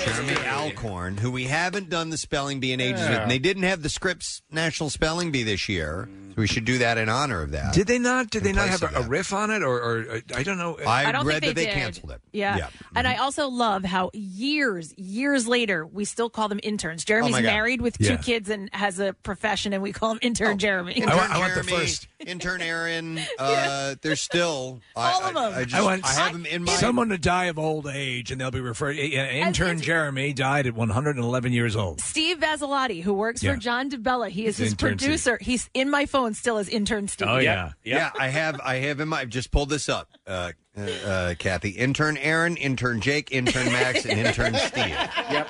[0.00, 3.10] Jeremy Alcorn, who we haven't done the spelling bee in ages with.
[3.10, 3.22] Yeah.
[3.22, 6.78] And they didn't have the Scripps National Spelling Bee this year, so we should do
[6.78, 7.74] that in honor of that.
[7.74, 8.30] Did they not?
[8.30, 10.76] Did they not have a, a riff on it, or, or uh, I don't know.
[10.86, 11.74] I, I don't read think that they did.
[11.74, 12.20] canceled it.
[12.32, 12.56] Yeah.
[12.56, 12.68] Yeah.
[12.94, 17.04] And I also love how years, years later, we still call them interns.
[17.04, 17.44] Jeremy's Oh God.
[17.44, 18.16] married with Yeah.
[18.16, 20.94] two kids and has a profession, and we call him intern Jeremy.
[20.94, 22.08] Intern I want the Jeremy, first.
[22.20, 23.20] intern Aaron.
[23.38, 25.58] Uh, They're still I, All of I- them.
[25.58, 26.72] I, just, I want I have them in my.
[26.72, 28.96] someone to die of old age, and they'll be referred.
[28.96, 32.00] Uh, intern Jeremy died at 111 years old.
[32.00, 33.54] Steve Vasilati, who works Yeah.
[33.54, 35.06] for John DeBella, he is He's his intern Steve.
[35.08, 35.38] producer.
[35.40, 37.26] He's in my phone still as intern Steve.
[37.28, 38.60] Oh yeah, Yeah, I have.
[38.64, 39.20] I have in my.
[39.22, 41.70] I've just pulled this up, uh, uh, uh, Kathy.
[41.70, 44.96] Intern Aaron, intern Jake, intern Max, and intern Steve.
[45.30, 45.48] Yep.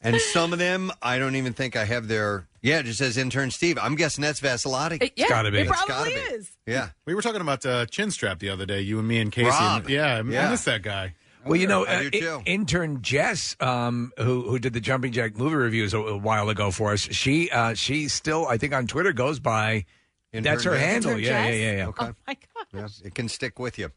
[0.00, 2.46] And some of them, I don't even think I have their.
[2.62, 3.76] Yeah, it just says intern Steve.
[3.80, 5.02] I'm guessing that's Vasilati.
[5.02, 5.58] Uh, yeah, gotta be.
[5.58, 6.34] It It's probably gotta be.
[6.36, 6.50] is.
[6.66, 6.88] Yeah.
[7.04, 9.48] We were talking about uh, chin strap the other day, you and me and Casey.
[9.50, 9.82] Rob.
[9.82, 10.50] And, yeah, I Yeah.
[10.50, 11.14] miss that guy.
[11.46, 15.56] Well, you know, uh, i- intern Jess, um, who who did the Jumping Jack movie
[15.56, 19.12] reviews a, a while ago for us, she uh, she still I think on Twitter
[19.12, 19.84] goes by
[20.32, 20.80] Intern that's her Jess?
[20.80, 21.10] handle.
[21.12, 21.60] Intern Yeah, yeah, Jess?
[21.60, 21.86] yeah, yeah.
[21.88, 22.06] Okay.
[22.06, 22.66] Oh my god.
[22.72, 23.90] Yes, it can stick with you.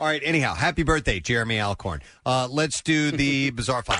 [0.00, 0.20] All right.
[0.24, 2.00] Anyhow, happy birthday, Jeremy Alcorn.
[2.26, 3.98] Uh, let's do the bizarre file.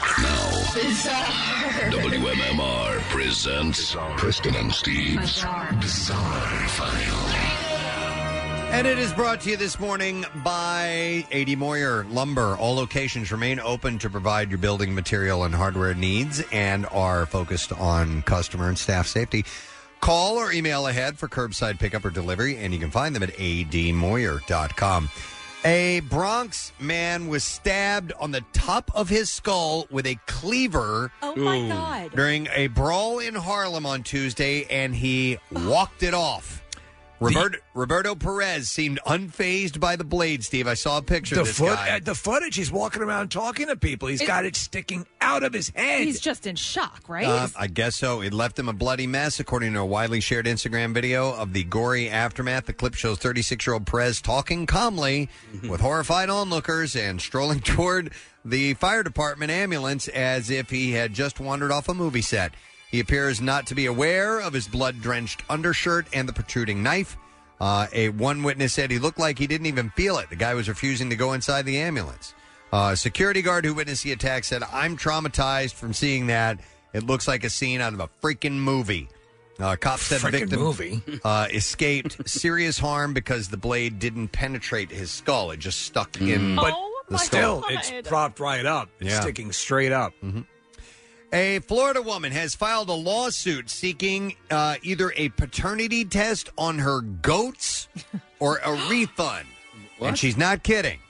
[1.93, 5.45] WMMR presents Preston and Steve's
[5.81, 7.34] Bizarre, File.
[8.75, 12.57] And it is brought to you this morning by AD Moyer Lumber.
[12.57, 17.73] All locations remain open to provide your building material and hardware needs and are focused
[17.73, 19.45] on customer and staff safety.
[20.01, 23.31] Call or email ahead for curbside pickup or delivery, and you can find them at
[23.35, 25.09] admoyer.com.
[25.65, 31.13] A Bronx man was stabbed on the top of his skull with a cleaver.
[31.23, 31.69] Oh, my Ooh.
[31.69, 32.11] God.
[32.11, 36.64] During a brawl in Harlem on Tuesday, and he walked it off.
[37.25, 40.67] Roberto, Roberto Perez seemed unfazed by the blade, Steve.
[40.67, 41.97] I saw a picture The of this foot, guy.
[41.97, 42.57] uh, the footage.
[42.57, 44.09] He's walking around talking to people.
[44.09, 46.03] He's It- got it sticking out of his head.
[46.05, 47.27] He's just in shock, right?
[47.27, 48.21] Uh, I guess so.
[48.21, 51.65] It left him a bloody mess, according to a widely shared Instagram video of the
[51.65, 52.67] gory aftermath.
[52.67, 55.29] The clip shows 36 year old Perez talking calmly
[55.69, 58.13] with horrified onlookers and strolling toward
[58.45, 62.53] the fire department ambulance as if he had just wandered off a movie set.
[62.95, 67.17] He appears not to be aware of his blood drenched undershirt and the protruding knife.
[67.61, 70.31] Uh, a one witness said he looked like he didn't even feel it.
[70.31, 72.35] The guy was refusing to go inside the ambulance.
[72.73, 76.61] Uh, a security guard who witnessed the attack said, "I'm traumatized from seeing that.
[76.93, 79.09] It looks like a scene out of a freaking movie."
[79.59, 81.03] Uh, cops said the Frickin' victim movie.
[81.25, 86.55] uh, escaped serious harm because the blade didn't penetrate his skull; it just stuck in.
[86.55, 86.73] but
[87.09, 88.89] the still, it's propped right up.
[89.01, 89.21] It's Yeah.
[89.21, 90.13] sticking straight up.
[91.35, 97.01] A Florida woman has filed a lawsuit seeking uh, either a paternity test on her
[97.01, 97.89] goats
[98.39, 99.49] or a refund.
[100.01, 101.01] And she's not kidding.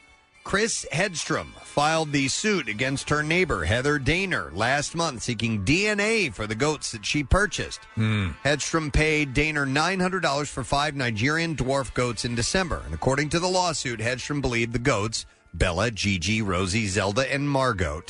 [0.43, 6.47] Chris Hedstrom filed the suit against her neighbor, Heather Daner, last month seeking DNA for
[6.47, 7.81] the goats that she purchased.
[7.99, 12.81] Hedstrom paid Daner $900 for five Nigerian dwarf goats in December.
[12.87, 18.03] And according to the lawsuit, Hedstrom believed the goats, Bella, Gigi, Rosie, Zelda, and Margot,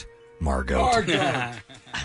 [0.45, 0.85] Margot,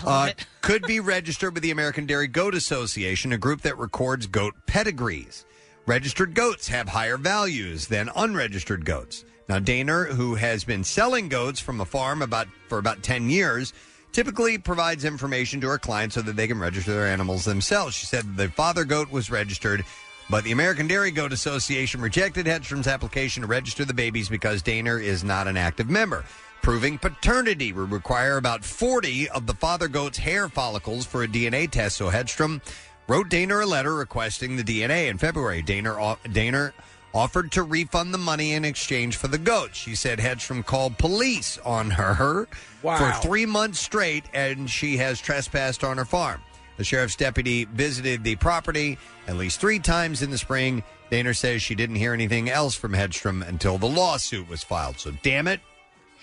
[0.06, 0.30] uh,
[0.62, 5.44] could be registered with the American Dairy Goat Association, a group that records goat pedigrees.
[5.86, 9.24] Registered goats have higher values than unregistered goats.
[9.48, 13.72] Now, Daner, who has been selling goats from a farm about for about ten years,
[14.12, 17.94] typically provides information to her clients so that they can register their animals themselves.
[17.94, 19.84] She said the father goat was registered,
[20.28, 25.02] but the American Dairy Goat Association rejected Hedstrom's application to register the babies because Daner
[25.02, 26.24] is not an active member.
[26.62, 31.70] Proving paternity would require about 40 of the father goat's hair follicles for a DNA
[31.70, 31.96] test.
[31.96, 32.60] So Hedstrom
[33.08, 35.62] wrote Daner a letter requesting the DNA in February.
[35.62, 36.72] Daner, Daner
[37.14, 39.74] offered to refund the money in exchange for the goat.
[39.74, 42.46] She said Hedstrom called police on her
[42.82, 42.96] Wow.
[42.98, 46.40] for three months straight, and she has trespassed on her farm.
[46.76, 50.82] The sheriff's deputy visited the property at least three times in the spring.
[51.10, 54.98] Daner says she didn't hear anything else from Hedstrom until the lawsuit was filed.
[55.00, 55.60] So, damn it,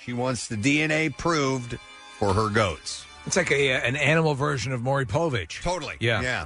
[0.07, 1.77] she wants the DNA proved
[2.17, 3.05] for her goats.
[3.25, 5.61] It's like a uh, an animal version of Maury Povich.
[5.61, 5.95] Totally.
[5.99, 6.21] Yeah.
[6.21, 6.45] Yeah.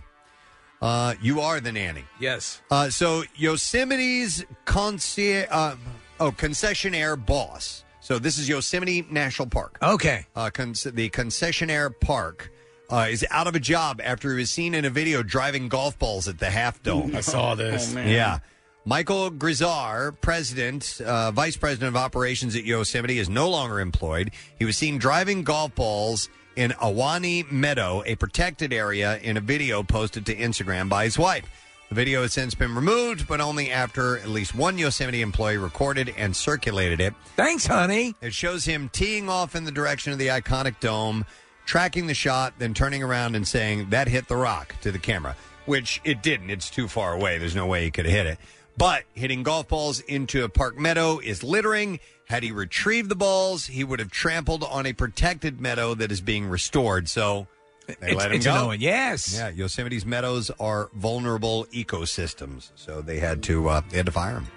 [0.81, 2.03] Uh, you are the nanny.
[2.19, 2.59] Yes.
[2.71, 5.75] Uh, so Yosemite's conci- uh,
[6.19, 7.85] oh concessionaire boss.
[7.99, 9.77] So this is Yosemite National Park.
[9.79, 10.25] Okay.
[10.35, 12.51] Uh, con- the concessionaire park
[12.89, 15.99] uh, is out of a job after he was seen in a video driving golf
[15.99, 17.15] balls at the Half Dome.
[17.15, 17.91] I saw this.
[17.91, 18.07] Oh, man.
[18.07, 18.39] Yeah.
[18.83, 24.31] Michael Grizar, president, uh, vice president of operations at Yosemite, is no longer employed.
[24.57, 29.83] He was seen driving golf balls in Awani Meadow, a protected area, in a video
[29.83, 31.45] posted to Instagram by his wife.
[31.89, 36.11] The video has since been removed, but only after at least one Yosemite employee recorded
[36.17, 37.13] and circulated it.
[37.35, 38.15] Thanks, honey.
[38.19, 41.25] It shows him teeing off in the direction of the iconic dome,
[41.67, 45.35] tracking the shot, then turning around and saying, That hit the rock to the camera,
[45.67, 46.49] which it didn't.
[46.49, 47.37] It's too far away.
[47.37, 48.39] There's no way he could have hit it.
[48.77, 51.99] But hitting golf balls into a park meadow is littering.
[52.25, 56.21] Had he retrieved the balls, he would have trampled on a protected meadow that is
[56.21, 57.09] being restored.
[57.09, 57.47] So
[57.87, 58.53] they It's- let him it's go.
[58.55, 58.81] annoying.
[58.81, 59.33] Yes.
[59.35, 64.35] Yeah, Yosemite's meadows are vulnerable ecosystems, so they had to uh, they had to fire
[64.35, 64.47] him.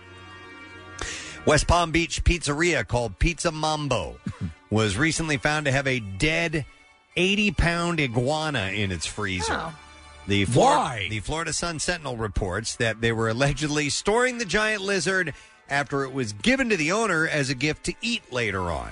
[1.46, 4.18] West Palm Beach pizzeria called Pizza Mambo
[4.70, 6.64] was recently found to have a dead
[7.16, 9.72] 80 pound iguana in its freezer.
[10.26, 11.06] The Flor- Why?
[11.10, 15.34] The Florida Sun Sentinel reports that they were allegedly storing the giant lizard
[15.68, 18.90] after it was given to the owner as a gift to eat later on.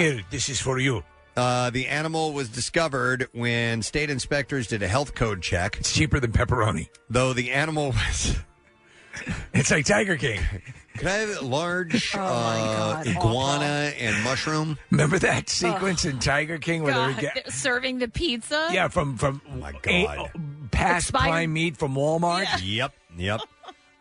[0.00, 1.02] Here, this is for you.
[1.36, 5.76] Uh, the animal was discovered when state inspectors did a health code check.
[5.78, 6.88] It's cheaper than pepperoni.
[7.08, 8.36] Though the animal was.
[9.52, 10.40] It's like Tiger King.
[11.00, 14.78] Could I have a large Oh, uh, iguana and mushroom?
[14.90, 18.68] Remember that sequence in Tiger King where they God, would get they're serving the pizza.
[18.72, 20.30] yeah from from my a- God.
[20.70, 22.46] past Expired- prime meat from Walmart.
[22.62, 23.40] Yep, yep.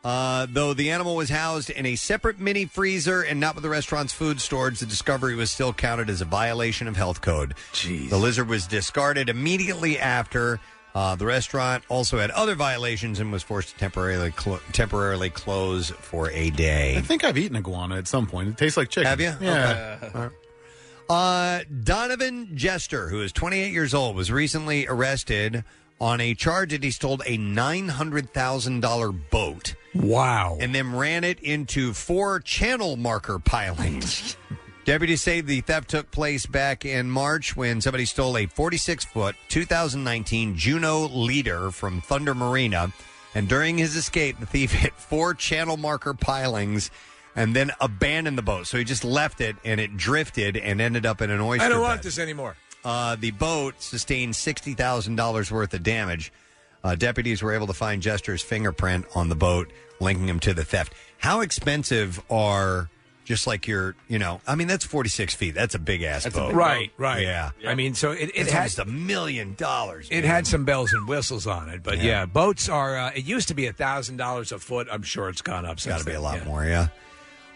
[0.03, 3.69] Uh, though the animal was housed in a separate mini freezer and not with the
[3.69, 7.53] restaurant's food storage, the discovery was still counted as a violation of health code.
[7.73, 8.09] Jeez.
[8.09, 10.59] The lizard was discarded immediately after.
[10.99, 15.91] Uh, the restaurant also had other violations and was forced to temporarily clo- temporarily close
[15.91, 16.97] for a day.
[16.97, 18.49] I think I've eaten iguana at some point.
[18.49, 19.07] It tastes like chicken.
[19.07, 19.33] Have you?
[19.39, 19.97] Yeah.
[20.13, 20.35] Okay.
[21.09, 25.63] Uh, Donovan Jester, who is 28 years old, was recently arrested
[26.01, 29.75] on a charge that he stole a $900,000 boat.
[29.95, 30.57] Wow.
[30.59, 34.35] And then ran it into four channel marker pilings.
[34.89, 39.35] Deputies say the theft took place back in March when somebody stole a 46 foot
[39.49, 42.91] 2019 Juno leader from Thunder Marina.
[43.35, 46.89] And during his escape, the thief hit four channel marker pilings
[47.35, 48.65] and then abandoned the boat.
[48.65, 51.69] So he just left it and it drifted and ended up in an oyster I
[51.69, 51.87] don't bed.
[51.87, 52.57] want this anymore.
[52.83, 56.33] Uh, the boat sustained sixty thousand dollars worth of damage.
[56.83, 60.65] Uh, deputies were able to find Jester's fingerprint on the boat, linking him to the
[60.65, 60.95] theft.
[61.19, 62.89] How expensive are
[63.29, 65.53] just like your, you know, I mean, that's forty six feet.
[65.53, 67.21] That's a big ass boat, right, right.
[67.21, 70.07] Yeah, I mean, so it, it It's had almost a million dollars.
[70.09, 72.03] It had some bells and whistles on it, but Yeah.
[72.03, 72.97] yeah, boats are.
[72.97, 74.87] Uh, it used to be a thousand dollars a foot.
[74.91, 75.73] I'm sure it's gone up.
[75.73, 76.45] It's got to be a lot yeah.
[76.45, 76.87] more, yeah.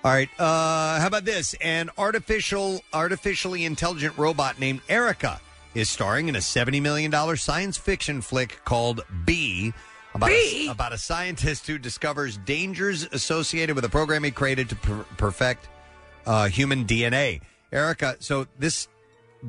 [0.03, 0.29] All right.
[0.37, 1.55] Uh, how about this?
[1.55, 5.41] An artificial, artificially intelligent robot named Erica
[5.73, 9.73] is starring in a seventy million dollar science fiction flick called Bee.
[10.13, 14.75] About A, about a scientist who discovers dangers associated with a program he created to
[14.75, 15.67] per- perfect
[16.25, 17.41] uh, human DNA.
[17.71, 18.87] Erica, so this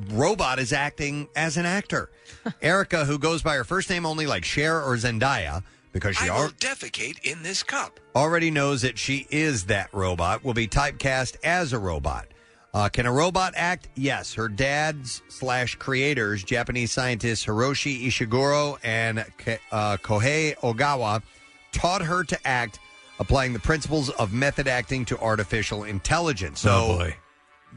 [0.09, 2.09] robot is acting as an actor.
[2.61, 6.35] Erica, who goes by her first name only, like Cher or Zendaya, because she I
[6.35, 7.99] al- defecate in this cup.
[8.15, 12.25] already knows that she is that robot, will be typecast as a robot.
[12.75, 13.87] Uh, can a robot act?
[13.95, 14.33] Yes.
[14.33, 21.23] Her dad's slash creators, Japanese scientists Hiroshi Ishiguro and Ke- uh, Kohei Ogawa,
[21.71, 22.79] taught her to act,
[23.17, 26.59] applying the principles of method acting to artificial intelligence.
[26.59, 27.15] So Oh, boy.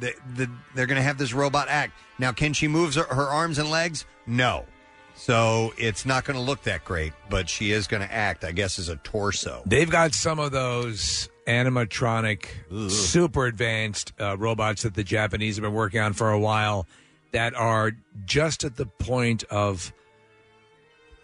[0.01, 1.93] The, the, they're going to have this robot act.
[2.19, 4.05] Now, can she move her, her arms and legs?
[4.27, 4.65] No.
[5.15, 8.51] So it's not going to look that great, but she is going to act, I
[8.51, 9.63] guess, as a torso.
[9.65, 12.47] They've got some of those animatronic,
[12.91, 16.87] super advanced uh, robots that the Japanese have been working on for a while
[17.33, 17.93] that are
[18.27, 19.93] just at the point of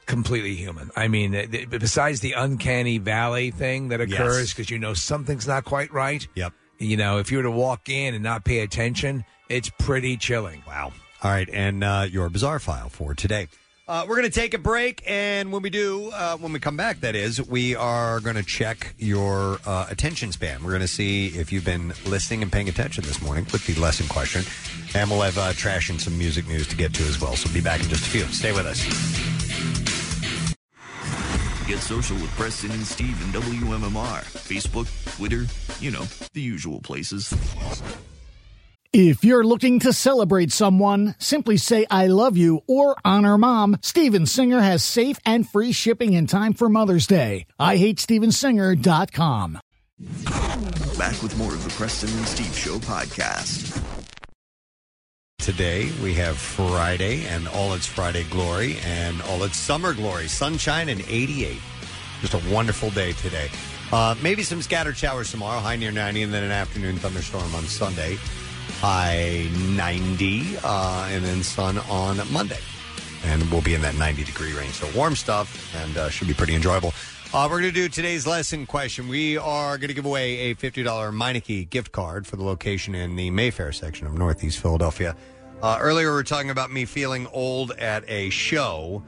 [0.07, 0.91] completely human.
[0.97, 5.47] I mean, th- th- besides the uncanny valley thing that occurs because you know something's
[5.47, 6.27] not quite right.
[6.35, 6.53] Yep.
[6.79, 10.63] You know, if you were to walk in and not pay attention, it's pretty chilling.
[10.67, 10.93] Wow.
[11.23, 13.49] All right, and uh, your bizarre file for today.
[13.87, 16.75] Uh, we're going to take a break, and when we do, uh, when we come
[16.75, 20.65] back, that is, we are going to check your uh, attention span.
[20.65, 23.79] We're going to see if you've been listening and paying attention this morning with the
[23.79, 24.43] lesson question,
[24.95, 27.37] and we'll have uh, trash and some music news to get to as well.
[27.37, 28.25] So be back in just a few.
[28.29, 28.81] Stay with us.
[31.67, 34.23] Get social with Preston and Steve and WMMR.
[34.23, 34.89] Facebook,
[35.19, 35.45] Twitter,
[35.81, 37.35] you know, the usual places.
[38.97, 43.77] If you're looking to celebrate someone, simply say I love you or honor mom.
[43.83, 47.47] Steven Singer has safe and free shipping in time for Mother's Day.
[47.59, 49.59] I hate stevensinger.com.
[50.97, 53.83] Back with more of the Preston and Steve Show podcast.
[55.41, 60.29] Today we have Friday and all its Friday glory and all its summer glory.
[60.29, 61.59] Sunshine and 88.
[62.21, 63.49] Just a wonderful day today.
[63.93, 67.65] Uh, maybe some scattered showers tomorrow, high near 90, and then an afternoon thunderstorm on
[67.65, 68.17] Sunday,
[68.85, 69.49] high
[69.79, 72.59] 90, uh, and then sun on Monday.
[73.25, 74.75] And we'll be in that 90 degree range.
[74.75, 76.93] So warm stuff and uh, should be pretty enjoyable.
[77.33, 79.09] Uh, we're going to do today's lesson question.
[79.09, 83.17] We are going to give away a $50 Meineke gift card for the location in
[83.17, 85.17] the Mayfair section of Northeast Philadelphia.
[85.63, 89.03] Uh, earlier, we were talking about me feeling old at a show,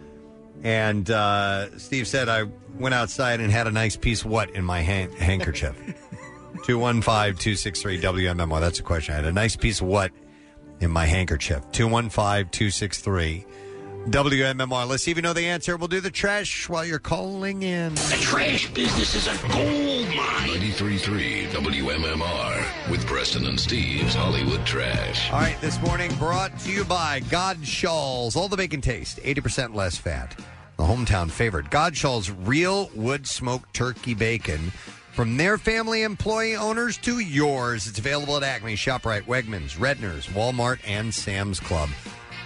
[0.62, 2.44] and uh, Steve said I
[2.78, 5.76] went outside and had a nice piece of what in my han- handkerchief?
[6.64, 8.60] 215 263 WMMR.
[8.60, 9.14] That's a question.
[9.14, 10.12] I had a nice piece of what
[10.80, 11.70] in my handkerchief?
[11.72, 13.46] 215 263
[14.10, 14.88] WMMR.
[14.88, 15.76] Let's see if you know the answer.
[15.76, 17.94] We'll do the trash while you're calling in.
[17.94, 20.48] The trash business is a gold mine.
[20.48, 25.32] 93.3 WMMR with Preston and Steve's Hollywood Trash.
[25.32, 28.36] All right, this morning brought to you by Godshall's.
[28.36, 30.38] All the bacon taste, 80% less fat.
[30.76, 31.70] The hometown favorite.
[31.70, 34.70] Godshall's real wood smoked turkey bacon.
[35.16, 37.86] From their family employee owners to yours.
[37.86, 41.88] It's available at Acme, ShopRite, Wegmans, Redner's, Walmart, and Sam's Club.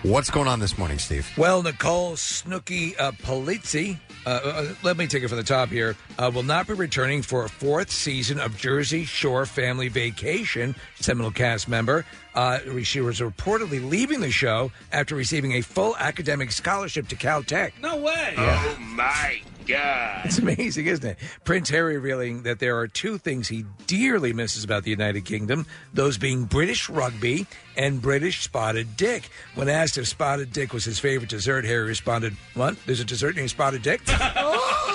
[0.05, 1.29] What's going on this morning, Steve?
[1.37, 5.97] Well, Nicole Snooki uh, Polizzi, uh, uh, let me take it from the top here,
[6.17, 10.77] uh, will not be returning for a fourth season of Jersey Shore Family Vacation.
[11.01, 12.07] Seminole cast member.
[12.35, 17.73] Uh, she was reportedly leaving the show after receiving a full academic scholarship to Caltech.
[17.81, 18.35] No way.
[18.37, 20.27] Oh my God.
[20.27, 21.19] It's amazing, isn't it?
[21.45, 25.67] Prince Harry revealing that there are two things he dearly misses about the United Kingdom,
[25.95, 29.29] those being British rugby and British spotted dick.
[29.55, 32.77] When asked if spotted dick was his favorite dessert, Harry responded, What?
[32.87, 34.01] There's a dessert named spotted dick?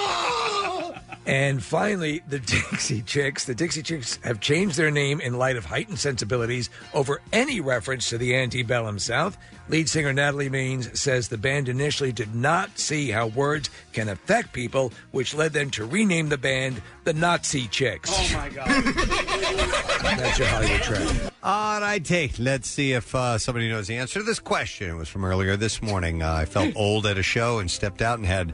[1.26, 2.40] And finally, the
[2.72, 3.46] Dixie Chicks.
[3.46, 8.10] The Dixie Chicks have changed their name in light of heightened sensibilities over any reference
[8.10, 9.38] to the antebellum South.
[9.68, 14.54] Lead singer Natalie Maines says the band initially did not see how words can affect
[14.54, 18.12] people, which led them to rename the band the Nazi Chicks.
[18.14, 18.68] Oh my God.
[20.04, 21.34] That's your Hollywood track.
[21.42, 24.90] All right, hey, let's see if uh, somebody knows the answer to this question.
[24.90, 26.22] It was from earlier this morning.
[26.22, 28.54] Uh, I felt old at a show and stepped out and had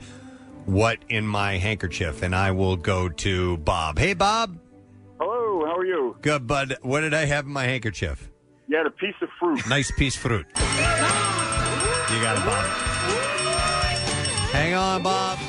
[0.65, 3.99] what in my handkerchief, and I will go to Bob.
[3.99, 4.57] Hey, Bob.
[5.19, 6.15] Hello, how are you?
[6.21, 6.77] Good, bud.
[6.81, 8.29] What did I have in my handkerchief?
[8.67, 9.67] You had a piece of fruit.
[9.67, 10.45] Nice piece of fruit.
[10.55, 12.65] You got it, Bob.
[14.51, 15.39] Hang on, Bob.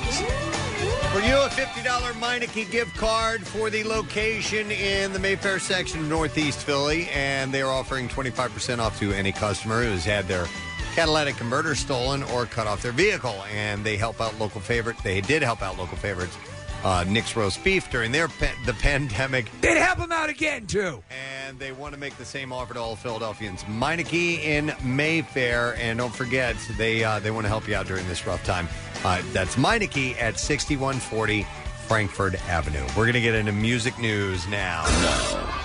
[1.13, 6.09] For you, a $50 Meineke gift card for the location in the Mayfair section of
[6.09, 10.47] Northeast Philly, and they're offering 25% off to any customer who's had their
[10.95, 13.43] catalytic converter stolen or cut off their vehicle.
[13.55, 14.97] And they help out local favorite.
[15.03, 16.37] They did help out local favorites,
[16.85, 19.47] uh, Nick's Roast Beef, during their pa- the pandemic.
[19.61, 21.03] They'd help them out again, too.
[21.47, 23.65] And they want to make the same offer to all Philadelphians.
[23.65, 28.07] Meineke in Mayfair, and don't forget they uh, they want to help you out during
[28.09, 28.69] this rough time.
[29.05, 31.47] Uh, that's Meineke at 6140
[31.89, 32.85] Frankford Avenue.
[32.97, 34.85] We're going to get into music news now.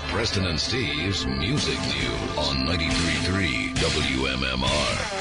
[0.10, 5.17] Preston and Steve's Music News on 93.3 WMMR.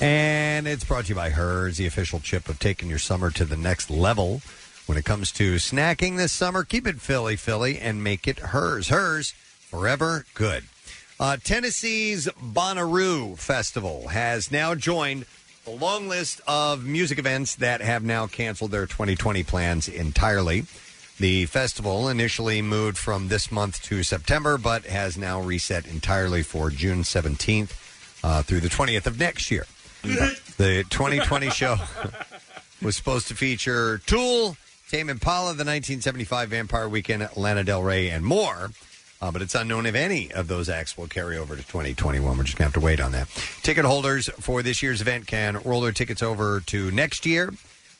[0.00, 3.44] And it's brought to you by Herr's, the official chip of taking your summer to
[3.44, 4.42] the next level.
[4.86, 8.88] When it comes to snacking this summer, keep it Philly, Philly, and make it Herr's.
[8.88, 10.64] Herr's, forever good.
[11.20, 15.26] Uh, Tennessee's Bonnaroo Festival has now joined
[15.64, 20.64] the long list of music events that have now canceled their 2020 plans entirely.
[21.20, 26.70] The festival initially moved from this month to September, but has now reset entirely for
[26.70, 27.72] June 17th
[28.22, 29.66] uh, through the 20th of next year.
[30.58, 31.76] The 2020 show
[32.82, 34.56] was supposed to feature Tool,
[34.90, 38.72] Tame Impala, the 1975 Vampire Weekend, Lana Del Rey, and more.
[39.22, 42.36] Uh, but it's unknown if any of those acts will carry over to 2021.
[42.36, 43.28] We're just going to have to wait on that.
[43.62, 47.52] Ticket holders for this year's event can roll their tickets over to next year,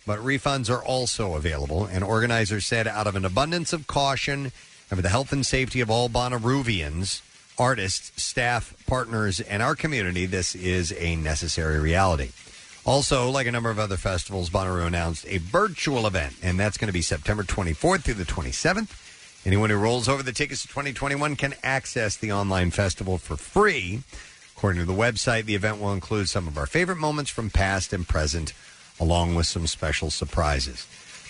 [0.08, 1.84] but refunds are also available.
[1.84, 4.50] And organizers said, out of an abundance of caution
[4.90, 7.20] and for the health and safety of all Bonnaroovians,
[7.58, 12.30] artists, staff, partners, and our community, this is a necessary reality.
[12.86, 16.86] Also, like a number of other festivals, Bonnaroo announced a virtual event, and that's going
[16.86, 19.44] to be September 24th through the 27th.
[19.44, 24.00] Anyone who rolls over the tickets to 2021 can access the online festival for free.
[24.56, 27.92] According to the website, the event will include some of our favorite moments from past
[27.92, 28.54] and present,
[29.00, 30.86] along with some special surprises.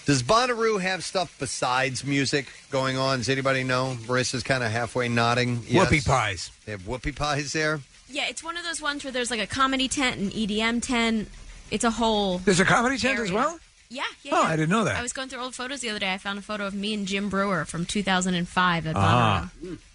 [0.06, 3.18] Does Bonnaroo have stuff besides music going on?
[3.18, 3.96] Does anybody know?
[4.06, 5.58] Marissa's kind of halfway nodding.
[5.58, 6.50] Whoopie pies.
[6.64, 7.80] They have whoopie pies there.
[8.08, 11.28] Yeah, it's one of those ones where there's like a comedy tent, an EDM tent.
[11.70, 12.38] It's a whole.
[12.38, 13.58] There's a comedy tent as well?
[13.90, 14.32] Yeah, yeah.
[14.34, 14.48] Oh, yeah.
[14.48, 14.96] I didn't know that.
[14.96, 16.12] I was going through old photos the other day.
[16.12, 19.00] I found a photo of me and Jim Breuer from 2005 at Bonnaroo.
[19.02, 19.50] Ah.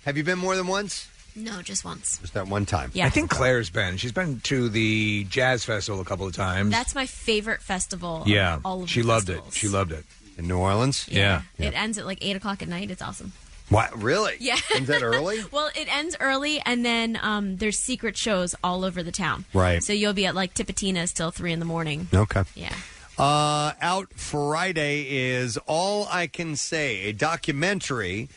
[0.06, 1.08] Have you been more than once?
[1.36, 2.20] No, just once.
[2.20, 2.92] Just that one time.
[2.94, 3.06] Yeah.
[3.06, 3.98] I think Claire's been.
[3.98, 6.72] She's been to the Jazz Festival a couple of times.
[6.72, 8.22] That's my favorite festival.
[8.22, 8.60] of yeah.
[8.64, 9.56] all of she the loved festivals.
[9.56, 9.58] it.
[9.58, 10.06] She loved it.
[10.38, 11.08] In New Orleans?
[11.10, 11.44] Yeah.
[11.58, 12.90] It ends at like eight o'clock at night.
[12.90, 13.34] It's awesome.
[13.70, 13.95] What?
[14.02, 14.36] Really?
[14.40, 14.58] Yeah.
[14.76, 15.40] Ends that early?
[15.52, 19.45] well, it ends early, and then um, there's secret shows all over the town.
[19.53, 19.82] Right.
[19.82, 22.08] So you'll be at like Tipitina's till three in the morning.
[22.14, 22.44] Okay.
[22.56, 22.74] Yeah.
[23.18, 28.28] Uh, out Friday is All I Can Say, a documentary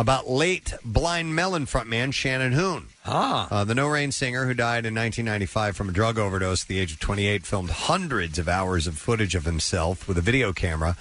[0.00, 2.86] about late Blind Melon frontman Shannon Hoon.
[3.04, 3.48] Ah.
[3.50, 6.78] Uh, the No Rain singer who died in 1995 from a drug overdose at the
[6.78, 10.96] age of 28 filmed hundreds of hours of footage of himself with a video camera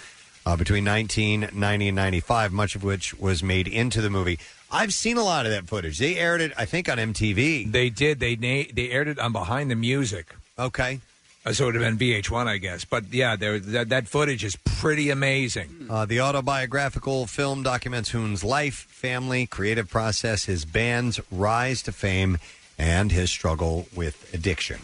[0.46, 4.38] uh, between 1990 and 95, much of which was made into the movie.
[4.70, 5.98] I've seen a lot of that footage.
[5.98, 7.72] They aired it, I think, on MTV.
[7.72, 8.20] They did.
[8.20, 10.36] They na- they aired it on Behind the Music.
[10.58, 11.00] Okay.
[11.46, 12.84] Uh, so it would have been VH1, I guess.
[12.86, 15.88] But yeah, there that, that footage is pretty amazing.
[15.90, 22.38] Uh, the autobiographical film documents Hoon's life, family, creative process, his band's rise to fame,
[22.78, 24.80] and his struggle with addiction.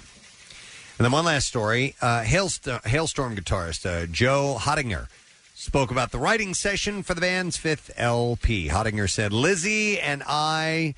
[0.97, 5.07] And then one last story: uh, Hailst- Halestorm guitarist uh, Joe Hottinger
[5.53, 8.69] spoke about the writing session for the band's fifth LP.
[8.69, 10.95] Hottinger said, "Lzzy and I."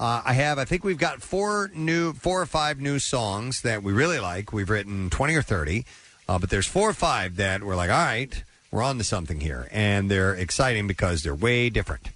[0.00, 3.82] Uh, I have, I think we've got four new, four or five new songs that
[3.82, 4.50] we really like.
[4.50, 5.84] We've written 20 or 30,
[6.26, 9.40] uh, but there's four or five that we're like, all right, we're on to something
[9.40, 9.68] here.
[9.70, 12.08] And they're exciting because they're way different.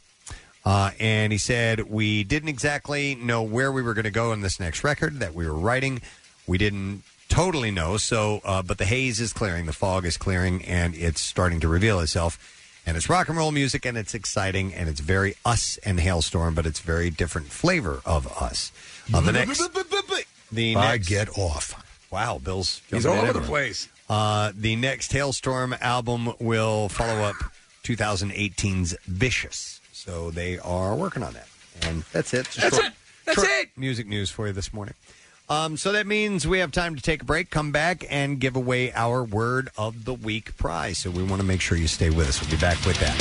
[0.64, 4.40] Uh, and he said, we didn't exactly know where we were going to go in
[4.40, 6.00] this next record that we were writing.
[6.46, 7.98] we didn't totally know.
[7.98, 11.68] So, uh, but the haze is clearing, the fog is clearing, and it's starting to
[11.68, 12.53] reveal itself.
[12.86, 16.54] And it's rock and roll music, and it's exciting, and it's very us and Halestorm,
[16.54, 18.72] but it's very different flavor of us.
[19.12, 19.58] Uh, the next,
[20.52, 21.82] the I next, get off.
[22.10, 23.62] Wow, Bill's He's jumping all in over the everywhere.
[23.64, 23.88] place.
[24.08, 27.36] Uh, the next Halestorm album will follow up
[27.84, 29.80] 2018's Vicious.
[29.92, 31.48] So they are working on that.
[31.82, 32.46] And that's it.
[32.54, 32.92] That's short- it.
[33.24, 33.70] That's it.
[33.76, 34.94] Music news for you this morning.
[35.48, 38.56] Um, so that means we have time to take a break, come back, and give
[38.56, 40.98] away our Word of the Week prize.
[40.98, 42.40] So we want to make sure you stay with us.
[42.40, 43.14] We'll be back with that.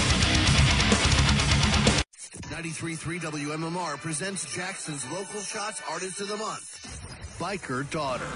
[2.50, 8.28] 93.3 WMMR presents Jackson's Local Shots Artist of the Month, Biker Daughter.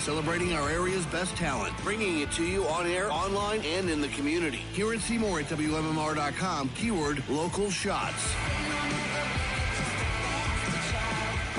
[0.00, 4.08] Celebrating our area's best talent, bringing it to you on air, online, and in the
[4.08, 4.60] community.
[4.72, 8.34] Here and see more at WMMR.com, keyword local shots.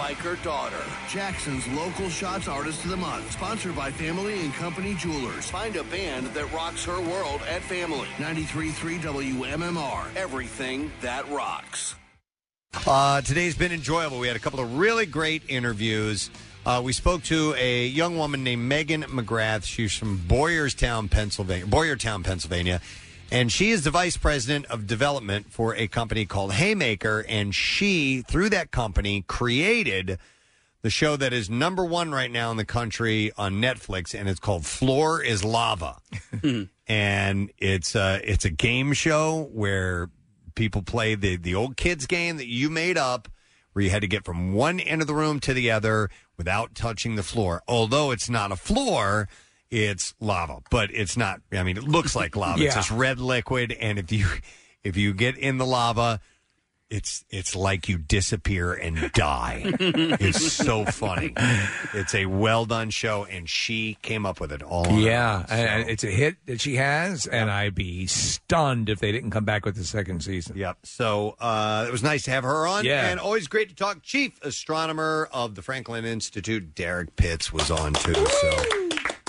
[0.08, 5.50] Biker Daughter, Jackson's Local Shots Artist of the Month, sponsored by Family and Company Jewelers.
[5.50, 8.08] Find a band that rocks her world at Family.
[8.16, 11.96] 93.3 WMMR, everything that rocks.
[12.88, 14.18] Uh, today's been enjoyable.
[14.18, 16.30] We had a couple of really great interviews.
[16.66, 19.66] Uh, we spoke to a young woman named Megan McGrath.
[19.66, 21.66] She's from Boyertown, Pennsylvania.
[21.66, 22.80] Boyertown, Pennsylvania,
[23.32, 27.26] and she is the vice president of development for a company called Haymaker.
[27.28, 30.18] And she, through that company, created
[30.82, 34.40] the show that is number one right now in the country on Netflix, and it's
[34.40, 35.98] called Floor is Lava.
[36.88, 40.10] and it's uh, it's a game show where
[40.56, 43.28] people play the the old kids game that you made up,
[43.74, 46.76] where you had to get from one end of the room to the other without
[46.76, 47.64] touching the floor.
[47.68, 49.28] Although it's not a floor.
[49.70, 51.42] It's lava, but it's not.
[51.52, 52.64] I mean, it looks like lava.
[52.64, 52.80] It's Yeah.
[52.80, 54.26] this red liquid, and if you
[54.84, 56.22] if you get in the lava,
[56.90, 59.64] it's it's like you disappear and die.
[59.80, 61.34] it's so funny.
[61.94, 64.88] It's a well done show, and she came up with it all.
[64.88, 65.46] on her Yeah, own.
[65.50, 69.32] and and it's a hit that she has, and I'd be stunned if they didn't
[69.32, 70.56] come back with the second season.
[70.56, 70.78] Yep.
[70.84, 72.86] So uh, it was nice to have her on.
[72.86, 73.10] Yeah.
[73.10, 74.02] And always great to talk.
[74.02, 78.14] Chief astronomer of the Franklin Institute, Derrick Pitts, was on too.
[78.14, 78.87] So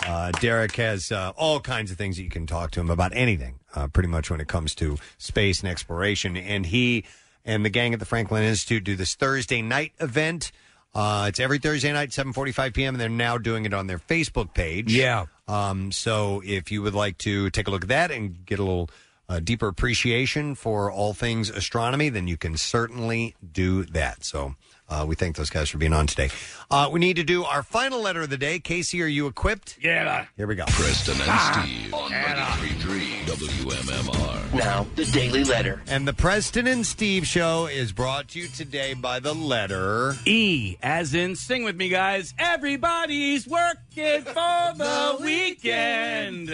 [0.08, 3.12] uh, Derrick has uh, all kinds of things that you can talk to him about
[3.14, 6.34] anything, uh, pretty much when it comes to space and exploration.
[6.34, 7.04] And he
[7.44, 10.50] and the gang at the Franklin Institute do this Thursday night event.
[10.94, 12.94] Uh, it's every Thursday night, 7:45 p.m.
[12.94, 14.94] and they're now doing it on their Facebook page.
[14.94, 15.26] Yeah.
[15.46, 18.62] Um, so if you would like to take a look at that and get a
[18.62, 18.88] little
[19.28, 24.24] uh, deeper appreciation for all things astronomy, then you can certainly do that.
[24.24, 24.54] So
[24.89, 26.31] uh, we thank those guys for being on today.
[26.70, 28.58] Uh, we need to do our final letter of the day.
[28.58, 29.78] Casey, are you equipped?
[29.81, 30.26] Yeah.
[30.36, 30.65] Here we go.
[30.67, 31.62] Preston and Ah.
[31.67, 34.55] Steve on 93.3 WMMR.
[34.55, 35.83] Now, the Daily Letter.
[35.89, 40.76] And the Preston and Steve show is brought to you today by the letter E,
[40.83, 42.33] as in sing with me, guys.
[42.39, 44.33] Everybody's working for
[44.76, 46.49] the weekend.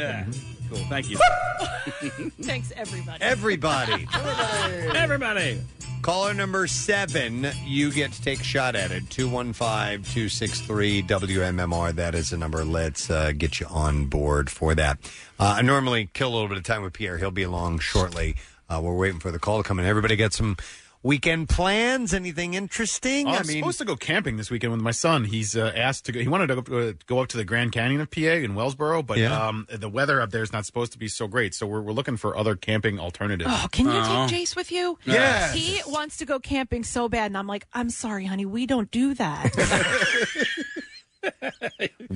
[0.71, 0.79] Cool.
[0.89, 1.19] Thank you.
[2.43, 3.23] Thanks, everybody.
[3.23, 4.09] Everybody.
[4.15, 5.61] Everybody.
[6.05, 9.09] Caller number seven, you get to take a shot at it.
[9.09, 11.95] 215 263 WMMR.
[11.95, 12.63] That is the number.
[12.63, 14.99] Let's uh, get you on board for that.
[15.41, 17.17] Uh, I normally kill a little bit of time with Pierre.
[17.17, 18.37] He'll be along shortly.
[18.69, 19.87] Uh, we're waiting for the call to come in.
[19.87, 20.59] Everybody get some
[21.05, 22.13] weekend plans?
[22.13, 23.29] Anything interesting?
[23.29, 25.23] Oh, I I'm mean, supposed to go camping this weekend with my son.
[25.25, 26.19] He's uh, asked to go.
[26.19, 29.07] He wanted to go, uh, go up to the Grand Canyon of PA in Wellsboro,
[29.07, 29.47] but Yeah.
[29.49, 31.55] um, the weather up there is not supposed to be so great.
[31.55, 33.51] So we're, we're looking for other camping alternatives.
[33.53, 34.99] Oh, can you take Jace with you?
[35.05, 35.55] Yes.
[35.55, 38.91] He wants to go camping so bad, and I'm like, I'm sorry, honey, we don't
[38.91, 39.55] do that.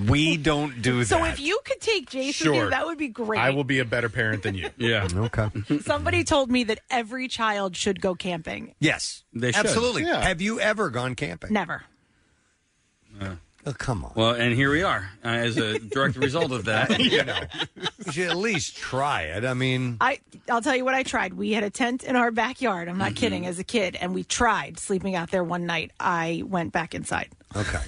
[0.09, 1.25] we don't do so that.
[1.25, 2.65] So if you could take Jason, Sure.
[2.65, 3.41] you, that would be great.
[3.41, 4.71] I will be a better parent than you.
[4.79, 5.09] yeah.
[5.15, 5.51] Okay.
[5.83, 8.75] Somebody told me that every child should go camping.
[8.81, 9.25] Yes.
[9.33, 9.67] They should.
[9.67, 10.03] Absolutely.
[10.05, 10.21] Yeah.
[10.23, 11.53] Have you ever gone camping?
[11.53, 11.85] Never.
[13.67, 14.13] Oh, come on.
[14.15, 16.99] Well, and here we are uh, as a direct result of that.
[17.01, 17.39] you know,
[18.07, 19.45] you should at least try it.
[19.45, 21.35] I mean, I I'll tell you what I tried.
[21.35, 22.89] We had a tent in our backyard.
[22.89, 23.15] I'm not Mm-hmm.
[23.17, 23.47] kidding.
[23.47, 25.91] As a kid, and we tried sleeping out there one night.
[26.01, 27.29] I went back inside.
[27.57, 27.81] Okay.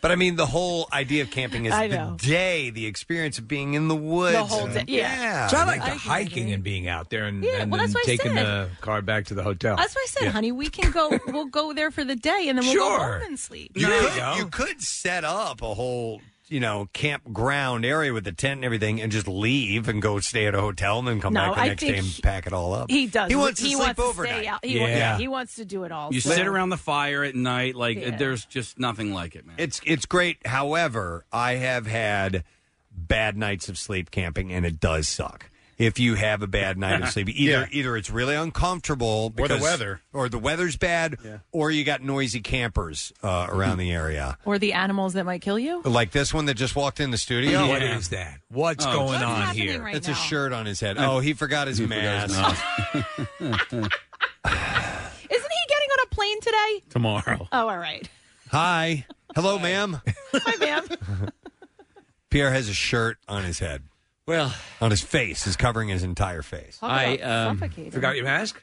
[0.00, 2.16] But I mean, the whole idea of camping is I the know.
[2.18, 4.34] day, the experience of being in the woods.
[4.36, 5.20] The whole day, yeah.
[5.20, 5.46] Yeah.
[5.48, 7.92] So I like the I- hiking and being out there and, Yeah, and well, then
[7.92, 8.46] that's what I taking said.
[8.46, 9.76] the car back to the hotel.
[9.76, 10.30] That's what I said, Yeah.
[10.30, 10.52] honey.
[10.52, 11.18] We can go.
[11.26, 13.12] We'll go there for the day, and then we'll go Sure.
[13.18, 13.72] home and sleep.
[13.76, 16.20] You, There could, you could set up a whole,
[16.50, 20.46] you know, campground area with the tent and everything and just leave and go stay
[20.46, 22.22] at a hotel and then come No, back the I next think day and he-
[22.22, 22.90] pack it all up.
[22.90, 23.30] He does.
[23.30, 24.36] He wants to he sleep wants to overnight.
[24.40, 24.64] stay out.
[24.64, 24.96] He, wa- Yeah.
[24.96, 26.12] yeah, he wants to do it all.
[26.12, 28.16] You so- sit around the fire at night, like Yeah.
[28.16, 29.54] there's just nothing like it, man.
[29.58, 30.44] It's it's great.
[30.46, 32.44] However, I have had
[32.92, 35.48] bad nights of sleep camping, and it does suck.
[35.80, 37.28] If you have a bad night of sleep.
[37.34, 40.00] Either either it's really uncomfortable Or the weather.
[40.12, 41.16] or the weather's bad,
[41.52, 44.36] or you got noisy campers uh, around the area.
[44.44, 45.80] Or the animals that might kill you.
[45.82, 47.66] Like this one that just walked in the studio.
[47.66, 48.40] What is that?
[48.50, 49.82] What's Oh, going what's on happening here?
[49.82, 50.12] right It's now?
[50.12, 50.98] a shirt on his head.
[50.98, 52.34] Oh, he forgot his He forgot mask.
[53.38, 56.82] his Isn't he getting on a plane today?
[56.90, 57.48] Tomorrow.
[57.52, 58.08] Oh, all right.
[58.50, 59.06] Hi.
[59.34, 60.00] Hello, ma'am.
[60.34, 60.86] Hi, ma'am.
[62.30, 63.82] Pierre has a shirt on his head.
[64.30, 66.78] Well, on his face is covering his entire face.
[66.80, 67.58] I um,
[67.90, 68.62] Forgot your mask?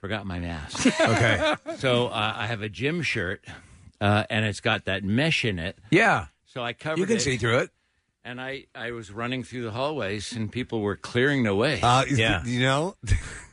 [0.00, 0.86] Forgot my mask.
[1.00, 1.56] Okay.
[1.78, 3.44] So uh, I have a gym shirt,
[4.00, 5.76] uh, and it's got that mesh in it.
[5.90, 6.26] Yeah.
[6.44, 7.70] So I covered You can it, see through it.
[8.24, 11.80] And I, I was running through the hallways, and people were clearing the way.
[11.82, 12.94] Uh, You know,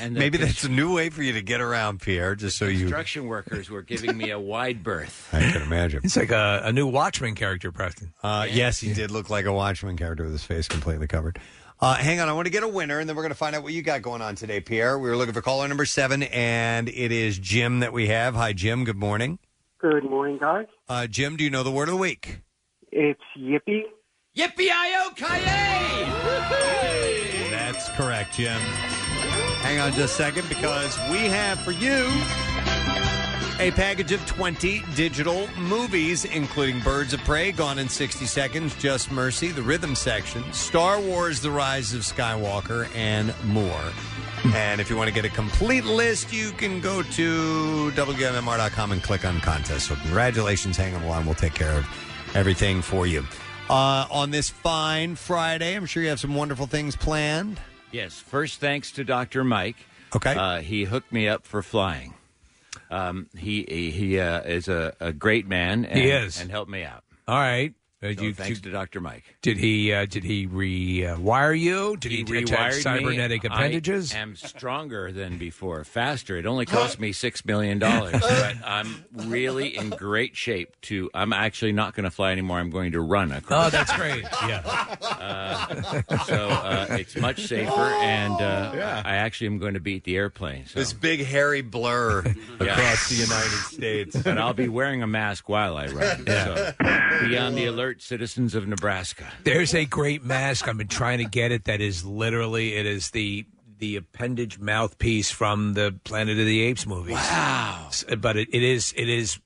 [0.00, 2.58] And the maybe cons- that's a new way for you to get around, Pierre, just
[2.58, 2.80] so you.
[2.80, 5.28] construction workers were giving me a wide berth.
[5.32, 6.00] I can imagine.
[6.04, 8.12] It's like a, a new Watchmen character, Preston.
[8.22, 11.38] Uh, Yes, he did look like a Watchman character with his face completely covered.
[11.80, 13.54] Uh, hang on, I want to get a winner, and then we're going to find
[13.56, 14.98] out what you got going on today, Pierre.
[14.98, 18.34] We were looking for caller number seven, and it is Jim that we have.
[18.34, 18.84] Hi, Jim.
[18.84, 19.38] Good morning.
[19.78, 20.66] Good morning, guys.
[20.88, 22.40] Uh, Jim, do you know the word of the week?
[22.90, 23.82] It's Yippee.
[24.36, 25.10] Yippee I
[27.50, 28.60] That's correct, Jim.
[29.64, 32.04] Hang on just a second because we have for you
[33.58, 39.10] a package of 20 digital movies, including Birds of Prey, Gone in 60 Seconds, Just
[39.10, 43.80] Mercy, The Rhythm Section, Star Wars The Rise of Skywalker, and more.
[44.54, 49.02] And if you want to get a complete list, you can go to WMMR.com and
[49.02, 49.86] click on contest.
[49.86, 51.24] So, congratulations, hang on the line.
[51.24, 51.86] We'll take care of
[52.34, 53.24] everything for you.
[53.70, 57.58] Uh, on this fine Friday, I'm sure you have some wonderful things planned.
[57.94, 58.18] Yes.
[58.18, 59.44] First, thanks to Dr.
[59.44, 59.76] Mike.
[60.16, 60.34] Okay.
[60.34, 62.14] Uh, he hooked me up for flying.
[62.90, 65.84] Um, he he, he uh, is a, a great man.
[65.84, 66.40] And, He is.
[66.40, 67.04] and helped me out.
[67.28, 67.72] All right.
[68.04, 69.00] Uh, So you- thanks you- to Dr.
[69.00, 69.24] Mike.
[69.42, 71.96] Did he uh, did he rewire you?
[71.96, 73.48] Did he, attach rewired cybernetic me.
[73.50, 74.14] appendages?
[74.14, 76.36] I am stronger than before, faster.
[76.36, 80.76] It only cost me six million dollars, but I'm really in great shape.
[80.82, 82.58] To I'm actually not going to fly anymore.
[82.58, 83.68] I'm going to run across.
[83.68, 84.24] Oh, that's great.
[84.44, 84.62] Yeah.
[85.00, 90.16] Uh, so uh, it's much safer, and uh, I actually am going to beat the
[90.16, 90.66] airplane.
[90.66, 90.78] So.
[90.78, 92.18] This big hairy blur
[92.60, 94.14] across the United States.
[94.26, 96.24] and I'll be wearing a mask while I run.
[96.34, 96.72] Yeah.
[97.20, 99.32] So be on the alert, citizens of Nebraska.
[99.44, 100.68] There's a great mask.
[100.68, 101.64] I've been trying to get it.
[101.64, 103.46] That is literally it is the
[103.78, 107.14] the appendage mouthpiece from the Planet of the Apes movies.
[107.14, 107.90] Wow!
[108.18, 109.38] But it, it is it is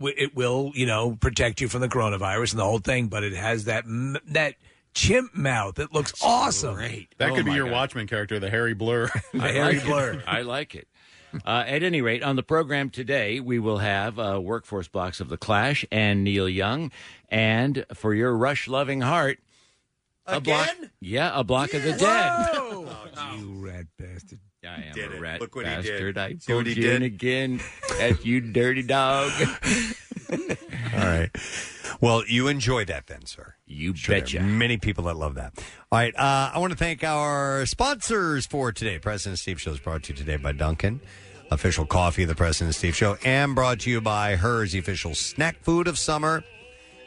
[0.00, 3.08] it will you know protect you from the coronavirus and the whole thing.
[3.08, 3.84] But it has that
[4.28, 4.54] that
[4.94, 5.78] chimp mouth.
[5.78, 6.74] It looks awesome.
[6.74, 7.14] Great.
[7.18, 7.72] That Oh, could be your God.
[7.72, 9.08] Watchmen character, the hairy blur.
[9.32, 10.12] The I hairy like blur.
[10.14, 10.24] It.
[10.26, 10.86] I like it.
[11.46, 15.28] Uh, at any rate, on the program today, we will have uh, workforce blocks of
[15.28, 16.90] the Clash and Neil Young,
[17.28, 19.38] and for your Rush loving heart,
[20.26, 20.68] a block.
[21.00, 22.48] Yeah, a block of the dead.
[23.14, 24.40] Oh, you rat bastard!
[24.64, 25.20] I am Did a it.
[25.20, 25.82] rat Look what he did.
[25.84, 26.18] bastard.
[26.18, 27.12] I See what pulled he you in did?
[27.14, 27.60] again.
[28.00, 29.30] At you, dirty dog.
[30.32, 31.30] All right.
[32.00, 33.54] Well, you enjoy that then, sir.
[33.66, 34.40] You Sure, betcha.
[34.40, 35.52] many people that love that.
[35.90, 36.14] All right.
[36.16, 38.98] Uh, I want to thank our sponsors for today.
[38.98, 41.00] President Steve Show is brought to you today by Dunkin',
[41.52, 45.14] official coffee of the President Steve Show, and brought to you by Herr's, the official
[45.14, 46.44] snack food of summer,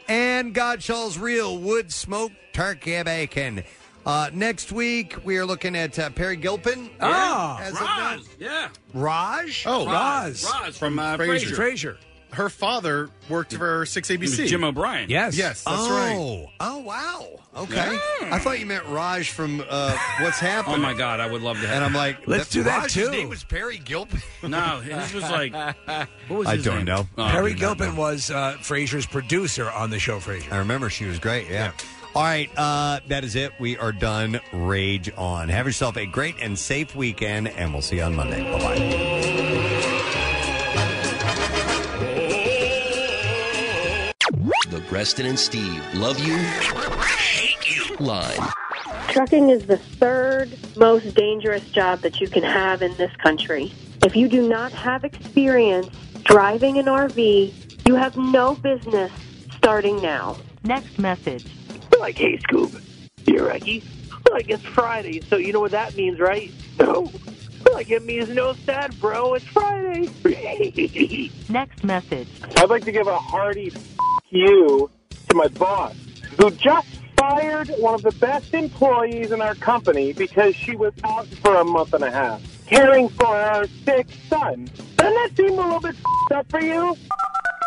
[0.08, 3.64] and Godshall's Real Wood Smoked Turkey Bacon.
[4.06, 6.88] Uh, next week, we are looking at uh, Peri Gilpin.
[7.00, 7.86] Ah, as of now.
[7.86, 8.68] Raj, yeah.
[8.94, 9.64] Raj?
[9.66, 10.44] Oh, Roz.
[10.44, 11.56] Raj from uh, Frasier.
[11.56, 11.96] Frasier.
[12.30, 12.36] Frasier.
[12.36, 14.46] Her father worked for 6ABC.
[14.46, 15.08] Jim O'Brien.
[15.10, 15.36] Yes.
[15.36, 15.90] Yes, that's oh.
[15.90, 16.48] right.
[16.60, 17.26] Oh, wow.
[17.62, 17.98] Okay.
[18.22, 20.76] I thought you meant Raj from uh, What's Happening.
[20.76, 21.76] Oh my God, I would love to have.
[21.76, 23.10] And I'm like, Let's do that, Raj's too.
[23.10, 24.20] name was Peri Gilpin.
[24.42, 25.54] no, his was like.
[26.28, 26.84] What was I his don't name?
[26.86, 27.06] know.
[27.16, 28.00] Oh, Perry I do not Gilpin know.
[28.00, 30.52] was uh, Frasier's producer on the show Frasier.
[30.52, 31.48] I remember she was great.
[31.48, 31.70] Yeah.
[32.16, 32.50] All right.
[32.56, 33.52] Uh, that is it.
[33.60, 34.40] We are done.
[34.52, 35.48] Rage on.
[35.48, 38.42] Have yourself a great and safe weekend, and we'll see you on Monday.
[38.42, 40.12] Bye bye.
[44.88, 48.38] Preston and Steve love you, hate you line.
[49.08, 53.72] Trucking is the third most dangerous job that you can have in this country.
[54.04, 55.88] If you do not have experience
[56.22, 59.10] driving an RV, you have no business
[59.56, 60.36] starting now.
[60.62, 61.46] Next message.
[61.98, 62.80] Like, hey, Scoob,
[63.26, 63.82] you ready?
[64.30, 66.52] Like, it's Friday, so you know what that means, right?
[66.78, 67.10] No.
[67.72, 69.32] Like, it means no sad, bro.
[69.34, 70.10] It's Friday.
[71.48, 72.28] Next message.
[72.58, 73.96] I'd like to give a hearty f-
[74.36, 74.90] you
[75.28, 75.94] to my boss,
[76.38, 81.26] who just fired one of the best employees in our company because she was out
[81.26, 84.68] for a month and a half caring for her sick son.
[84.96, 85.94] Doesn't that seem a little bit
[86.30, 86.96] f- up for you?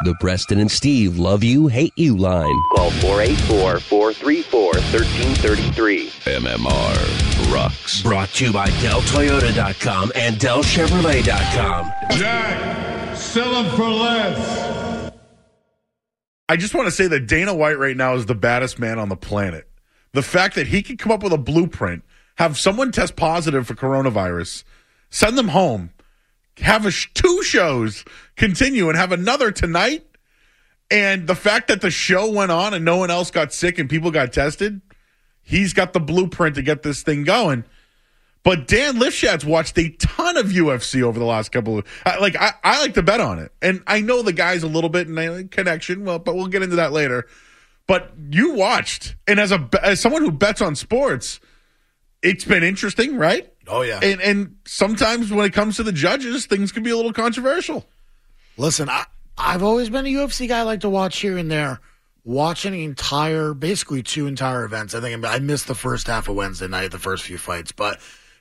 [0.06, 2.56] The Preston and Steve love you, hate you line.
[2.76, 6.10] Call 484 434 1333.
[6.10, 8.02] MMR rocks.
[8.02, 11.92] Brought to you by DellToyota.com and DellChevrolet.com.
[12.12, 14.89] Jack, sell them for less.
[16.50, 19.08] I just want to say that Dana White right now is the baddest man on
[19.08, 19.69] the planet.
[20.14, 22.03] The fact that he can come up with a blueprint,
[22.38, 24.64] have someone test positive for coronavirus,
[25.11, 25.92] send them home,
[26.58, 28.03] have a sh- two shows,
[28.36, 30.03] continue, and have another tonight.
[30.90, 33.88] And the fact that the show went on and no one else got sick and
[33.88, 34.82] people got tested,
[35.44, 37.64] he's got the blueprint to get this thing going.
[38.43, 42.35] But Dan Lifshat's watched a ton of UFC over the last couple of I- like
[42.38, 45.08] I, I like to bet on it, and I know the guys a little bit
[45.08, 46.06] in a connection.
[46.06, 47.27] Well, but we'll get into that later.
[47.85, 51.40] But you watched, and as a as someone who bets on sports,
[52.22, 53.51] it's been interesting, right?
[53.68, 54.00] Oh yeah.
[54.01, 57.85] And and sometimes when it comes to the judges, things can be a little controversial.
[58.58, 59.06] Listen, I,
[59.38, 60.59] I've always been a UFC guy.
[60.59, 61.80] I like to watch here and there.
[62.26, 64.93] Watching the entire, basically two entire events.
[64.93, 68.00] I think I missed the first half of Wednesday night, the first few fights, but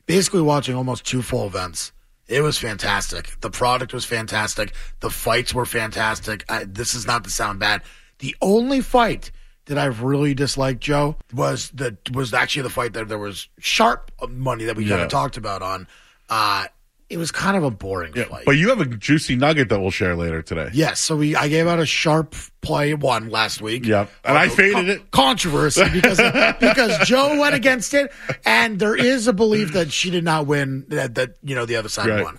[0.09, 1.93] basically watching almost two full events.
[2.27, 3.39] It was fantastic.
[3.41, 4.73] The product was fantastic.
[5.01, 6.45] The fights were fantastic.
[6.49, 7.83] I, this is not to sound bad.
[8.19, 9.31] The only fight
[9.67, 14.11] that I've really disliked, Joe, was the was actually the fight that there was sharp
[14.28, 15.87] money that we kind of talked about on.
[16.28, 16.67] Uh,
[17.11, 18.45] it was kind of a boring fight.
[18.45, 20.69] But you have a juicy nugget that we'll share later today.
[20.73, 23.87] Yes, so we I gave out a sharp play one last week.
[23.87, 24.11] Yep.
[24.25, 25.11] And I faded con- it.
[25.11, 26.19] Controversy because
[26.61, 28.12] because Joe went against it,
[28.45, 30.85] and there is a belief that she did not win.
[30.89, 32.23] That that you know the other side Right.
[32.25, 32.37] won.